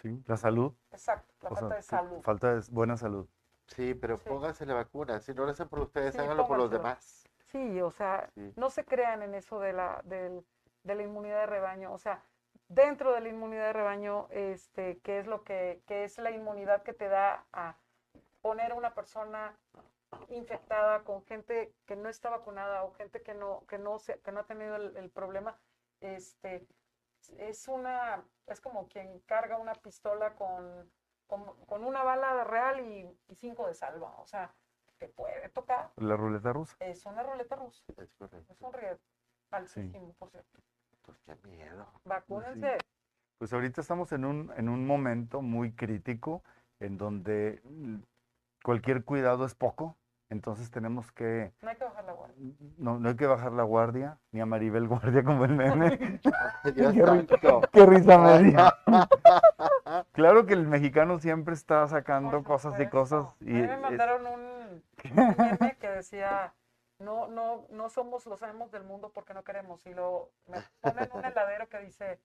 Sí, 0.00 0.22
la 0.26 0.36
salud. 0.36 0.72
Exacto, 0.92 1.34
la 1.42 1.50
o 1.50 1.54
falta 1.54 1.68
sea, 1.68 1.76
de 1.76 1.82
salud. 1.82 2.22
Falta 2.22 2.54
de 2.54 2.62
buena 2.70 2.96
salud. 2.96 3.28
Sí, 3.66 3.94
pero 3.94 4.16
Sí. 4.16 4.28
pónganse 4.28 4.64
la 4.64 4.74
vacuna. 4.74 5.20
Si 5.20 5.34
no 5.34 5.44
lo 5.44 5.50
hacen 5.50 5.68
por 5.68 5.80
ustedes, 5.80 6.14
Sí, 6.14 6.20
háganlo 6.20 6.46
por 6.46 6.56
los 6.56 6.70
demás. 6.70 7.24
Sí, 7.46 7.80
o 7.80 7.90
sea, 7.90 8.30
Sí. 8.34 8.52
no 8.56 8.70
se 8.70 8.84
crean 8.84 9.22
en 9.22 9.34
eso 9.34 9.58
de 9.58 9.72
la, 9.72 10.00
del- 10.04 10.44
de 10.84 10.94
la 10.94 11.02
inmunidad 11.02 11.40
de 11.40 11.46
rebaño. 11.46 11.92
O 11.92 11.98
sea, 11.98 12.22
dentro 12.68 13.12
de 13.12 13.20
la 13.20 13.28
inmunidad 13.28 13.66
de 13.66 13.72
rebaño, 13.72 14.28
este, 14.30 14.98
¿qué 15.00 15.18
es 15.18 15.26
lo 15.26 15.42
que, 15.42 15.82
qué 15.86 16.04
es 16.04 16.18
la 16.18 16.30
inmunidad 16.30 16.82
que 16.82 16.92
te 16.94 17.08
da 17.08 17.46
a 17.52 17.76
poner 18.40 18.72
a 18.72 18.74
una 18.76 18.94
persona 18.94 19.56
infectada 20.28 21.02
con 21.04 21.22
gente 21.24 21.74
que 21.86 21.96
no 21.96 22.08
está 22.08 22.30
vacunada 22.30 22.84
o 22.84 22.92
gente 22.94 23.22
que 23.22 23.34
no, 23.34 23.64
que 23.66 23.78
no, 23.78 23.98
se, 23.98 24.20
que 24.20 24.32
no 24.32 24.40
ha 24.40 24.46
tenido 24.46 24.76
el, 24.76 24.96
el 24.96 25.10
problema? 25.10 25.58
Este, 26.00 26.66
es 27.38 27.68
una, 27.68 28.24
es 28.46 28.60
como 28.60 28.88
quien 28.88 29.20
carga 29.20 29.58
una 29.58 29.74
pistola 29.74 30.34
con, 30.34 30.90
con, 31.26 31.44
con 31.66 31.84
una 31.84 32.02
bala 32.02 32.44
real 32.44 32.80
y, 32.80 33.18
y 33.28 33.34
cinco 33.34 33.66
de 33.66 33.74
salva. 33.74 34.14
O 34.18 34.26
sea, 34.26 34.54
te 34.98 35.08
puede 35.08 35.48
tocar. 35.50 35.90
La 35.96 36.16
ruleta 36.16 36.52
rusa. 36.52 36.76
Es 36.80 37.06
una 37.06 37.22
ruleta 37.22 37.56
rusa. 37.56 37.84
Es 37.96 38.14
correcto. 38.14 38.52
Es 38.52 38.60
un 38.60 38.72
riesgo 38.72 39.04
altísimo, 39.50 40.12
por 40.14 40.30
cierto. 40.30 40.58
Pues 41.02 41.18
qué 41.24 41.48
miedo. 41.48 41.86
Vacúnense. 42.04 42.78
Pues 43.38 43.52
ahorita 43.52 43.80
estamos 43.80 44.12
en 44.12 44.24
un, 44.24 44.52
en 44.56 44.68
un 44.68 44.86
momento 44.86 45.42
muy 45.42 45.72
crítico 45.72 46.42
en 46.80 46.98
donde 46.98 47.60
mm, 47.64 47.98
cualquier 48.62 49.04
cuidado 49.04 49.46
es 49.46 49.54
poco. 49.54 49.96
Entonces 50.30 50.70
tenemos 50.70 51.10
que, 51.12 51.52
No 51.62 51.70
hay 51.70 51.76
que 51.76 51.84
bajar 51.84 52.04
la 52.04 52.12
guardia. 52.12 52.52
no, 52.76 52.98
no 52.98 53.08
hay 53.08 53.16
que 53.16 53.26
bajar 53.26 53.52
la 53.52 53.62
guardia, 53.62 54.18
ni 54.30 54.40
a 54.40 54.46
Maribel 54.46 54.86
Guardia 54.86 55.22
como 55.24 55.44
el 55.46 55.54
meme. 55.54 55.98
Qué 56.64 56.70
rico. 56.90 57.06
santo. 57.06 57.60
Qué 57.72 57.86
risa 57.86 58.18
me 58.18 58.42
dio. 58.42 58.58
Claro 60.12 60.44
que 60.46 60.52
el 60.52 60.66
mexicano 60.66 61.18
siempre 61.18 61.54
está 61.54 61.86
sacando 61.88 62.30
Por 62.30 62.44
cosas 62.44 62.78
y 62.78 62.86
cosas. 62.88 63.26
A 63.26 63.34
Y 63.40 63.44
mí 63.46 63.62
me 63.62 63.74
es- 63.74 63.80
mandaron 63.80 64.26
un 64.26 64.82
un 65.14 65.14
meme 65.14 65.76
que 65.80 65.88
decía, 65.88 66.52
no, 66.98 67.28
no, 67.28 67.66
no 67.70 67.88
somos 67.88 68.26
los 68.26 68.42
amos 68.42 68.70
del 68.70 68.84
mundo 68.84 69.10
porque 69.14 69.32
no 69.32 69.44
queremos. 69.44 69.84
Y 69.86 69.94
lo 69.94 70.30
me 70.46 70.58
ponen 70.82 71.08
un 71.14 71.24
heladero 71.24 71.68
que 71.68 71.78
dice, 71.78 72.20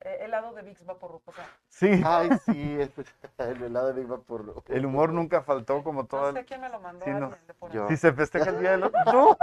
eh, 0.00 0.18
helado 0.20 0.52
de 0.52 0.62
Vicks 0.62 0.84
Vaporrup. 0.84 1.26
O 1.28 1.32
sea, 1.32 1.46
sí, 1.68 2.02
Ay, 2.04 2.30
sí, 2.44 2.78
el 3.38 3.62
helado 3.62 3.92
de 3.92 4.00
Viva 4.00 4.18
por 4.18 4.62
el 4.68 4.86
humor 4.86 5.12
nunca 5.12 5.42
faltó 5.42 5.82
como 5.82 6.04
todo 6.06 6.32
no 6.32 6.38
sé 6.38 6.44
quién 6.44 6.60
me 6.60 6.68
lo 6.68 6.78
mandó. 6.80 7.06
no, 7.06 7.30
de 7.30 7.36
yo. 7.72 7.88
Si 7.88 7.96
se 7.96 8.12
festeja 8.12 8.50
el 8.50 8.60
día 8.60 8.72
de 8.72 8.76
los... 8.78 8.92
¡Tú! 9.10 9.36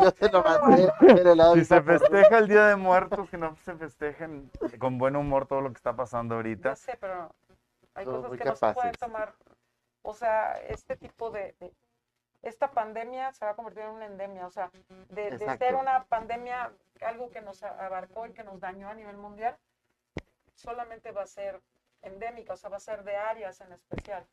Yo 0.00 0.10
se 0.10 0.28
lo 0.30 0.42
mandé. 0.42 0.92
El 1.00 1.26
helado 1.26 1.54
de 1.54 1.60
Si 1.60 1.66
se 1.66 1.80
festeja 1.82 2.38
el 2.38 2.48
Día 2.48 2.66
de 2.66 2.76
Muertos, 2.76 3.30
que 3.30 3.38
no 3.38 3.54
se 3.64 3.74
festejen 3.76 4.50
con 4.78 4.98
buen 4.98 5.16
humor 5.16 5.46
todo 5.46 5.60
lo 5.60 5.70
que 5.70 5.76
está 5.76 5.94
pasando 5.94 6.34
ahorita. 6.34 6.70
Ya 6.70 6.76
sé, 6.76 6.96
pero 7.00 7.32
hay 7.94 8.04
cosas 8.04 8.30
que 8.32 8.44
no 8.44 8.56
se 8.56 8.60
pueden 8.60 8.74
capaces. 8.74 8.98
tomar. 8.98 9.32
O 10.02 10.12
sea, 10.12 10.52
este 10.68 10.96
tipo 10.96 11.30
de, 11.30 11.54
de- 11.58 11.72
Esta 12.42 12.70
pandemia 12.70 13.32
se 13.32 13.44
va 13.44 13.52
a 13.52 13.54
convertir 13.54 13.84
en 13.84 13.90
una 13.90 14.06
endemia. 14.06 14.46
O 14.46 14.50
sea, 14.50 14.70
de, 15.08 15.30
de 15.38 15.56
ser 15.58 15.74
una 15.74 16.04
pandemia, 16.04 16.70
algo 17.04 17.30
que 17.30 17.40
nos 17.40 17.62
abarcó 17.62 18.26
y 18.26 18.32
que 18.32 18.44
nos 18.44 18.60
dañó 18.60 18.88
a 18.88 18.94
nivel 18.94 19.16
mundial, 19.16 19.56
solamente 20.56 21.12
va 21.12 21.22
a 21.22 21.26
ser 21.26 21.62
endémica, 22.02 22.54
o 22.54 22.56
sea, 22.56 22.70
va 22.70 22.76
a 22.78 22.80
ser 22.80 23.04
de 23.04 23.16
áreas 23.16 23.60
en 23.60 23.72
especial. 23.72 24.26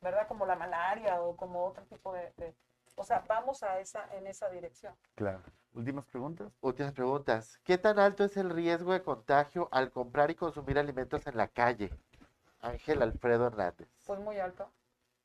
¿verdad? 0.00 0.26
Como 0.28 0.46
la 0.46 0.56
malaria 0.56 1.20
o 1.22 1.36
como 1.36 1.64
otro 1.64 1.84
tipo 1.86 2.12
de... 2.12 2.32
de- 2.36 2.54
o 2.94 3.04
sea, 3.04 3.24
vamos 3.26 3.62
a 3.62 3.80
esa, 3.80 4.06
en 4.14 4.26
esa 4.26 4.50
dirección. 4.50 4.94
Claro. 5.14 5.40
Últimas 5.72 6.04
preguntas. 6.06 6.52
Últimas 6.60 6.92
preguntas. 6.92 7.58
¿Qué 7.64 7.78
tan 7.78 7.98
alto 7.98 8.22
es 8.24 8.36
el 8.36 8.50
riesgo 8.50 8.92
de 8.92 9.02
contagio 9.02 9.68
al 9.72 9.90
comprar 9.90 10.30
y 10.30 10.34
consumir 10.34 10.78
alimentos 10.78 11.26
en 11.26 11.36
la 11.38 11.48
calle? 11.48 11.90
Ángel 12.60 13.00
Alfredo 13.02 13.46
Hernández. 13.46 13.88
pues 14.06 14.20
muy 14.20 14.38
alto, 14.38 14.70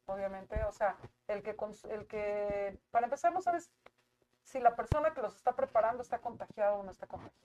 obviamente. 0.06 0.64
O 0.64 0.72
sea, 0.72 0.96
el 1.28 1.44
que, 1.44 1.58
el 1.90 2.08
que, 2.08 2.80
para 2.90 3.08
empezar, 3.08 3.34
no 3.34 3.42
sabes 3.42 3.70
si 4.44 4.60
la 4.62 4.76
persona 4.78 5.14
que 5.14 5.22
los 5.22 5.36
está 5.36 5.54
preparando 5.54 6.02
está 6.02 6.20
contagiada 6.20 6.74
o 6.76 6.84
no 6.84 6.92
está 6.92 7.06
contagiada. 7.08 7.36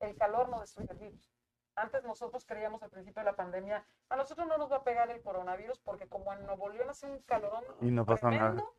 El 0.00 0.16
calor 0.16 0.48
no 0.48 0.60
destruye 0.60 0.90
el 0.90 0.98
virus. 0.98 1.20
Antes 1.74 2.04
nosotros 2.04 2.44
creíamos 2.44 2.82
al 2.82 2.90
principio 2.90 3.20
de 3.20 3.30
la 3.30 3.36
pandemia, 3.36 3.84
a 4.10 4.16
nosotros 4.16 4.46
no 4.46 4.58
nos 4.58 4.70
va 4.70 4.76
a 4.76 4.84
pegar 4.84 5.10
el 5.10 5.22
coronavirus 5.22 5.78
porque 5.80 6.06
como 6.08 6.32
en 6.32 6.44
Nuevo 6.44 6.68
León 6.68 6.90
hace 6.90 7.06
un 7.06 7.20
calorón 7.22 7.64
Y 7.80 7.90
no 7.90 8.04
pasa 8.04 8.30
nada. 8.30 8.50
tremendo, 8.50 8.74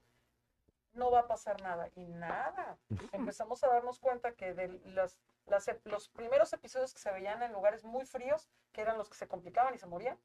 no 0.93 1.11
va 1.11 1.21
a 1.21 1.27
pasar 1.27 1.61
nada. 1.61 1.89
Y 1.95 2.05
nada. 2.05 2.77
Empezamos 3.11 3.63
a 3.63 3.67
darnos 3.67 3.99
cuenta 3.99 4.33
que 4.33 4.53
de 4.53 4.67
las, 4.85 5.17
las 5.45 5.69
los 5.85 6.09
primeros 6.09 6.53
episodios 6.53 6.93
que 6.93 6.99
se 6.99 7.11
veían 7.11 7.41
en 7.41 7.51
lugares 7.51 7.83
muy 7.83 8.05
fríos, 8.05 8.47
que 8.71 8.81
eran 8.81 8.97
los 8.97 9.09
que 9.09 9.15
se 9.15 9.27
complicaban 9.27 9.73
y 9.73 9.79
se 9.79 9.87
morían, 9.87 10.19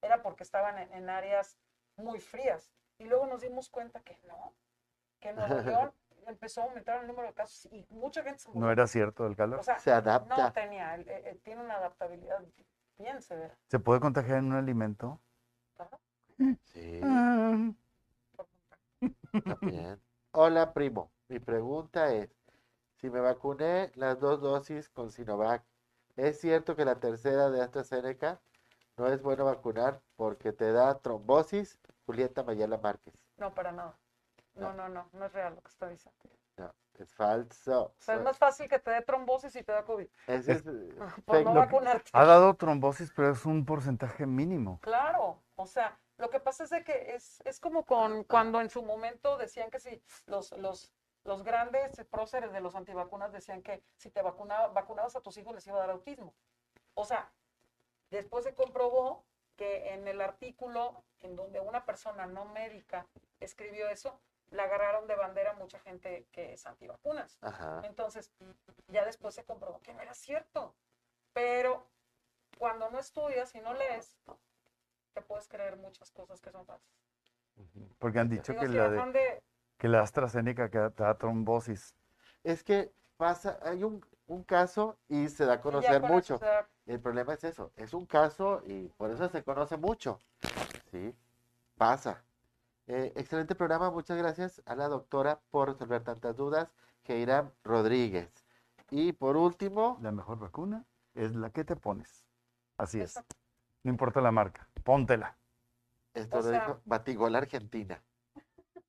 era 0.00 0.22
porque 0.22 0.42
estaban 0.42 0.78
en, 0.78 0.92
en 0.94 1.10
áreas 1.10 1.58
muy 1.96 2.20
frías. 2.20 2.72
Y 2.98 3.04
luego 3.04 3.26
nos 3.26 3.42
dimos 3.42 3.68
cuenta 3.68 4.00
que 4.00 4.18
no, 4.26 4.54
que 5.20 5.32
Nuevo 5.34 5.54
León 5.62 5.92
empezó 6.26 6.60
a 6.62 6.64
aumentar 6.64 7.00
el 7.00 7.06
número 7.06 7.28
de 7.28 7.34
casos 7.34 7.68
y 7.72 7.86
mucha 7.90 8.22
gente 8.22 8.38
se 8.40 8.48
murió. 8.48 8.60
No 8.66 8.70
era 8.72 8.86
cierto 8.86 9.26
el 9.26 9.32
O 9.32 9.36
calor. 9.36 9.64
sea, 9.64 9.78
Se 9.78 9.90
no 9.90 9.96
adapta. 9.96 10.52
tenía, 10.52 10.96
eh, 10.96 11.04
eh, 11.08 11.40
tiene 11.44 11.62
una 11.62 11.74
adaptabilidad 11.76 12.42
bien 12.98 13.20
severa. 13.22 13.56
¿Se 13.68 13.78
puede 13.78 14.00
contagiar 14.00 14.38
en 14.38 14.46
un 14.46 14.54
alimento? 14.54 15.20
Ajá. 15.78 15.98
Sí, 16.64 17.00
Ah. 17.02 17.72
también. 19.44 20.00
Hola, 20.32 20.72
primo. 20.72 21.10
Mi 21.28 21.38
pregunta 21.38 22.12
es, 22.12 22.30
si 22.96 23.10
me 23.10 23.20
vacuné 23.20 23.90
las 23.94 24.20
dos 24.20 24.40
dosis 24.40 24.88
con 24.88 25.10
Sinovac, 25.10 25.64
¿es 26.16 26.40
cierto 26.40 26.76
que 26.76 26.84
la 26.84 26.96
tercera 27.00 27.50
de 27.50 27.62
AstraZeneca 27.62 28.40
no 28.96 29.06
es 29.08 29.22
bueno 29.22 29.44
vacunar 29.44 30.00
porque 30.16 30.52
te 30.52 30.72
da 30.72 30.98
trombosis? 31.00 31.78
Julieta 32.06 32.44
Mayela 32.44 32.78
Márquez. 32.78 33.14
No, 33.36 33.52
para 33.54 33.72
nada. 33.72 33.98
No, 34.56 34.72
no, 34.72 34.88
no, 34.88 35.08
no 35.12 35.24
es 35.26 35.32
real 35.32 35.54
lo 35.54 35.60
que 35.62 35.68
está 35.68 35.88
diciendo. 35.88 36.18
No, 36.56 36.74
es 36.98 37.12
falso. 37.14 37.84
O 37.98 38.02
sea, 38.02 38.14
es 38.14 38.22
más 38.22 38.38
fácil 38.38 38.68
que 38.68 38.78
te 38.78 38.90
dé 38.90 39.02
trombosis 39.02 39.54
y 39.56 39.62
te 39.62 39.72
da 39.72 39.84
COVID. 39.84 40.08
Es- 40.26 40.48
es, 40.48 40.66
eh, 40.66 40.88
Por 41.26 41.42
no 41.44 41.54
vacunarte. 41.54 42.10
Ha 42.12 42.24
dado 42.24 42.54
trombosis, 42.54 43.12
pero 43.14 43.32
es 43.32 43.44
un 43.44 43.64
porcentaje 43.66 44.24
mínimo. 44.26 44.80
Claro, 44.80 45.42
o 45.56 45.66
sea, 45.66 45.98
lo 46.16 46.30
que 46.30 46.40
pasa 46.40 46.64
es 46.64 46.70
de 46.70 46.82
que 46.82 47.14
es, 47.14 47.42
es 47.44 47.60
como 47.60 47.84
con 47.84 48.24
cuando 48.24 48.60
en 48.62 48.70
su 48.70 48.82
momento 48.82 49.36
decían 49.36 49.70
que 49.70 49.78
si 49.80 50.02
los, 50.26 50.52
los, 50.52 50.90
los 51.24 51.42
grandes 51.42 52.02
próceres 52.10 52.52
de 52.52 52.60
los 52.62 52.74
antivacunas 52.74 53.32
decían 53.32 53.62
que 53.62 53.82
si 53.98 54.10
te 54.10 54.22
vacunaba, 54.22 54.68
vacunabas 54.68 55.14
a 55.16 55.20
tus 55.20 55.36
hijos 55.36 55.54
les 55.54 55.66
iba 55.66 55.76
a 55.76 55.80
dar 55.80 55.90
autismo. 55.90 56.34
O 56.94 57.04
sea, 57.04 57.30
después 58.10 58.44
se 58.44 58.54
comprobó 58.54 59.26
que 59.56 59.92
en 59.92 60.08
el 60.08 60.22
artículo 60.22 61.04
en 61.20 61.36
donde 61.36 61.60
una 61.60 61.84
persona 61.84 62.26
no 62.26 62.46
médica 62.46 63.06
escribió 63.40 63.88
eso, 63.88 64.20
la 64.50 64.64
agarraron 64.64 65.06
de 65.06 65.14
bandera 65.16 65.54
mucha 65.54 65.78
gente 65.80 66.26
que 66.32 66.52
es 66.52 66.66
antivacunas. 66.66 67.38
Ajá. 67.42 67.80
Entonces, 67.84 68.32
ya 68.88 69.04
después 69.04 69.34
se 69.34 69.44
comprobó 69.44 69.80
que 69.80 69.92
no 69.94 70.00
era 70.00 70.14
cierto. 70.14 70.74
Pero 71.32 71.86
cuando 72.58 72.90
no 72.90 72.98
estudias 72.98 73.54
y 73.54 73.60
no 73.60 73.74
lees, 73.74 74.16
te 75.14 75.22
puedes 75.22 75.48
creer 75.48 75.76
muchas 75.76 76.10
cosas 76.10 76.40
que 76.40 76.50
son 76.50 76.64
falsas. 76.64 76.88
Porque 77.98 78.18
han 78.18 78.28
dicho 78.28 78.52
Digo, 78.52 78.62
que 78.62 78.68
si 78.68 78.74
la, 78.74 78.88
de, 78.90 79.42
que 79.78 79.88
la 79.88 80.02
AstraZeneca 80.02 80.70
que 80.70 80.78
da 80.78 81.14
trombosis. 81.18 81.94
Es 82.44 82.62
que 82.62 82.92
pasa, 83.16 83.58
hay 83.62 83.82
un, 83.82 84.04
un 84.26 84.44
caso 84.44 84.98
y 85.08 85.28
se 85.28 85.44
da 85.46 85.54
a 85.54 85.60
conocer 85.60 86.00
mucho. 86.02 86.38
da- 86.38 86.68
El 86.86 87.00
problema 87.00 87.34
es 87.34 87.44
eso, 87.44 87.72
es 87.76 87.92
un 87.94 88.06
caso 88.06 88.62
y 88.66 88.88
por 88.90 89.10
eso 89.10 89.28
se 89.28 89.42
conoce 89.42 89.76
mucho. 89.76 90.18
Sí, 90.90 91.14
pasa. 91.76 92.22
Eh, 92.88 93.12
excelente 93.16 93.54
programa, 93.54 93.90
muchas 93.90 94.16
gracias 94.16 94.62
a 94.64 94.76
la 94.76 94.88
doctora 94.88 95.40
por 95.50 95.68
resolver 95.72 96.04
tantas 96.04 96.36
dudas, 96.36 96.68
Keira 97.02 97.50
Rodríguez. 97.64 98.30
Y 98.90 99.12
por 99.12 99.36
último, 99.36 99.98
La 100.00 100.12
mejor 100.12 100.38
vacuna 100.38 100.84
es 101.14 101.34
la 101.34 101.50
que 101.50 101.64
te 101.64 101.74
pones. 101.74 102.24
Así 102.78 103.00
es. 103.00 103.16
No 103.82 103.90
importa 103.90 104.20
la 104.20 104.30
marca. 104.30 104.68
Póntela. 104.84 105.36
esto 106.14 106.38
O 106.38 106.42
lo 106.42 106.48
sea- 106.48 106.60
dijo 106.60 106.80
Batigol 106.84 107.34
Argentina. 107.34 108.00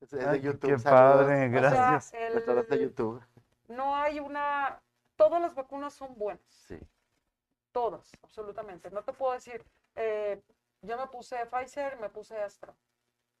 Es, 0.00 0.14
Ay, 0.14 0.38
de 0.40 0.46
YouTube. 0.46 0.70
qué 0.70 0.78
saludos 0.78 0.82
padre, 1.26 1.34
o 1.34 1.60
sea, 1.60 1.70
gracias. 1.70 2.14
el- 2.14 2.38
a 2.38 2.44
todos 2.44 2.68
de 2.68 2.78
YouTube. 2.80 3.22
no 3.68 3.94
hay 3.94 4.18
una... 4.18 4.80
Todas 5.16 5.42
las 5.42 5.54
vacunas 5.54 5.92
son 5.92 6.16
buenas. 6.16 6.42
Sí. 6.48 6.78
Todas, 7.72 8.10
absolutamente. 8.22 8.90
No 8.90 9.02
te 9.02 9.12
puedo 9.12 9.34
decir, 9.34 9.62
eh, 9.96 10.42
yo 10.82 10.96
me 10.96 11.06
puse 11.08 11.46
Pfizer, 11.46 11.98
me 11.98 12.10
puse 12.10 12.40
Astra. 12.40 12.74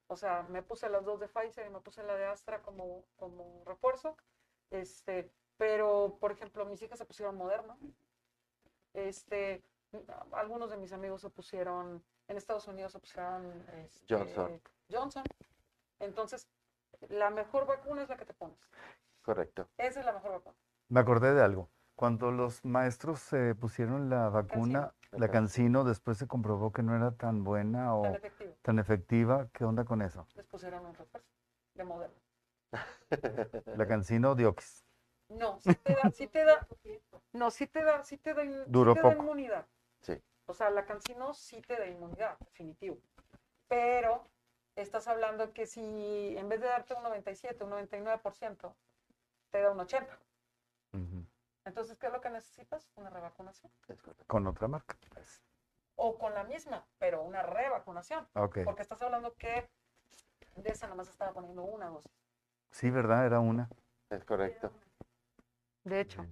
O 0.08 0.16
sea, 0.16 0.42
me 0.48 0.62
puse 0.62 0.88
las 0.88 1.04
dos 1.04 1.20
de 1.20 1.28
Pfizer 1.28 1.66
y 1.66 1.70
me 1.70 1.80
puse 1.80 2.02
la 2.02 2.14
de 2.14 2.26
Astra 2.26 2.62
como, 2.62 3.04
como 3.16 3.62
refuerzo. 3.64 4.16
Este, 4.70 5.30
pero, 5.56 6.18
por 6.20 6.32
ejemplo, 6.32 6.64
mis 6.64 6.82
hijas 6.82 6.98
se 6.98 7.04
pusieron 7.04 7.36
Moderna. 7.36 7.76
Este, 8.92 9.62
algunos 10.32 10.70
de 10.70 10.76
mis 10.76 10.92
amigos 10.92 11.20
se 11.20 11.30
pusieron, 11.30 12.04
en 12.28 12.36
Estados 12.36 12.66
Unidos 12.66 12.92
se 12.92 12.98
pusieron 12.98 13.64
este, 13.84 14.14
Johnson. 14.14 14.60
Johnson. 14.90 15.24
Entonces, 16.00 16.48
la 17.08 17.30
mejor 17.30 17.66
vacuna 17.66 18.02
es 18.02 18.08
la 18.08 18.16
que 18.16 18.24
te 18.24 18.34
pones. 18.34 18.58
Correcto. 19.22 19.68
Esa 19.76 20.00
es 20.00 20.06
la 20.06 20.12
mejor 20.12 20.32
vacuna. 20.32 20.56
Me 20.88 21.00
acordé 21.00 21.34
de 21.34 21.42
algo. 21.42 21.70
Cuando 22.00 22.30
los 22.32 22.64
maestros 22.64 23.20
se 23.20 23.54
pusieron 23.54 24.08
la 24.08 24.30
vacuna, 24.30 24.94
la 25.10 25.28
Cancino. 25.28 25.84
Después 25.84 26.16
se 26.16 26.26
comprobó 26.26 26.72
que 26.72 26.82
no 26.82 26.96
era 26.96 27.10
tan 27.10 27.44
buena 27.44 27.94
o 27.94 28.00
Tan 28.00 28.14
efectivo. 28.14 28.54
tan 28.62 28.78
efectiva. 28.78 29.48
¿Qué 29.52 29.66
onda 29.66 29.84
con 29.84 30.00
eso? 30.00 30.26
Les 30.34 30.46
pusieron 30.46 30.86
un 30.86 30.94
refuerzo 30.94 31.28
de 31.74 31.84
Moderna. 31.84 32.16
La 33.76 33.86
Cancino 33.86 34.34
Dioxis. 34.34 34.86
No, 35.28 35.60
sí 35.60 35.74
te 35.74 35.94
da, 35.94 36.10
sí 36.10 36.26
te 36.26 36.42
da, 36.42 36.66
no, 37.34 37.50
sí 37.50 37.66
te 37.66 37.84
da, 37.84 38.02
sí 38.02 38.16
te 38.16 38.32
da, 38.32 38.44
sí 38.44 38.62
Duró 38.66 38.94
te 38.94 39.02
da 39.02 39.10
poco. 39.10 39.22
inmunidad. 39.22 39.66
Sí. 40.00 40.18
O 40.46 40.54
sea, 40.54 40.70
la 40.70 40.86
cancino 40.86 41.34
sí 41.34 41.60
te 41.60 41.76
da 41.76 41.86
inmunidad, 41.86 42.38
definitivo. 42.38 42.96
Pero 43.68 44.24
estás 44.74 45.06
hablando 45.06 45.52
que 45.52 45.66
si 45.66 46.34
en 46.38 46.48
vez 46.48 46.62
de 46.62 46.66
darte 46.68 46.94
un 46.94 47.02
97, 47.02 47.62
un 47.62 47.72
99%, 47.72 48.74
te 49.50 49.60
da 49.60 49.70
un 49.70 49.78
80%. 49.80 50.08
Entonces, 51.64 51.98
¿qué 51.98 52.06
es 52.06 52.12
lo 52.12 52.20
que 52.20 52.30
necesitas? 52.30 52.90
Una 52.96 53.10
revacunación. 53.10 53.70
Con 54.26 54.46
otra 54.46 54.68
marca. 54.68 54.96
O 55.96 56.18
con 56.18 56.34
la 56.34 56.44
misma, 56.44 56.86
pero 56.98 57.22
una 57.22 57.42
revacunación. 57.42 58.26
Ok. 58.34 58.60
Porque 58.64 58.82
estás 58.82 59.02
hablando 59.02 59.34
que 59.36 59.68
de 60.56 60.70
esa 60.70 60.86
nomás 60.86 61.08
estaba 61.08 61.32
poniendo 61.32 61.62
una 61.62 61.88
dosis. 61.88 62.10
Sí, 62.70 62.90
¿verdad? 62.90 63.26
Era 63.26 63.40
una. 63.40 63.68
Es 64.10 64.24
correcto. 64.24 64.70
De 65.84 66.00
hecho. 66.00 66.26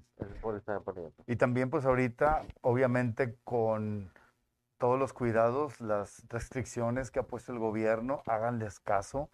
Y 1.26 1.36
también 1.36 1.70
pues 1.70 1.84
ahorita, 1.84 2.42
obviamente 2.60 3.36
con 3.44 4.12
todos 4.78 4.98
los 4.98 5.12
cuidados, 5.12 5.80
las 5.80 6.24
restricciones 6.28 7.10
que 7.10 7.18
ha 7.20 7.24
puesto 7.24 7.52
el 7.52 7.58
gobierno, 7.58 8.22
háganles 8.26 8.78
caso. 8.80 9.30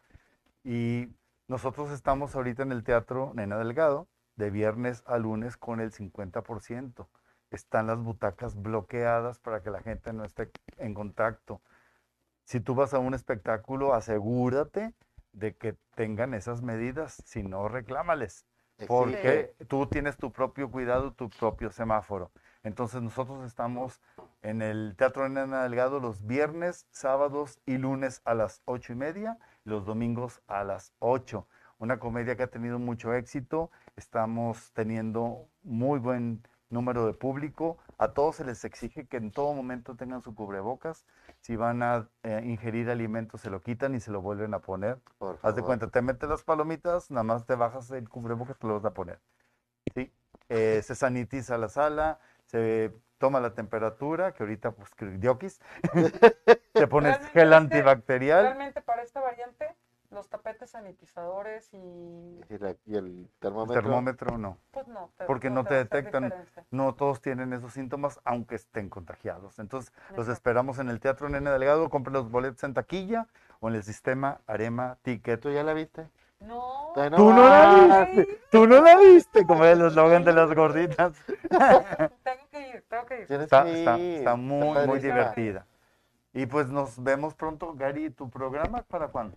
Y 0.63 1.09
nosotros 1.49 1.91
estamos 1.91 2.35
ahorita 2.35 2.63
en 2.63 2.73
el 2.73 2.85
Teatro 2.85 3.33
Nena 3.35 3.59
Delgado, 3.59 4.09
de 4.37 4.51
viernes 4.51 5.03
a 5.07 5.19
lunes 5.19 5.57
con 5.57 5.81
el 5.81 5.93
50%. 5.93 7.07
Están 7.51 7.87
las 7.87 7.99
butacas 7.99 8.61
bloqueadas 8.61 9.39
para 9.39 9.63
que 9.63 9.71
la 9.71 9.81
gente 9.81 10.13
no 10.13 10.25
esté 10.25 10.51
en 10.79 10.95
contacto. 10.95 11.61
Si 12.45 12.61
tú 12.61 12.75
vas 12.75 12.95
a 12.95 12.99
un 12.99 13.15
espectáculo, 13.15 13.95
asegúrate 13.95 14.95
de 15.33 15.57
que 15.57 15.77
tengan 15.95 16.35
esas 16.35 16.63
medidas, 16.63 17.23
si 17.25 17.43
no, 17.43 17.69
reclámales 17.69 18.47
porque 18.87 19.55
tú 19.69 19.87
tienes 19.87 20.17
tu 20.17 20.33
propio 20.33 20.71
cuidado, 20.71 21.13
tu 21.13 21.31
propio 21.31 21.71
semáforo. 21.71 22.31
Entonces 22.63 23.03
nosotros 23.03 23.45
estamos 23.45 24.01
en 24.43 24.63
el 24.63 24.95
Teatro 24.97 25.29
Nena 25.29 25.63
Delgado 25.63 26.01
los 26.01 26.27
viernes, 26.27 26.87
sábados 26.91 27.61
y 27.67 27.79
lunes 27.79 28.23
a 28.25 28.35
las 28.35 28.63
ocho 28.65 28.93
y 28.93 28.97
media, 28.97 29.39
los 29.65 29.85
domingos 29.85 30.41
a 30.47 30.65
las 30.65 30.93
ocho. 30.99 31.47
Una 31.79 31.99
comedia 31.99 32.37
que 32.37 32.45
ha 32.45 32.49
tenido 32.49 32.79
mucho 32.79 33.13
éxito, 33.15 33.71
estamos 33.97 34.73
teniendo 34.73 35.49
muy 35.63 35.99
buen 35.99 36.43
número 36.71 37.07
de 37.07 37.15
público, 37.15 37.79
a 37.99 38.09
todos 38.09 38.37
se 38.37 38.45
les 38.45 38.65
exige 38.65 39.07
que 39.07 39.17
en 39.17 39.31
todo 39.31 39.55
momento 39.55 39.95
tengan 39.95 40.23
su 40.23 40.35
cubrebocas, 40.35 41.07
si 41.41 41.57
van 41.57 41.83
a 41.83 42.09
eh, 42.23 42.43
ingerir 42.45 42.91
alimentos 42.91 43.41
se 43.41 43.51
lo 43.51 43.61
quitan 43.61 43.95
y 43.95 44.01
se 44.01 44.11
lo 44.11 44.21
vuelven 44.21 44.55
a 44.55 44.59
poner. 44.59 44.99
Por 45.19 45.39
Haz 45.43 45.55
de 45.55 45.63
cuenta, 45.63 45.89
te 45.89 46.03
metes 46.03 46.29
las 46.29 46.43
palomitas, 46.43 47.11
nada 47.11 47.23
más 47.23 47.47
te 47.47 47.55
bajas 47.55 47.91
el 47.93 48.09
cubrebocas, 48.09 48.59
te 48.59 48.67
lo 48.67 48.75
vas 48.75 48.85
a 48.85 48.93
poner. 48.93 49.21
¿sí? 49.95 50.13
Eh, 50.49 50.83
se 50.83 50.95
sanitiza 50.95 51.57
la 51.57 51.69
sala, 51.69 52.19
se 52.45 52.93
toma 53.19 53.41
la 53.41 53.55
temperatura, 53.55 54.33
que 54.33 54.43
ahorita, 54.43 54.73
pues, 54.73 54.95
que 54.95 55.07
diokis. 55.07 55.61
te 56.73 56.87
pones 56.87 57.17
Realmente 57.17 57.33
gel 57.33 57.53
antibacterial. 57.53 58.45
Realmente 58.45 58.83
los 60.15 60.29
tapetes 60.29 60.71
sanitizadores 60.71 61.69
y 61.75 61.77
Y, 62.49 62.59
la- 62.59 62.77
y 62.87 62.97
el 62.97 63.07
El 63.07 63.29
termómetro. 63.41 63.83
termómetro 63.83 64.39
no. 64.39 64.59
pues 64.71 64.87
no. 64.89 65.11
Porque 65.27 65.51
no 65.51 65.65
te 65.65 65.75
detectan. 65.75 66.33
No 66.71 66.95
todos 66.95 67.21
tienen 67.21 67.53
esos 67.53 67.73
síntomas, 67.73 68.21
aunque 68.25 68.55
estén 68.55 68.89
contagiados. 68.89 69.59
Entonces, 69.59 69.93
los 70.17 70.29
esperamos 70.29 70.79
en 70.79 70.89
el 70.89 71.01
Teatro 71.01 71.29
Nene 71.29 71.51
Delgado. 71.51 71.91
Compre 71.91 72.13
los 72.13 72.31
boletos 72.31 72.63
en 72.65 72.75
taquilla 72.75 73.27
o 73.61 73.69
en 73.69 73.75
el 73.75 73.83
sistema 73.83 74.41
Arema 74.47 74.97
Ticket. 75.03 75.41
¿Tú 75.41 75.51
ya 75.51 75.63
la 75.65 75.75
viste? 75.75 76.09
No. 76.41 76.93
Todavía 76.95 77.17
Tú 77.17 77.33
no 77.33 77.49
la 77.49 78.05
viste. 78.05 78.41
Tú 78.51 78.67
no 78.67 78.81
la 78.83 78.97
viste, 78.99 79.47
como 79.47 79.65
el 79.65 79.81
eslogan 79.83 80.25
de 80.25 80.33
las 80.33 80.55
gorditas. 80.55 81.17
Tengo 82.23 82.49
que 82.51 82.69
ir, 82.69 82.85
tengo 82.89 83.07
que 83.07 83.15
ir. 83.23 83.33
Está, 83.33 83.65
que 83.65 83.79
está, 83.81 83.99
ir, 83.99 84.19
está 84.19 84.37
muy, 84.37 84.87
muy 84.87 84.99
divertida. 85.01 85.67
Y 86.33 86.47
pues 86.47 86.69
nos 86.69 87.03
vemos 87.03 87.35
pronto, 87.35 87.75
Gary, 87.75 88.11
¿tu 88.11 88.29
programa 88.29 88.83
para 88.83 89.09
cuándo? 89.09 89.37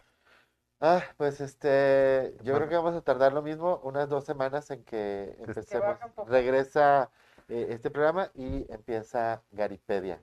Ah, 0.79 1.01
pues 1.17 1.41
este, 1.41 2.35
yo 2.43 2.55
creo 2.55 2.69
que 2.69 2.75
vamos 2.75 2.93
a 2.95 3.01
tardar 3.01 3.33
lo 3.33 3.41
mismo, 3.41 3.79
unas 3.83 4.07
dos 4.09 4.25
semanas 4.25 4.69
en 4.69 4.83
que 4.83 5.35
empecemos. 5.39 5.97
Regresa 6.27 7.09
eh, 7.47 7.67
este 7.71 7.89
programa 7.89 8.29
y 8.35 8.71
empieza 8.71 9.41
Garipedia. 9.51 10.21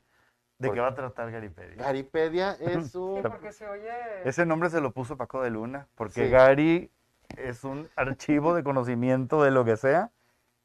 ¿De 0.59 0.71
qué 0.71 0.79
va 0.81 0.89
a 0.89 0.95
tratar 0.95 1.33
Garipedia? 1.33 1.75
Garipedia 1.77 2.53
es 2.61 2.93
Sí, 2.93 2.99
un... 2.99 3.23
porque 3.23 3.53
se 3.53 3.69
oye. 3.69 3.91
Ese 4.25 4.47
nombre 4.47 4.71
se 4.71 4.81
lo 4.81 4.93
puso 4.93 5.17
Paco 5.17 5.43
de 5.43 5.51
Luna, 5.51 5.89
porque 5.97 6.27
Sí. 6.27 6.31
Gary 6.31 6.91
es 7.37 7.65
un 7.65 7.91
archivo 7.97 8.55
de 8.55 8.63
conocimiento 8.63 9.43
de 9.43 9.51
lo 9.51 9.65
que 9.65 9.77
sea, 9.77 10.13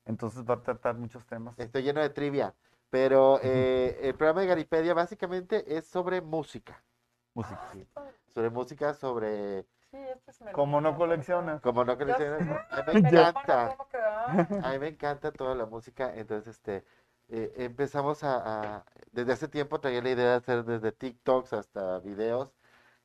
entonces 0.06 0.44
va 0.48 0.56
a 0.56 0.62
tratar 0.62 0.96
muchos 0.96 1.26
temas. 1.26 1.58
Estoy 1.58 1.82
lleno 1.82 2.02
de 2.02 2.10
trivia, 2.12 2.54
pero 2.92 3.40
eh, 3.44 3.98
el 4.04 4.14
programa 4.14 4.42
de 4.42 4.48
Garipedia 4.48 4.94
básicamente 4.94 5.76
es 5.76 5.88
sobre 5.88 6.22
música, 6.22 6.84
Música. 7.34 7.60
Ay, 7.74 7.86
padre. 7.92 8.14
sobre 8.28 8.50
música, 8.52 8.94
sobre... 8.94 9.66
Sí, 9.92 9.98
este 9.98 10.32
es 10.32 10.40
Como 10.54 10.82
no 10.82 10.96
coleccionas. 10.96 11.62
Como 11.62 11.84
no 11.84 11.98
coleccionas, 11.98 12.42
a 12.72 12.84
mí 12.84 13.02
me 13.02 13.10
encanta. 13.10 13.76
A 14.64 14.72
mí 14.72 14.80
me 14.80 14.88
encanta 14.90 15.32
toda 15.32 15.56
la 15.56 15.66
música, 15.66 16.14
entonces 16.16 16.56
este 16.56 16.86
eh, 17.30 17.54
empezamos 17.58 18.24
a, 18.24 18.78
a- 18.78 18.86
desde 19.12 19.34
hace 19.34 19.48
tiempo 19.48 19.80
traía 19.80 20.02
la 20.02 20.10
idea 20.10 20.30
de 20.32 20.36
hacer 20.36 20.64
desde 20.66 20.92
TikToks 20.92 21.54
hasta 21.54 22.00
videos 22.00 22.54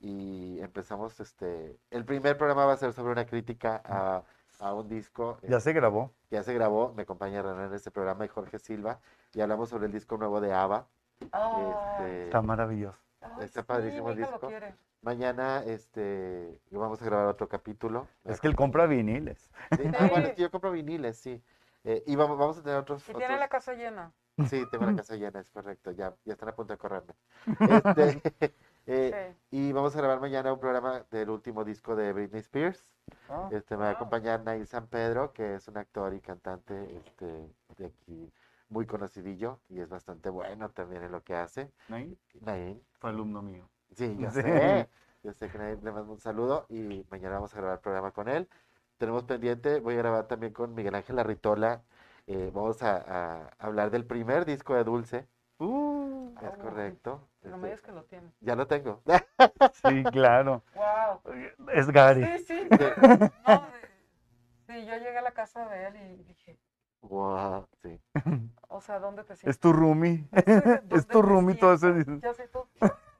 y 0.00 0.60
empezamos 0.60 1.20
este 1.20 1.78
el 1.90 2.04
primer 2.04 2.36
programa 2.36 2.64
va 2.66 2.72
a 2.72 2.76
ser 2.76 2.92
sobre 2.92 3.12
una 3.12 3.26
crítica 3.26 3.82
a, 3.84 4.22
a 4.60 4.74
un 4.74 4.88
disco 4.88 5.38
eh, 5.42 5.48
Ya 5.50 5.60
se 5.60 5.72
grabó. 5.74 6.10
ya 6.30 6.42
se 6.42 6.52
grabó, 6.54 6.92
me 6.94 7.02
acompaña 7.02 7.42
René 7.42 7.64
en 7.66 7.74
este 7.74 7.90
programa 7.90 8.24
y 8.24 8.28
Jorge 8.28 8.58
Silva 8.58 8.98
y 9.34 9.40
hablamos 9.42 9.68
sobre 9.68 9.86
el 9.86 9.92
disco 9.92 10.16
nuevo 10.16 10.40
de 10.40 10.52
ABBA. 10.54 10.86
Este, 11.20 12.24
Está 12.24 12.42
maravilloso. 12.42 12.98
ay, 13.20 13.30
está 13.44 13.60
sí, 13.60 13.66
padrísimo 13.66 14.10
el 14.10 14.20
lo 14.20 14.26
disco. 14.26 14.50
Mañana 15.04 15.62
este 15.64 16.58
vamos 16.70 17.00
a 17.00 17.04
grabar 17.04 17.26
otro 17.26 17.48
capítulo. 17.48 18.08
Es 18.24 18.40
que 18.40 18.48
él 18.48 18.56
compra 18.56 18.86
viniles. 18.86 19.50
Sí, 19.76 19.82
ah, 19.98 20.08
bueno, 20.10 20.28
es 20.28 20.34
que 20.34 20.42
yo 20.42 20.50
compro 20.50 20.72
viniles, 20.72 21.18
sí. 21.18 21.42
Eh, 21.84 22.02
y 22.06 22.16
vamos, 22.16 22.38
vamos 22.38 22.58
a 22.58 22.62
tener 22.62 22.78
otros, 22.78 23.06
Y 23.08 23.12
tiene 23.14 23.38
la 23.38 23.48
casa 23.48 23.74
llena. 23.74 24.12
Sí, 24.48 24.64
tengo 24.70 24.86
la 24.86 24.96
casa 24.96 25.14
llena, 25.16 25.38
es 25.38 25.50
correcto. 25.50 25.92
Ya, 25.92 26.14
ya 26.24 26.32
están 26.32 26.48
a 26.48 26.54
punto 26.54 26.72
de 26.72 26.78
correrme. 26.78 27.14
Este, 27.96 28.54
eh, 28.86 29.36
Sí. 29.50 29.58
y 29.58 29.72
vamos 29.72 29.94
a 29.94 29.98
grabar 29.98 30.20
mañana 30.20 30.52
un 30.52 30.58
programa 30.58 31.04
del 31.10 31.30
último 31.30 31.64
disco 31.64 31.94
de 31.94 32.12
Britney 32.12 32.40
Spears. 32.40 32.90
Ah, 33.28 33.48
Este, 33.52 33.76
me 33.76 33.84
va 33.84 33.90
a 33.90 33.92
acompañar 33.92 34.42
Nail 34.42 34.66
San 34.66 34.86
Pedro, 34.88 35.32
que 35.32 35.54
es 35.54 35.68
un 35.68 35.76
actor 35.76 36.14
y 36.14 36.20
cantante 36.20 36.96
este, 36.96 37.54
de 37.76 37.86
aquí 37.86 38.32
muy 38.68 38.86
conocidillo 38.86 39.60
y 39.68 39.80
es 39.80 39.88
bastante 39.88 40.30
bueno 40.30 40.70
también 40.70 41.02
en 41.04 41.12
lo 41.12 41.22
que 41.22 41.34
hace. 41.34 41.70
Nain 41.88 42.18
Nail, 42.40 42.82
fue 42.98 43.10
alumno 43.10 43.42
mío. 43.42 43.68
Sí, 43.96 44.16
yo 44.18 44.30
Sí. 44.30 44.42
sé. 44.42 44.88
Yo 45.22 45.32
sé 45.32 45.48
que 45.48 45.56
le 45.58 45.76
mando 45.92 46.12
un 46.12 46.18
saludo 46.20 46.66
y 46.68 47.06
mañana 47.10 47.36
vamos 47.36 47.54
a 47.54 47.56
grabar 47.56 47.76
el 47.78 47.80
programa 47.80 48.10
con 48.10 48.28
él. 48.28 48.46
Tenemos 48.98 49.24
pendiente, 49.24 49.80
voy 49.80 49.94
a 49.94 49.98
grabar 49.98 50.26
también 50.28 50.52
con 50.52 50.74
Miguel 50.74 50.94
Ángel 50.94 51.18
Arritola. 51.18 51.82
eh, 52.26 52.50
vamos 52.54 52.82
a, 52.82 52.96
a 53.46 53.48
hablar 53.58 53.90
del 53.90 54.04
primer 54.06 54.44
disco 54.44 54.74
de 54.74 54.84
Dulce. 54.84 55.26
Uh, 55.58 56.30
Es 56.42 56.52
Oh, 56.54 56.58
correcto. 56.58 57.28
No 57.42 57.50
este, 57.50 57.56
me 57.56 57.66
digas 57.68 57.82
que 57.82 57.92
lo 57.92 58.04
tiene. 58.04 58.32
ya 58.40 58.54
lo 58.54 58.66
tengo. 58.66 59.02
sí, 59.72 60.04
claro. 60.12 60.62
Wow. 60.74 61.22
Es 61.72 61.88
Gary. 61.90 62.24
Sí, 62.38 62.44
sí. 62.46 62.68
No, 62.70 63.66
de- 63.70 63.88
sí, 64.66 64.86
yo 64.86 64.94
llegué 64.96 65.18
a 65.18 65.22
la 65.22 65.32
casa 65.32 65.66
de 65.68 65.86
él 65.86 65.96
y 65.96 66.22
dije, 66.24 66.58
Wow, 67.02 67.66
sí. 67.82 68.00
o 68.68 68.80
sea, 68.80 68.98
¿dónde 68.98 69.24
te 69.24 69.36
sientes? 69.36 69.56
Es 69.56 69.60
tu 69.60 69.72
roomie. 69.72 70.26
¿Dónde 70.32 70.96
Es 70.96 71.06
tu 71.06 71.22
roomie 71.22 71.54
todo 71.56 71.74
ese. 71.74 72.04
Ya 72.20 72.34
sé 72.34 72.48
tú. 72.48 72.66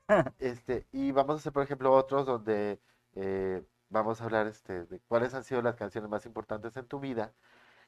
Este, 0.39 0.86
y 0.93 1.12
vamos 1.12 1.36
a 1.36 1.39
hacer, 1.39 1.52
por 1.52 1.62
ejemplo, 1.62 1.93
otros 1.93 2.26
donde 2.26 2.81
eh, 3.14 3.62
vamos 3.89 4.20
a 4.20 4.24
hablar 4.24 4.47
este, 4.47 4.85
de 4.86 5.01
cuáles 5.09 5.35
han 5.35 5.44
sido 5.44 5.62
las 5.62 5.76
canciones 5.76 6.10
más 6.10 6.26
importantes 6.26 6.76
en 6.76 6.86
tu 6.86 7.01
vida 7.01 7.32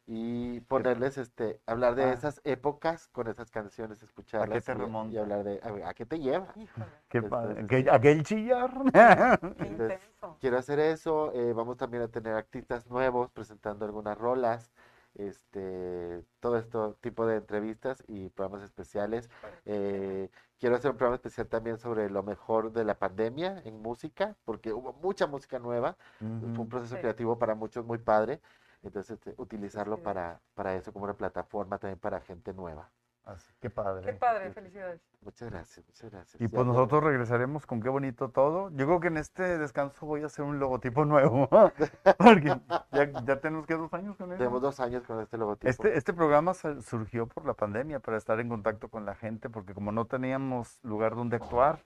y 0.06 0.60
ponerles, 0.62 1.18
este, 1.18 1.60
hablar 1.66 1.94
de 1.97 2.05
Ah. 2.05 2.12
esas 2.12 2.40
épocas 2.44 3.09
con 3.09 3.28
esas 3.28 3.51
canciones, 3.51 4.02
escucharlas 4.02 4.64
te 4.64 4.72
y- 4.72 4.76
y, 4.76 4.78
remonta? 4.78 5.20
hablar 5.22 5.44
de 5.44 5.60
a, 5.84 5.88
a 5.90 5.94
qué 5.94 6.06
te 6.06 6.18
lleva. 6.20 6.52
Híjole, 6.56 6.86
Qué 7.09 7.22
Entonces, 7.22 7.40
padre. 7.40 7.60
este, 7.62 7.90
Aquel, 7.90 8.22
chillar. 8.24 8.70
qué 8.93 9.64
Entonces. 9.64 10.01
Quiero 10.40 10.59
hacer 10.59 10.78
eso. 10.80 11.32
eh, 11.34 11.52
vamos 11.52 11.76
también 11.76 12.02
a 12.05 12.09
tener 12.09 12.34
artistas 12.34 12.86
nuevos 12.86 13.30
presentando 13.30 13.84
algunas 13.84 14.16
rolas. 14.18 14.70
Este, 15.18 16.24
todo 16.40 16.59
esto 16.59 16.97
tipo 17.01 17.26
de 17.26 17.36
entrevistas 17.36 18.05
y 18.06 18.28
programas 18.30 18.62
especiales. 18.64 19.30
Eh, 19.64 20.30
quiero 20.59 20.76
hacer 20.76 20.90
un 20.90 20.97
programa 20.97 21.16
especial 21.16 21.47
también 21.48 21.78
sobre 21.78 22.10
lo 22.10 22.22
mejor 22.22 22.72
de 22.72 22.84
la 22.84 22.98
pandemia 22.98 23.62
en 23.64 23.80
música, 23.80 24.36
porque 24.44 24.72
hubo 24.72 24.93
mucha 24.93 25.26
música 25.26 25.59
nueva. 25.59 25.97
Fue 26.18 26.28
un 26.64 26.68
proceso 26.68 26.97
Sí. 26.97 27.01
creativo 27.01 27.38
para 27.38 27.55
muchos 27.55 27.84
muy 27.84 27.98
padre. 27.98 28.40
Entonces, 28.82 29.12
este, 29.12 29.34
utilizarlo 29.40 29.97
Sí. 29.97 30.02
para, 30.02 30.40
para 30.55 30.74
eso 30.74 30.93
como 30.93 31.05
una 31.06 31.14
plataforma 31.14 31.78
también 31.78 31.98
para 31.98 32.20
gente 32.20 32.52
nueva. 32.52 32.90
Así, 33.27 33.53
qué 33.61 33.70
padre. 33.70 34.07
Qué 34.07 34.12
padre, 34.12 34.53
felicidades. 34.53 35.01
Muchas 35.20 35.51
gracias, 35.51 35.85
muchas 35.85 36.11
gracias. 36.12 36.40
Y 36.40 36.47
pues 36.47 36.65
no- 36.65 36.73
nosotros 36.73 37.03
regresaremos 37.03 37.66
con 37.66 37.82
qué 37.82 37.89
bonito 37.89 38.28
todo. 38.31 38.70
Yo 38.70 38.86
creo 38.86 39.01
que 39.01 39.09
en 39.09 39.16
este 39.16 39.59
descanso 39.59 40.07
voy 40.07 40.23
a 40.23 40.27
hacer 40.27 40.44
un 40.44 40.61
logotipo 40.61 41.05
nuevo. 41.05 41.48
Porque 42.19 42.57
ya, 42.93 43.11
ya 43.24 43.40
tenemos 43.40 43.66
que 43.66 43.74
dos 43.74 43.93
años 43.94 44.16
con 44.16 44.31
él. 44.31 44.39
Tenemos 44.39 44.62
dos 44.62 44.78
años 44.78 45.03
con 45.03 45.20
este 45.20 45.36
logotipo. 45.39 45.69
Este, 45.69 45.98
este 45.98 46.15
programa 46.15 46.55
surgió 46.55 47.27
por 47.27 47.44
la 47.44 47.55
pandemia 47.55 47.98
para 47.98 48.16
estar 48.16 48.39
en 48.39 48.48
contacto 48.48 48.89
con 48.89 49.05
la 49.05 49.16
gente, 49.16 49.51
porque 49.51 49.74
como 49.74 49.90
no 49.90 50.05
teníamos 50.05 50.78
lugar 50.85 51.16
donde 51.16 51.35
actuar, 51.35 51.82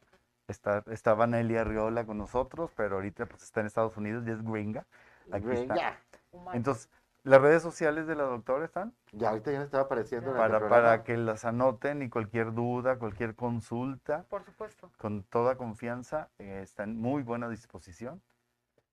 está, 0.46 0.84
estaba 0.88 1.26
Nelly 1.26 1.56
Arriola 1.56 2.04
con 2.04 2.18
nosotros, 2.18 2.70
pero 2.76 2.96
ahorita 2.96 3.24
pues 3.24 3.42
está 3.44 3.60
en 3.60 3.66
Estados 3.66 3.96
Unidos 3.96 4.24
y 4.26 4.30
es 4.30 4.42
gringa. 4.42 4.84
Aquí 5.32 5.50
está. 5.52 5.72
Venga. 5.74 5.98
Humano. 6.32 6.56
Entonces, 6.56 6.90
las 7.22 7.40
redes 7.40 7.62
sociales 7.62 8.06
de 8.06 8.14
la 8.14 8.24
doctora 8.24 8.64
están 8.64 8.94
Ya 9.12 9.30
ahorita 9.30 9.52
ya 9.52 9.58
me 9.58 9.64
estaba 9.64 9.84
apareciendo 9.84 10.30
en 10.30 10.36
el 10.36 10.40
para, 10.42 10.68
para 10.68 11.04
que 11.04 11.16
las 11.16 11.44
anoten 11.44 12.02
y 12.02 12.08
cualquier 12.08 12.52
duda, 12.54 12.98
cualquier 12.98 13.34
consulta, 13.34 14.24
Por 14.28 14.44
supuesto. 14.44 14.90
con 14.98 15.22
toda 15.24 15.56
confianza, 15.56 16.30
eh, 16.38 16.60
está 16.62 16.84
en 16.84 16.96
muy 16.98 17.22
buena 17.22 17.48
disposición. 17.48 18.22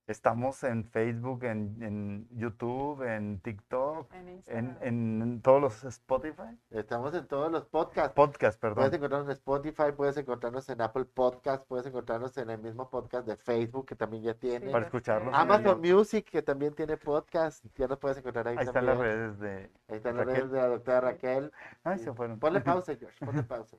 Estamos 0.07 0.63
en 0.63 0.85
Facebook, 0.85 1.43
en, 1.43 1.83
en 1.83 2.27
YouTube, 2.31 3.01
en 3.03 3.41
TikTok, 3.41 4.13
En 4.13 4.19
en, 4.21 4.35
Instagram. 4.35 4.77
en 4.81 5.41
todos 5.41 5.61
los 5.61 5.83
Spotify. 5.83 6.57
Estamos 6.69 7.13
en 7.13 7.27
todos 7.27 7.51
los 7.51 7.65
podcasts. 7.65 8.13
Podcast, 8.15 8.57
Puedes 8.57 8.75
perdón. 8.75 8.93
encontrarnos 8.95 9.27
en 9.27 9.33
Spotify, 9.33 9.91
puedes 9.95 10.15
encontrarnos 10.15 10.69
en 10.69 10.79
Apple 10.81 11.03
Podcast, 11.03 11.65
puedes 11.67 11.85
encontrarnos 11.87 12.37
en 12.37 12.49
el 12.49 12.57
mismo 12.61 12.89
podcast 12.89 13.27
de 13.27 13.35
Facebook 13.35 13.85
que 13.85 13.95
también 13.97 14.23
ya 14.23 14.33
tiene. 14.33 14.71
Para 14.71 14.85
escucharlos. 14.85 15.33
Ah, 15.33 15.41
Amazon 15.41 15.81
Music 15.81 16.25
que 16.31 16.41
también 16.41 16.73
tiene 16.73 16.95
podcast, 16.95 17.65
ya 17.75 17.87
nos 17.89 17.99
puedes 17.99 18.17
encontrar 18.17 18.47
ahí, 18.47 18.55
Ahí 18.57 18.65
están 18.65 18.85
las 18.85 18.97
también. 18.97 19.13
redes 19.17 19.39
de... 19.39 19.71
Ahí 19.89 19.97
están 19.97 20.15
las 20.15 20.25
redes 20.25 20.51
de 20.51 20.57
la 20.57 20.67
doctora 20.67 21.01
Raquel. 21.01 21.51
Ay, 21.83 21.99
se 21.99 22.13
fueron. 22.13 22.39
Ponle 22.39 22.61
pausa, 22.61 22.95
George, 22.95 23.25
ponle 23.25 23.43
pausa. 23.43 23.75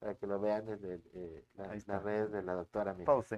Para 0.00 0.16
que 0.16 0.26
lo 0.26 0.40
vean 0.40 0.66
desde 0.66 1.00
eh, 1.14 1.44
las 1.86 2.02
redes 2.02 2.32
de 2.32 2.42
la 2.42 2.54
doctora. 2.54 2.94
mira. 2.94 3.06
Pause. 3.06 3.34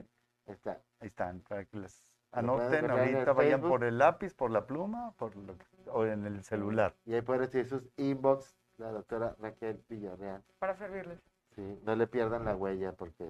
Ahí 0.46 0.54
está. 0.54 0.80
Ahí 1.00 1.08
están, 1.08 1.40
para 1.40 1.66
que 1.66 1.76
les 1.76 2.02
Lo 2.02 2.09
anoten 2.32 2.84
en 2.84 2.90
ahorita, 2.90 3.32
vayan 3.32 3.60
Facebook. 3.60 3.68
por 3.70 3.84
el 3.84 3.98
lápiz, 3.98 4.34
por 4.34 4.50
la 4.50 4.66
pluma, 4.66 5.12
por 5.18 5.34
lo 5.36 5.56
que- 5.56 5.64
o 5.90 6.04
en 6.06 6.26
el 6.26 6.42
celular. 6.44 6.94
Y 7.06 7.14
ahí 7.14 7.22
pueden 7.22 7.42
recibir 7.42 7.66
sus 7.68 7.88
inbox, 7.96 8.56
la 8.78 8.92
doctora 8.92 9.34
Raquel 9.40 9.82
Villarreal. 9.88 10.42
Para 10.58 10.74
servirles. 10.76 11.18
Sí, 11.56 11.80
no 11.84 11.96
le 11.96 12.06
pierdan 12.06 12.44
la 12.44 12.54
huella 12.54 12.92
porque 12.92 13.28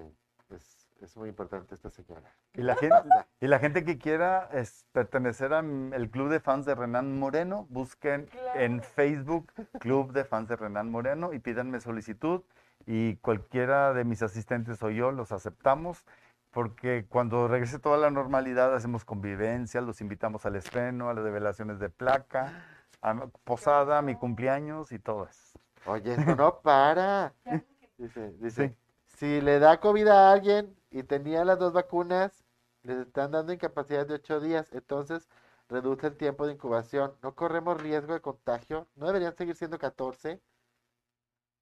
es, 0.51 0.87
es 1.01 1.17
muy 1.17 1.29
importante 1.29 1.73
esta 1.73 1.89
señora. 1.89 2.29
Y 2.53 2.61
la 2.61 2.75
gente, 2.75 2.95
y 3.39 3.47
la 3.47 3.57
gente 3.57 3.83
que 3.83 3.97
quiera 3.97 4.47
es, 4.53 4.85
pertenecer 4.91 5.53
al 5.53 6.09
club 6.11 6.29
de 6.29 6.39
fans 6.39 6.65
de 6.67 6.75
Renan 6.75 7.17
Moreno, 7.17 7.65
busquen 7.69 8.27
en 8.53 8.77
Claro. 8.79 8.83
Facebook 8.93 9.51
Club 9.79 10.11
de 10.11 10.23
Fans 10.25 10.47
de 10.49 10.55
Renan 10.57 10.91
Moreno 10.91 11.33
y 11.33 11.39
pídanme 11.39 11.79
solicitud 11.79 12.41
y 12.85 13.15
cualquiera 13.17 13.93
de 13.93 14.03
mis 14.03 14.21
asistentes 14.21 14.81
o 14.83 14.89
yo 14.91 15.11
los 15.11 15.31
aceptamos 15.31 16.05
porque 16.51 17.05
cuando 17.09 17.47
regrese 17.47 17.79
toda 17.79 17.97
la 17.97 18.09
normalidad 18.11 18.73
hacemos 18.75 19.05
convivencia, 19.05 19.81
los 19.81 20.01
invitamos 20.01 20.45
al 20.45 20.55
estreno, 20.55 21.09
a 21.09 21.13
las 21.13 21.23
revelaciones 21.23 21.79
de 21.79 21.89
placa, 21.89 22.65
a 23.01 23.27
posada, 23.43 23.99
a 23.99 24.01
mi 24.01 24.15
cumpleaños 24.15 24.91
y 24.91 24.99
todo 24.99 25.27
eso. 25.27 25.59
Oye, 25.85 26.13
esto 26.13 26.35
no 26.35 26.61
para. 26.61 27.33
Dice, 27.97 28.31
dice, 28.39 28.69
Sí. 28.69 28.75
si 29.17 29.41
le 29.41 29.59
da 29.59 29.79
COVID 29.79 30.07
a 30.07 30.31
alguien 30.31 30.75
y 30.89 31.03
tenía 31.03 31.45
las 31.45 31.59
dos 31.59 31.71
vacunas, 31.73 32.43
les 32.83 32.97
están 32.97 33.31
dando 33.31 33.53
incapacidad 33.53 34.07
de 34.07 34.15
ocho 34.15 34.39
días, 34.39 34.71
entonces 34.73 35.29
reduce 35.69 36.07
el 36.07 36.17
tiempo 36.17 36.47
de 36.47 36.53
incubación. 36.53 37.13
No 37.21 37.35
corremos 37.35 37.79
riesgo 37.79 38.13
de 38.13 38.21
contagio. 38.21 38.87
No 38.95 39.05
deberían 39.05 39.35
seguir 39.35 39.55
siendo 39.55 39.77
14. 39.77 40.41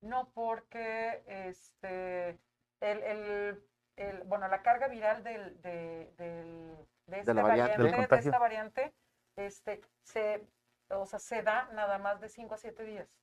No, 0.01 0.29
porque 0.33 1.21
este, 1.27 2.29
el, 2.79 3.03
el, 3.03 3.63
el- 3.99 4.23
bueno, 4.23 4.47
la 4.47 4.61
carga 4.61 4.87
viral 4.87 5.23
del, 5.23 5.61
de, 5.61 6.11
del, 6.17 6.77
de 7.07 7.19
esta 7.19 7.33
la 7.33 7.41
variante. 7.43 7.77
variante, 7.77 7.83
Del 7.83 8.09
de 8.09 8.15
esta 8.27 8.39
variante, 8.39 8.93
este, 9.35 9.81
se, 10.03 10.47
o 10.89 11.05
sea, 11.05 11.19
se 11.19 11.43
da 11.43 11.69
nada 11.73 11.97
más 11.97 12.19
de 12.21 12.29
5 12.29 12.53
a 12.55 12.57
7 12.57 12.83
días. 12.83 13.19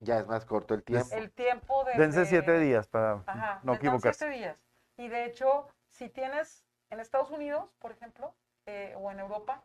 Ya 0.00 0.18
es 0.18 0.26
más 0.26 0.44
corto 0.44 0.74
el 0.74 0.82
tiempo. 0.82 1.14
El 1.14 1.30
tiempo 1.30 1.84
de... 1.84 1.94
Dense 1.94 2.26
siete 2.26 2.58
días 2.58 2.88
para 2.88 3.22
Ajá, 3.26 3.60
no 3.62 3.74
equivocarse. 3.74 4.18
siete 4.18 4.34
días. 4.34 4.62
Y 4.96 5.08
de 5.08 5.24
hecho, 5.24 5.68
si 5.88 6.08
tienes 6.08 6.64
en 6.90 7.00
Estados 7.00 7.30
Unidos, 7.30 7.70
por 7.78 7.92
ejemplo, 7.92 8.34
eh, 8.66 8.94
o 8.98 9.10
en 9.10 9.20
Europa, 9.20 9.62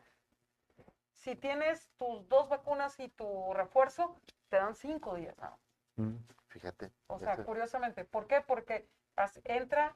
si 1.13 1.35
tienes 1.35 1.89
tus 1.97 2.27
dos 2.29 2.47
vacunas 2.47 2.99
y 2.99 3.09
tu 3.09 3.53
refuerzo, 3.53 4.15
te 4.49 4.57
dan 4.57 4.75
cinco 4.75 5.15
días. 5.15 5.37
nada 5.37 5.51
más. 5.51 5.59
Mm. 5.97 6.17
Fíjate. 6.47 6.91
O 7.07 7.19
sea, 7.19 7.33
eso- 7.33 7.43
curiosamente. 7.45 8.05
¿Por 8.05 8.27
qué? 8.27 8.41
Porque 8.41 8.87
as- 9.15 9.41
entra, 9.43 9.95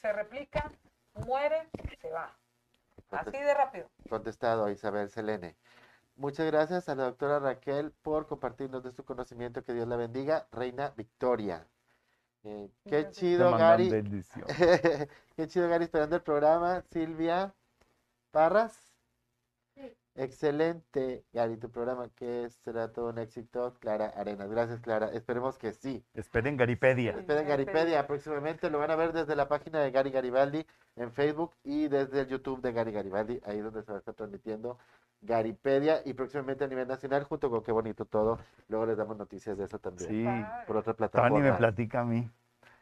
se 0.00 0.12
replica, 0.12 0.70
muere, 1.26 1.68
se 2.00 2.10
va. 2.10 2.36
Así 3.10 3.30
de 3.30 3.54
rápido. 3.54 3.88
contestado 4.08 4.68
Isabel 4.70 5.08
Selene. 5.08 5.56
Muchas 6.16 6.46
gracias 6.46 6.88
a 6.88 6.94
la 6.94 7.04
doctora 7.04 7.40
Raquel 7.40 7.90
por 7.90 8.26
compartirnos 8.26 8.82
de 8.82 8.92
su 8.92 9.04
conocimiento. 9.04 9.64
Que 9.64 9.74
Dios 9.74 9.88
la 9.88 9.96
bendiga. 9.96 10.46
Reina 10.52 10.92
Victoria. 10.96 11.66
Eh, 12.44 12.70
qué 12.86 13.10
chido, 13.10 13.56
Gary. 13.56 13.90
qué 15.36 15.48
chido, 15.48 15.68
Gary, 15.68 15.84
esperando 15.84 16.16
el 16.16 16.22
programa. 16.22 16.82
Silvia 16.90 17.54
Parras. 18.30 18.93
Excelente, 20.16 21.24
Gary, 21.32 21.56
tu 21.56 21.70
programa 21.70 22.08
que 22.14 22.48
será 22.62 22.92
todo 22.92 23.10
un 23.10 23.18
éxito. 23.18 23.74
Clara 23.80 24.12
Arenas, 24.16 24.48
gracias, 24.48 24.80
Clara. 24.80 25.08
Esperemos 25.12 25.58
que 25.58 25.72
sí. 25.72 26.04
Esperen 26.14 26.56
Garipedia. 26.56 27.12
Esperen 27.12 27.48
Garipedia 27.48 28.06
próximamente, 28.06 28.70
lo 28.70 28.78
van 28.78 28.92
a 28.92 28.96
ver 28.96 29.12
desde 29.12 29.34
la 29.34 29.48
página 29.48 29.80
de 29.80 29.90
Gary 29.90 30.10
Garibaldi 30.10 30.64
en 30.96 31.12
Facebook 31.12 31.52
y 31.64 31.88
desde 31.88 32.20
el 32.20 32.28
YouTube 32.28 32.60
de 32.62 32.72
Gary 32.72 32.92
Garibaldi, 32.92 33.40
ahí 33.44 33.58
donde 33.58 33.82
se 33.82 33.90
va 33.90 33.96
a 33.96 33.98
estar 33.98 34.14
transmitiendo 34.14 34.78
Garipedia 35.20 36.00
y 36.04 36.12
próximamente 36.14 36.64
a 36.64 36.68
nivel 36.68 36.86
nacional 36.86 37.24
junto 37.24 37.50
con 37.50 37.62
Qué 37.62 37.72
Bonito 37.72 38.04
Todo. 38.04 38.38
Luego 38.68 38.86
les 38.86 38.96
damos 38.96 39.16
noticias 39.16 39.58
de 39.58 39.64
eso 39.64 39.78
también. 39.78 40.10
Sí. 40.10 40.24
Por 40.66 40.76
otra 40.76 40.94
Tony 40.94 41.06
me 41.06 41.08
plataforma. 41.08 41.56
platica 41.56 42.00
a 42.00 42.04
mí. 42.04 42.30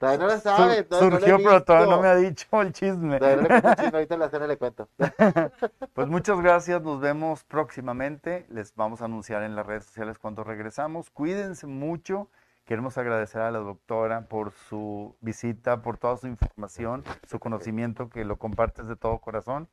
Todavía 0.02 0.18
no 0.18 0.26
lo 0.26 0.32
Sur- 0.32 0.42
sabe, 0.42 0.82
todavía 0.82 1.10
no 1.10 1.14
lo 1.14 1.20
surgió, 1.20 1.36
pero 1.36 1.62
todavía 1.62 1.94
no 1.94 2.02
me 2.02 2.08
ha 2.08 2.16
dicho 2.16 2.60
el 2.60 2.72
chisme. 2.72 3.20
Todavía 3.20 3.36
no 3.36 3.42
le 3.42 3.48
cuento 3.48 3.68
el 3.68 3.76
chisme, 3.76 3.96
ahorita 3.98 4.14
en 4.14 4.20
la 4.20 4.28
cena 4.30 4.46
le 4.48 4.56
cuento. 4.58 4.88
Pues 5.94 6.08
muchas 6.08 6.40
gracias, 6.40 6.82
nos 6.82 7.00
vemos 7.00 7.44
próximamente. 7.44 8.44
Les 8.48 8.74
vamos 8.74 9.00
a 9.00 9.04
anunciar 9.04 9.44
en 9.44 9.54
las 9.54 9.64
redes 9.64 9.84
sociales 9.84 10.18
cuando 10.18 10.42
regresamos. 10.42 11.08
Cuídense 11.10 11.68
mucho. 11.68 12.28
Queremos 12.64 12.98
agradecer 12.98 13.42
a 13.42 13.52
la 13.52 13.60
doctora 13.60 14.22
por 14.22 14.50
su 14.50 15.14
visita, 15.20 15.82
por 15.82 15.98
toda 15.98 16.16
su 16.16 16.26
información, 16.26 17.04
su 17.28 17.38
conocimiento, 17.38 18.10
que 18.10 18.24
lo 18.24 18.38
compartes 18.38 18.88
de 18.88 18.96
todo 18.96 19.18
corazón. 19.20 19.68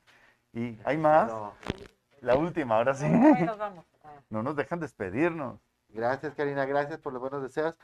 Y 0.53 0.77
hay 0.85 0.99
más. 0.99 1.31
No. 1.31 1.53
La 2.21 2.35
última, 2.35 2.75
ahora 2.75 2.93
sí. 2.93 3.05
Ahí 3.05 3.45
nos 3.45 3.57
vamos. 3.57 3.83
No 4.29 4.43
nos 4.43 4.55
dejan 4.55 4.79
despedirnos. 4.79 5.59
Gracias, 5.91 6.35
Karina, 6.35 6.65
gracias 6.65 6.99
por 6.99 7.13
los 7.13 7.19
buenos 7.19 7.41
deseos. 7.41 7.75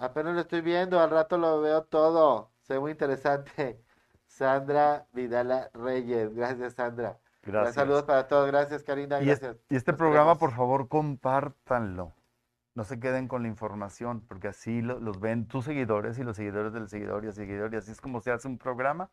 Apenas 0.00 0.34
lo 0.34 0.40
estoy 0.40 0.62
viendo, 0.62 0.98
al 1.00 1.10
rato 1.10 1.36
lo 1.38 1.60
veo 1.60 1.84
todo. 1.84 2.50
Se 2.62 2.74
ve 2.74 2.80
muy 2.80 2.92
interesante. 2.92 3.80
Sandra 4.26 5.06
Vidala 5.12 5.70
Reyes, 5.74 6.34
gracias, 6.34 6.74
Sandra. 6.74 7.18
Gracias. 7.42 7.74
Saludos 7.74 8.04
para 8.04 8.26
todos, 8.28 8.46
gracias, 8.46 8.82
Karina, 8.82 9.18
gracias. 9.18 9.56
y 9.68 9.76
este 9.76 9.92
Nos 9.92 9.98
programa, 9.98 10.36
por 10.36 10.52
favor, 10.52 10.88
compártanlo. 10.88 12.14
No 12.74 12.84
se 12.84 13.00
queden 13.00 13.28
con 13.28 13.42
la 13.42 13.48
información, 13.48 14.20
porque 14.28 14.48
así 14.48 14.80
lo- 14.82 15.00
los 15.00 15.18
ven 15.20 15.46
tus 15.48 15.64
seguidores 15.64 16.18
y 16.18 16.22
los 16.22 16.36
seguidores 16.36 16.72
del 16.72 16.88
seguidor 16.88 17.24
y 17.24 17.28
el 17.28 17.32
seguidor. 17.32 17.74
Y 17.74 17.78
así 17.78 17.90
es 17.90 18.00
como 18.00 18.20
se 18.20 18.30
hace 18.30 18.46
un 18.46 18.58
programa 18.58 19.10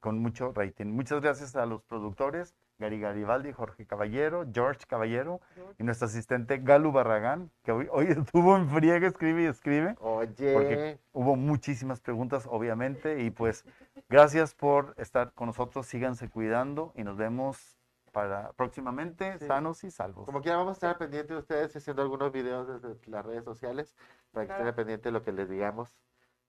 con 0.00 0.18
mucho 0.18 0.52
rating. 0.52 0.86
Muchas 0.86 1.20
gracias 1.20 1.54
a 1.56 1.64
los 1.66 1.82
productores, 1.82 2.54
Gary 2.80 2.98
Garibaldi, 2.98 3.52
Jorge 3.52 3.86
Caballero, 3.86 4.46
George 4.52 4.86
Caballero 4.88 5.40
y 5.78 5.84
nuestro 5.84 6.06
asistente 6.06 6.58
Galu 6.58 6.90
Barragán, 6.90 7.50
que 7.62 7.72
hoy, 7.72 7.86
hoy 7.92 8.06
estuvo 8.32 8.56
en 8.56 8.68
friega, 8.70 9.06
escribe 9.06 9.42
y 9.42 9.46
escribe. 9.46 9.96
Oye, 10.00 10.54
Porque 10.54 10.98
hubo 11.12 11.36
muchísimas 11.36 12.00
preguntas, 12.00 12.48
obviamente, 12.50 13.22
y 13.22 13.30
pues 13.30 13.64
gracias 14.08 14.54
por 14.54 14.94
estar 14.96 15.32
con 15.34 15.48
nosotros. 15.48 15.86
Síganse 15.86 16.30
cuidando 16.30 16.92
y 16.96 17.04
nos 17.04 17.18
vemos 17.18 17.76
para 18.12 18.50
próximamente 18.54 19.38
Sí. 19.38 19.46
sanos 19.46 19.84
y 19.84 19.90
salvos. 19.90 20.24
como 20.24 20.40
quiera, 20.40 20.56
vamos 20.56 20.70
a 20.70 20.78
estar 20.78 20.98
pendientes 20.98 21.28
de 21.28 21.38
ustedes 21.38 21.76
haciendo 21.76 22.02
algunos 22.02 22.32
videos 22.32 22.66
desde 22.82 22.98
las 23.10 23.24
redes 23.24 23.44
sociales 23.44 23.94
para 24.32 24.44
que 24.44 24.48
Claro. 24.48 24.62
estén 24.64 24.74
pendientes 24.74 25.04
de 25.04 25.12
lo 25.12 25.22
que 25.22 25.32
les 25.32 25.48
digamos. 25.50 25.94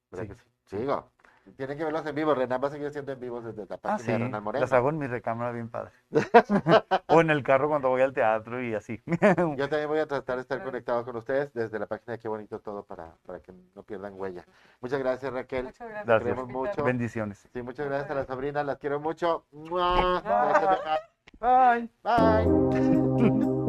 ¿Verdad 0.10 0.24
Sí. 0.24 0.30
que 0.30 0.36
sí? 0.36 0.78
Sigo. 0.78 1.12
Tienen 1.58 1.78
que 1.78 1.84
verlos 1.84 2.06
en 2.06 2.16
vivo. 2.16 2.34
Renan 2.36 2.62
va 2.64 2.68
a 2.68 2.72
seguir 2.72 2.88
haciendo 2.88 3.12
en 3.12 3.20
vivos 3.20 3.44
desde 3.44 3.66
la 3.68 3.76
Ah, 3.76 3.78
página 3.78 4.00
sí, 4.06 4.12
de 4.12 4.18
Renan 4.20 4.44
Moreno. 4.44 4.62
las 4.62 4.74
hago 4.74 4.90
en 4.90 4.98
mi 4.98 5.08
recámara 5.08 5.52
bien 5.52 5.70
padre. 5.70 5.92
o 7.08 7.22
en 7.22 7.30
el 7.30 7.44
carro 7.44 7.68
cuando 7.70 7.90
voy 7.90 8.02
al 8.02 8.14
teatro 8.14 8.62
y 8.64 8.74
así. 8.76 9.02
Yo 9.58 9.70
también 9.70 9.88
voy 9.88 10.00
a 10.00 10.08
tratar 10.08 10.36
de 10.36 10.42
estar 10.42 10.64
conectado 10.64 11.04
con 11.04 11.16
ustedes 11.16 11.54
desde 11.54 11.80
la 11.80 11.88
página 11.88 12.14
de 12.14 12.20
Qué 12.20 12.28
Bonito 12.28 12.60
Todo 12.60 12.84
para, 12.84 13.14
para 13.26 13.40
que 13.40 13.54
no 13.76 13.84
pierdan 13.84 14.14
huella. 14.16 14.46
Muchas 14.80 15.00
gracias, 15.00 15.32
Raquel. 15.34 15.66
Muchas 15.66 15.88
gracias. 15.88 16.06
Gracias. 16.06 16.36
Queremos 16.36 16.50
mucho. 16.50 16.84
Bendiciones. 16.84 17.48
Sí, 17.54 17.62
muchas 17.62 17.86
gracias 17.88 18.12
a 18.12 18.16
las 18.16 18.28
sobrinas. 18.28 18.66
Las 18.66 18.78
quiero 18.78 19.00
mucho. 19.00 19.46
Bye. 19.52 20.22
Bye. 22.04 23.61